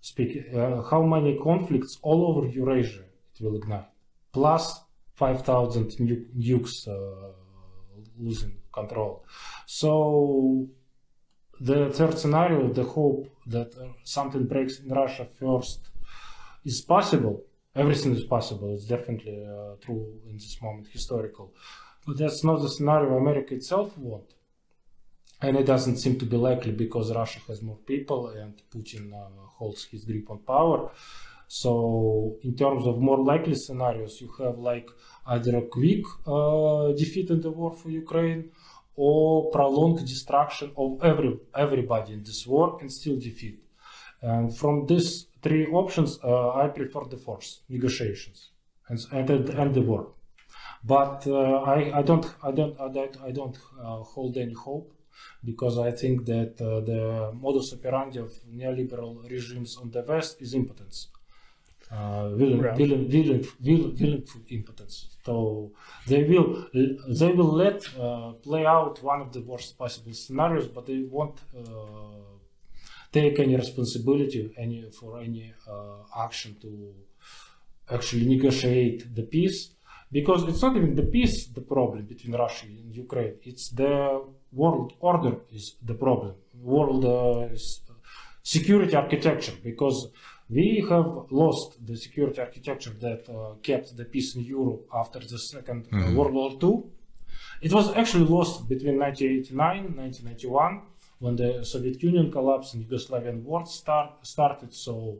Speak, 0.00 0.30
uh, 0.54 0.82
how 0.82 1.02
many 1.02 1.38
conflicts 1.42 1.98
all 2.02 2.20
over 2.28 2.46
Eurasia 2.46 3.04
will 3.40 3.56
ignite? 3.56 3.88
Plus 4.32 4.80
5,000 5.16 5.96
nukes 5.98 6.88
uh, 6.88 6.94
losing 8.18 8.56
control. 8.72 9.24
So 9.66 10.68
the 11.60 11.90
third 11.90 12.18
scenario, 12.18 12.72
the 12.72 12.84
hope 12.84 13.28
that 13.46 13.76
uh, 13.76 13.88
something 14.04 14.46
breaks 14.46 14.80
in 14.80 14.88
Russia 14.88 15.26
first, 15.38 15.90
is 16.64 16.80
possible. 16.80 17.44
Everything 17.74 18.14
is 18.14 18.24
possible. 18.24 18.74
It's 18.74 18.86
definitely 18.86 19.44
uh, 19.44 19.76
true 19.80 20.20
in 20.26 20.34
this 20.34 20.56
moment, 20.62 20.88
historical. 20.88 21.52
But 22.06 22.18
that's 22.18 22.42
not 22.42 22.62
the 22.62 22.68
scenario 22.68 23.16
America 23.16 23.54
itself 23.54 23.96
want. 23.98 24.34
And 25.42 25.56
it 25.56 25.64
doesn't 25.64 25.98
seem 25.98 26.18
to 26.18 26.26
be 26.26 26.36
likely 26.36 26.72
because 26.72 27.14
Russia 27.14 27.40
has 27.48 27.62
more 27.62 27.78
people 27.86 28.28
and 28.28 28.60
Putin 28.70 29.12
uh, 29.12 29.28
holds 29.46 29.84
his 29.84 30.04
grip 30.04 30.30
on 30.30 30.38
power. 30.38 30.90
So, 31.52 32.36
in 32.44 32.54
terms 32.54 32.86
of 32.86 33.00
more 33.00 33.18
likely 33.24 33.56
scenarios, 33.56 34.20
you 34.20 34.30
have 34.38 34.60
like 34.60 34.88
either 35.26 35.56
a 35.56 35.62
quick 35.62 36.04
uh, 36.24 36.92
defeat 36.92 37.28
in 37.28 37.40
the 37.40 37.50
war 37.50 37.72
for 37.72 37.90
Ukraine 37.90 38.52
or 38.94 39.50
prolonged 39.50 39.98
destruction 40.06 40.70
of 40.76 40.88
every 41.02 41.40
everybody 41.56 42.12
in 42.12 42.22
this 42.22 42.46
war 42.46 42.78
and 42.80 42.88
still 42.92 43.18
defeat. 43.18 43.58
And 44.22 44.56
from 44.56 44.86
these 44.86 45.26
three 45.42 45.66
options, 45.66 46.20
uh, 46.22 46.50
I 46.62 46.68
prefer 46.68 47.02
the 47.10 47.16
force 47.16 47.48
negotiations 47.68 48.38
and 48.88 49.00
and, 49.10 49.48
and 49.62 49.74
the 49.74 49.82
war. 49.82 50.04
But 50.84 51.26
uh, 51.26 51.62
I, 51.76 51.78
I 51.98 52.02
don't 52.02 52.26
I 52.48 52.52
don't 52.52 52.74
I 52.80 52.88
don't, 52.96 53.16
I 53.28 53.30
don't 53.32 53.58
uh, 53.76 54.04
hold 54.12 54.36
any 54.36 54.54
hope 54.54 54.88
because 55.44 55.78
I 55.78 55.90
think 55.90 56.26
that 56.26 56.52
uh, 56.60 56.78
the 56.90 57.32
modus 57.34 57.72
operandi 57.72 58.20
of 58.20 58.30
neoliberal 58.56 59.28
regimes 59.28 59.76
on 59.82 59.90
the 59.90 60.02
West 60.10 60.40
is 60.40 60.54
impotence. 60.54 61.08
Uh, 61.92 62.30
willing, 62.38 62.60
Right. 62.60 62.78
willing 62.78 64.24
impotence. 64.48 64.96
So 65.26 65.72
they 66.06 66.22
will 66.22 66.48
they 67.20 67.32
will 67.32 67.52
let 67.64 67.78
uh, 67.98 68.32
play 68.46 68.64
out 68.64 69.02
one 69.02 69.20
of 69.20 69.32
the 69.32 69.40
worst 69.40 69.76
possible 69.76 70.12
scenarios, 70.12 70.68
but 70.68 70.86
they 70.86 71.00
won't 71.16 71.38
uh, 71.52 71.62
take 73.10 73.40
any 73.40 73.56
responsibility 73.56 74.40
any 74.56 74.78
for 74.98 75.18
any 75.18 75.52
uh, 75.68 76.24
action 76.26 76.50
to 76.64 76.70
actually 77.96 78.24
negotiate 78.34 79.12
the 79.18 79.24
peace 79.24 79.58
because 80.12 80.44
it's 80.48 80.62
not 80.62 80.76
even 80.76 80.94
the 80.94 81.08
peace 81.16 81.36
the 81.58 81.60
problem 81.60 82.02
between 82.04 82.32
Russia 82.36 82.66
and 82.66 82.94
Ukraine. 82.94 83.34
It's 83.42 83.68
the 83.70 83.94
world 84.52 84.92
order 85.00 85.34
is 85.52 85.64
the 85.90 85.94
problem. 85.94 86.34
World 86.72 87.04
uh, 87.04 87.48
security 88.42 88.94
architecture 88.94 89.56
because 89.70 90.08
we 90.50 90.84
have 90.88 91.26
lost 91.30 91.84
the 91.86 91.96
security 91.96 92.40
architecture 92.40 92.94
that 93.00 93.28
uh, 93.28 93.54
kept 93.62 93.96
the 93.96 94.04
peace 94.04 94.34
in 94.34 94.42
Europe 94.42 94.86
after 94.92 95.20
the 95.20 95.36
2nd 95.36 95.86
uh, 95.92 96.12
World 96.16 96.34
War 96.34 96.50
II. 96.62 96.82
It 97.62 97.72
was 97.72 97.94
actually 97.94 98.24
lost 98.24 98.68
between 98.68 98.98
1989 98.98 99.86
and 99.86 99.96
1991 99.96 100.82
when 101.20 101.36
the 101.36 101.64
Soviet 101.64 102.02
Union 102.02 102.32
collapsed 102.32 102.74
and 102.74 102.84
Yugoslavian 102.84 103.42
war 103.42 103.64
start, 103.66 104.26
started. 104.26 104.72
So 104.74 105.18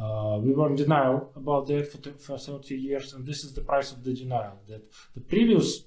uh, 0.00 0.38
we 0.40 0.52
were 0.52 0.68
in 0.68 0.76
denial 0.76 1.30
about 1.36 1.66
that 1.66 1.92
for, 1.92 1.98
t- 1.98 2.14
for 2.18 2.38
30 2.38 2.74
years, 2.74 3.12
and 3.12 3.26
this 3.26 3.44
is 3.44 3.52
the 3.52 3.60
price 3.60 3.92
of 3.92 4.02
the 4.02 4.14
denial 4.14 4.58
that 4.68 4.82
the 5.14 5.20
previous 5.20 5.82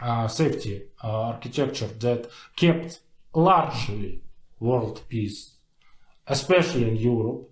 uh, 0.00 0.28
safety 0.28 0.84
uh, 1.02 1.22
architecture 1.32 1.88
that 1.98 2.28
kept 2.54 3.00
largely 3.34 4.22
world 4.60 5.02
peace, 5.08 5.56
especially 6.26 6.88
in 6.88 6.96
Europe, 6.96 7.49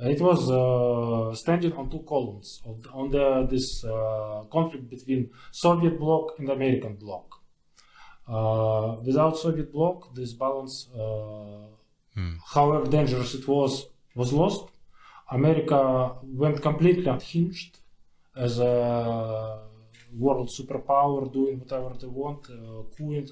it 0.00 0.20
was 0.20 0.50
uh, 0.50 1.34
standing 1.34 1.72
on 1.72 1.90
two 1.90 2.04
columns 2.08 2.62
of, 2.64 2.86
on 2.92 3.10
the, 3.10 3.46
this 3.50 3.84
uh, 3.84 4.44
conflict 4.50 4.88
between 4.88 5.30
Soviet 5.50 5.98
bloc 5.98 6.38
and 6.38 6.48
American 6.50 6.94
bloc. 6.94 7.34
Uh, 8.28 8.96
without 9.04 9.36
Soviet 9.36 9.72
bloc, 9.72 10.14
this 10.14 10.32
balance, 10.34 10.88
uh, 10.94 11.66
however 12.54 12.86
dangerous 12.88 13.34
it 13.34 13.46
was, 13.48 13.86
was 14.14 14.32
lost. 14.32 14.68
America 15.30 16.12
went 16.22 16.60
completely 16.62 17.06
unhinged 17.06 17.78
as 18.36 18.58
a 18.60 19.62
world 20.16 20.48
superpower, 20.48 21.30
doing 21.32 21.58
whatever 21.58 21.94
they 22.00 22.06
want, 22.06 22.48
uh, 22.50 22.82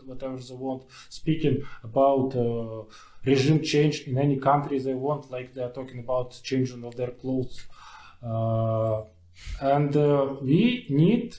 whatever 0.04 0.36
they 0.36 0.54
want, 0.54 0.82
speaking 1.08 1.62
about 1.82 2.34
uh, 2.36 2.82
regime 3.26 3.62
change 3.62 4.02
in 4.08 4.16
any 4.18 4.36
country 4.38 4.78
they 4.78 4.94
want, 4.94 5.30
like 5.30 5.52
they're 5.54 5.70
talking 5.70 5.98
about 5.98 6.40
changing 6.42 6.84
of 6.84 6.96
their 6.96 7.10
clothes. 7.10 7.66
Uh, 8.22 9.02
and 9.60 9.96
uh, 9.96 10.36
we 10.42 10.86
need 10.88 11.36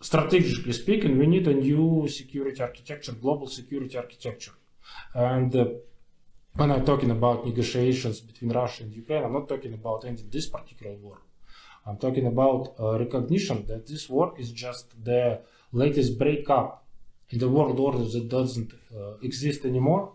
strategically 0.00 0.72
speaking, 0.72 1.18
we 1.18 1.26
need 1.26 1.46
a 1.46 1.54
new 1.54 2.08
security 2.08 2.60
architecture, 2.62 3.12
global 3.12 3.46
security 3.46 3.96
architecture. 3.96 4.52
And 5.14 5.54
uh, 5.54 5.66
when 6.54 6.70
I'm 6.72 6.84
talking 6.84 7.10
about 7.10 7.46
negotiations 7.46 8.20
between 8.20 8.52
Russia 8.52 8.84
and 8.84 8.94
Ukraine, 8.94 9.24
I'm 9.24 9.32
not 9.32 9.48
talking 9.48 9.74
about 9.74 10.04
ending 10.04 10.28
this 10.30 10.46
particular 10.48 10.94
war. 10.96 11.18
I'm 11.86 11.96
talking 11.96 12.26
about 12.26 12.74
uh, 12.78 12.98
recognition 12.98 13.66
that 13.66 13.86
this 13.86 14.08
war 14.08 14.34
is 14.38 14.50
just 14.52 14.92
the 15.04 15.40
latest 15.72 16.18
breakup 16.18 16.77
in 17.30 17.38
the 17.38 17.48
world 17.48 17.78
order 17.78 18.04
that 18.04 18.28
doesn't 18.28 18.72
uh, 18.72 19.16
exist 19.22 19.64
anymore. 19.64 20.12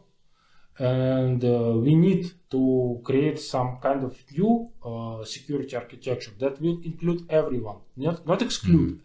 And 0.80 1.44
uh, 1.46 1.74
we 1.86 1.94
need 1.96 2.32
to 2.50 3.00
create 3.04 3.40
some 3.40 3.78
kind 3.80 4.04
of 4.04 4.18
new 4.32 4.72
uh, 4.84 5.24
security 5.24 5.76
architecture 5.76 6.32
that 6.40 6.60
will 6.60 6.80
include 6.84 7.26
everyone, 7.30 7.78
not, 7.96 8.26
not 8.26 8.42
exclude 8.42 9.02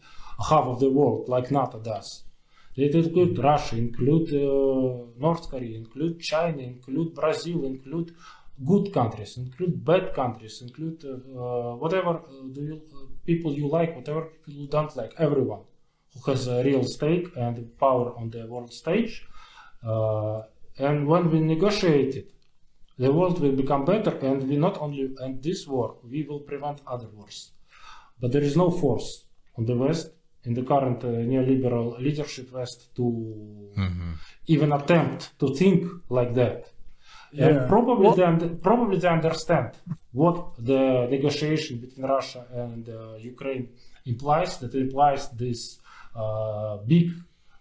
half 0.48 0.64
of 0.64 0.80
the 0.80 0.90
world 0.90 1.28
like 1.28 1.50
NATO 1.50 1.78
does. 1.80 2.24
It 2.74 2.94
include 2.94 3.38
Russia, 3.38 3.76
include 3.76 4.28
uh, 4.32 5.18
North 5.18 5.50
Korea, 5.50 5.76
include 5.76 6.20
China, 6.20 6.62
include 6.62 7.12
Brazil, 7.12 7.64
include 7.64 8.14
good 8.64 8.92
countries, 8.92 9.36
include 9.36 9.84
bad 9.84 10.14
countries, 10.14 10.62
include 10.62 11.04
uh, 11.04 11.12
uh, 11.12 11.76
whatever 11.76 12.20
uh, 12.20 12.48
do 12.52 12.62
you, 12.62 12.80
uh, 12.94 13.06
people 13.26 13.52
you 13.52 13.68
like, 13.68 13.94
whatever 13.94 14.22
people 14.22 14.62
you 14.62 14.68
don't 14.68 14.96
like, 14.96 15.12
everyone 15.18 15.60
who 16.14 16.30
has 16.30 16.46
a 16.48 16.62
real 16.64 16.84
stake 16.84 17.28
and 17.36 17.56
power 17.78 18.08
on 18.16 18.30
the 18.30 18.46
world 18.46 18.72
stage. 18.72 19.26
Uh, 19.86 20.42
and 20.78 21.06
when 21.06 21.30
we 21.30 21.40
negotiate 21.40 22.14
it, 22.16 22.28
the 22.98 23.12
world 23.12 23.40
will 23.40 23.52
become 23.52 23.84
better, 23.84 24.10
and 24.28 24.48
we 24.48 24.56
not 24.56 24.76
only 24.80 25.14
end 25.24 25.42
this 25.42 25.66
war, 25.68 25.96
we 26.12 26.24
will 26.28 26.40
prevent 26.40 26.80
other 26.86 27.08
wars. 27.16 27.52
But 28.20 28.32
there 28.32 28.42
is 28.42 28.56
no 28.56 28.70
force 28.70 29.24
on 29.56 29.66
the 29.66 29.76
West, 29.76 30.10
in 30.44 30.54
the 30.54 30.62
current 30.62 31.04
uh, 31.04 31.08
neoliberal 31.08 32.00
leadership 32.00 32.50
West, 32.52 32.94
to 32.96 33.04
even 34.46 34.72
attempt 34.72 35.38
to 35.38 35.54
think 35.54 35.84
like 36.08 36.34
that. 36.34 36.70
Yeah. 37.32 37.46
And 37.46 37.68
probably, 37.68 38.06
Well- 38.06 38.16
they, 38.16 38.24
und- 38.24 38.62
probably 38.62 38.98
they 38.98 39.08
understand 39.08 39.70
what 40.12 40.36
the 40.58 41.06
negotiation 41.10 41.78
between 41.78 42.06
Russia 42.06 42.46
and 42.52 42.88
uh, 42.88 43.14
Ukraine 43.32 43.68
implies. 44.06 44.58
That 44.58 44.74
implies 44.74 45.28
this 45.44 45.60
uh, 45.78 45.82
big 46.86 47.12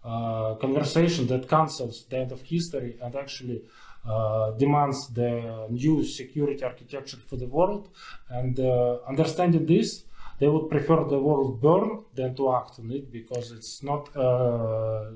uh, 0.04 0.56
conversation 0.56 1.28
that 1.28 1.50
cancels 1.50 2.06
the 2.06 2.18
end 2.18 2.32
of 2.32 2.42
history 2.42 2.98
and 3.02 3.16
actually 3.16 3.62
uh, 4.08 4.52
demands 4.52 5.10
the 5.10 5.68
new 5.70 6.04
security 6.04 6.64
architecture 6.64 7.18
for 7.18 7.36
the 7.36 7.48
world. 7.48 7.90
And 8.30 8.58
uh, 8.60 9.00
understanding 9.08 9.66
this, 9.66 10.06
they 10.40 10.48
would 10.48 10.70
prefer 10.70 11.04
the 11.04 11.20
world 11.20 11.62
burn 11.62 12.06
than 12.16 12.36
to 12.36 12.54
act 12.54 12.80
on 12.80 12.92
it 12.92 13.12
because 13.12 13.52
it's 13.52 13.84
not 13.84 14.16
uh, 14.16 15.12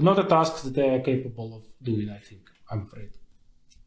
not 0.00 0.18
a 0.18 0.24
task 0.24 0.62
that 0.62 0.74
they 0.74 0.88
are 0.88 1.00
capable 1.00 1.54
of 1.54 1.64
doing. 1.82 2.08
I 2.08 2.18
think. 2.18 2.42
I'm 2.70 2.82
afraid. 2.82 3.10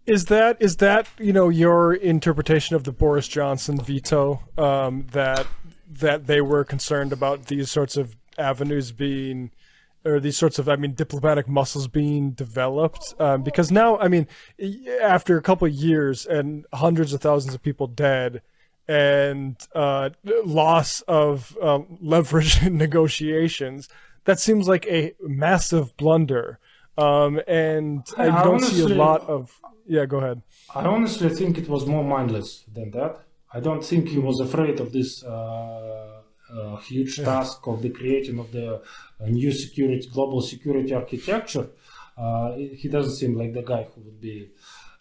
Is 0.06 0.26
that 0.26 0.57
is 0.60 0.78
that 0.78 1.07
you 1.18 1.34
know 1.34 1.49
your 1.49 1.94
interpretation 1.94 2.76
of 2.76 2.84
the 2.84 2.91
Boris 2.91 3.28
Johnson 3.28 3.80
veto 3.80 4.44
um, 4.57 5.07
that 5.12 5.48
that 5.90 6.28
they 6.28 6.41
were 6.41 6.64
concerned 6.64 7.12
about 7.12 7.45
these 7.45 7.72
sorts 7.72 7.98
of 7.98 8.16
avenues 8.38 8.91
being 8.91 9.52
or 10.06 10.20
these 10.20 10.38
sorts 10.38 10.60
of 10.60 10.70
I 10.70 10.76
mean 10.76 10.94
diplomatic 10.94 11.48
muscles 11.48 11.88
being 11.88 12.32
developed 12.32 13.14
um, 13.20 13.44
because 13.44 13.72
now 13.72 13.98
I 13.98 14.07
mean 14.07 14.28
after 15.02 15.38
a 15.38 15.41
couple 15.41 15.68
of 15.68 15.74
years 15.74 16.26
and 16.26 16.66
hundreds 16.74 17.14
of 17.14 17.22
thousands 17.22 17.56
of 17.56 17.62
people 17.64 17.88
dead 17.88 18.41
and 18.88 19.56
uh, 19.74 20.12
loss 20.45 21.02
of 21.02 21.57
um, 21.62 21.98
leverage 22.02 22.64
in 22.64 22.78
negotiations 22.78 23.90
that 24.26 24.40
seems 24.40 24.68
like 24.68 24.86
a 24.88 25.14
massive 25.22 25.95
blunder 25.98 26.60
um, 26.98 27.41
and 27.48 28.07
I 28.18 28.30
I 28.30 28.44
don't 28.44 28.60
see 28.60 28.82
a 28.82 28.88
lot 28.88 29.22
of 29.28 29.60
yeah 29.88 30.06
go 30.06 30.18
ahead 30.18 30.41
I 30.74 30.86
honestly 30.86 31.30
think 31.30 31.57
it 31.57 31.70
was 31.70 31.86
more 31.86 32.03
mindless 32.03 32.66
than 32.74 32.91
that. 32.91 33.20
I 33.53 33.62
don't 33.62 33.84
think 33.84 34.10
he 34.10 34.20
was 34.20 34.41
afraid 34.41 34.82
of 34.82 34.91
this 34.91 35.24
uh, 35.24 36.14
uh, 36.53 36.76
huge 36.77 37.17
task 37.17 37.65
of 37.67 37.81
the 37.81 37.89
creating 37.89 38.39
of 38.39 38.51
the 38.51 38.76
uh, 38.76 39.26
new 39.27 39.51
security, 39.51 40.07
global 40.13 40.41
security 40.41 40.93
architecture. 40.93 41.67
Uh, 42.17 42.53
he 42.53 42.88
doesn't 42.88 43.15
seem 43.15 43.35
like 43.35 43.53
the 43.53 43.61
guy 43.61 43.88
who 43.93 44.01
would 44.01 44.22
be 44.22 44.49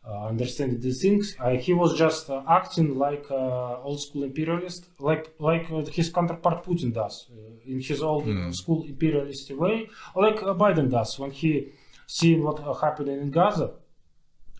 uh, 0.06 0.26
understanding 0.26 0.80
these 0.80 1.00
things. 1.00 1.36
Uh, 1.40 1.50
he 1.50 1.72
was 1.72 1.96
just 1.96 2.28
uh, 2.28 2.42
acting 2.48 2.98
like 2.98 3.24
uh, 3.30 3.80
old 3.82 4.00
school 4.00 4.24
imperialist, 4.24 4.88
like 4.98 5.34
like 5.38 5.70
uh, 5.70 5.84
his 5.86 6.10
counterpart 6.10 6.64
Putin 6.64 6.92
does 6.92 7.30
uh, 7.30 7.70
in 7.70 7.80
his 7.80 8.02
old 8.02 8.26
school 8.54 8.84
imperialist 8.84 9.50
way, 9.52 9.88
like 10.14 10.42
uh, 10.42 10.54
Biden 10.54 10.90
does 10.90 11.18
when 11.18 11.30
he 11.30 11.72
seen 12.06 12.42
what 12.42 12.60
uh, 12.60 12.74
happening 12.74 13.18
in 13.20 13.30
Gaza 13.30 13.72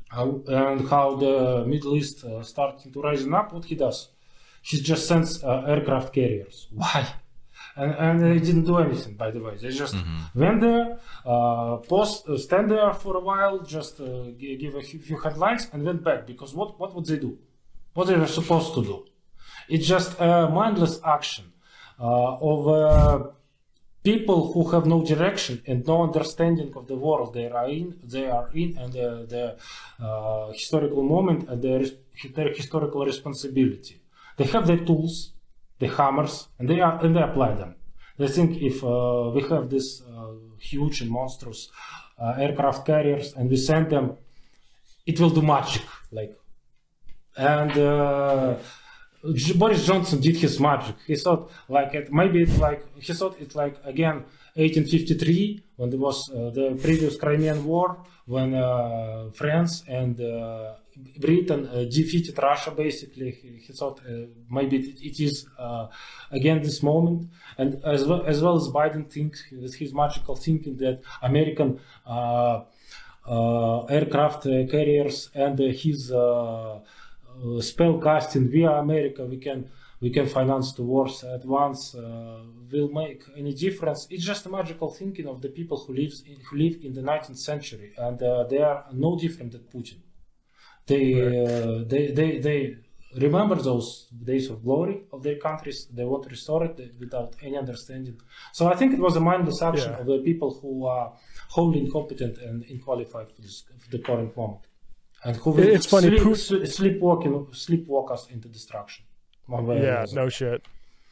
how, 0.09 0.43
and 0.47 0.89
how 0.89 1.17
the 1.17 1.65
Middle 1.67 1.97
East 1.97 2.25
uh, 2.25 2.43
starting 2.43 2.93
to 2.93 3.01
rising 3.03 3.35
up, 3.35 3.53
what 3.53 3.65
he 3.65 3.75
does, 3.75 4.09
he 4.69 4.77
just 4.91 5.03
sends 5.11 5.31
uh, 5.45 5.73
aircraft 5.73 6.09
carriers. 6.17 6.57
Why? 6.83 7.01
And, 7.81 7.91
and 8.05 8.15
they 8.25 8.39
didn't 8.47 8.67
do 8.73 8.77
anything, 8.87 9.15
by 9.25 9.31
the 9.35 9.41
way. 9.45 9.55
They 9.65 9.73
just 9.85 9.97
went 10.43 10.59
there, 10.67 10.87
uh, 11.33 11.77
post, 11.93 12.17
uh, 12.29 12.39
stand 12.47 12.67
there 12.75 12.93
for 13.03 13.13
a 13.23 13.25
while, 13.31 13.57
just 13.77 13.95
uh, 14.01 14.07
gi- 14.41 14.57
give 14.63 14.73
a 14.83 14.85
few 14.89 15.01
few 15.09 15.19
headlines, 15.25 15.63
and 15.73 15.79
went 15.91 16.01
back. 16.09 16.21
Because 16.33 16.51
what, 16.59 16.71
what 16.81 16.91
would 16.95 17.07
they 17.11 17.21
do? 17.29 17.33
What 17.97 18.05
they 18.09 18.19
were 18.25 18.33
supposed 18.41 18.71
to 18.77 18.83
do? 18.93 18.97
It's 19.75 19.87
just 19.95 20.11
a 20.21 20.31
mindless 20.61 20.95
action 21.17 21.47
uh, 22.07 22.51
of 22.53 22.59
uh, 22.69 23.19
people 24.11 24.41
who 24.53 24.63
have 24.73 24.85
no 24.95 24.99
direction 25.13 25.55
and 25.69 25.79
no 25.93 25.97
understanding 26.09 26.71
of 26.79 26.85
the 26.93 26.99
world 27.07 27.29
they 27.39 27.49
are 27.59 27.69
in, 27.79 27.87
they 28.15 28.27
are 28.39 28.49
in, 28.63 28.69
and 28.81 28.93
the, 28.99 29.09
the 29.35 29.45
uh, 30.07 30.53
historical 30.61 31.03
moment 31.03 31.41
and 31.51 31.59
their, 31.67 31.83
their 32.37 32.51
historical 32.61 33.03
responsibility. 33.13 33.97
They 34.37 34.45
have 34.45 34.67
their 34.67 34.79
tools, 34.79 35.33
the 35.79 35.89
hammers, 35.89 36.49
and 36.59 36.69
they 36.69 36.81
are 36.81 37.05
and 37.05 37.15
they 37.17 37.23
apply 37.23 37.55
them. 37.55 37.77
They 38.19 38.29
think 38.29 38.63
if 38.63 38.83
uh, 38.85 39.33
we 39.35 39.43
have 39.49 39.71
this 39.71 40.03
uh, 40.03 40.33
huge 40.59 41.01
and 41.01 41.11
monstrous 41.11 41.69
uh, 42.19 42.35
aircraft 42.39 42.87
carriers 42.87 43.33
and 43.33 43.51
we 43.51 43.57
send 43.57 43.91
them, 43.91 44.17
it 45.07 45.19
will 45.21 45.31
do 45.31 45.43
magic, 45.43 45.83
like 46.13 46.39
and 47.37 47.73
uh, 47.77 48.55
Boris 49.57 49.87
Johnson 49.87 50.21
did 50.21 50.37
his 50.37 50.61
magic. 50.61 50.97
He 51.07 51.17
thought 51.17 51.51
like 51.69 51.95
it, 51.95 52.13
maybe 52.13 52.43
it's 52.43 52.59
like 52.59 52.85
he 52.99 53.13
thought 53.13 53.37
it's 53.41 53.55
like 53.55 53.77
again 53.85 54.25
1853 54.55 55.63
when 55.77 55.91
there 55.91 55.99
was 55.99 56.31
uh, 56.31 56.51
the 56.51 56.79
previous 56.81 57.17
Crimean 57.17 57.65
War 57.65 57.99
when 58.27 58.55
uh, 58.55 59.31
France 59.33 59.83
and 59.89 60.21
uh, 60.21 60.75
Britain 61.19 61.67
uh, 61.67 61.85
defeated 61.85 62.39
Russia. 62.43 62.71
Basically, 62.71 63.31
he, 63.31 63.49
he 63.67 63.73
thought 63.73 64.01
uh, 64.01 64.27
maybe 64.51 64.77
it, 64.79 65.01
it 65.01 65.21
is 65.21 65.47
uh, 65.59 65.87
again 66.31 66.63
this 66.63 66.83
moment, 66.83 67.31
and 67.59 67.83
as 67.85 68.05
well 68.05 68.25
as 68.27 68.43
well 68.43 68.57
as 68.57 68.69
Biden 68.69 69.11
thinks 69.11 69.45
with 69.53 69.75
his 69.77 69.93
magical 69.95 70.37
thinking 70.37 70.77
that 70.79 71.01
American. 71.23 71.81
Uh, 72.07 72.63
uh, 73.27 73.85
aircraft 73.87 74.45
uh, 74.45 74.67
carriers 74.67 75.31
and 75.35 75.59
his 75.59 76.09
spell 77.61 77.99
casting 77.99 78.51
via 78.51 78.73
America, 78.73 79.25
we 79.25 79.39
can 79.39 79.67
we 80.05 80.11
can 80.11 80.27
finance 80.27 80.75
the 80.75 80.83
wars 80.83 81.25
at 81.25 81.45
once. 81.47 81.95
Uh, 81.95 82.41
will 82.71 82.91
make 82.91 83.23
any 83.37 83.55
difference? 83.55 84.07
It's 84.11 84.25
just 84.25 84.45
a 84.45 84.51
magical 84.51 84.91
thinking 84.91 85.27
of 85.27 85.41
the 85.41 85.49
people 85.49 85.79
who 85.79 85.95
lives 85.95 86.23
in, 86.27 86.37
who 86.47 86.57
live 86.59 86.85
in 86.85 86.93
the 86.93 87.01
19th 87.01 87.39
century, 87.39 87.93
and 87.97 88.23
uh, 88.23 88.45
they 88.45 88.59
are 88.59 88.85
no 88.93 89.19
different 89.19 89.53
than 89.53 89.63
Putin. 89.63 89.99
They 90.87 91.05
uh, 91.15 91.85
they 91.93 92.03
they 92.19 92.39
they 92.39 92.77
remember 93.27 93.55
those 93.71 93.89
days 94.31 94.51
of 94.51 94.63
glory 94.65 94.97
of 95.13 95.23
their 95.23 95.37
countries. 95.37 95.87
They 95.97 96.05
want 96.05 96.25
to 96.25 96.29
restore 96.31 96.65
it 96.65 96.77
without 97.01 97.31
any 97.43 97.57
understanding. 97.57 98.21
So 98.53 98.67
I 98.73 98.75
think 98.77 98.93
it 98.93 99.01
was 99.01 99.17
a 99.17 99.21
mindless 99.21 99.63
action 99.63 99.93
Yeah. 99.93 100.01
of 100.01 100.07
the 100.07 100.19
people 100.19 100.51
who 100.61 100.73
are 100.87 101.13
wholly 101.49 101.79
incompetent 101.85 102.39
and 102.39 102.65
unqualified 102.69 103.29
for, 103.33 103.41
this, 103.41 103.65
for 103.79 103.89
the 103.91 103.99
current 104.01 104.37
moment, 104.37 104.63
and 105.25 105.37
who 105.37 105.51
will 105.53 105.61
It's 105.77 105.87
funny, 105.87 106.09
sleep, 106.09 106.23
Put- 106.23 106.39
sleep, 106.39 106.67
sleepwalking, 106.67 107.33
sleepwalk 107.53 108.11
us 108.13 108.29
into 108.31 108.49
destruction. 108.49 109.05
One 109.47 109.67
way 109.67 109.79
or 109.81 109.85
Yeah, 109.85 110.07
no 110.13 110.29
shit. 110.29 110.63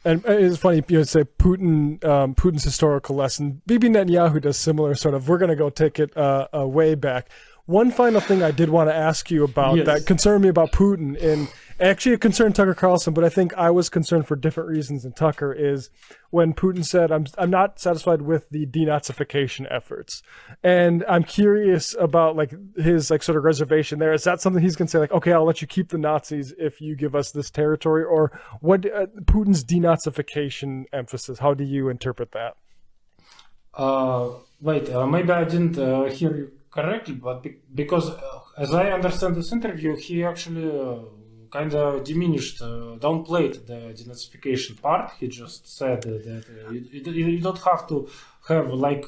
And 0.05 0.21
it's 0.25 0.57
funny, 0.57 0.83
you 0.89 0.97
know, 0.97 1.03
say 1.03 1.23
Putin, 1.23 2.03
um, 2.03 2.35
Putin's 2.35 2.65
historical 2.65 3.15
lesson. 3.15 3.61
Bibi 3.65 3.87
Netanyahu 3.87 4.41
does 4.41 4.57
similar 4.57 4.95
sort 4.95 5.15
of. 5.15 5.29
We're 5.29 5.37
going 5.37 5.49
to 5.51 5.55
go 5.55 5.69
take 5.69 5.97
it 5.97 6.11
uh, 6.17 6.47
uh, 6.53 6.67
way 6.67 6.93
back. 6.95 7.29
One 7.65 7.91
final 7.91 8.19
thing 8.19 8.43
I 8.43 8.51
did 8.51 8.69
want 8.69 8.89
to 8.89 8.93
ask 8.93 9.31
you 9.31 9.43
about 9.45 9.77
Yes. 9.77 9.85
that 9.85 10.05
concerned 10.05 10.43
me 10.43 10.49
about 10.49 10.73
Putin, 10.73 11.21
and 11.23 11.47
actually 11.79 12.11
it 12.11 12.19
concerned 12.19 12.55
Tucker 12.55 12.73
Carlson, 12.73 13.13
but 13.13 13.23
I 13.23 13.29
think 13.29 13.53
I 13.53 13.69
was 13.69 13.87
concerned 13.87 14.27
for 14.27 14.35
different 14.35 14.69
reasons 14.69 15.03
than 15.03 15.13
Tucker. 15.13 15.53
Is 15.53 15.89
when 16.29 16.53
Putin 16.53 16.83
said, 16.83 17.09
"I'm 17.09 17.25
I'm 17.37 17.49
not 17.49 17.79
satisfied 17.79 18.23
with 18.23 18.49
the 18.49 18.65
denazification 18.65 19.65
efforts," 19.71 20.21
and 20.61 21.05
I'm 21.07 21.23
curious 21.23 21.95
about 21.97 22.35
like 22.35 22.53
his 22.75 23.09
like 23.09 23.23
sort 23.23 23.37
of 23.37 23.45
reservation 23.45 23.97
there. 23.97 24.11
Is 24.11 24.25
that 24.25 24.41
something 24.41 24.61
he's 24.61 24.75
going 24.75 24.87
to 24.87 24.91
say 24.91 24.99
like, 24.99 25.13
"Okay, 25.13 25.31
I'll 25.31 25.45
let 25.45 25.61
you 25.61 25.67
keep 25.67 25.87
the 25.87 25.97
Nazis 25.97 26.53
if 26.57 26.81
you 26.81 26.97
give 26.97 27.15
us 27.15 27.31
this 27.31 27.49
territory," 27.49 28.03
or 28.03 28.37
what? 28.59 28.85
Uh, 28.85 29.05
Putin's 29.21 29.63
denazification 29.63 30.83
emphasis. 30.91 31.39
How 31.39 31.53
do 31.53 31.63
you 31.63 31.87
interpret 31.87 32.33
that? 32.33 32.57
Uh, 33.73 34.31
wait, 34.59 34.89
uh, 34.89 35.07
maybe 35.07 35.31
I 35.31 35.45
didn't 35.45 35.77
uh, 35.77 36.03
hear 36.05 36.35
you 36.35 36.51
correctly, 36.73 37.15
but 37.15 37.43
be- 37.43 37.57
because 37.73 38.09
uh, 38.09 38.39
as 38.57 38.73
I 38.73 38.91
understand 38.91 39.35
this 39.35 39.51
interview, 39.51 39.95
he 39.95 40.23
actually 40.23 40.67
uh, 40.69 40.99
kind 41.51 41.73
of 41.75 42.03
diminished, 42.03 42.61
uh, 42.61 42.97
downplayed 43.05 43.65
the 43.67 43.79
denazification 43.99 44.81
part. 44.81 45.11
He 45.19 45.27
just 45.27 45.61
said 45.77 46.01
that 46.01 46.45
uh, 46.49 46.71
you, 46.71 47.01
you, 47.19 47.25
you 47.35 47.41
don't 47.41 47.61
have 47.69 47.87
to 47.89 48.09
have 48.49 48.67
like 48.73 49.05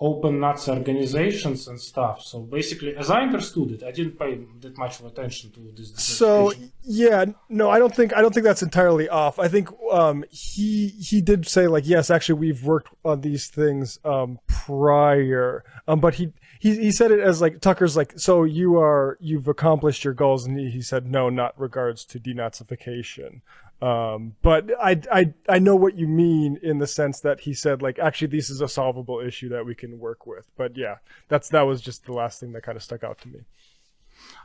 open 0.00 0.40
Nazi 0.40 0.70
organizations 0.72 1.68
and 1.68 1.80
stuff. 1.80 2.22
So 2.22 2.40
basically, 2.40 2.96
as 2.96 3.10
I 3.10 3.20
understood 3.22 3.70
it, 3.70 3.82
I 3.82 3.92
didn't 3.92 4.18
pay 4.18 4.40
that 4.60 4.76
much 4.76 4.98
of 5.00 5.06
attention 5.06 5.52
to 5.52 5.72
this. 5.76 5.94
So 5.94 6.52
yeah, 6.82 7.26
no, 7.48 7.70
I 7.70 7.78
don't 7.78 7.94
think 7.94 8.14
I 8.16 8.20
don't 8.20 8.34
think 8.34 8.44
that's 8.44 8.62
entirely 8.62 9.08
off. 9.08 9.38
I 9.38 9.48
think 9.48 9.68
um, 9.92 10.24
he 10.30 10.88
he 10.88 11.20
did 11.20 11.46
say 11.46 11.68
like 11.68 11.86
yes, 11.86 12.10
actually 12.10 12.40
we've 12.40 12.64
worked 12.64 12.92
on 13.04 13.20
these 13.20 13.48
things 13.48 13.98
um, 14.04 14.38
prior, 14.46 15.64
um, 15.86 16.00
but 16.00 16.14
he, 16.14 16.32
he 16.64 16.76
he 16.76 16.90
said 16.92 17.10
it 17.10 17.20
as 17.20 17.42
like 17.42 17.60
Tucker's 17.60 17.94
like 17.94 18.14
so 18.16 18.42
you 18.42 18.78
are 18.78 19.18
you've 19.20 19.48
accomplished 19.48 20.02
your 20.02 20.14
goals, 20.14 20.46
and 20.46 20.58
he, 20.58 20.70
he 20.70 20.80
said 20.80 21.06
no, 21.06 21.28
not 21.28 21.52
regards 21.60 22.06
to 22.06 22.18
denazification. 22.18 23.42
Um, 23.82 24.36
but 24.40 24.70
I, 24.80 24.98
I 25.12 25.34
I 25.46 25.58
know 25.58 25.76
what 25.76 25.94
you 25.98 26.08
mean 26.08 26.58
in 26.62 26.78
the 26.78 26.86
sense 26.86 27.20
that 27.20 27.40
he 27.40 27.52
said 27.52 27.82
like 27.82 27.98
actually 27.98 28.28
this 28.28 28.48
is 28.48 28.62
a 28.62 28.68
solvable 28.68 29.20
issue 29.20 29.50
that 29.50 29.66
we 29.66 29.74
can 29.74 29.98
work 29.98 30.26
with. 30.26 30.46
But 30.56 30.74
yeah, 30.74 30.96
that's 31.28 31.50
that 31.50 31.62
was 31.62 31.82
just 31.82 32.06
the 32.06 32.14
last 32.14 32.40
thing 32.40 32.52
that 32.52 32.62
kind 32.62 32.76
of 32.76 32.82
stuck 32.82 33.04
out 33.04 33.18
to 33.22 33.28
me. 33.28 33.40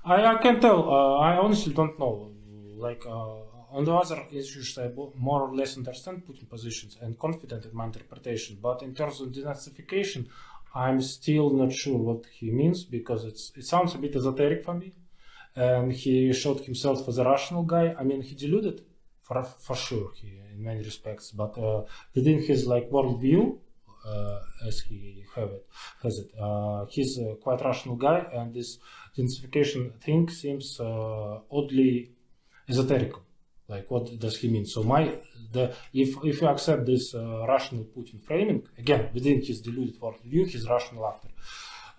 I, 0.03 0.25
I 0.25 0.35
can 0.39 0.59
tell. 0.59 0.89
Uh, 0.89 1.19
I 1.19 1.37
honestly 1.37 1.71
don't 1.71 1.97
know. 1.97 2.31
Like 2.75 3.05
uh, 3.05 3.35
on 3.71 3.85
the 3.85 3.95
other 3.95 4.25
issues, 4.31 4.77
I 4.77 4.91
more 5.15 5.43
or 5.43 5.55
less 5.55 5.77
understand 5.77 6.23
Putin 6.27 6.49
positions 6.49 6.97
and 7.01 7.17
confident 7.17 7.63
in 7.65 7.73
my 7.73 7.85
interpretation. 7.85 8.57
But 8.61 8.81
in 8.81 8.93
terms 8.93 9.21
of 9.21 9.29
denazification, 9.29 10.27
I'm 10.73 11.01
still 11.01 11.49
not 11.51 11.71
sure 11.73 11.97
what 11.97 12.25
he 12.31 12.51
means 12.51 12.83
because 12.83 13.25
it's 13.25 13.51
it 13.55 13.65
sounds 13.65 13.95
a 13.95 13.97
bit 13.97 14.15
esoteric 14.15 14.63
for 14.63 14.73
me. 14.73 14.93
And 15.55 15.91
he 15.91 16.31
showed 16.33 16.61
himself 16.61 17.07
as 17.07 17.17
a 17.17 17.25
rational 17.25 17.63
guy. 17.63 17.95
I 17.99 18.03
mean, 18.03 18.21
he 18.21 18.35
deluded 18.35 18.81
for 19.21 19.43
for 19.43 19.75
sure 19.75 20.11
he, 20.15 20.39
in 20.53 20.63
many 20.63 20.83
respects, 20.83 21.31
but 21.31 21.57
uh, 21.57 21.83
within 22.15 22.41
his 22.41 22.65
like 22.65 22.89
worldview, 22.89 23.57
uh, 24.05 24.39
as 24.67 24.79
he 24.81 25.23
have 25.35 25.49
it 25.49 25.67
has 26.03 26.19
it, 26.19 26.31
uh, 26.39 26.85
he's 26.89 27.17
a 27.19 27.35
quite 27.35 27.61
rational 27.61 27.95
guy, 27.95 28.19
and 28.33 28.53
this 28.53 28.79
densification 29.17 29.93
thing 30.01 30.29
seems 30.29 30.79
uh, 30.79 31.39
oddly 31.51 32.11
esoteric. 32.67 33.13
Like, 33.67 33.89
what 33.91 34.19
does 34.19 34.37
he 34.37 34.47
mean? 34.47 34.65
So 34.65 34.81
my 34.83 35.15
the 35.51 35.73
if 35.93 36.09
if 36.23 36.41
you 36.41 36.47
accept 36.47 36.85
this 36.85 37.13
uh, 37.15 37.45
rational 37.47 37.85
Putin 37.95 38.21
framing 38.23 38.63
again 38.77 39.09
within 39.13 39.41
his 39.41 39.61
deluded 39.61 39.99
worldview, 39.99 40.47
he's 40.47 40.67
rational 40.67 41.07
actor. 41.07 41.29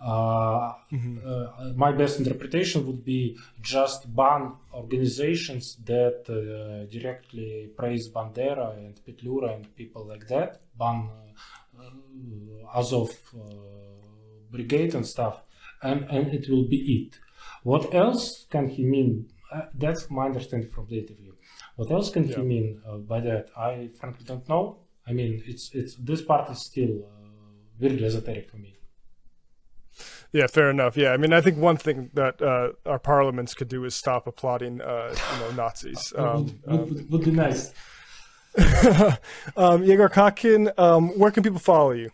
Uh, 0.03 0.73
mm-hmm. 0.91 1.17
uh, 1.23 1.73
my 1.75 1.91
best 1.91 2.17
interpretation 2.17 2.87
would 2.87 3.05
be 3.05 3.37
just 3.61 4.13
ban 4.15 4.53
organizations 4.73 5.77
that 5.85 6.25
uh, 6.27 6.89
directly 6.91 7.69
praise 7.77 8.09
Bandera 8.09 8.75
and 8.77 8.99
Petliura 9.05 9.53
and 9.55 9.75
people 9.75 10.03
like 10.07 10.27
that, 10.27 10.61
ban 10.75 11.07
uh, 11.79 12.77
Azov 12.79 13.11
uh, 13.35 13.41
brigade 14.49 14.95
and 14.95 15.05
stuff, 15.05 15.43
and, 15.83 16.03
and 16.09 16.33
it 16.33 16.49
will 16.49 16.67
be 16.67 16.77
it. 16.97 17.19
What 17.63 17.93
else 17.93 18.47
can 18.49 18.69
he 18.69 18.83
mean? 18.83 19.29
Uh, 19.53 19.63
that's 19.75 20.09
my 20.09 20.25
understanding 20.25 20.69
from 20.69 20.87
the 20.87 20.97
interview. 20.97 21.30
What 21.81 21.89
else 21.89 22.11
can 22.11 22.27
yeah. 22.27 22.35
he 22.35 22.41
mean 22.43 22.79
by 23.07 23.21
that? 23.21 23.49
I 23.57 23.89
frankly 23.99 24.23
don't 24.23 24.47
know. 24.47 24.77
I 25.07 25.13
mean, 25.13 25.41
it's 25.47 25.71
it's 25.73 25.95
this 25.95 26.21
part 26.21 26.47
is 26.51 26.63
still 26.63 27.09
very 27.79 28.05
esoteric 28.05 28.51
for 28.51 28.57
me. 28.57 28.75
Yeah, 30.31 30.45
fair 30.45 30.69
enough. 30.69 30.95
Yeah, 30.95 31.09
I 31.09 31.17
mean, 31.17 31.33
I 31.33 31.41
think 31.41 31.57
one 31.57 31.77
thing 31.77 32.11
that 32.13 32.39
uh, 32.39 32.73
our 32.85 32.99
parliaments 32.99 33.55
could 33.55 33.67
do 33.67 33.83
is 33.83 33.95
stop 33.95 34.27
applauding, 34.27 34.79
uh, 34.79 35.15
you 35.33 35.39
know, 35.39 35.51
Nazis. 35.53 36.13
Um, 36.15 36.45
would, 36.45 36.67
would, 36.67 36.99
um, 36.99 37.07
would, 37.09 37.23
be 37.25 37.31
nice. 37.31 37.73
um, 39.57 39.83
Yegor 39.83 40.09
Kotkin, 40.09 40.71
um, 40.77 41.09
where 41.17 41.31
can 41.31 41.41
people 41.41 41.57
follow 41.57 41.93
you? 41.93 42.11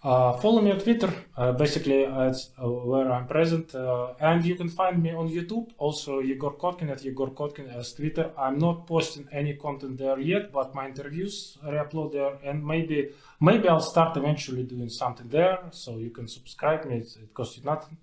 Uh, 0.00 0.32
follow 0.34 0.62
me 0.62 0.70
on 0.70 0.78
Twitter. 0.78 1.12
Uh, 1.36 1.50
basically, 1.52 2.04
it's 2.04 2.50
uh, 2.62 2.68
where 2.68 3.10
I'm 3.10 3.26
present, 3.26 3.74
uh, 3.74 4.14
and 4.20 4.44
you 4.44 4.54
can 4.54 4.68
find 4.68 5.02
me 5.02 5.10
on 5.12 5.28
YouTube. 5.28 5.70
Also, 5.76 6.20
Yegor 6.20 6.56
Kotkin 6.56 6.88
at 6.90 7.02
Yegor 7.02 7.34
Kotkin 7.34 7.68
as 7.76 7.94
Twitter. 7.94 8.30
I'm 8.38 8.58
not 8.58 8.86
posting 8.86 9.26
any 9.32 9.54
content 9.54 9.98
there 9.98 10.20
yet, 10.20 10.52
but 10.52 10.72
my 10.72 10.86
interviews 10.86 11.58
I 11.64 11.70
upload 11.70 12.12
there, 12.12 12.38
and 12.44 12.64
maybe 12.64 13.08
maybe 13.40 13.68
I'll 13.68 13.80
start 13.80 14.16
eventually 14.16 14.62
doing 14.62 14.88
something 14.88 15.28
there. 15.28 15.58
So 15.72 15.98
you 15.98 16.10
can 16.10 16.28
subscribe 16.28 16.84
me. 16.84 16.98
It, 16.98 17.08
it 17.20 17.34
costs 17.34 17.56
you 17.56 17.64
nothing. 17.64 17.96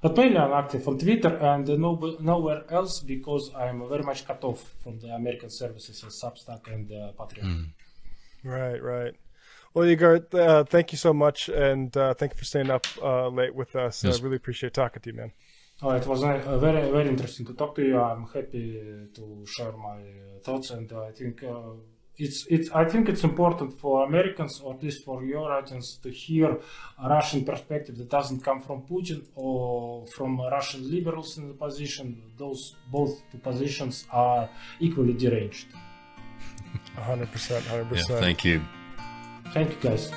But 0.00 0.16
mainly 0.16 0.38
I'm 0.38 0.52
active 0.52 0.86
on 0.88 0.98
Twitter 0.98 1.36
and 1.36 1.66
no, 1.78 2.16
nowhere 2.20 2.64
else 2.70 3.00
because 3.00 3.50
I'm 3.56 3.86
very 3.88 4.02
much 4.02 4.26
cut 4.26 4.44
off 4.44 4.74
from 4.82 4.98
the 4.98 5.08
American 5.08 5.48
services 5.50 6.04
as 6.04 6.20
Substack 6.22 6.70
and 6.72 6.90
uh, 6.92 7.12
Patreon. 7.18 7.44
Mm. 7.44 7.66
Right, 8.44 8.82
right. 8.82 9.14
Well, 9.74 9.88
Igor, 9.88 10.28
uh, 10.32 10.62
thank 10.62 10.92
you 10.92 10.98
so 10.98 11.12
much, 11.12 11.48
and 11.48 11.94
uh, 11.96 12.14
thank 12.14 12.32
you 12.32 12.38
for 12.38 12.44
staying 12.44 12.70
up 12.70 12.86
uh, 13.02 13.26
late 13.26 13.56
with 13.56 13.74
us. 13.74 14.04
Yes. 14.04 14.20
I 14.20 14.22
really 14.22 14.36
appreciate 14.36 14.72
talking 14.72 15.02
to 15.02 15.10
you, 15.10 15.16
man. 15.16 15.32
Oh, 15.82 15.90
it 15.90 16.06
was 16.06 16.22
uh, 16.22 16.58
very, 16.58 16.88
very 16.92 17.08
interesting 17.08 17.44
to 17.46 17.54
talk 17.54 17.74
to 17.74 17.82
you. 17.82 18.00
I'm 18.00 18.24
happy 18.26 18.80
to 19.12 19.44
share 19.44 19.72
my 19.72 19.96
uh, 19.96 20.38
thoughts, 20.44 20.70
and 20.70 20.92
I 20.92 21.10
think 21.10 21.42
uh, 21.42 21.72
it's, 22.16 22.46
it's. 22.48 22.70
I 22.70 22.84
think 22.84 23.08
it's 23.08 23.24
important 23.24 23.76
for 23.80 24.06
Americans, 24.06 24.60
or 24.62 24.74
at 24.74 24.82
least 24.84 25.04
for 25.04 25.24
your 25.24 25.50
audience, 25.50 25.98
to 26.04 26.10
hear 26.10 26.56
a 27.02 27.08
Russian 27.08 27.44
perspective 27.44 27.98
that 27.98 28.08
doesn't 28.08 28.44
come 28.44 28.60
from 28.60 28.82
Putin 28.82 29.26
or 29.34 30.06
from 30.06 30.40
Russian 30.40 30.88
liberals 30.88 31.36
in 31.36 31.48
the 31.48 31.54
position. 31.54 32.30
Those 32.38 32.76
both 32.92 33.10
two 33.32 33.38
positions 33.38 34.06
are 34.12 34.48
equally 34.78 35.14
deranged. 35.14 35.66
hundred 36.94 37.32
percent, 37.32 37.66
hundred 37.66 37.88
percent. 37.88 38.20
Thank 38.20 38.44
you. 38.44 38.62
Thank 39.54 39.70
you, 39.70 39.88
guys. 39.88 40.10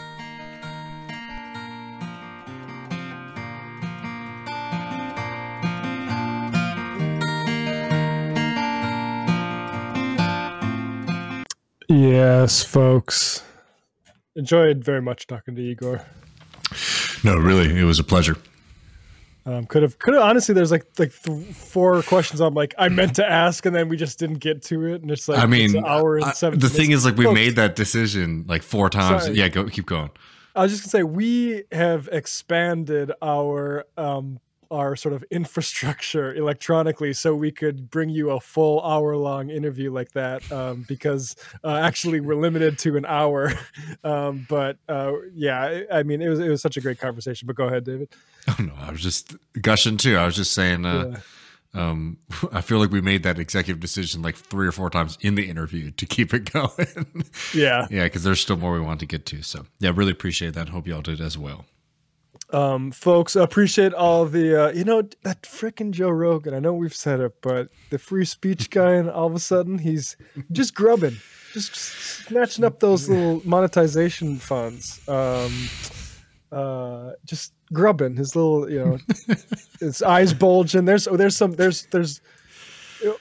Yes, 11.87 12.63
folks. 12.63 13.43
Enjoyed 14.35 14.83
very 14.83 15.03
much 15.03 15.27
talking 15.27 15.55
to 15.55 15.61
Igor. 15.61 16.01
No, 17.23 17.35
really, 17.35 17.79
it 17.79 17.83
was 17.83 17.99
a 17.99 18.03
pleasure. 18.03 18.37
Um, 19.47 19.65
could 19.65 19.81
have, 19.81 19.97
could 19.97 20.13
have. 20.13 20.23
Honestly, 20.23 20.53
there's 20.53 20.71
like 20.71 20.85
like 20.99 21.13
th- 21.23 21.55
four 21.55 22.03
questions 22.03 22.41
I'm 22.41 22.53
like 22.53 22.75
I 22.77 22.89
meant 22.89 23.15
to 23.15 23.25
ask, 23.25 23.65
and 23.65 23.73
then 23.73 23.87
we 23.87 23.95
just 23.95 24.19
didn't 24.19 24.39
get 24.39 24.61
to 24.63 24.85
it, 24.85 25.01
and 25.01 25.09
it's 25.09 25.29
like 25.29 25.39
I 25.39 25.45
mean, 25.45 25.85
hour 25.85 26.17
and 26.17 26.35
seven. 26.35 26.59
the 26.59 26.67
thing 26.67 26.91
is, 26.91 27.05
like, 27.05 27.15
we 27.15 27.31
made 27.31 27.55
that 27.55 27.77
decision 27.77 28.43
like 28.47 28.61
four 28.61 28.89
times. 28.89 29.23
Sorry. 29.23 29.37
Yeah, 29.37 29.47
go 29.47 29.63
keep 29.65 29.85
going. 29.85 30.09
I 30.53 30.63
was 30.63 30.71
just 30.71 30.83
gonna 30.83 30.89
say 30.89 31.03
we 31.03 31.63
have 31.71 32.09
expanded 32.11 33.13
our 33.21 33.85
um, 33.95 34.41
our 34.71 34.95
sort 34.95 35.13
of 35.13 35.23
infrastructure 35.31 36.33
electronically 36.33 37.13
so 37.13 37.35
we 37.35 37.51
could 37.51 37.89
bring 37.89 38.09
you 38.09 38.31
a 38.31 38.39
full 38.39 38.81
hour 38.81 39.15
long 39.15 39.49
interview 39.49 39.91
like 39.91 40.11
that 40.11 40.49
um, 40.51 40.85
because 40.87 41.35
uh, 41.63 41.75
actually 41.75 42.19
we're 42.19 42.35
limited 42.35 42.77
to 42.77 42.97
an 42.97 43.05
hour 43.05 43.51
um, 44.03 44.45
but 44.49 44.77
uh, 44.89 45.13
yeah 45.33 45.81
I, 45.91 46.03
mean 46.03 46.21
it 46.21 46.29
was 46.29 46.39
it 46.39 46.49
was 46.49 46.61
such 46.61 46.77
a 46.77 46.81
great 46.81 46.99
conversation 46.99 47.45
but 47.45 47.55
go 47.55 47.67
ahead 47.67 47.83
david 47.83 48.09
oh 48.47 48.55
no 48.59 48.73
i 48.79 48.91
was 48.91 49.01
just 49.01 49.35
gushing 49.61 49.97
too 49.97 50.17
i 50.17 50.25
was 50.25 50.35
just 50.35 50.53
saying 50.53 50.85
uh, 50.85 51.11
yeah. 51.11 51.19
Um, 51.73 52.17
I 52.51 52.61
feel 52.61 52.79
like 52.79 52.91
we 52.91 53.01
made 53.01 53.23
that 53.23 53.37
executive 53.39 53.79
decision 53.79 54.21
like 54.21 54.35
three 54.35 54.67
or 54.67 54.71
four 54.71 54.89
times 54.89 55.17
in 55.21 55.35
the 55.35 55.47
interview 55.47 55.91
to 55.91 56.05
keep 56.05 56.33
it 56.33 56.51
going. 56.53 57.25
yeah. 57.53 57.87
Yeah. 57.91 58.07
Cause 58.09 58.23
there's 58.23 58.39
still 58.39 58.57
more 58.57 58.73
we 58.73 58.79
want 58.79 58.99
to 59.01 59.05
get 59.05 59.25
to. 59.27 59.43
So 59.43 59.65
yeah, 59.79 59.91
really 59.93 60.11
appreciate 60.11 60.53
that. 60.55 60.69
Hope 60.69 60.87
y'all 60.87 61.01
did 61.01 61.21
as 61.21 61.37
well 61.37 61.65
um, 62.51 62.91
folks 62.91 63.35
appreciate 63.35 63.93
all 63.93 64.25
the 64.25 64.67
uh, 64.67 64.71
you 64.71 64.83
know 64.83 65.01
that 65.23 65.41
freaking 65.43 65.91
joe 65.91 66.09
rogan 66.09 66.53
i 66.53 66.59
know 66.59 66.73
we've 66.73 66.95
said 66.95 67.19
it 67.19 67.33
but 67.41 67.69
the 67.89 67.99
free 67.99 68.25
speech 68.25 68.69
guy 68.71 68.93
and 68.93 69.09
all 69.09 69.27
of 69.27 69.35
a 69.35 69.39
sudden 69.39 69.77
he's 69.77 70.15
just 70.51 70.73
grubbing 70.73 71.17
just 71.53 71.75
snatching 71.75 72.63
up 72.63 72.79
those 72.79 73.09
little 73.09 73.41
monetization 73.43 74.37
funds 74.37 75.01
um, 75.09 75.51
uh, 76.51 77.11
just 77.25 77.53
grubbing 77.73 78.15
his 78.15 78.35
little 78.35 78.69
you 78.69 78.79
know 78.79 78.97
his 79.79 80.01
eyes 80.01 80.33
bulging 80.33 80.85
there's 80.85 81.07
oh 81.07 81.17
there's 81.17 81.35
some 81.35 81.51
there's 81.51 81.85
there's 81.87 82.21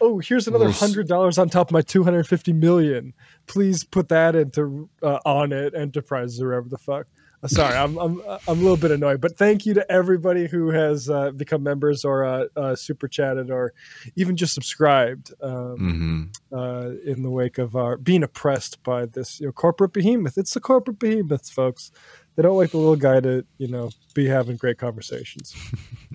oh 0.01 0.19
here's 0.19 0.49
another 0.49 0.71
hundred 0.71 1.09
dollars 1.09 1.39
on 1.39 1.49
top 1.49 1.69
of 1.69 1.73
my 1.73 1.83
250 1.83 2.53
million. 2.53 3.13
Please 3.47 3.85
put 3.85 4.09
that 4.09 4.35
into 4.35 4.89
uh, 5.03 5.19
Onnit 5.27 5.77
enterprises 5.77 6.41
or 6.41 6.49
whatever 6.49 6.69
the 6.69 6.79
fuck 6.79 7.07
sorry, 7.47 7.77
I'm, 7.77 7.97
I'm 7.99 8.21
I'm 8.27 8.59
a 8.59 8.63
little 8.63 8.77
bit 8.77 8.91
annoyed, 8.91 9.21
but 9.21 9.37
thank 9.37 9.67
you 9.67 9.75
to 9.75 9.93
everybody 9.93 10.47
who 10.47 10.71
has 10.71 11.11
uh, 11.11 11.31
become 11.31 11.63
members 11.63 12.05
or 12.05 12.25
uh, 12.25 12.47
uh, 12.57 12.77
super 12.77 13.09
chatted 13.09 13.51
or 13.51 13.73
even 14.17 14.37
just 14.37 14.55
subscribed 14.55 15.33
um, 15.43 15.51
mm-hmm. 15.53 16.57
Uh, 16.57 16.91
in 17.05 17.23
the 17.23 17.31
wake 17.31 17.59
of 17.59 17.77
our 17.77 17.97
being 17.97 18.23
oppressed 18.23 18.83
by 18.83 19.07
this 19.07 19.41
you 19.41 19.47
know, 19.47 19.53
corporate 19.53 19.93
behemoth. 19.93 20.39
It's 20.39 20.55
the 20.55 20.61
corporate 20.61 20.99
behemoths, 20.99 21.51
folks. 21.51 21.91
They 22.37 22.43
don't 22.43 22.57
like 22.57 22.71
the 22.71 22.79
little 22.79 22.97
guy 22.97 23.21
to 23.21 23.45
you 23.59 23.69
know 23.69 23.91
be 24.17 24.27
having 24.27 24.57
great 24.57 24.79
conversations. 24.79 25.55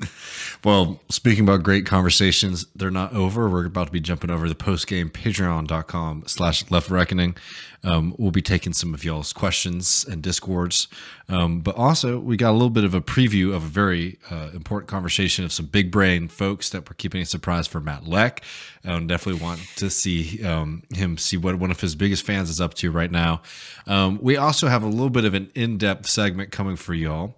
well, 0.63 0.99
speaking 1.09 1.43
about 1.45 1.63
great 1.63 1.85
conversations, 1.85 2.65
they're 2.75 2.91
not 2.91 3.13
over. 3.13 3.47
We're 3.47 3.67
about 3.67 3.87
to 3.87 3.93
be 3.93 4.01
jumping 4.01 4.31
over 4.31 4.49
the 4.49 4.55
post 4.55 4.87
game 4.87 5.09
patreon.com 5.09 6.23
slash 6.25 6.69
left 6.69 6.89
reckoning. 6.89 7.35
Um, 7.83 8.15
we'll 8.17 8.31
be 8.31 8.41
taking 8.41 8.73
some 8.73 8.93
of 8.93 9.03
y'all's 9.03 9.33
questions 9.33 10.05
and 10.07 10.21
discords. 10.21 10.87
Um, 11.29 11.61
but 11.61 11.75
also, 11.75 12.19
we 12.19 12.37
got 12.37 12.51
a 12.51 12.53
little 12.53 12.69
bit 12.69 12.83
of 12.83 12.93
a 12.93 13.01
preview 13.01 13.55
of 13.55 13.63
a 13.63 13.67
very 13.67 14.19
uh, 14.29 14.49
important 14.53 14.89
conversation 14.89 15.45
of 15.45 15.51
some 15.51 15.65
big 15.65 15.91
brain 15.91 16.27
folks 16.27 16.69
that 16.71 16.87
we're 16.87 16.95
keeping 16.95 17.21
a 17.21 17.25
surprise 17.25 17.67
for 17.67 17.79
Matt 17.79 18.07
Lech. 18.07 18.43
And 18.83 19.07
definitely 19.07 19.41
want 19.41 19.61
to 19.77 19.89
see 19.89 20.43
um, 20.43 20.83
him 20.93 21.17
see 21.17 21.37
what 21.37 21.55
one 21.55 21.71
of 21.71 21.79
his 21.79 21.95
biggest 21.95 22.25
fans 22.25 22.49
is 22.49 22.59
up 22.59 22.73
to 22.75 22.91
right 22.91 23.11
now. 23.11 23.41
Um, 23.87 24.19
we 24.21 24.37
also 24.37 24.67
have 24.67 24.83
a 24.83 24.87
little 24.87 25.09
bit 25.09 25.25
of 25.25 25.33
an 25.33 25.51
in 25.55 25.77
depth 25.77 26.07
segment 26.07 26.51
coming 26.51 26.75
for 26.75 26.93
y'all 26.93 27.35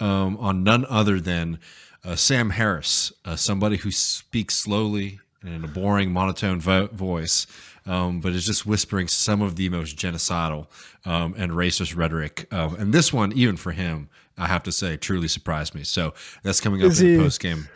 um, 0.00 0.36
on 0.38 0.62
none 0.62 0.84
other 0.88 1.20
than 1.20 1.58
uh, 2.04 2.16
Sam 2.16 2.50
Harris, 2.50 3.12
uh, 3.24 3.36
somebody 3.36 3.76
who 3.76 3.90
speaks 3.90 4.54
slowly 4.54 5.20
and 5.42 5.54
in 5.54 5.64
a 5.64 5.68
boring, 5.68 6.12
monotone 6.12 6.60
vo- 6.60 6.88
voice, 6.88 7.46
um, 7.86 8.20
but 8.20 8.32
is 8.32 8.46
just 8.46 8.66
whispering 8.66 9.08
some 9.08 9.42
of 9.42 9.56
the 9.56 9.68
most 9.68 9.96
genocidal 9.96 10.66
um, 11.04 11.34
and 11.36 11.52
racist 11.52 11.96
rhetoric. 11.96 12.52
Um, 12.52 12.74
and 12.76 12.92
this 12.92 13.12
one, 13.12 13.32
even 13.32 13.56
for 13.56 13.72
him, 13.72 14.08
I 14.38 14.46
have 14.46 14.62
to 14.64 14.72
say, 14.72 14.96
truly 14.96 15.28
surprised 15.28 15.74
me. 15.74 15.84
So 15.84 16.14
that's 16.42 16.60
coming 16.60 16.82
up 16.82 16.90
Is 16.90 17.00
in 17.00 17.06
the 17.06 17.12
he- 17.14 17.22
post 17.22 17.40
game. 17.40 17.68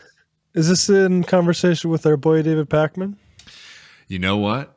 Is 0.52 0.68
this 0.68 0.88
in 0.88 1.22
conversation 1.22 1.90
with 1.90 2.05
our 2.06 2.16
boy 2.16 2.42
David 2.42 2.68
Pakman? 2.68 3.14
You 4.09 4.18
know 4.18 4.36
what? 4.36 4.76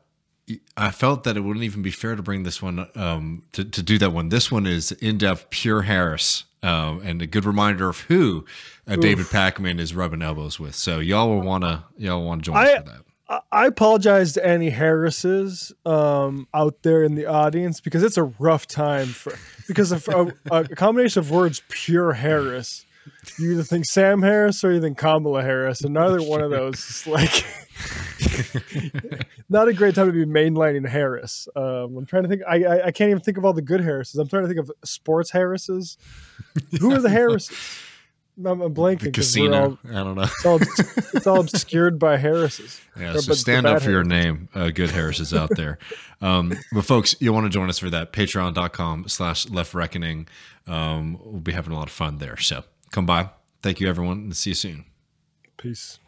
I 0.76 0.92
felt 0.92 1.24
that 1.24 1.36
it 1.36 1.40
wouldn't 1.40 1.64
even 1.64 1.82
be 1.82 1.90
fair 1.90 2.14
to 2.14 2.22
bring 2.22 2.44
this 2.44 2.62
one 2.62 2.86
um, 2.94 3.42
to, 3.52 3.64
to 3.64 3.82
do 3.82 3.98
that 3.98 4.10
one. 4.10 4.28
This 4.28 4.52
one 4.52 4.66
is 4.66 4.92
in 4.92 5.18
depth, 5.18 5.50
pure 5.50 5.82
Harris, 5.82 6.44
um, 6.64 7.00
and 7.04 7.20
a 7.22 7.26
good 7.26 7.44
reminder 7.44 7.88
of 7.88 8.00
who 8.00 8.44
uh, 8.88 8.96
David 8.96 9.26
Pakman 9.26 9.78
is 9.78 9.94
rubbing 9.94 10.22
elbows 10.22 10.58
with. 10.58 10.74
So 10.74 10.98
y'all 10.98 11.28
will 11.28 11.42
want 11.42 11.64
to 11.64 11.84
y'all 11.96 12.24
want 12.24 12.42
to 12.42 12.46
join 12.46 12.56
I- 12.56 12.72
us 12.72 12.78
for 12.78 12.88
that. 12.90 13.00
I- 13.28 13.40
I 13.52 13.66
apologize 13.66 14.34
to 14.34 14.46
any 14.46 14.68
Harrises 14.68 15.72
um, 15.86 16.46
out 16.52 16.82
there 16.82 17.02
in 17.02 17.14
the 17.14 17.24
audience 17.26 17.80
because 17.80 18.02
it's 18.02 18.18
a 18.18 18.24
rough 18.24 18.66
time 18.66 19.06
for 19.06 19.32
because 19.66 19.92
of 19.92 20.06
a, 20.08 20.34
a 20.50 20.68
combination 20.68 21.20
of 21.20 21.30
words, 21.30 21.62
pure 21.70 22.12
Harris. 22.12 22.83
You 23.38 23.52
either 23.52 23.62
think 23.62 23.84
Sam 23.84 24.22
Harris 24.22 24.62
or 24.64 24.72
you 24.72 24.80
think 24.80 24.96
Kamala 24.98 25.42
Harris, 25.42 25.82
and 25.82 25.94
neither 25.94 26.22
one 26.22 26.40
of 26.40 26.50
those 26.50 26.78
is 26.78 27.06
like 27.06 27.44
not 29.48 29.68
a 29.68 29.72
great 29.72 29.94
time 29.94 30.06
to 30.06 30.12
be 30.12 30.24
mainlining 30.24 30.88
Harris. 30.88 31.48
Um, 31.56 31.96
I'm 31.96 32.06
trying 32.06 32.22
to 32.24 32.28
think. 32.28 32.42
I, 32.48 32.64
I 32.64 32.86
I 32.86 32.90
can't 32.92 33.10
even 33.10 33.22
think 33.22 33.36
of 33.38 33.44
all 33.44 33.52
the 33.52 33.62
good 33.62 33.80
Harrises. 33.80 34.16
I'm 34.18 34.28
trying 34.28 34.42
to 34.44 34.48
think 34.48 34.60
of 34.60 34.70
sports 34.84 35.30
Harrises. 35.30 35.98
Who 36.80 36.92
are 36.92 37.00
the 37.00 37.10
Harrises? 37.10 37.56
I'm, 38.38 38.60
I'm 38.62 38.74
blanking. 38.74 39.00
The 39.00 39.10
casino. 39.12 39.62
all- 39.62 39.78
I 39.90 40.02
don't 40.02 40.16
know. 40.16 40.22
it's 40.22 40.44
all 40.46 40.58
it's 40.60 41.26
all 41.26 41.40
obscured 41.40 41.98
by 41.98 42.16
Harris's. 42.16 42.80
Yeah, 42.98 43.14
Or, 43.14 43.18
so 43.20 43.32
stand 43.34 43.66
up 43.66 43.80
for 43.82 43.90
your 43.90 44.02
name. 44.04 44.48
Uh, 44.54 44.70
good 44.70 44.90
Harris 44.90 45.20
is 45.20 45.32
out 45.32 45.50
there. 45.56 45.78
Um, 46.20 46.52
but 46.72 46.84
folks, 46.84 47.14
you'll 47.20 47.34
want 47.34 47.44
to 47.46 47.50
join 47.50 47.68
us 47.68 47.78
for 47.78 47.90
that. 47.90 48.12
Patreon.com 48.12 49.08
slash 49.08 49.48
left 49.50 49.72
reckoning. 49.74 50.26
Um, 50.66 51.18
we'll 51.22 51.40
be 51.40 51.52
having 51.52 51.72
a 51.72 51.76
lot 51.76 51.86
of 51.86 51.92
fun 51.92 52.18
there. 52.18 52.36
So 52.38 52.64
come 52.94 53.06
by. 53.06 53.28
Thank 53.60 53.80
you, 53.80 53.88
everyone, 53.88 54.18
and 54.18 54.36
see 54.36 54.50
you 54.50 54.54
soon. 54.54 54.84
Peace. 55.56 55.98